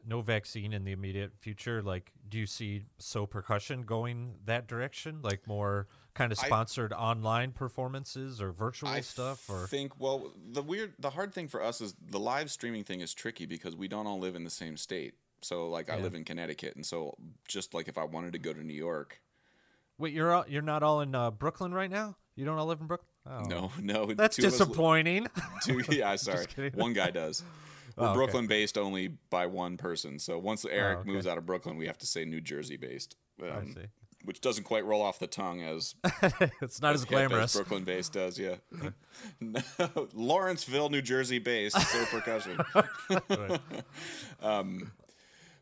no 0.04 0.22
vaccine 0.22 0.74
in 0.74 0.84
the 0.84 0.92
immediate 0.92 1.32
future, 1.38 1.84
like 1.84 2.12
do 2.28 2.40
you 2.40 2.48
see 2.48 2.86
so 2.98 3.28
percussion 3.28 3.84
going 3.84 4.34
that 4.46 4.68
direction? 4.68 5.22
Like 5.22 5.46
more 5.48 5.88
kind 6.16 6.32
of 6.32 6.40
I- 6.42 6.48
sponsored 6.48 6.92
online 6.92 7.52
performances 7.52 8.42
or 8.42 8.52
virtual 8.52 8.90
I 8.90 9.02
stuff 9.02 9.48
or 9.48 9.68
think 9.68 10.00
well 10.00 10.34
the 10.52 10.64
weird 10.64 10.94
the 10.98 11.12
hard 11.12 11.34
thing 11.34 11.48
for 11.48 11.62
us 11.64 11.82
is 11.82 11.94
the 12.04 12.20
live 12.20 12.50
streaming 12.50 12.84
thing 12.84 13.00
is 13.02 13.14
tricky 13.14 13.46
because 13.46 13.76
we 13.76 13.88
don't 13.88 14.08
all 14.08 14.20
live 14.20 14.36
in 14.36 14.44
the 14.44 14.50
same 14.50 14.76
state. 14.76 15.14
So 15.44 15.70
like 15.70 15.90
I 15.90 15.98
live 15.98 16.16
in 16.16 16.24
Connecticut, 16.24 16.76
and 16.76 16.86
so 16.86 17.16
just 17.48 17.74
like 17.76 17.88
if 17.88 17.98
I 17.98 18.04
wanted 18.04 18.34
to 18.34 18.40
go 18.40 18.54
to 18.54 18.64
New 18.64 18.74
York, 18.74 19.22
Wait, 20.00 20.14
you're 20.14 20.34
all, 20.34 20.46
you're 20.48 20.62
not 20.64 20.82
all 20.82 21.02
in 21.02 21.14
uh, 21.14 21.30
Brooklyn 21.30 21.74
right 21.76 21.90
now? 21.92 22.16
You 22.36 22.44
don't 22.44 22.58
all 22.58 22.66
live 22.66 22.82
in 22.82 22.88
Brooklyn? 22.88 23.08
Oh. 23.30 23.42
no, 23.44 23.72
no, 23.82 24.06
That's 24.14 24.36
two 24.36 24.44
of 24.48 24.54
us 24.54 24.60
li- 24.60 24.66
disappointing. 24.66 25.28
Two, 25.64 25.82
yeah, 25.90 26.16
sorry. 26.18 26.46
One 26.74 26.94
guy 26.94 27.12
does. 27.12 27.44
We're 27.96 28.06
Oh, 28.06 28.10
okay. 28.10 28.16
Brooklyn 28.16 28.48
based 28.48 28.78
only 28.78 29.10
by 29.30 29.46
one 29.48 29.78
person. 29.78 30.18
So 30.18 30.40
once 30.40 30.66
Eric 30.66 31.00
okay. 31.00 31.10
moves 31.12 31.28
out 31.28 31.38
of 31.38 31.46
Brooklyn, 31.46 31.78
we 31.78 31.88
have 31.88 31.98
to 32.00 32.08
say 32.08 32.24
New 32.26 32.42
Jersey 32.42 32.78
based. 32.78 33.16
I 33.44 33.48
Um, 33.50 33.74
see. 33.74 33.86
which 34.24 34.40
doesn't 34.42 34.64
quite 34.64 34.86
roll 34.86 35.02
off 35.02 35.20
the 35.20 35.28
tongue 35.28 35.62
as 35.62 35.94
it's 36.62 36.82
not 36.82 36.94
as 36.96 37.02
hip 37.02 37.10
glamorous. 37.10 37.54
Brooklyn 37.56 37.84
based 37.84 38.14
does. 38.14 38.40
Yeah, 38.40 38.56
no, 39.40 39.62
Lawrenceville, 40.14 40.90
New 40.90 41.02
Jersey 41.02 41.40
based, 41.40 41.80
so 41.80 42.06
percussion. 42.06 42.60
Right. 43.30 43.60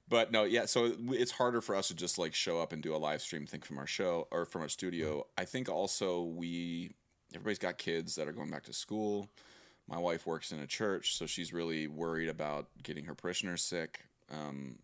But 0.08 0.32
no, 0.32 0.44
yeah. 0.44 0.66
So 0.66 0.92
it's 1.12 1.32
harder 1.32 1.62
for 1.62 1.76
us 1.76 1.90
to 1.90 1.96
just 1.96 2.18
like 2.18 2.34
show 2.34 2.60
up 2.60 2.74
and 2.74 2.82
do 2.82 2.96
a 2.96 2.98
live 2.98 3.22
stream 3.22 3.46
thing 3.46 3.62
from 3.62 3.78
our 3.78 3.86
show 3.88 4.28
or 4.32 4.46
from 4.46 4.64
our 4.64 4.70
studio. 4.70 5.26
I 5.38 5.46
think 5.46 5.70
also 5.70 6.24
we 6.24 6.94
everybody's 7.34 7.60
got 7.60 7.78
kids 7.78 8.16
that 8.16 8.28
are 8.28 8.32
going 8.32 8.50
back 8.50 8.64
to 8.64 8.74
school. 8.74 9.30
My 9.88 9.98
wife 9.98 10.26
works 10.28 10.52
in 10.52 10.60
a 10.60 10.68
church, 10.68 11.16
so 11.16 11.26
she's 11.26 11.52
really 11.52 11.88
worried 11.88 12.30
about 12.30 12.68
getting 12.84 13.06
her 13.06 13.16
parishioners 13.16 13.64
sick. 13.64 14.02
Um, 14.32 14.78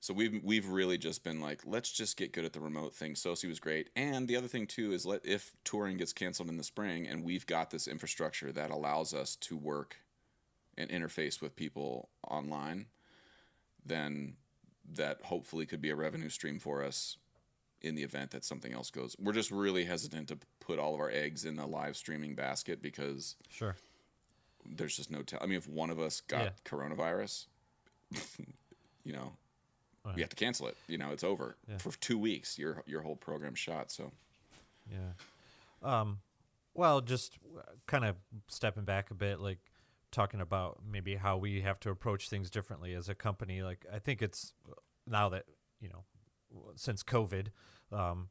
So 0.00 0.14
we've 0.14 0.40
we've 0.44 0.68
really 0.68 0.98
just 0.98 1.24
been 1.24 1.40
like, 1.40 1.62
let's 1.64 1.90
just 1.90 2.16
get 2.16 2.32
good 2.32 2.44
at 2.44 2.52
the 2.52 2.60
remote 2.60 2.94
thing. 2.94 3.14
SoSI 3.14 3.48
was 3.48 3.58
great, 3.58 3.88
and 3.96 4.28
the 4.28 4.36
other 4.36 4.46
thing 4.46 4.66
too 4.66 4.92
is 4.92 5.04
let 5.06 5.24
if 5.24 5.52
touring 5.64 5.96
gets 5.96 6.12
canceled 6.12 6.48
in 6.48 6.58
the 6.58 6.62
spring, 6.64 7.06
and 7.08 7.24
we've 7.24 7.46
got 7.46 7.70
this 7.70 7.88
infrastructure 7.88 8.52
that 8.52 8.70
allows 8.70 9.14
us 9.14 9.34
to 9.36 9.56
work 9.56 9.96
and 10.76 10.90
interface 10.90 11.40
with 11.40 11.56
people 11.56 12.10
online, 12.28 12.86
then 13.84 14.36
that 14.88 15.22
hopefully 15.22 15.66
could 15.66 15.80
be 15.80 15.90
a 15.90 15.96
revenue 15.96 16.28
stream 16.28 16.58
for 16.60 16.84
us 16.84 17.16
in 17.80 17.94
the 17.94 18.02
event 18.02 18.30
that 18.30 18.44
something 18.44 18.72
else 18.72 18.90
goes. 18.90 19.16
We're 19.18 19.32
just 19.32 19.50
really 19.50 19.86
hesitant 19.86 20.28
to 20.28 20.38
put 20.66 20.78
all 20.80 20.94
of 20.94 21.00
our 21.00 21.10
eggs 21.10 21.44
in 21.44 21.54
the 21.56 21.66
live 21.66 21.96
streaming 21.96 22.34
basket 22.34 22.82
because 22.82 23.36
Sure. 23.48 23.76
there's 24.64 24.96
just 24.96 25.10
no 25.10 25.22
tell. 25.22 25.38
I 25.40 25.46
mean, 25.46 25.58
if 25.58 25.68
one 25.68 25.90
of 25.90 26.00
us 26.00 26.20
got 26.22 26.42
Yeah. 26.44 26.50
coronavirus, 26.64 27.46
you 29.04 29.12
know, 29.12 29.36
we 30.14 30.20
have 30.20 30.30
to 30.30 30.36
cancel 30.36 30.66
it. 30.68 30.76
You 30.86 30.98
know, 30.98 31.10
it's 31.12 31.24
over 31.24 31.56
Yeah. 31.68 31.78
for 31.78 31.92
two 31.98 32.18
weeks. 32.18 32.58
Your 32.58 32.82
your 32.86 33.02
whole 33.02 33.16
program 33.16 33.54
shot. 33.54 33.90
So 33.90 34.12
Yeah. 34.90 35.12
Um, 35.82 36.20
well, 36.74 37.00
just 37.00 37.38
kind 37.86 38.04
of 38.04 38.16
stepping 38.48 38.84
back 38.84 39.10
a 39.10 39.14
bit, 39.14 39.40
like 39.40 39.58
talking 40.12 40.40
about 40.40 40.80
maybe 40.84 41.16
how 41.16 41.36
we 41.36 41.60
have 41.62 41.78
to 41.80 41.90
approach 41.90 42.28
things 42.28 42.50
differently 42.50 42.94
as 42.94 43.08
a 43.08 43.14
company. 43.14 43.62
Like, 43.62 43.84
I 43.92 43.98
think 43.98 44.22
it's 44.22 44.52
now 45.06 45.28
that, 45.30 45.46
you 45.80 45.88
know, 45.88 46.04
since 46.76 47.02
COVID, 47.02 47.48
um, 47.92 48.30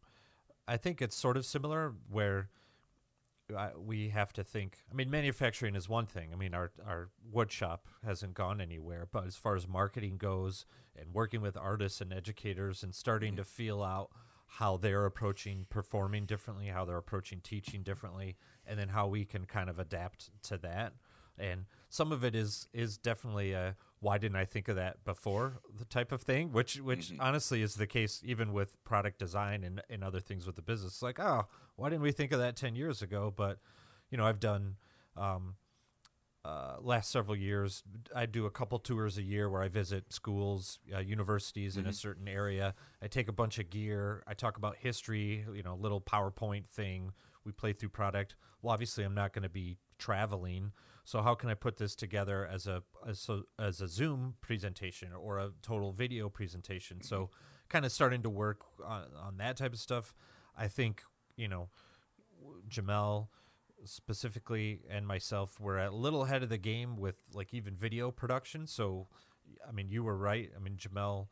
I 0.68 0.78
think 0.78 1.02
it's 1.02 1.16
sort 1.16 1.38
of 1.38 1.46
similar 1.46 1.94
where 2.10 2.50
I, 3.56 3.70
we 3.78 4.10
have 4.10 4.34
to 4.34 4.44
think. 4.44 4.80
I 4.92 4.96
mean, 4.96 5.12
manufacturing 5.12 5.76
is 5.76 5.88
one 5.88 6.08
thing. 6.08 6.30
I 6.34 6.36
mean, 6.36 6.54
our 6.54 6.72
our 6.86 7.10
wood 7.32 7.52
shop 7.52 7.88
hasn't 8.04 8.34
gone 8.34 8.60
anywhere, 8.60 9.08
but 9.12 9.26
as 9.28 9.36
far 9.36 9.56
as 9.56 9.68
marketing 9.68 10.18
goes, 10.18 10.66
and 10.96 11.14
working 11.14 11.42
with 11.42 11.56
artists 11.56 12.02
and 12.02 12.12
educators, 12.12 12.82
and 12.82 12.96
starting 12.96 13.36
to 13.36 13.44
feel 13.44 13.84
out 13.84 14.10
how 14.48 14.78
they're 14.78 15.06
approaching 15.06 15.66
performing 15.70 16.26
differently, 16.26 16.68
how 16.68 16.86
they're 16.86 16.98
approaching 16.98 17.40
teaching 17.42 17.84
differently, 17.84 18.36
and 18.66 18.80
then 18.80 18.90
how 18.90 19.08
we 19.08 19.26
can 19.26 19.46
kind 19.46 19.70
of 19.70 19.80
adapt 19.80 20.32
to 20.44 20.58
that. 20.58 20.94
And 21.38 21.66
some 21.90 22.12
of 22.12 22.24
it 22.24 22.34
is 22.34 22.68
is 22.74 22.98
definitely 22.98 23.52
a 23.52 23.76
why 24.06 24.20
didn't 24.20 24.38
I 24.38 24.46
think 24.46 24.68
of 24.68 24.76
that 24.76 25.04
before 25.04 25.54
the 25.80 25.84
type 25.84 26.12
of 26.12 26.22
thing, 26.22 26.52
which 26.52 26.80
which 26.80 27.12
honestly 27.20 27.64
is 27.64 27.74
the 27.74 27.88
case 27.88 28.22
even 28.24 28.54
with 28.54 28.82
product 28.84 29.18
design 29.18 29.64
and, 29.64 29.82
and 29.90 30.04
other 30.04 30.20
things 30.20 30.46
with 30.46 30.56
the 30.56 30.62
business. 30.62 30.94
It's 30.94 31.02
like, 31.02 31.20
oh, 31.20 31.48
why 31.76 31.90
didn't 31.90 32.04
we 32.04 32.12
think 32.12 32.32
of 32.32 32.38
that 32.38 32.56
ten 32.56 32.76
years 32.76 33.02
ago? 33.02 33.34
But 33.36 33.58
you 34.12 34.20
know, 34.20 34.26
I've 34.28 34.40
done 34.40 34.76
um, 35.18 35.56
uh, 36.46 36.76
last 36.82 37.10
several 37.10 37.36
years. 37.36 37.82
I 38.16 38.28
do 38.28 38.46
a 38.46 38.52
couple 38.52 38.78
tours 38.78 39.18
a 39.18 39.24
year 39.24 39.50
where 39.50 39.64
I 39.64 39.70
visit 39.70 40.14
schools, 40.14 40.78
uh, 40.96 41.00
universities 41.00 41.76
in 41.76 41.88
a 41.88 41.94
certain 41.94 42.28
area. 42.28 42.76
I 43.02 43.08
take 43.08 43.28
a 43.28 43.34
bunch 43.34 43.58
of 43.58 43.72
gear. 43.72 44.22
I 44.28 44.36
talk 44.36 44.58
about 44.58 44.76
history. 44.78 45.48
You 45.52 45.64
know, 45.64 45.76
little 45.82 46.00
PowerPoint 46.00 46.68
thing. 46.68 47.12
We 47.44 47.54
play 47.54 47.74
through 47.74 47.90
product. 47.90 48.36
Well, 48.62 48.72
obviously, 48.72 49.04
I'm 49.04 49.16
not 49.16 49.34
going 49.34 49.44
to 49.44 49.50
be 49.50 49.78
traveling. 49.98 50.74
So 51.06 51.22
how 51.22 51.36
can 51.36 51.50
I 51.50 51.54
put 51.54 51.78
this 51.78 51.96
together 51.96 52.50
as 52.52 52.66
a 52.66 52.84
as 53.08 53.30
a, 53.30 53.44
as 53.60 53.80
a 53.80 53.88
Zoom 53.88 54.34
presentation 54.42 55.10
or 55.14 55.38
a 55.38 55.52
total 55.62 55.92
video 55.92 56.30
presentation? 56.30 57.02
So 57.02 57.16
mm-hmm. 57.16 57.34
kind 57.70 57.86
of 57.86 57.92
starting 57.92 58.24
to 58.24 58.30
work 58.30 58.62
on, 58.84 59.04
on 59.22 59.38
that 59.38 59.56
type 59.56 59.74
of 59.74 59.80
stuff. 59.80 60.16
I 60.58 60.68
think 60.68 61.04
you 61.38 61.48
know 61.48 61.70
Jamel 62.68 63.28
specifically 63.84 64.82
and 64.90 65.06
myself 65.06 65.60
were 65.60 65.78
a 65.78 65.92
little 65.92 66.24
ahead 66.24 66.42
of 66.42 66.50
the 66.50 66.58
game 66.58 66.98
with 66.98 67.22
like 67.34 67.54
even 67.54 67.76
video 67.76 68.10
production. 68.10 68.66
So 68.66 69.08
I 69.68 69.72
mean 69.72 69.90
you 69.90 70.04
were 70.04 70.18
right. 70.18 70.50
I 70.56 70.60
mean 70.60 70.76
Jamel 70.76 71.28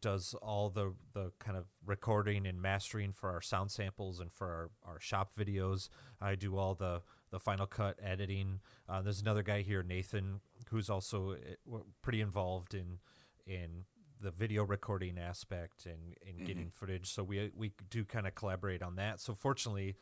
does 0.00 0.34
all 0.40 0.70
the 0.70 0.94
the 1.14 1.32
kind 1.40 1.56
of 1.56 1.64
recording 1.84 2.46
and 2.46 2.62
mastering 2.62 3.12
for 3.12 3.30
our 3.30 3.40
sound 3.40 3.72
samples 3.72 4.20
and 4.20 4.32
for 4.32 4.70
our, 4.86 4.92
our 4.92 5.00
shop 5.00 5.32
videos. 5.36 5.88
I 6.20 6.36
do 6.36 6.56
all 6.56 6.76
the 6.76 7.02
the 7.30 7.40
final 7.40 7.66
cut 7.66 7.98
editing. 8.02 8.60
Uh, 8.88 9.02
there's 9.02 9.20
another 9.20 9.42
guy 9.42 9.62
here, 9.62 9.82
Nathan, 9.82 10.40
who's 10.70 10.90
also 10.90 11.32
uh, 11.72 11.78
pretty 12.02 12.20
involved 12.20 12.74
in 12.74 12.98
in 13.46 13.84
the 14.20 14.30
video 14.30 14.64
recording 14.64 15.18
aspect 15.18 15.86
and 15.86 16.16
in 16.26 16.44
getting 16.44 16.70
footage. 16.70 17.12
So 17.12 17.22
we 17.22 17.50
we 17.54 17.72
do 17.90 18.04
kind 18.04 18.26
of 18.26 18.34
collaborate 18.34 18.82
on 18.82 18.96
that. 18.96 19.20
So 19.20 19.34
fortunately, 19.34 19.96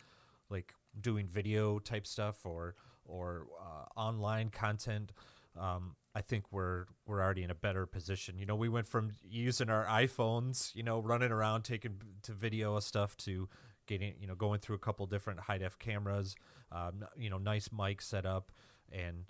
like 0.50 0.74
doing 1.00 1.26
video 1.26 1.78
type 1.78 2.06
stuff 2.06 2.44
or 2.44 2.74
or 3.04 3.46
uh, 3.60 4.00
online 4.00 4.50
content, 4.50 5.12
um, 5.58 5.96
I 6.14 6.20
think 6.20 6.44
we're 6.52 6.86
we're 7.06 7.22
already 7.22 7.42
in 7.42 7.50
a 7.50 7.54
better 7.54 7.86
position. 7.86 8.38
You 8.38 8.46
know, 8.46 8.56
we 8.56 8.68
went 8.68 8.86
from 8.86 9.12
using 9.28 9.68
our 9.68 9.84
iPhones, 9.86 10.74
you 10.74 10.82
know, 10.82 11.00
running 11.00 11.32
around 11.32 11.62
taking 11.62 12.00
to 12.22 12.32
video 12.32 12.78
stuff 12.80 13.16
to 13.18 13.48
getting 13.86 14.14
you 14.20 14.26
know 14.26 14.34
going 14.34 14.60
through 14.60 14.76
a 14.76 14.80
couple 14.80 15.06
different 15.06 15.40
high 15.40 15.58
def 15.58 15.78
cameras, 15.78 16.34
um, 16.72 17.04
you 17.16 17.30
know, 17.30 17.38
nice 17.38 17.70
mic 17.72 18.00
setup. 18.02 18.50
And 18.92 19.24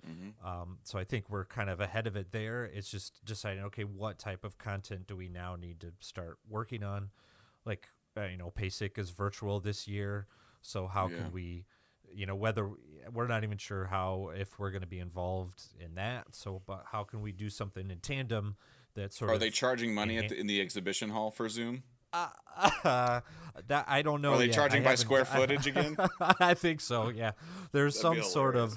um, 0.44 0.78
so 0.82 0.98
I 0.98 1.04
think 1.04 1.30
we're 1.30 1.44
kind 1.44 1.70
of 1.70 1.80
ahead 1.80 2.06
of 2.06 2.16
it 2.16 2.32
there. 2.32 2.64
It's 2.64 2.90
just 2.90 3.24
deciding, 3.24 3.62
okay, 3.64 3.84
what 3.84 4.18
type 4.18 4.44
of 4.44 4.58
content 4.58 5.06
do 5.06 5.16
we 5.16 5.28
now 5.28 5.56
need 5.56 5.80
to 5.80 5.92
start 6.00 6.38
working 6.48 6.82
on? 6.82 7.10
Like, 7.64 7.88
uh, 8.16 8.24
you 8.24 8.36
know, 8.36 8.50
PASIC 8.50 8.98
is 8.98 9.10
virtual 9.10 9.60
this 9.60 9.88
year. 9.88 10.26
So 10.60 10.86
how 10.86 11.08
Yeah. 11.08 11.16
can 11.16 11.32
we, 11.32 11.64
you 12.12 12.26
know, 12.26 12.34
whether 12.34 12.68
we're 13.10 13.28
not 13.28 13.42
even 13.44 13.56
sure 13.56 13.86
how, 13.86 14.32
if 14.36 14.58
we're 14.58 14.70
going 14.70 14.82
to 14.82 14.88
be 14.88 14.98
involved 14.98 15.62
in 15.80 15.94
that. 15.94 16.34
So, 16.34 16.60
but 16.66 16.84
how 16.90 17.04
can 17.04 17.22
we 17.22 17.32
do 17.32 17.48
something 17.48 17.90
in 17.90 18.00
tandem 18.00 18.56
that 18.94 19.14
sort 19.14 19.30
are 19.30 19.34
of. 19.34 19.36
Are 19.36 19.40
they 19.40 19.50
charging 19.50 19.94
money 19.94 20.16
enhan- 20.16 20.28
the, 20.28 20.38
in 20.40 20.46
the 20.46 20.60
exhibition 20.60 21.10
hall 21.10 21.30
for 21.30 21.48
Zoom? 21.48 21.84
Uh, 22.14 23.20
that 23.68 23.84
I 23.88 24.02
don't 24.02 24.22
know. 24.22 24.32
Are 24.34 24.38
they 24.38 24.46
yet. 24.46 24.54
charging 24.54 24.82
I 24.82 24.90
by 24.90 24.94
square 24.94 25.24
footage 25.24 25.66
again? 25.66 25.96
I 26.40 26.54
think 26.54 26.80
so. 26.80 27.08
Yeah, 27.08 27.32
there's 27.72 28.00
That'd 28.00 28.22
some 28.24 28.30
sort 28.30 28.56
of, 28.56 28.76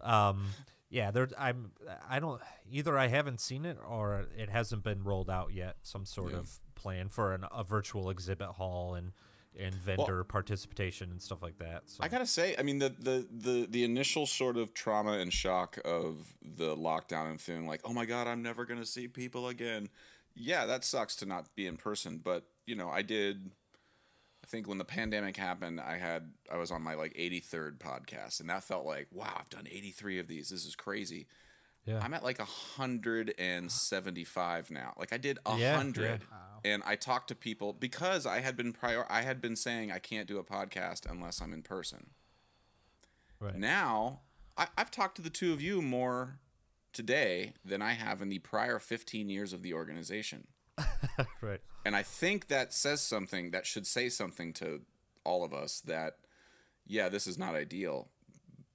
um, 0.00 0.46
yeah. 0.90 1.10
There, 1.10 1.28
I'm. 1.38 1.72
I 2.08 2.20
don't 2.20 2.40
either. 2.70 2.96
I 2.98 3.08
haven't 3.08 3.40
seen 3.40 3.64
it 3.64 3.78
or 3.86 4.26
it 4.36 4.48
hasn't 4.48 4.82
been 4.82 5.04
rolled 5.04 5.30
out 5.30 5.52
yet. 5.52 5.76
Some 5.82 6.04
sort 6.04 6.32
Yeah. 6.32 6.38
of 6.38 6.50
plan 6.74 7.08
for 7.08 7.32
an, 7.34 7.44
a 7.52 7.64
virtual 7.64 8.10
exhibit 8.10 8.48
hall 8.48 8.94
and 8.94 9.12
and 9.56 9.72
vendor 9.74 10.24
participation 10.24 11.12
and 11.12 11.22
stuff 11.22 11.40
like 11.40 11.58
that. 11.58 11.82
So 11.86 12.02
I 12.02 12.08
gotta 12.08 12.26
say, 12.26 12.56
I 12.58 12.62
mean, 12.62 12.80
the, 12.80 12.92
the 12.98 13.26
the 13.30 13.66
the 13.70 13.84
initial 13.84 14.26
sort 14.26 14.56
of 14.56 14.74
trauma 14.74 15.12
and 15.12 15.32
shock 15.32 15.78
of 15.84 16.34
the 16.42 16.74
lockdown 16.76 17.30
and 17.30 17.40
feeling 17.40 17.66
like, 17.66 17.80
oh 17.84 17.92
my 17.92 18.04
god, 18.04 18.26
I'm 18.26 18.42
never 18.42 18.64
gonna 18.64 18.84
see 18.86 19.06
people 19.06 19.46
again. 19.48 19.90
Yeah, 20.34 20.66
that 20.66 20.82
sucks 20.84 21.14
to 21.16 21.26
not 21.26 21.54
be 21.54 21.68
in 21.68 21.76
person, 21.76 22.20
but 22.22 22.44
you 22.66 22.76
know, 22.76 22.88
I 22.88 23.02
did. 23.02 23.50
I 24.42 24.46
think 24.46 24.68
when 24.68 24.78
the 24.78 24.84
pandemic 24.84 25.36
happened, 25.36 25.80
I 25.80 25.96
had 25.96 26.32
I 26.52 26.58
was 26.58 26.70
on 26.70 26.82
my 26.82 26.94
like 26.94 27.14
83rd 27.14 27.78
podcast, 27.78 28.40
and 28.40 28.50
that 28.50 28.62
felt 28.64 28.84
like, 28.84 29.08
wow, 29.10 29.32
I've 29.38 29.48
done 29.48 29.66
83 29.70 30.18
of 30.18 30.28
these. 30.28 30.50
This 30.50 30.66
is 30.66 30.76
crazy. 30.76 31.26
yeah, 31.86 32.00
I'm 32.02 32.12
at 32.14 32.22
like 32.22 32.38
175 32.38 34.70
now. 34.70 34.94
Like 34.98 35.12
I 35.12 35.16
did 35.16 35.38
Yeah, 35.46 35.76
100 35.76 36.22
and 36.64 36.82
I 36.84 36.96
talked 36.96 37.28
to 37.28 37.34
people 37.34 37.72
because 37.72 38.26
I 38.26 38.40
had 38.40 38.56
been 38.56 38.72
prior 38.72 39.06
I 39.10 39.22
had 39.22 39.40
been 39.40 39.56
saying 39.56 39.92
I 39.92 39.98
can't 39.98 40.26
do 40.26 40.38
a 40.38 40.44
podcast 40.44 41.10
unless 41.10 41.40
I'm 41.40 41.52
in 41.52 41.62
person. 41.62 42.10
right. 43.40 43.56
Now, 43.56 44.20
I, 44.56 44.68
I've 44.76 44.90
talked 44.90 45.16
to 45.16 45.22
the 45.22 45.30
two 45.30 45.52
of 45.52 45.60
you 45.60 45.82
more 45.82 46.38
today 46.92 47.54
than 47.64 47.82
I 47.82 47.92
have 47.92 48.22
in 48.22 48.28
the 48.28 48.38
prior 48.38 48.78
15 48.78 49.28
years 49.28 49.52
of 49.52 49.62
the 49.62 49.74
organization. 49.74 50.46
right. 51.40 51.60
And 51.84 51.94
I 51.94 52.02
think 52.02 52.48
that 52.48 52.72
says 52.72 53.00
something 53.00 53.50
that 53.50 53.66
should 53.66 53.86
say 53.86 54.08
something 54.08 54.52
to 54.54 54.80
all 55.24 55.44
of 55.44 55.52
us 55.52 55.80
that, 55.82 56.16
yeah, 56.86 57.08
this 57.08 57.26
is 57.26 57.38
not 57.38 57.54
ideal. 57.54 58.08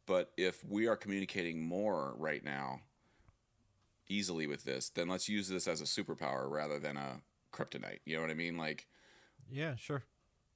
But 0.06 0.32
if 0.38 0.64
we 0.64 0.88
are 0.88 0.96
communicating 0.96 1.62
more 1.64 2.14
right 2.18 2.44
now 2.44 2.82
easily 4.08 4.48
with 4.48 4.64
this, 4.64 4.90
then 4.90 5.08
let's 5.08 5.30
use 5.30 5.48
this 5.48 5.68
as 5.68 5.82
a 5.82 5.86
superpower 5.86 6.50
rather 6.50 6.80
than 6.80 6.98
a 6.98 7.22
kryptonite. 7.54 8.00
You 8.06 8.16
know 8.16 8.22
what 8.22 8.32
I 8.32 8.36
mean? 8.36 8.58
Like, 8.58 8.88
Yeah, 9.52 9.76
sure. 9.76 10.04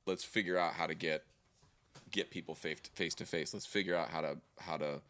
let's 0.05 0.23
figure 0.23 0.57
out 0.57 0.73
how 0.73 0.87
to 0.87 0.95
get 0.95 1.23
get 2.11 2.31
people 2.31 2.55
face 2.55 2.79
face 2.93 3.13
to 3.15 3.25
face. 3.25 3.53
Let's 3.53 3.65
figure 3.65 3.95
out 3.95 4.09
how 4.09 4.21
to 4.21 4.37
how 4.59 4.77
to 4.77 5.01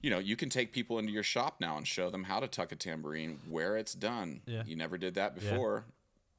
you 0.00 0.10
know, 0.10 0.18
you 0.18 0.36
can 0.36 0.48
take 0.48 0.72
people 0.72 0.98
into 0.98 1.12
your 1.12 1.22
shop 1.22 1.56
now 1.60 1.76
and 1.76 1.86
show 1.86 2.08
them 2.10 2.24
how 2.24 2.40
to 2.40 2.46
tuck 2.46 2.70
a 2.72 2.76
tambourine 2.76 3.40
where 3.48 3.76
it's 3.76 3.94
done. 3.94 4.42
Yeah. 4.46 4.62
You 4.66 4.76
never 4.76 4.96
did 4.98 5.14
that 5.14 5.34
Yeah. 5.36 5.50
before. 5.50 5.84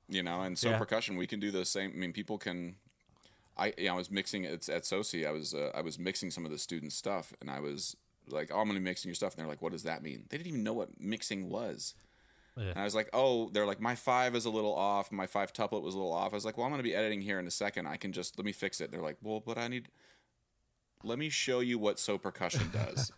You 0.08 0.24
know, 0.24 0.42
and 0.42 0.58
so 0.58 0.70
Yeah. 0.72 0.78
percussion 0.80 1.18
we 1.18 1.28
can 1.28 1.40
do 1.40 1.52
the 1.52 1.66
same. 1.66 1.92
I 1.92 1.96
mean, 1.96 2.14
people 2.14 2.38
can 2.38 2.76
I 3.58 3.74
you 3.78 3.86
know, 3.88 3.94
I 3.94 3.98
was 3.98 4.10
mixing 4.10 4.46
it's 4.46 4.70
at 4.70 4.84
SoSI. 4.84 5.28
I 5.28 5.32
was 5.32 5.54
uh, 5.54 5.72
I 5.76 5.82
was 5.82 6.00
mixing 6.00 6.32
some 6.32 6.46
of 6.46 6.52
the 6.52 6.58
students' 6.58 6.96
stuff 6.96 7.34
and 7.42 7.50
I 7.52 7.60
was 7.60 7.96
like, 8.28 8.50
"Oh, 8.52 8.60
I'm 8.60 8.66
going 8.68 8.76
to 8.76 8.80
be 8.80 8.84
mixing 8.86 9.10
your 9.10 9.16
stuff." 9.16 9.34
And 9.34 9.40
they're 9.40 9.48
like, 9.50 9.62
"What 9.62 9.72
does 9.74 9.84
that 9.84 10.02
mean?" 10.02 10.26
They 10.30 10.38
didn't 10.38 10.48
even 10.48 10.64
know 10.64 10.74
what 10.74 11.00
mixing 11.00 11.50
was. 11.50 11.94
Yeah. 12.58 12.70
And 12.72 12.80
I 12.80 12.84
was 12.84 12.96
like, 12.96 13.10
oh, 13.14 13.50
they're 13.52 13.66
like, 13.66 13.80
my 13.80 13.96
five 13.96 14.36
is 14.36 14.44
a 14.46 14.50
little 14.50 14.74
off. 14.76 15.12
My 15.14 15.28
five 15.28 15.54
tuplet 15.54 15.82
was 15.82 15.94
a 15.94 15.98
little 15.98 16.12
off. 16.12 16.34
I 16.34 16.36
was 16.36 16.44
like, 16.44 16.58
well, 16.58 16.66
I'm 16.66 16.72
going 16.72 16.80
to 16.80 16.84
be 16.84 16.94
editing 16.96 17.22
here 17.22 17.40
in 17.40 17.48
a 17.48 17.52
second. 17.52 17.86
I 17.88 17.96
can 17.96 18.12
just, 18.12 18.38
let 18.38 18.44
me 18.44 18.52
fix 18.52 18.82
it. 18.82 18.92
They're 18.92 19.02
like, 19.02 19.16
well, 19.22 19.40
but 19.40 19.58
I 19.58 19.70
need, 19.70 19.88
let 21.04 21.20
me 21.20 21.30
show 21.30 21.60
you 21.60 21.80
what 21.80 22.00
So 22.00 22.18
Percussion 22.18 22.70
does. 22.72 23.12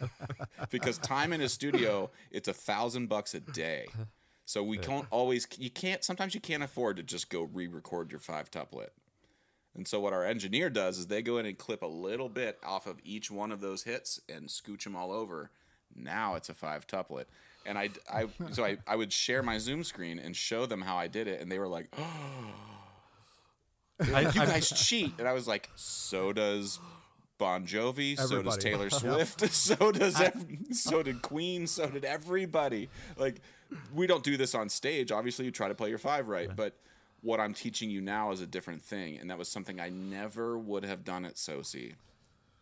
because 0.70 0.98
time 0.98 1.32
in 1.32 1.40
a 1.40 1.48
studio, 1.48 2.10
it's 2.30 2.48
a 2.48 2.52
thousand 2.52 3.08
bucks 3.08 3.34
a 3.34 3.40
day. 3.40 3.86
So 4.44 4.62
we 4.62 4.78
can't 4.78 5.06
always, 5.10 5.46
you 5.58 5.70
can't, 5.70 6.02
sometimes 6.02 6.34
you 6.34 6.40
can't 6.40 6.62
afford 6.62 6.96
to 6.96 7.02
just 7.02 7.28
go 7.28 7.42
re 7.42 7.66
record 7.66 8.10
your 8.10 8.20
five 8.20 8.50
tuplet. 8.50 8.90
And 9.74 9.86
so 9.86 10.00
what 10.00 10.12
our 10.12 10.24
engineer 10.24 10.70
does 10.70 10.98
is 10.98 11.06
they 11.06 11.22
go 11.22 11.38
in 11.38 11.46
and 11.46 11.56
clip 11.56 11.82
a 11.82 11.86
little 11.86 12.28
bit 12.28 12.58
off 12.64 12.86
of 12.86 12.98
each 13.04 13.30
one 13.30 13.52
of 13.52 13.60
those 13.60 13.84
hits 13.84 14.20
and 14.28 14.48
scooch 14.48 14.84
them 14.84 14.96
all 14.96 15.12
over. 15.12 15.50
Now 15.94 16.34
it's 16.34 16.48
a 16.48 16.54
five 16.54 16.86
tuplet. 16.86 17.26
And 17.66 17.78
I, 17.78 17.90
I 18.10 18.28
so 18.50 18.64
I, 18.64 18.78
I 18.86 18.96
would 18.96 19.12
share 19.12 19.42
my 19.42 19.58
Zoom 19.58 19.84
screen 19.84 20.18
and 20.18 20.34
show 20.34 20.64
them 20.66 20.80
how 20.80 20.96
I 20.96 21.06
did 21.06 21.28
it, 21.28 21.40
and 21.40 21.52
they 21.52 21.58
were 21.58 21.68
like, 21.68 21.88
"Oh, 21.98 22.54
you 24.00 24.32
guys 24.32 24.70
cheat!" 24.70 25.12
And 25.18 25.28
I 25.28 25.32
was 25.34 25.46
like, 25.46 25.68
"So 25.74 26.32
does 26.32 26.80
Bon 27.38 27.64
Jovi, 27.64 28.18
so 28.18 28.42
does 28.42 28.58
Taylor 28.58 28.90
Swift, 28.90 29.40
so 29.52 29.92
does 29.92 30.20
ev- 30.20 30.44
so 30.72 31.02
did 31.02 31.22
Queen, 31.22 31.66
so 31.66 31.86
did 31.88 32.04
everybody." 32.04 32.88
Like, 33.16 33.40
we 33.94 34.06
don't 34.06 34.24
do 34.24 34.36
this 34.36 34.54
on 34.54 34.68
stage. 34.68 35.12
Obviously, 35.12 35.44
you 35.44 35.50
try 35.50 35.68
to 35.68 35.74
play 35.74 35.88
your 35.88 35.98
five 35.98 36.28
right, 36.28 36.54
but 36.54 36.74
what 37.22 37.40
I'm 37.40 37.54
teaching 37.54 37.90
you 37.90 38.00
now 38.00 38.32
is 38.32 38.40
a 38.40 38.46
different 38.46 38.82
thing, 38.82 39.18
and 39.18 39.30
that 39.30 39.38
was 39.38 39.48
something 39.48 39.80
I 39.80 39.88
never 39.88 40.58
would 40.58 40.84
have 40.84 41.04
done 41.04 41.24
at 41.24 41.34
SoSI. 41.34 41.94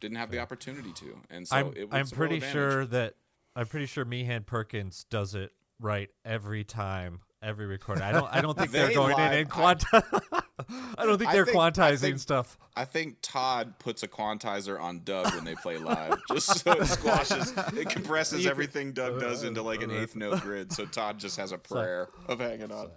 Didn't 0.01 0.19
have 0.19 0.31
the 0.31 0.39
opportunity 0.39 0.93
to, 0.93 1.20
and 1.31 1.48
so 1.48 1.57
I'm, 1.57 1.66
it 1.74 1.90
was 1.90 1.93
I'm 1.93 2.07
a 2.07 2.16
pretty 2.16 2.36
advantage. 2.36 2.53
sure 2.53 2.86
that 2.86 3.15
I'm 3.55 3.66
pretty 3.66 3.86
sure 3.86 4.05
Meehan 4.05 4.44
Perkins 4.44 5.07
does 5.09 5.35
it 5.35 5.53
right 5.81 6.11
every 6.24 6.65
time, 6.65 7.20
every 7.47 7.66
recording. 7.66 8.02
I 8.02 8.12
don't 8.12 8.28
I 8.32 8.40
don't 8.40 8.56
think 8.59 8.70
they're 8.73 8.93
going 8.93 9.16
lie- 9.16 9.32
in 9.32 9.39
and 9.40 9.48
quanti- 9.51 9.86
I 9.93 11.05
don't 11.06 11.18
think 11.18 11.31
they're 11.31 11.44
think- 11.44 11.56
I 11.56 11.70
quantizing 11.70 11.98
think- 12.01 12.18
stuff. 12.18 12.59
I 12.77 12.85
think 12.85 13.18
Todd 13.23 13.78
puts 13.78 14.02
a 14.02 14.09
quantizer 14.09 14.78
on 14.78 15.01
Doug 15.05 15.32
when 15.35 15.44
they 15.44 15.55
play 15.55 15.78
live, 15.78 16.18
just 16.31 16.59
so 16.62 16.73
it 16.73 16.86
squashes, 16.86 17.55
it 17.74 17.89
compresses 17.89 18.47
everything 18.47 18.93
Doug 18.93 19.18
does 19.20 19.44
into 19.44 19.62
like 19.62 19.82
an 19.82 19.90
eighth 19.90 20.14
note 20.16 20.43
grid. 20.43 20.73
So 20.73 20.85
Todd 20.85 21.18
just 21.18 21.36
has 21.39 21.52
a 21.52 21.59
prayer 21.59 22.09
of 22.28 22.40
hanging 22.40 22.70
on. 22.73 22.90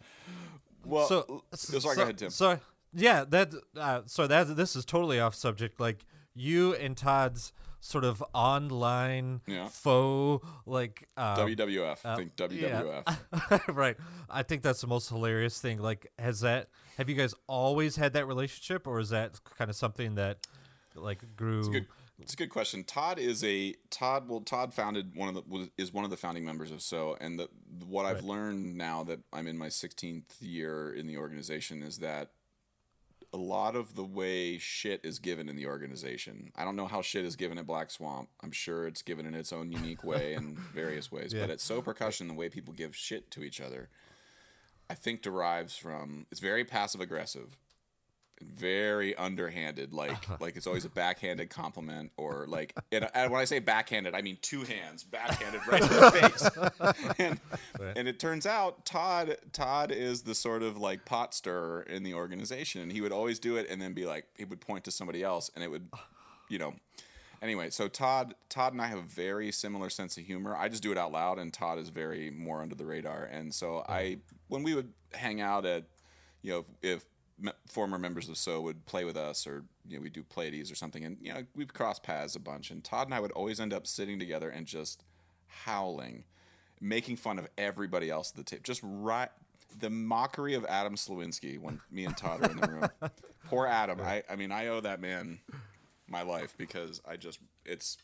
Well, 0.85 1.07
So, 1.07 1.43
so, 1.53 1.79
sorry, 1.79 1.95
so, 1.95 1.99
go 1.99 2.03
ahead, 2.03 2.17
Tim. 2.17 2.29
So 2.29 2.59
yeah, 2.93 3.23
that 3.29 3.53
uh, 3.77 4.01
so 4.05 4.27
that 4.27 4.55
this 4.57 4.75
is 4.75 4.83
totally 4.83 5.19
off 5.19 5.35
subject. 5.35 5.79
Like 5.79 6.05
you 6.35 6.73
and 6.75 6.97
Todd's 6.97 7.53
sort 7.81 8.03
of 8.03 8.23
online 8.33 9.41
Yeah. 9.47 9.67
faux 9.67 10.45
like 10.65 11.07
um, 11.17 11.37
WWF, 11.37 12.05
I 12.05 12.15
think 12.15 12.35
WWF. 12.35 13.17
yeah. 13.49 13.59
right. 13.73 13.97
I 14.29 14.43
think 14.43 14.61
that's 14.61 14.81
the 14.81 14.87
most 14.87 15.09
hilarious 15.09 15.59
thing. 15.59 15.79
Like, 15.79 16.11
has 16.19 16.41
that? 16.41 16.69
Have 16.97 17.09
you 17.09 17.15
guys 17.15 17.33
always 17.47 17.95
had 17.95 18.13
that 18.13 18.27
relationship, 18.27 18.87
or 18.87 18.99
is 18.99 19.09
that 19.09 19.39
kind 19.57 19.69
of 19.69 19.75
something 19.75 20.15
that 20.15 20.45
like 20.95 21.23
grew? 21.35 21.69
Good. 21.71 21.87
It's 22.21 22.33
a 22.33 22.37
good 22.37 22.49
question. 22.49 22.83
Todd 22.83 23.17
is 23.17 23.43
a 23.45 23.75
Todd. 23.89 24.27
Well, 24.27 24.41
Todd 24.41 24.73
founded 24.73 25.15
one 25.15 25.29
of 25.29 25.35
the 25.35 25.43
was, 25.47 25.69
is 25.77 25.93
one 25.93 26.03
of 26.03 26.09
the 26.11 26.17
founding 26.17 26.43
members 26.43 26.69
of 26.69 26.81
So, 26.81 27.15
and 27.21 27.39
the, 27.39 27.47
what 27.87 28.05
I've 28.05 28.23
learned 28.25 28.75
now 28.75 29.03
that 29.05 29.19
I'm 29.31 29.47
in 29.47 29.57
my 29.57 29.67
16th 29.67 30.23
year 30.41 30.93
in 30.93 31.07
the 31.07 31.15
organization 31.17 31.81
is 31.81 31.99
that 31.99 32.31
a 33.31 33.37
lot 33.37 33.75
of 33.75 33.95
the 33.95 34.03
way 34.03 34.57
shit 34.57 35.01
is 35.03 35.19
given 35.19 35.49
in 35.49 35.55
the 35.55 35.67
organization. 35.67 36.51
I 36.55 36.65
don't 36.65 36.75
know 36.75 36.87
how 36.87 37.01
shit 37.01 37.25
is 37.25 37.35
given 37.35 37.57
at 37.57 37.67
Black 37.67 37.91
Swamp. 37.91 38.29
I'm 38.41 38.51
sure 38.51 38.87
it's 38.87 39.01
given 39.01 39.25
in 39.25 39.35
its 39.35 39.53
own 39.53 39.71
unique 39.71 40.03
way 40.03 40.33
in 40.33 40.55
various 40.73 41.11
ways. 41.11 41.33
But 41.33 41.49
at 41.49 41.61
So 41.61 41.81
Percussion, 41.81 42.27
the 42.27 42.33
way 42.33 42.49
people 42.49 42.73
give 42.73 42.95
shit 42.95 43.29
to 43.31 43.43
each 43.43 43.61
other, 43.61 43.89
I 44.89 44.95
think 44.95 45.21
derives 45.21 45.77
from 45.77 46.25
it's 46.31 46.39
very 46.39 46.65
passive 46.65 47.01
aggressive 47.01 47.57
very 48.41 49.15
underhanded 49.15 49.93
like 49.93 50.11
uh-huh. 50.11 50.37
like 50.39 50.55
it's 50.55 50.65
always 50.65 50.85
a 50.85 50.89
backhanded 50.89 51.49
compliment 51.49 52.11
or 52.15 52.45
like 52.47 52.73
and, 52.91 53.09
and 53.13 53.31
when 53.31 53.41
i 53.41 53.45
say 53.45 53.59
backhanded 53.59 54.15
i 54.15 54.21
mean 54.21 54.37
two 54.41 54.63
hands 54.63 55.03
backhanded 55.03 55.59
right 55.67 55.81
to 55.81 55.87
the 55.87 56.11
face. 56.79 57.15
And, 57.19 57.39
and 57.97 58.07
it 58.07 58.19
turns 58.19 58.45
out 58.45 58.85
todd 58.85 59.35
todd 59.51 59.91
is 59.91 60.21
the 60.21 60.33
sort 60.33 60.63
of 60.63 60.77
like 60.77 61.03
pot 61.05 61.33
stirrer 61.33 61.81
in 61.83 62.03
the 62.03 62.13
organization 62.13 62.81
and 62.81 62.91
he 62.91 63.01
would 63.01 63.11
always 63.11 63.39
do 63.39 63.57
it 63.57 63.67
and 63.69 63.81
then 63.81 63.93
be 63.93 64.05
like 64.05 64.25
he 64.37 64.45
would 64.45 64.61
point 64.61 64.85
to 64.85 64.91
somebody 64.91 65.21
else 65.21 65.51
and 65.55 65.63
it 65.63 65.69
would 65.69 65.89
you 66.47 66.59
know. 66.59 66.73
Anyway 67.41 67.69
so 67.69 67.87
todd 67.87 68.35
todd 68.49 68.73
and 68.73 68.81
i 68.81 68.87
have 68.87 68.99
a 68.99 69.03
very 69.03 69.51
similar 69.51 69.89
sense 69.89 70.17
of 70.17 70.25
humor. 70.25 70.55
I 70.57 70.67
just 70.67 70.83
do 70.83 70.91
it 70.91 70.97
out 70.97 71.13
loud 71.13 71.39
and 71.39 71.53
todd 71.53 71.79
is 71.79 71.87
very 71.89 72.29
more 72.29 72.61
under 72.61 72.75
the 72.75 72.85
radar. 72.85 73.23
And 73.23 73.53
so 73.53 73.77
uh-huh. 73.77 73.93
i 73.93 74.17
when 74.49 74.63
we 74.63 74.75
would 74.75 74.91
hang 75.13 75.39
out 75.39 75.65
at 75.65 75.85
you 76.41 76.51
know, 76.51 76.65
if 76.81 77.05
me- 77.39 77.51
former 77.67 77.97
members 77.97 78.29
of 78.29 78.37
So 78.37 78.61
would 78.61 78.85
play 78.85 79.05
with 79.05 79.17
us, 79.17 79.47
or 79.47 79.63
you 79.87 79.97
know, 79.97 80.03
we 80.03 80.09
do 80.09 80.23
Pleiades 80.23 80.71
or 80.71 80.75
something, 80.75 81.03
and 81.03 81.17
you 81.21 81.33
know, 81.33 81.43
we'd 81.55 81.73
cross 81.73 81.99
paths 81.99 82.35
a 82.35 82.39
bunch, 82.39 82.71
and 82.71 82.83
Todd 82.83 83.07
and 83.07 83.13
I 83.13 83.19
would 83.19 83.31
always 83.31 83.59
end 83.59 83.73
up 83.73 83.87
sitting 83.87 84.19
together 84.19 84.49
and 84.49 84.65
just 84.65 85.03
howling, 85.47 86.23
making 86.79 87.17
fun 87.17 87.39
of 87.39 87.47
everybody 87.57 88.09
else 88.09 88.31
at 88.31 88.37
the 88.37 88.43
table, 88.43 88.63
just 88.63 88.81
right. 88.83 89.29
The 89.77 89.89
mockery 89.89 90.55
of 90.55 90.65
Adam 90.65 90.95
Sliwinski 90.95 91.59
when 91.59 91.79
me 91.91 92.05
and 92.05 92.17
Todd 92.17 92.43
are 92.43 92.51
in 92.51 92.57
the 92.57 92.67
room. 92.67 92.89
Poor 93.45 93.67
Adam. 93.67 94.01
I, 94.01 94.23
I 94.27 94.35
mean, 94.35 94.51
I 94.51 94.67
owe 94.67 94.81
that 94.81 94.99
man 94.99 95.39
my 96.07 96.23
life 96.23 96.55
because 96.57 97.01
I 97.07 97.17
just 97.17 97.39
it's 97.65 97.97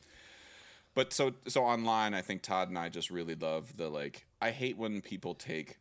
but 0.94 1.14
so 1.14 1.34
so 1.48 1.64
online 1.64 2.14
i 2.14 2.22
think 2.22 2.42
todd 2.42 2.70
and 2.70 2.80
i 2.80 2.90
just 2.90 3.12
really 3.12 3.36
love 3.36 3.78
the 3.78 3.90
like 3.90 4.26
i 4.42 4.50
hate 4.50 4.78
when 4.78 5.02
people 5.02 5.36
take 5.36 5.78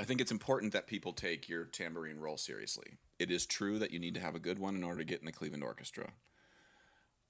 i 0.00 0.04
think 0.04 0.20
it's 0.20 0.32
important 0.32 0.72
that 0.72 0.86
people 0.86 1.12
take 1.12 1.48
your 1.48 1.64
tambourine 1.64 2.18
role 2.18 2.36
seriously 2.36 2.98
it 3.18 3.30
is 3.30 3.46
true 3.46 3.78
that 3.78 3.90
you 3.90 3.98
need 3.98 4.14
to 4.14 4.20
have 4.20 4.34
a 4.34 4.40
good 4.40 4.58
one 4.58 4.74
in 4.74 4.82
order 4.84 4.98
to 4.98 5.04
get 5.04 5.20
in 5.20 5.26
the 5.26 5.32
cleveland 5.32 5.62
orchestra 5.62 6.12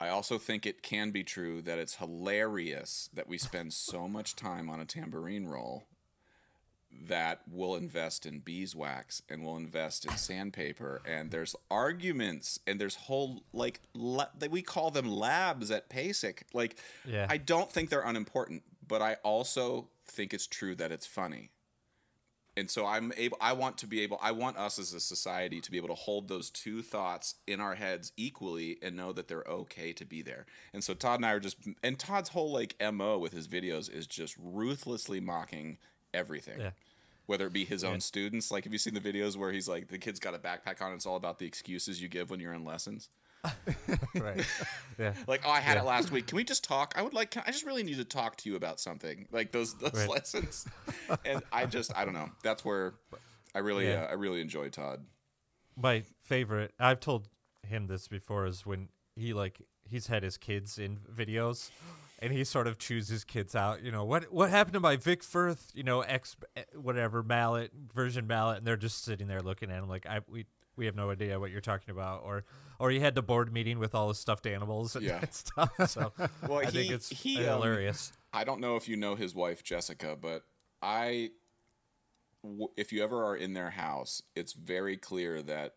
i 0.01 0.09
also 0.09 0.39
think 0.39 0.65
it 0.65 0.83
can 0.83 1.11
be 1.11 1.25
true 1.25 1.61
that 1.61 1.79
it's 1.79 1.97
hilarious 1.97 3.11
that 3.13 3.29
we 3.29 3.37
spend 3.37 3.73
so 3.73 4.09
much 4.09 4.37
time 4.37 4.71
on 4.71 4.81
a 4.81 4.85
tambourine 4.85 5.47
roll 5.47 5.85
that 7.09 7.43
we'll 7.49 7.77
invest 7.77 8.27
in 8.27 8.41
beeswax 8.41 9.23
and 9.29 9.45
we'll 9.45 9.57
invest 9.57 10.05
in 10.05 10.17
sandpaper 10.17 11.01
and 11.07 11.31
there's 11.31 11.55
arguments 11.71 12.59
and 12.67 12.81
there's 12.81 12.97
whole 12.97 13.43
like 13.53 13.81
la- 13.95 14.27
that 14.39 14.51
we 14.51 14.61
call 14.61 14.91
them 14.91 15.11
labs 15.11 15.71
at 15.71 15.89
PASIC. 15.89 16.43
Like 16.53 16.77
Yeah. 17.05 17.27
I 17.31 17.37
don't 17.37 17.71
think 17.71 17.91
they're 17.91 18.03
unimportant, 18.03 18.65
but 18.87 19.03
I 19.03 19.15
also 19.23 19.89
think 20.07 20.35
it's 20.35 20.47
true 20.47 20.75
that 20.77 20.91
it's 20.91 21.07
funny. 21.07 21.51
And 22.61 22.71
so 22.71 22.85
I'm 22.85 23.11
able. 23.17 23.39
I 23.41 23.55
want 23.55 23.79
to 23.79 23.87
be 23.87 24.03
able. 24.03 24.19
I 24.23 24.33
want 24.33 24.59
us 24.59 24.79
as 24.79 24.93
a 24.93 25.01
society 25.01 25.63
to 25.63 25.71
be 25.71 25.79
able 25.79 25.89
to 25.89 25.95
hold 25.95 26.29
those 26.29 26.51
two 26.51 26.83
thoughts 26.83 27.37
in 27.47 27.59
our 27.59 27.75
heads 27.75 28.13
equally 28.19 28.77
and 28.83 28.95
know 28.95 29.15
that 29.15 29.29
they're 29.29 29.47
okay 29.49 29.95
to 29.95 30.05
be 30.05 30.21
there. 30.21 30.45
And 30.75 30.85
so 30.85 30.93
Todd 30.93 31.21
and 31.21 31.27
I 31.27 31.33
are 31.33 31.41
just. 31.41 31.57
And 31.83 31.99
Todd's 31.99 32.29
whole 32.29 32.53
like 32.53 32.77
mo 32.93 33.19
with 33.19 33.33
his 33.33 33.49
videos 33.49 33.91
is 33.91 34.07
just 34.07 34.37
ruthlessly 34.39 35.21
mocking 35.21 35.79
everything. 36.13 36.61
Yeah. 36.61 36.71
Whether 37.25 37.47
it 37.47 37.55
be 37.55 37.65
his 37.65 37.83
own 37.83 38.01
students, 38.01 38.51
like 38.51 38.65
have 38.65 38.73
you 38.75 38.79
seen 38.79 38.93
the 38.93 39.01
videos 39.01 39.37
where 39.37 39.53
he's 39.53 39.69
like 39.69 39.89
the 39.89 39.99
kid's 39.99 40.21
got 40.21 40.35
a 40.35 40.39
backpack 40.39 40.83
on? 40.83 40.93
It's 40.93 41.07
all 41.07 41.17
about 41.17 41.39
the 41.39 41.47
excuses 41.47 42.03
you 42.03 42.09
give 42.09 42.29
when 42.29 42.41
you're 42.41 42.53
in 42.53 42.65
lessons. 42.65 43.09
right. 44.21 44.45
Yeah. 44.99 45.15
Like, 45.27 45.43
oh, 45.47 45.51
I 45.51 45.61
had 45.61 45.75
Yeah. 45.77 45.83
it 45.83 45.87
last 45.87 46.11
week. 46.11 46.27
Can 46.27 46.37
we 46.37 46.45
just 46.45 46.63
talk? 46.65 46.93
I 46.97 47.03
would 47.03 47.15
like. 47.15 47.37
I 47.37 47.51
just 47.51 47.65
really 47.65 47.83
need 47.83 47.97
to 47.97 48.05
talk 48.05 48.37
to 48.39 48.51
you 48.51 48.57
about 48.57 48.81
something. 48.81 49.27
Like 49.33 49.51
those 49.53 49.75
those 49.75 49.93
Right. 49.95 50.09
lessons. 50.09 50.67
And 51.25 51.43
I 51.53 51.67
just, 51.67 51.97
I 51.97 52.05
don't 52.05 52.15
know. 52.15 52.31
That's 52.45 52.65
where 52.65 52.95
I 53.55 53.59
really, 53.61 53.89
Yeah. 53.89 54.03
uh, 54.05 54.09
I 54.09 54.13
really 54.13 54.41
enjoy 54.41 54.69
Todd. 54.69 55.05
my 55.77 56.03
favorite 56.23 56.73
i've 56.79 57.01
told 57.01 57.29
him 57.67 57.87
this 57.87 58.07
before 58.09 58.45
is 58.47 58.67
when 58.67 58.89
he 59.17 59.33
like 59.33 59.61
he's 59.89 60.09
had 60.09 60.23
his 60.23 60.37
kids 60.37 60.79
in 60.79 60.99
videos 61.17 61.71
and 62.19 62.33
he 62.33 62.45
sort 62.45 62.67
of 62.67 62.77
chooses 62.79 63.25
kids 63.25 63.55
out 63.55 63.83
you 63.83 63.91
know 63.91 64.05
what 64.05 64.31
what 64.33 64.51
happened 64.51 64.75
to 64.75 64.81
my 64.81 64.97
vic 64.97 65.23
firth 65.23 65.71
you 65.75 65.83
know 65.83 66.01
x 66.03 66.37
eh, 66.57 66.63
whatever 66.75 67.23
mallet 67.23 67.71
version 67.95 68.27
mallet 68.27 68.59
and 68.59 68.67
they're 68.67 68.77
just 68.77 69.05
sitting 69.05 69.27
there 69.29 69.41
looking 69.41 69.71
at 69.71 69.79
him 69.79 69.89
like 69.89 70.05
i 70.07 70.21
we 70.29 70.45
we 70.81 70.87
have 70.87 70.97
no 70.97 71.11
idea 71.11 71.39
what 71.39 71.51
you're 71.53 71.61
talking 71.61 71.91
about 71.91 72.23
or 72.25 72.45
or 72.81 72.91
he 72.91 72.99
had 72.99 73.15
the 73.15 73.23
board 73.23 73.53
meeting 73.53 73.79
with 73.79 73.95
all 73.95 74.09
the 74.09 74.15
stuffed 74.15 74.47
animals 74.47 74.97
and 74.97 75.05
Yeah. 75.05 75.21
stuff 75.31 75.71
so 75.89 76.13
Well, 76.49 76.59
i 76.59 76.65
he- 76.65 76.71
think 76.71 76.91
it's 76.93 77.09
he, 77.11 77.37
um, 77.39 77.61
hilarious 77.61 78.13
I 78.33 78.45
don't 78.45 78.61
know 78.61 78.77
if 78.77 78.89
you 78.89 78.97
know 78.97 79.15
his 79.17 79.35
wife 79.35 79.63
Jessica, 79.63 80.17
but 80.21 80.45
I, 80.83 81.31
w- 82.43 82.71
if 82.77 82.93
you 82.93 83.03
ever 83.03 83.25
are 83.25 83.37
in 83.37 83.55
their 83.55 83.71
house, 83.71 84.23
it's 84.37 84.53
very 84.53 84.97
clear 84.97 85.43
that 85.43 85.75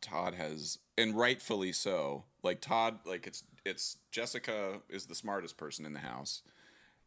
Todd 0.00 0.34
has, 0.34 0.78
and 0.98 1.16
rightfully 1.16 1.72
so. 1.72 2.24
Like 2.42 2.60
Todd, 2.60 2.98
like 3.06 3.26
it's 3.28 3.44
it's 3.64 3.98
Jessica 4.10 4.80
is 4.90 5.06
the 5.06 5.14
smartest 5.14 5.56
person 5.56 5.86
in 5.86 5.92
the 5.92 6.00
house, 6.00 6.42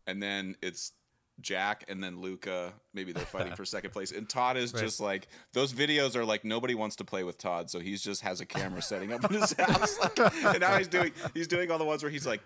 and 0.08 0.24
then 0.24 0.56
it's 0.62 0.94
Jack 1.42 1.84
and 1.88 2.04
then 2.04 2.22
Luca. 2.22 2.74
Maybe 2.94 3.12
they're 3.12 3.26
fighting 3.26 3.54
for 3.58 3.66
second 3.66 3.92
place, 3.92 4.12
and 4.12 4.28
Todd 4.30 4.58
is 4.58 4.72
just 4.72 5.00
like 5.00 5.28
those 5.54 5.74
videos 5.74 6.16
are 6.16 6.26
like 6.26 6.46
nobody 6.46 6.76
wants 6.76 6.96
to 6.98 7.04
play 7.04 7.24
with 7.24 7.38
Todd, 7.38 7.70
so 7.70 7.80
he's 7.80 8.02
just 8.02 8.22
has 8.22 8.40
a 8.42 8.46
camera 8.46 8.82
setting 8.82 9.12
up 9.14 9.24
in 9.30 9.40
his 9.42 9.54
house, 9.60 10.00
like, 10.00 10.18
and 10.46 10.60
now 10.62 10.78
he's 10.78 10.88
doing 10.88 11.12
he's 11.34 11.48
doing 11.48 11.70
all 11.72 11.78
the 11.78 11.86
ones 11.86 12.04
where 12.04 12.10
he's 12.12 12.26
like 12.26 12.42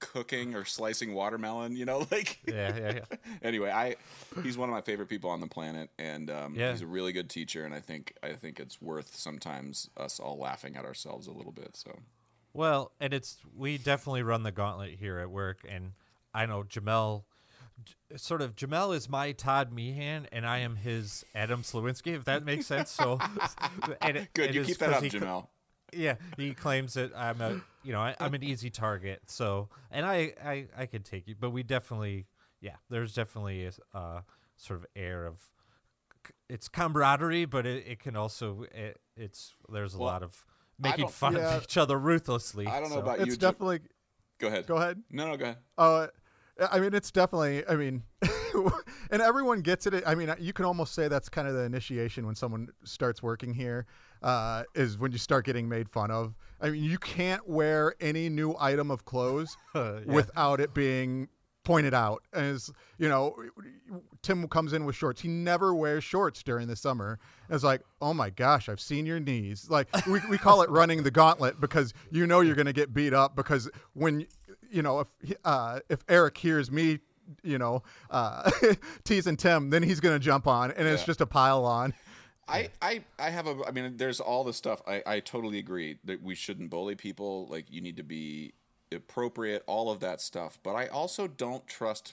cooking 0.00 0.54
or 0.54 0.64
slicing 0.64 1.14
watermelon, 1.14 1.76
you 1.76 1.84
know, 1.84 2.06
like 2.10 2.40
yeah 2.46 2.76
yeah 2.76 2.92
yeah 2.96 3.16
anyway, 3.42 3.70
I 3.70 3.96
he's 4.42 4.58
one 4.58 4.68
of 4.68 4.74
my 4.74 4.82
favorite 4.82 5.08
people 5.08 5.30
on 5.30 5.40
the 5.40 5.46
planet, 5.46 5.90
and 5.98 6.30
um, 6.30 6.54
Yeah. 6.56 6.72
he's 6.72 6.82
a 6.82 6.86
really 6.86 7.12
good 7.12 7.30
teacher, 7.30 7.64
and 7.64 7.74
I 7.74 7.80
think 7.80 8.14
I 8.22 8.32
think 8.32 8.58
it's 8.60 8.82
worth 8.82 9.14
sometimes 9.14 9.88
us 9.96 10.18
all 10.20 10.36
laughing 10.38 10.76
at 10.76 10.84
ourselves 10.84 11.26
a 11.26 11.32
little 11.32 11.52
bit. 11.52 11.76
So 11.76 12.00
Well, 12.52 12.92
and 13.00 13.14
it's 13.14 13.38
we 13.56 13.78
definitely 13.78 14.22
run 14.24 14.42
the 14.42 14.52
gauntlet 14.52 14.90
here 14.98 15.18
at 15.20 15.30
work, 15.30 15.58
and 15.68 15.92
I 16.34 16.46
know 16.46 16.64
Jamel. 16.64 17.22
J- 17.82 17.94
Sort 18.16 18.40
of, 18.42 18.54
Jamel 18.54 18.94
is 18.94 19.08
my 19.08 19.32
Todd 19.32 19.72
Meehan, 19.72 20.28
and 20.30 20.46
I 20.46 20.58
am 20.58 20.76
his 20.76 21.24
Adam 21.34 21.62
Sliwinski. 21.62 22.14
If 22.14 22.24
that 22.26 22.44
makes 22.44 22.66
sense. 22.66 22.90
So, 22.90 23.18
and 24.00 24.16
it, 24.16 24.28
good, 24.34 24.50
it 24.50 24.54
you 24.54 24.60
is 24.60 24.66
keep 24.68 24.78
that 24.78 24.90
'cause 24.90 24.96
up, 24.98 25.02
he 25.02 25.10
Jamel. 25.10 25.48
yeah, 25.92 26.14
he 26.36 26.54
claims 26.54 26.94
that 26.94 27.12
I'm 27.16 27.40
a, 27.40 27.60
you 27.82 27.92
know, 27.92 28.00
I, 28.00 28.14
I'm 28.20 28.34
an 28.34 28.44
easy 28.44 28.70
target. 28.70 29.22
So, 29.26 29.68
and 29.90 30.06
I, 30.06 30.34
I, 30.44 30.66
I 30.76 30.86
could 30.86 31.04
take 31.04 31.26
you, 31.26 31.34
but 31.38 31.50
we 31.50 31.62
definitely, 31.64 32.26
yeah, 32.60 32.76
there's 32.90 33.14
definitely 33.14 33.66
a 33.66 33.72
uh, 33.96 34.20
sort 34.56 34.78
of 34.80 34.86
air 34.94 35.26
of, 35.26 35.40
it's 36.48 36.68
camaraderie, 36.68 37.44
but 37.44 37.66
it, 37.66 37.86
it 37.86 37.98
can 37.98 38.14
also, 38.16 38.64
it, 38.72 38.98
it's 39.16 39.54
there's 39.72 39.94
a 39.94 39.98
Well, 39.98 40.06
lot 40.08 40.22
of 40.22 40.44
making 40.78 41.06
don't- 41.20 41.34
Yeah. 41.34 41.56
of 41.56 41.64
each 41.64 41.76
other 41.76 41.98
ruthlessly. 41.98 42.66
I 42.66 42.78
don't 42.80 42.90
know 42.90 42.96
so- 42.96 43.02
about 43.02 43.18
It's 43.18 43.30
you. 43.30 43.36
Jam- 43.36 43.50
definitely. 43.52 43.80
go 44.38 44.46
ahead. 44.48 44.66
Go 44.66 44.76
ahead. 44.76 45.02
No, 45.10 45.28
no, 45.28 45.36
go 45.36 45.44
ahead. 45.44 45.58
Uh, 45.76 46.06
I 46.70 46.78
mean, 46.78 46.94
it's 46.94 47.10
definitely. 47.10 47.66
I 47.66 47.74
mean, 47.74 48.02
and 49.10 49.20
everyone 49.22 49.60
gets 49.60 49.86
it. 49.86 50.04
I 50.06 50.14
mean, 50.14 50.32
you 50.38 50.52
can 50.52 50.64
almost 50.64 50.94
say 50.94 51.08
that's 51.08 51.28
kind 51.28 51.48
of 51.48 51.54
the 51.54 51.62
initiation 51.62 52.26
when 52.26 52.34
someone 52.34 52.68
starts 52.84 53.22
working 53.22 53.52
here. 53.54 53.86
Uh, 54.22 54.62
is 54.74 54.96
when 54.96 55.12
you 55.12 55.18
start 55.18 55.44
getting 55.44 55.68
made 55.68 55.88
fun 55.88 56.10
of. 56.10 56.34
I 56.60 56.70
mean, 56.70 56.82
you 56.82 56.96
can't 56.98 57.46
wear 57.46 57.94
any 58.00 58.28
new 58.30 58.54
item 58.58 58.90
of 58.90 59.04
clothes 59.04 59.56
Yeah. 59.74 60.00
without 60.06 60.60
it 60.60 60.72
being 60.72 61.28
pointed 61.62 61.92
out. 61.92 62.22
As 62.32 62.70
you 62.98 63.08
know, 63.08 63.36
Tim 64.22 64.46
comes 64.48 64.72
in 64.72 64.84
with 64.86 64.96
shorts. 64.96 65.20
He 65.20 65.28
never 65.28 65.74
wears 65.74 66.04
shorts 66.04 66.42
during 66.42 66.68
the 66.68 66.76
summer. 66.76 67.18
And 67.48 67.54
it's 67.54 67.64
like, 67.64 67.82
oh 68.00 68.14
my 68.14 68.30
gosh, 68.30 68.68
I've 68.68 68.80
seen 68.80 69.04
your 69.04 69.20
knees. 69.20 69.68
Like 69.68 69.88
we, 70.06 70.20
we 70.30 70.38
call 70.38 70.62
it 70.62 70.70
running 70.70 71.02
the 71.02 71.10
gauntlet 71.10 71.60
because 71.60 71.92
you 72.10 72.26
know 72.26 72.40
you're 72.40 72.54
going 72.54 72.66
to 72.66 72.72
get 72.72 72.94
beat 72.94 73.12
up 73.12 73.36
because 73.36 73.68
when 73.92 74.26
you 74.74 74.82
know 74.82 75.00
if 75.00 75.08
uh, 75.44 75.80
if 75.88 76.00
Eric 76.08 76.36
hears 76.38 76.70
me. 76.70 76.98
You 77.42 77.56
know, 77.56 77.82
uh, 78.10 78.50
teasing 79.04 79.38
Tim, 79.38 79.70
then 79.70 79.82
he's 79.82 79.98
gonna 79.98 80.18
jump 80.18 80.46
on, 80.46 80.70
and 80.72 80.86
it's 80.86 81.00
Yeah. 81.02 81.06
just 81.06 81.22
a 81.22 81.26
pile 81.26 81.64
on. 81.64 81.94
I, 82.46 82.68
I, 82.82 83.02
I 83.18 83.30
have 83.30 83.46
a. 83.46 83.56
I 83.66 83.70
mean, 83.70 83.96
there's 83.96 84.20
all 84.20 84.44
the 84.44 84.52
stuff. 84.52 84.82
I, 84.86 85.02
I 85.06 85.20
totally 85.20 85.58
agree 85.58 85.96
that 86.04 86.22
we 86.22 86.34
shouldn't 86.34 86.68
bully 86.68 86.96
people. 86.96 87.46
Like 87.48 87.70
you 87.70 87.80
need 87.80 87.96
to 87.96 88.02
be 88.02 88.52
appropriate, 88.92 89.62
all 89.66 89.90
of 89.90 90.00
that 90.00 90.20
stuff. 90.20 90.58
But 90.62 90.74
I 90.74 90.86
also 90.88 91.26
don't 91.26 91.66
trust 91.66 92.12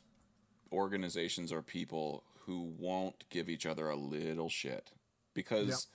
organizations 0.71 1.51
or 1.51 1.61
people 1.61 2.23
who 2.45 2.73
won't 2.79 3.25
give 3.29 3.49
each 3.49 3.65
other 3.65 3.89
a 3.89 3.97
little 3.97 4.47
shit 4.49 4.91
because 5.33 5.87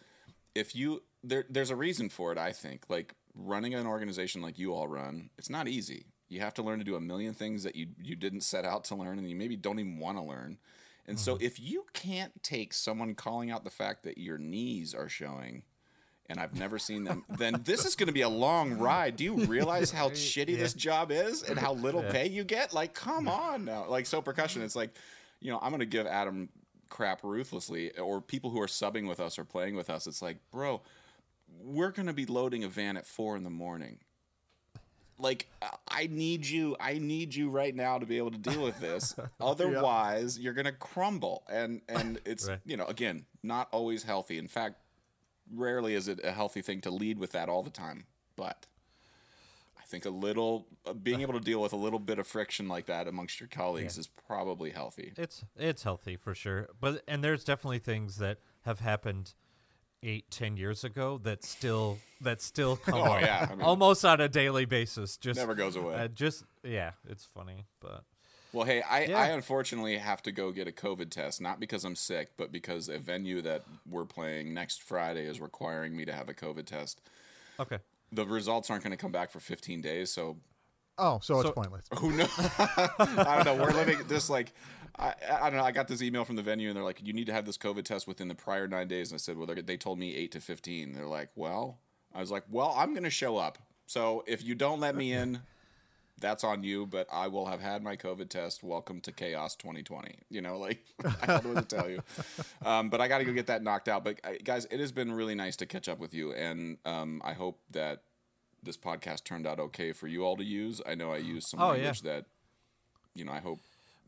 if 0.54 0.74
you 0.76 1.02
there, 1.24 1.44
there's 1.48 1.70
a 1.70 1.76
reason 1.76 2.10
for 2.10 2.32
it. 2.32 2.38
I 2.38 2.52
think 2.52 2.82
like 2.90 3.14
running 3.34 3.74
an 3.74 3.86
organization 3.86 4.42
like 4.42 4.58
you 4.58 4.74
all 4.74 4.88
run, 4.88 5.30
it's 5.38 5.48
not 5.50 5.68
easy. 5.68 6.04
You 6.28 6.40
have 6.40 6.54
to 6.54 6.62
learn 6.62 6.78
to 6.78 6.84
do 6.84 6.96
a 6.96 7.00
million 7.00 7.34
things 7.34 7.62
that 7.62 7.76
you 7.76 7.88
you 8.02 8.16
didn't 8.16 8.40
set 8.40 8.64
out 8.64 8.84
to 8.84 8.94
learn, 8.94 9.18
and 9.18 9.28
you 9.28 9.36
maybe 9.36 9.56
don't 9.56 9.78
even 9.78 9.98
want 9.98 10.18
to 10.18 10.22
learn. 10.22 10.58
And 11.06 11.18
so, 11.18 11.34
mm-hmm. 11.34 11.44
if 11.44 11.60
you 11.60 11.86
can't 11.92 12.32
take 12.42 12.72
someone 12.72 13.14
calling 13.14 13.50
out 13.50 13.64
the 13.64 13.70
fact 13.70 14.02
that 14.04 14.18
your 14.18 14.38
knees 14.38 14.94
are 14.94 15.08
showing, 15.08 15.62
and 16.28 16.40
I've 16.40 16.58
never 16.58 16.78
seen 16.78 17.04
them, 17.04 17.24
then 17.38 17.60
this 17.64 17.84
is 17.84 17.94
going 17.94 18.08
to 18.08 18.12
be 18.12 18.22
a 18.22 18.28
long 18.28 18.78
ride. 18.78 19.16
Do 19.16 19.24
you 19.24 19.34
realize 19.46 19.90
how 19.90 20.10
shitty 20.10 20.56
this 20.58 20.74
job 20.74 21.12
is 21.12 21.42
and 21.42 21.58
how 21.58 21.74
little 21.74 22.02
pay 22.02 22.28
you 22.28 22.42
get? 22.42 22.74
Like, 22.74 22.94
come 22.94 23.28
on 23.28 23.64
now. 23.64 23.86
Like, 23.88 24.06
so 24.06 24.20
percussion, 24.20 24.62
it's 24.62 24.76
like, 24.76 24.90
you 25.40 25.52
know, 25.52 25.60
I'm 25.62 25.70
going 25.70 25.80
to 25.80 25.86
give 25.86 26.06
Adam 26.06 26.48
crap 26.88 27.22
ruthlessly, 27.22 27.96
or 27.98 28.20
people 28.20 28.50
who 28.50 28.60
are 28.60 28.66
subbing 28.66 29.08
with 29.08 29.20
us 29.20 29.38
or 29.38 29.44
playing 29.44 29.76
with 29.76 29.90
us. 29.90 30.06
It's 30.06 30.22
like, 30.22 30.38
bro, 30.50 30.82
we're 31.60 31.90
going 31.90 32.06
to 32.06 32.12
be 32.12 32.26
loading 32.26 32.64
a 32.64 32.68
van 32.68 32.96
at 32.96 33.06
four 33.06 33.36
in 33.36 33.44
the 33.44 33.50
morning 33.50 33.98
like 35.18 35.48
I 35.88 36.08
need 36.10 36.46
you 36.46 36.76
I 36.80 36.98
need 36.98 37.34
you 37.34 37.48
right 37.50 37.74
now 37.74 37.98
to 37.98 38.06
be 38.06 38.18
able 38.18 38.30
to 38.32 38.38
deal 38.38 38.62
with 38.62 38.80
this. 38.80 39.14
Otherwise, 39.40 40.38
you're 40.38 40.52
going 40.52 40.66
to 40.66 40.72
crumble. 40.72 41.44
And 41.48 41.80
and 41.88 42.20
it's 42.26 42.48
Right. 42.48 42.60
you 42.64 42.76
know, 42.76 42.86
again, 42.86 43.26
not 43.42 43.68
always 43.72 44.02
healthy. 44.02 44.38
In 44.38 44.48
fact, 44.48 44.76
rarely 45.54 45.94
is 45.94 46.08
it 46.08 46.20
a 46.24 46.32
healthy 46.32 46.62
thing 46.62 46.80
to 46.82 46.90
lead 46.90 47.18
with 47.18 47.32
that 47.32 47.48
all 47.48 47.62
the 47.62 47.70
time. 47.70 48.06
But 48.36 48.66
I 49.78 49.84
think 49.84 50.04
a 50.04 50.10
little 50.10 50.66
uh, 50.84 50.92
being 50.92 51.20
able 51.20 51.34
to 51.34 51.40
deal 51.40 51.62
with 51.62 51.72
a 51.72 51.76
little 51.76 52.00
bit 52.00 52.18
of 52.18 52.26
friction 52.26 52.68
like 52.68 52.86
that 52.86 53.06
amongst 53.06 53.40
your 53.40 53.48
colleagues 53.48 53.96
is 53.96 54.08
probably 54.08 54.70
healthy. 54.70 55.12
It's 55.16 55.44
it's 55.56 55.82
healthy 55.84 56.16
for 56.16 56.34
sure, 56.34 56.68
but 56.80 57.02
and 57.08 57.22
there's 57.24 57.44
definitely 57.44 57.78
things 57.78 58.16
that 58.18 58.38
have 58.62 58.80
happened 58.80 59.34
eight, 60.06 60.30
ten 60.30 60.56
years 60.56 60.84
ago 60.84 61.18
that 61.24 61.44
still 61.44 61.98
that 62.22 62.40
still 62.40 62.76
come 62.86 62.94
Oh, 62.94 63.02
up 63.04 63.20
yeah, 63.20 63.46
I 63.50 63.54
mean- 63.54 63.62
almost 63.64 64.04
on 64.04 64.20
a 64.20 64.28
daily 64.28 64.64
basis. 64.64 65.16
Just 65.16 65.38
Never 65.38 65.54
goes 65.54 65.76
away. 65.76 65.94
Uh, 65.96 66.08
just 66.08 66.44
yeah, 66.62 66.92
it's 67.08 67.24
funny, 67.24 67.66
but 67.80 68.04
Well, 68.52 68.64
hey, 68.64 68.80
I, 68.82 69.04
Yeah. 69.04 69.18
I 69.20 69.26
unfortunately 69.28 69.98
have 69.98 70.22
to 70.22 70.32
go 70.32 70.50
get 70.52 70.66
a 70.68 70.72
COVID 70.72 71.10
test, 71.10 71.40
not 71.40 71.60
because 71.60 71.84
I'm 71.84 71.96
sick, 71.96 72.30
but 72.38 72.50
because 72.52 72.88
a 72.88 72.98
venue 72.98 73.42
that 73.42 73.64
we're 73.88 74.04
playing 74.06 74.54
next 74.54 74.82
Friday 74.82 75.26
is 75.26 75.40
requiring 75.40 75.94
me 75.96 76.04
to 76.06 76.12
have 76.12 76.28
a 76.28 76.34
COVID 76.34 76.64
test. 76.66 77.00
okay. 77.60 77.78
The 78.12 78.24
results 78.24 78.70
aren't 78.70 78.84
going 78.84 78.92
to 78.92 78.96
come 78.96 79.10
back 79.12 79.30
for 79.32 79.40
15 79.40 79.80
days, 79.82 80.12
so 80.12 80.36
Oh, 80.98 81.18
so, 81.22 81.42
So- 81.42 81.48
it's 81.48 81.50
pointless. 81.54 81.84
who 81.98 82.12
knows? 82.12 82.30
I 82.58 83.42
don't 83.44 83.58
know. 83.58 83.62
We're 83.62 83.72
living 83.72 83.98
just 84.08 84.30
like 84.30 84.54
I, 84.98 85.14
I 85.40 85.50
don't 85.50 85.58
know. 85.58 85.64
I 85.64 85.72
got 85.72 85.88
this 85.88 86.02
email 86.02 86.24
from 86.24 86.36
the 86.36 86.42
venue, 86.42 86.68
and 86.68 86.76
they're 86.76 86.84
like, 86.84 87.00
"You 87.04 87.12
need 87.12 87.26
to 87.26 87.32
have 87.32 87.44
this 87.46 87.58
COVID 87.58 87.84
test 87.84 88.06
within 88.06 88.28
the 88.28 88.34
prior 88.34 88.66
nine 88.66 88.88
days." 88.88 89.10
And 89.10 89.16
I 89.16 89.18
said, 89.18 89.36
"Well, 89.36 89.46
they're- 89.46 89.76
told 89.76 89.98
me 89.98 90.14
eight 90.14 90.32
to 90.32 90.40
15." 90.40 90.92
They're 90.94 91.06
like, 91.06 91.30
"Well," 91.34 91.78
I 92.14 92.20
was 92.20 92.30
like, 92.30 92.44
"Well, 92.50 92.74
I'm 92.76 92.92
going 92.92 93.04
to 93.04 93.10
show 93.10 93.36
up. 93.36 93.58
So 93.86 94.24
if 94.26 94.42
you 94.44 94.54
don't 94.54 94.80
let 94.80 94.94
me 94.96 95.12
in." 95.12 95.40
That's 96.18 96.44
on 96.44 96.64
you, 96.64 96.86
but 96.86 97.06
I 97.12 97.28
will 97.28 97.44
have 97.44 97.60
had 97.60 97.82
my 97.82 97.94
COVID 97.94 98.30
test. 98.30 98.62
Welcome 98.62 99.02
to 99.02 99.12
Chaos 99.12 99.54
2020. 99.54 100.20
You 100.30 100.40
know, 100.40 100.58
like 100.58 100.82
I 101.20 101.26
don't 101.26 101.44
know 101.44 101.52
what 101.52 101.68
to 101.68 101.76
tell 101.76 101.90
you. 101.90 102.00
Um, 102.64 102.88
but 102.88 103.02
I 103.02 103.08
got 103.08 103.18
to 103.18 103.24
go 103.26 103.34
get 103.34 103.48
that 103.48 103.62
knocked 103.62 103.86
out. 103.86 104.02
But 104.02 104.20
uh, 104.24 104.30
guys, 104.42 104.64
it 104.70 104.80
has 104.80 104.92
been 104.92 105.12
really 105.12 105.34
nice 105.34 105.56
to 105.56 105.66
catch 105.66 105.90
up 105.90 105.98
with 105.98 106.14
you, 106.14 106.32
and 106.32 106.78
um, 106.86 107.20
I 107.22 107.34
hope 107.34 107.60
that 107.72 108.00
this 108.62 108.78
podcast 108.78 109.24
turned 109.24 109.46
out 109.46 109.60
okay 109.60 109.92
for 109.92 110.06
you 110.06 110.24
all 110.24 110.38
to 110.38 110.42
use. 110.44 110.80
I 110.86 110.94
know 110.94 111.12
I 111.12 111.18
used 111.18 111.48
some 111.48 111.60
Oh, 111.60 111.66
yeah. 111.72 111.82
language 111.82 112.00
that, 112.00 112.24
you 113.14 113.26
know, 113.26 113.32
I 113.32 113.40
hope 113.40 113.58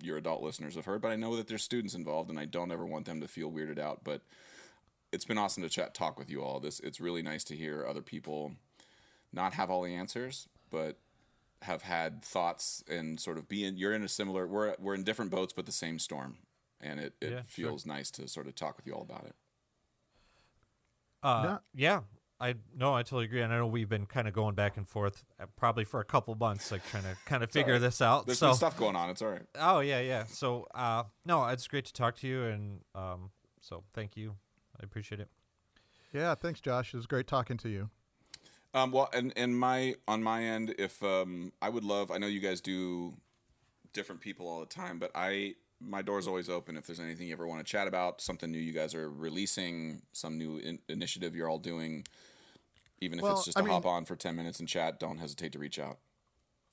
your 0.00 0.16
adult 0.16 0.42
listeners 0.42 0.74
have 0.74 0.84
heard, 0.84 1.00
but 1.02 1.10
I 1.10 1.16
know 1.16 1.36
that 1.36 1.48
there's 1.48 1.62
students 1.62 1.94
involved, 1.94 2.30
and 2.30 2.38
I 2.38 2.44
don't 2.44 2.72
ever 2.72 2.86
want 2.86 3.06
them 3.06 3.20
to 3.20 3.28
feel 3.28 3.50
weirded 3.50 3.78
out. 3.78 4.00
But 4.04 4.22
it's 5.12 5.24
been 5.24 5.38
awesome 5.38 5.62
to 5.62 5.68
chat, 5.68 5.94
talk 5.94 6.18
with 6.18 6.30
you 6.30 6.42
all. 6.42 6.60
This 6.60 6.80
it's 6.80 7.00
really 7.00 7.22
nice 7.22 7.44
to 7.44 7.56
hear 7.56 7.84
other 7.86 8.02
people 8.02 8.52
not 9.32 9.54
have 9.54 9.70
all 9.70 9.82
the 9.82 9.94
answers, 9.94 10.48
but 10.70 10.98
have 11.62 11.82
had 11.82 12.22
thoughts 12.24 12.84
and 12.88 13.18
sort 13.18 13.38
of 13.38 13.48
be 13.48 13.64
in. 13.64 13.76
You're 13.76 13.94
in 13.94 14.02
a 14.02 14.08
similar. 14.08 14.46
We're 14.46 14.74
we're 14.78 14.94
in 14.94 15.04
different 15.04 15.30
boats, 15.30 15.52
but 15.52 15.66
the 15.66 15.72
same 15.72 15.98
storm, 15.98 16.38
and 16.80 17.00
it 17.00 17.14
it 17.20 17.30
Yeah, 17.30 17.36
sure. 17.36 17.44
feels 17.44 17.86
nice 17.86 18.10
to 18.12 18.28
sort 18.28 18.46
of 18.46 18.54
talk 18.54 18.76
with 18.76 18.86
you 18.86 18.92
all 18.94 19.02
about 19.02 19.24
it. 19.26 19.34
Uh, 21.22 21.58
yeah. 21.74 22.00
I 22.40 22.54
no, 22.76 22.94
I 22.94 23.02
totally 23.02 23.24
agree, 23.24 23.42
and 23.42 23.52
I 23.52 23.58
know 23.58 23.66
we've 23.66 23.88
been 23.88 24.06
kind 24.06 24.28
of 24.28 24.34
going 24.34 24.54
back 24.54 24.76
and 24.76 24.88
forth, 24.88 25.24
uh, 25.40 25.46
probably 25.56 25.84
for 25.84 26.00
a 26.00 26.04
couple 26.04 26.34
months, 26.36 26.70
like 26.70 26.86
trying 26.88 27.02
to 27.02 27.16
kind 27.26 27.42
of 27.42 27.50
figure 27.50 27.74
right. 27.74 27.80
this 27.80 28.00
out. 28.00 28.26
There's 28.26 28.38
so, 28.38 28.48
been 28.48 28.56
stuff 28.56 28.76
going 28.76 28.94
on. 28.94 29.10
It's 29.10 29.22
all 29.22 29.30
right. 29.30 29.42
oh 29.58 29.80
yeah, 29.80 30.00
yeah. 30.00 30.24
So, 30.24 30.68
uh, 30.74 31.04
no, 31.26 31.44
it's 31.46 31.66
great 31.66 31.86
to 31.86 31.92
talk 31.92 32.16
to 32.18 32.28
you, 32.28 32.44
and 32.44 32.80
um, 32.94 33.30
so 33.60 33.82
thank 33.92 34.16
you. 34.16 34.36
I 34.80 34.84
appreciate 34.84 35.20
it. 35.20 35.28
Yeah, 36.12 36.34
thanks, 36.36 36.60
Josh. 36.60 36.94
It 36.94 36.96
was 36.96 37.06
great 37.06 37.26
talking 37.26 37.56
to 37.58 37.68
you. 37.68 37.90
Um, 38.72 38.92
well, 38.92 39.08
and 39.12 39.32
and 39.36 39.58
my 39.58 39.94
on 40.06 40.22
my 40.22 40.44
end, 40.44 40.74
if 40.78 41.02
um, 41.02 41.52
I 41.60 41.68
would 41.68 41.84
love, 41.84 42.10
I 42.10 42.18
know 42.18 42.28
you 42.28 42.40
guys 42.40 42.60
do 42.60 43.14
different 43.92 44.20
people 44.20 44.46
all 44.46 44.60
the 44.60 44.66
time, 44.66 44.98
but 44.98 45.10
I 45.14 45.54
my 45.80 46.02
door's 46.02 46.26
always 46.26 46.48
open. 46.48 46.76
If 46.76 46.86
there's 46.86 47.00
anything 47.00 47.28
you 47.28 47.32
ever 47.32 47.46
want 47.46 47.64
to 47.64 47.70
chat 47.70 47.86
about, 47.86 48.20
something 48.20 48.50
new 48.50 48.58
you 48.58 48.72
guys 48.72 48.94
are 48.94 49.10
releasing, 49.10 50.02
some 50.12 50.36
new 50.38 50.58
in- 50.58 50.80
initiative 50.88 51.36
you're 51.36 51.48
all 51.48 51.58
doing, 51.58 52.04
even 53.00 53.18
if 53.18 53.22
Well, 53.22 53.32
it's 53.32 53.44
just 53.44 53.58
I 53.58 53.62
to 53.62 53.68
hop 53.68 53.86
on 53.86 54.04
for 54.04 54.16
ten 54.16 54.36
minutes 54.36 54.60
and 54.60 54.68
chat, 54.68 54.98
don't 55.00 55.18
hesitate 55.18 55.52
to 55.52 55.58
reach 55.58 55.78
out. 55.78 55.98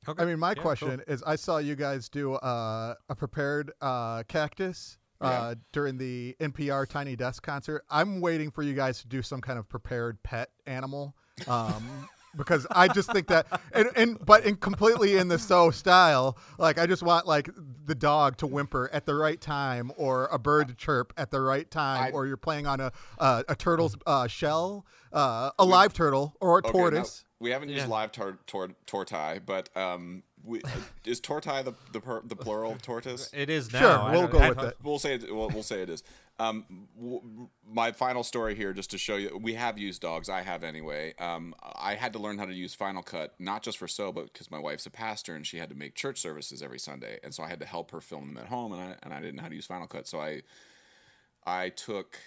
Okay. 0.08 0.22
I 0.22 0.26
mean, 0.26 0.40
my 0.40 0.50
Yeah, 0.50 0.54
cool. 0.54 0.62
question 0.62 1.02
is: 1.08 1.24
I 1.24 1.36
saw 1.36 1.58
you 1.58 1.76
guys 1.76 2.10
do 2.10 2.34
uh, 2.34 2.96
a 3.10 3.16
prepared 3.16 3.72
uh, 3.82 4.24
cactus 4.28 4.98
uh, 5.22 5.26
Yeah. 5.28 5.54
during 5.72 5.98
the 5.98 6.36
NPR 6.40 6.88
Tiny 6.88 7.16
Desk 7.16 7.42
concert. 7.42 7.84
I'm 7.90 8.22
waiting 8.22 8.52
for 8.52 8.62
you 8.62 8.74
guys 8.74 9.02
to 9.02 9.08
do 9.08 9.22
some 9.22 9.42
kind 9.42 9.58
of 9.58 9.68
prepared 9.68 10.22
pet 10.24 10.50
animal. 10.68 11.16
Um, 11.48 12.08
Because 12.36 12.68
I 12.72 12.88
just 12.88 13.12
think 13.12 13.28
that, 13.28 13.48
and, 13.74 13.90
and 13.96 14.26
but 14.26 14.46
in 14.46 14.56
completely 14.58 15.16
in 15.18 15.28
the 15.28 15.40
so 15.40 15.72
style, 15.72 16.38
like 16.58 16.78
I 16.78 16.86
just 16.86 17.04
want 17.04 17.26
like 17.28 17.50
the 17.86 17.96
dog 17.96 18.38
to 18.38 18.48
whimper 18.48 18.90
at 18.92 19.06
the 19.06 19.16
right 19.16 19.40
time, 19.40 19.92
or 19.98 20.28
a 20.32 20.38
bird 20.40 20.68
to 20.68 20.74
chirp 20.74 21.14
at 21.18 21.32
the 21.32 21.40
right 21.42 21.70
time, 21.70 22.04
I- 22.06 22.12
or 22.12 22.26
you're 22.28 22.38
playing 22.38 22.68
on 22.68 22.80
a 22.80 22.92
uh, 23.20 23.44
a 23.48 23.56
turtle's 23.56 23.96
uh, 24.06 24.28
shell, 24.28 24.86
uh, 25.14 25.52
a 25.58 25.66
live 25.66 25.94
turtle, 25.94 26.36
or 26.42 26.56
a 26.56 26.58
Okay, 26.60 26.68
now, 26.68 26.72
tortoise. 26.74 27.26
we 27.40 27.52
haven't 27.52 27.70
used 27.70 27.84
Yeah. 27.86 27.88
live 27.92 28.12
tor- 28.12 28.40
tor- 28.48 28.76
tortai, 28.88 29.40
but 29.46 29.70
um, 29.78 30.24
we, 30.44 30.62
is 31.06 31.22
tortai 31.22 31.64
the 31.64 31.74
the, 31.94 32.02
per- 32.02 32.22
the 32.24 32.36
plural 32.36 32.72
of 32.74 32.82
tortoise? 32.82 33.30
It 33.34 33.50
is 33.50 33.72
now. 33.72 33.80
Sure, 33.80 34.00
I 34.00 34.12
we'll 34.12 34.28
go 34.28 34.50
with 34.50 34.60
it. 34.64 34.78
We'll 34.84 35.00
say 35.00 35.16
it. 35.16 35.34
We'll, 35.34 35.50
we'll 35.50 35.64
say 35.64 35.82
it 35.82 35.90
is. 35.90 36.04
Um, 36.38 36.88
w- 36.98 37.48
my 37.66 37.92
final 37.94 38.24
story 38.24 38.56
here, 38.56 38.74
just 38.74 38.92
to 38.92 38.98
show 38.98 39.16
you, 39.16 39.38
we 39.42 39.54
have 39.54 39.78
used 39.78 40.02
dogs. 40.02 40.30
I 40.30 40.42
have 40.42 40.64
anyway. 40.64 41.14
Um, 41.18 41.56
I 41.62 41.96
had 41.96 42.14
to 42.14 42.20
learn 42.20 42.38
how 42.38 42.46
to 42.46 42.54
use 42.54 42.74
Final 42.74 43.04
Cut, 43.04 43.36
not 43.40 43.64
just 43.64 43.78
for 43.78 43.88
so, 43.88 44.12
but 44.12 44.34
because 44.34 44.52
my 44.52 44.60
wife's 44.60 44.86
a 44.86 44.92
pastor 44.92 45.36
and 45.36 45.48
she 45.48 45.58
had 45.58 45.70
to 45.70 45.76
make 45.76 45.96
church 45.96 46.20
services 46.20 46.62
every 46.62 46.80
Sunday, 46.80 47.20
and 47.24 47.34
so 47.34 47.44
I 47.44 47.48
had 47.48 47.60
to 47.62 47.66
help 47.66 47.92
her 47.92 48.02
film 48.02 48.34
them 48.34 48.38
at 48.44 48.50
home, 48.50 48.74
and 48.74 48.82
I 48.82 48.96
and 49.04 49.14
I 49.14 49.20
didn't 49.22 49.36
know 49.36 49.44
how 49.44 49.50
to 49.50 49.56
use 49.56 49.66
Final 49.66 49.88
Cut, 49.88 50.08
so 50.08 50.20
I 50.20 50.42
I 51.46 51.70
took 51.70 52.18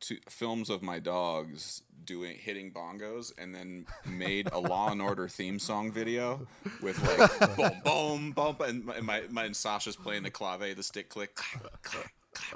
two 0.00 0.18
films 0.28 0.70
of 0.70 0.82
my 0.82 0.98
dogs 1.00 1.82
doing 2.04 2.36
hitting 2.38 2.72
bongos 2.72 3.32
and 3.36 3.54
then 3.54 3.86
made 4.06 4.48
a 4.52 4.58
Law 4.58 4.90
and 4.90 5.02
Order 5.02 5.28
theme 5.28 5.58
song 5.58 5.90
video 5.90 6.46
with 6.80 7.02
like 7.02 7.84
boom 7.84 8.32
boom 8.32 8.56
boom 8.56 8.56
and 8.68 8.84
my, 8.84 9.22
my, 9.30 9.44
and 9.44 9.56
Sasha's 9.56 9.96
playing 9.96 10.22
the 10.22 10.30
clave, 10.30 10.76
the 10.76 10.82
stick 10.82 11.08
click, 11.08 11.36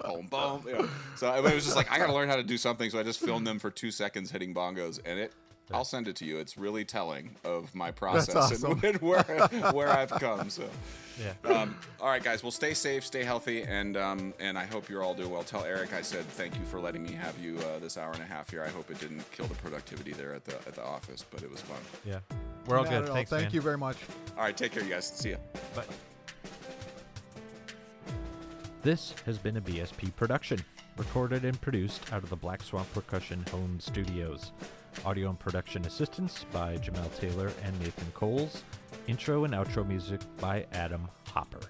boom 0.03 0.27
boom. 0.27 0.65
You 0.67 0.73
know. 0.75 0.89
So 1.17 1.33
it 1.35 1.55
was 1.55 1.65
just 1.65 1.77
like 1.77 1.91
I 1.91 1.99
gotta 1.99 2.13
learn 2.19 2.29
how 2.29 2.37
to 2.37 2.43
do 2.43 2.59
something, 2.59 2.91
so 2.91 2.99
I 2.99 3.03
just 3.03 3.21
filmed 3.21 3.47
them 3.47 3.59
for 3.59 3.71
two 3.71 3.91
seconds 3.91 4.31
hitting 4.31 4.55
bongos, 4.55 5.01
and 5.05 5.19
it. 5.19 5.33
I'll 5.73 5.85
send 5.85 6.07
it 6.07 6.17
to 6.17 6.27
you. 6.27 6.37
It's 6.39 6.59
really 6.59 6.85
telling 6.85 7.35
of 7.45 7.75
my 7.75 7.93
process 7.93 8.35
awesome. 8.37 8.79
and 8.85 8.97
where 9.01 9.23
where 9.73 9.89
I've 9.89 10.11
come. 10.11 10.51
So. 10.51 10.69
Yeah. 11.19 11.51
Um, 11.51 11.77
all 12.01 12.09
right, 12.09 12.23
guys. 12.23 12.43
Well, 12.43 12.51
stay 12.51 12.75
safe, 12.75 13.07
stay 13.07 13.23
healthy, 13.23 13.63
and 13.63 13.97
um, 13.97 14.35
and 14.41 14.59
I 14.59 14.65
hope 14.65 14.89
you're 14.91 15.03
all 15.03 15.15
doing 15.15 15.31
well. 15.31 15.45
Tell 15.45 15.65
Eric 15.65 15.95
I 15.95 16.03
said 16.03 16.25
thank 16.27 16.59
you 16.59 16.65
for 16.67 16.81
letting 16.81 17.03
me 17.03 17.13
have 17.13 17.39
you 17.39 17.59
uh, 17.59 17.79
this 17.79 17.97
hour 17.97 18.13
and 18.13 18.21
a 18.23 18.27
half 18.27 18.51
here. 18.51 18.63
I 18.63 18.69
hope 18.69 18.91
it 18.91 18.99
didn't 19.01 19.23
kill 19.31 19.47
the 19.47 19.55
productivity 19.55 20.13
there 20.13 20.35
at 20.35 20.45
the 20.45 20.57
at 20.67 20.75
the 20.75 20.85
office, 20.85 21.25
but 21.31 21.43
it 21.43 21.51
was 21.51 21.61
fun. 21.61 21.79
Yeah. 22.05 22.19
We're 22.67 22.77
all 22.77 22.85
Not 22.85 22.91
good. 22.91 23.03
at 23.05 23.09
all. 23.09 23.15
Thanks, 23.15 23.31
Thank 23.31 23.45
man. 23.45 23.53
you 23.55 23.61
very 23.61 23.79
much. 23.79 23.97
All 24.37 24.45
right, 24.45 24.57
take 24.57 24.73
care, 24.73 24.83
you 24.83 24.91
guys. 24.91 25.07
See 25.07 25.31
ya. 25.31 25.37
Bye. 25.75 25.85
This 28.83 29.15
has 29.27 29.39
been 29.39 29.59
a 29.59 29.61
BSP 29.61 30.13
production, 30.17 30.59
recorded 30.97 31.45
and 31.45 31.61
produced 31.61 32.13
out 32.13 32.25
of 32.25 32.31
the 32.31 32.37
Black 32.37 32.65
Swamp 32.65 32.93
Percussion 32.93 33.45
Home 33.53 33.79
Studios. 33.79 34.51
Audio 35.05 35.29
and 35.29 35.39
production 35.39 35.85
assistance 35.85 36.45
by 36.53 36.79
Jamel 36.79 37.17
Taylor 37.17 37.53
and 37.63 37.79
Nathan 37.79 38.11
Coles. 38.13 38.65
Intro 39.07 39.45
and 39.45 39.55
outro 39.55 39.87
music 39.87 40.21
by 40.39 40.67
Adam 40.73 41.09
Hopper. 41.29 41.61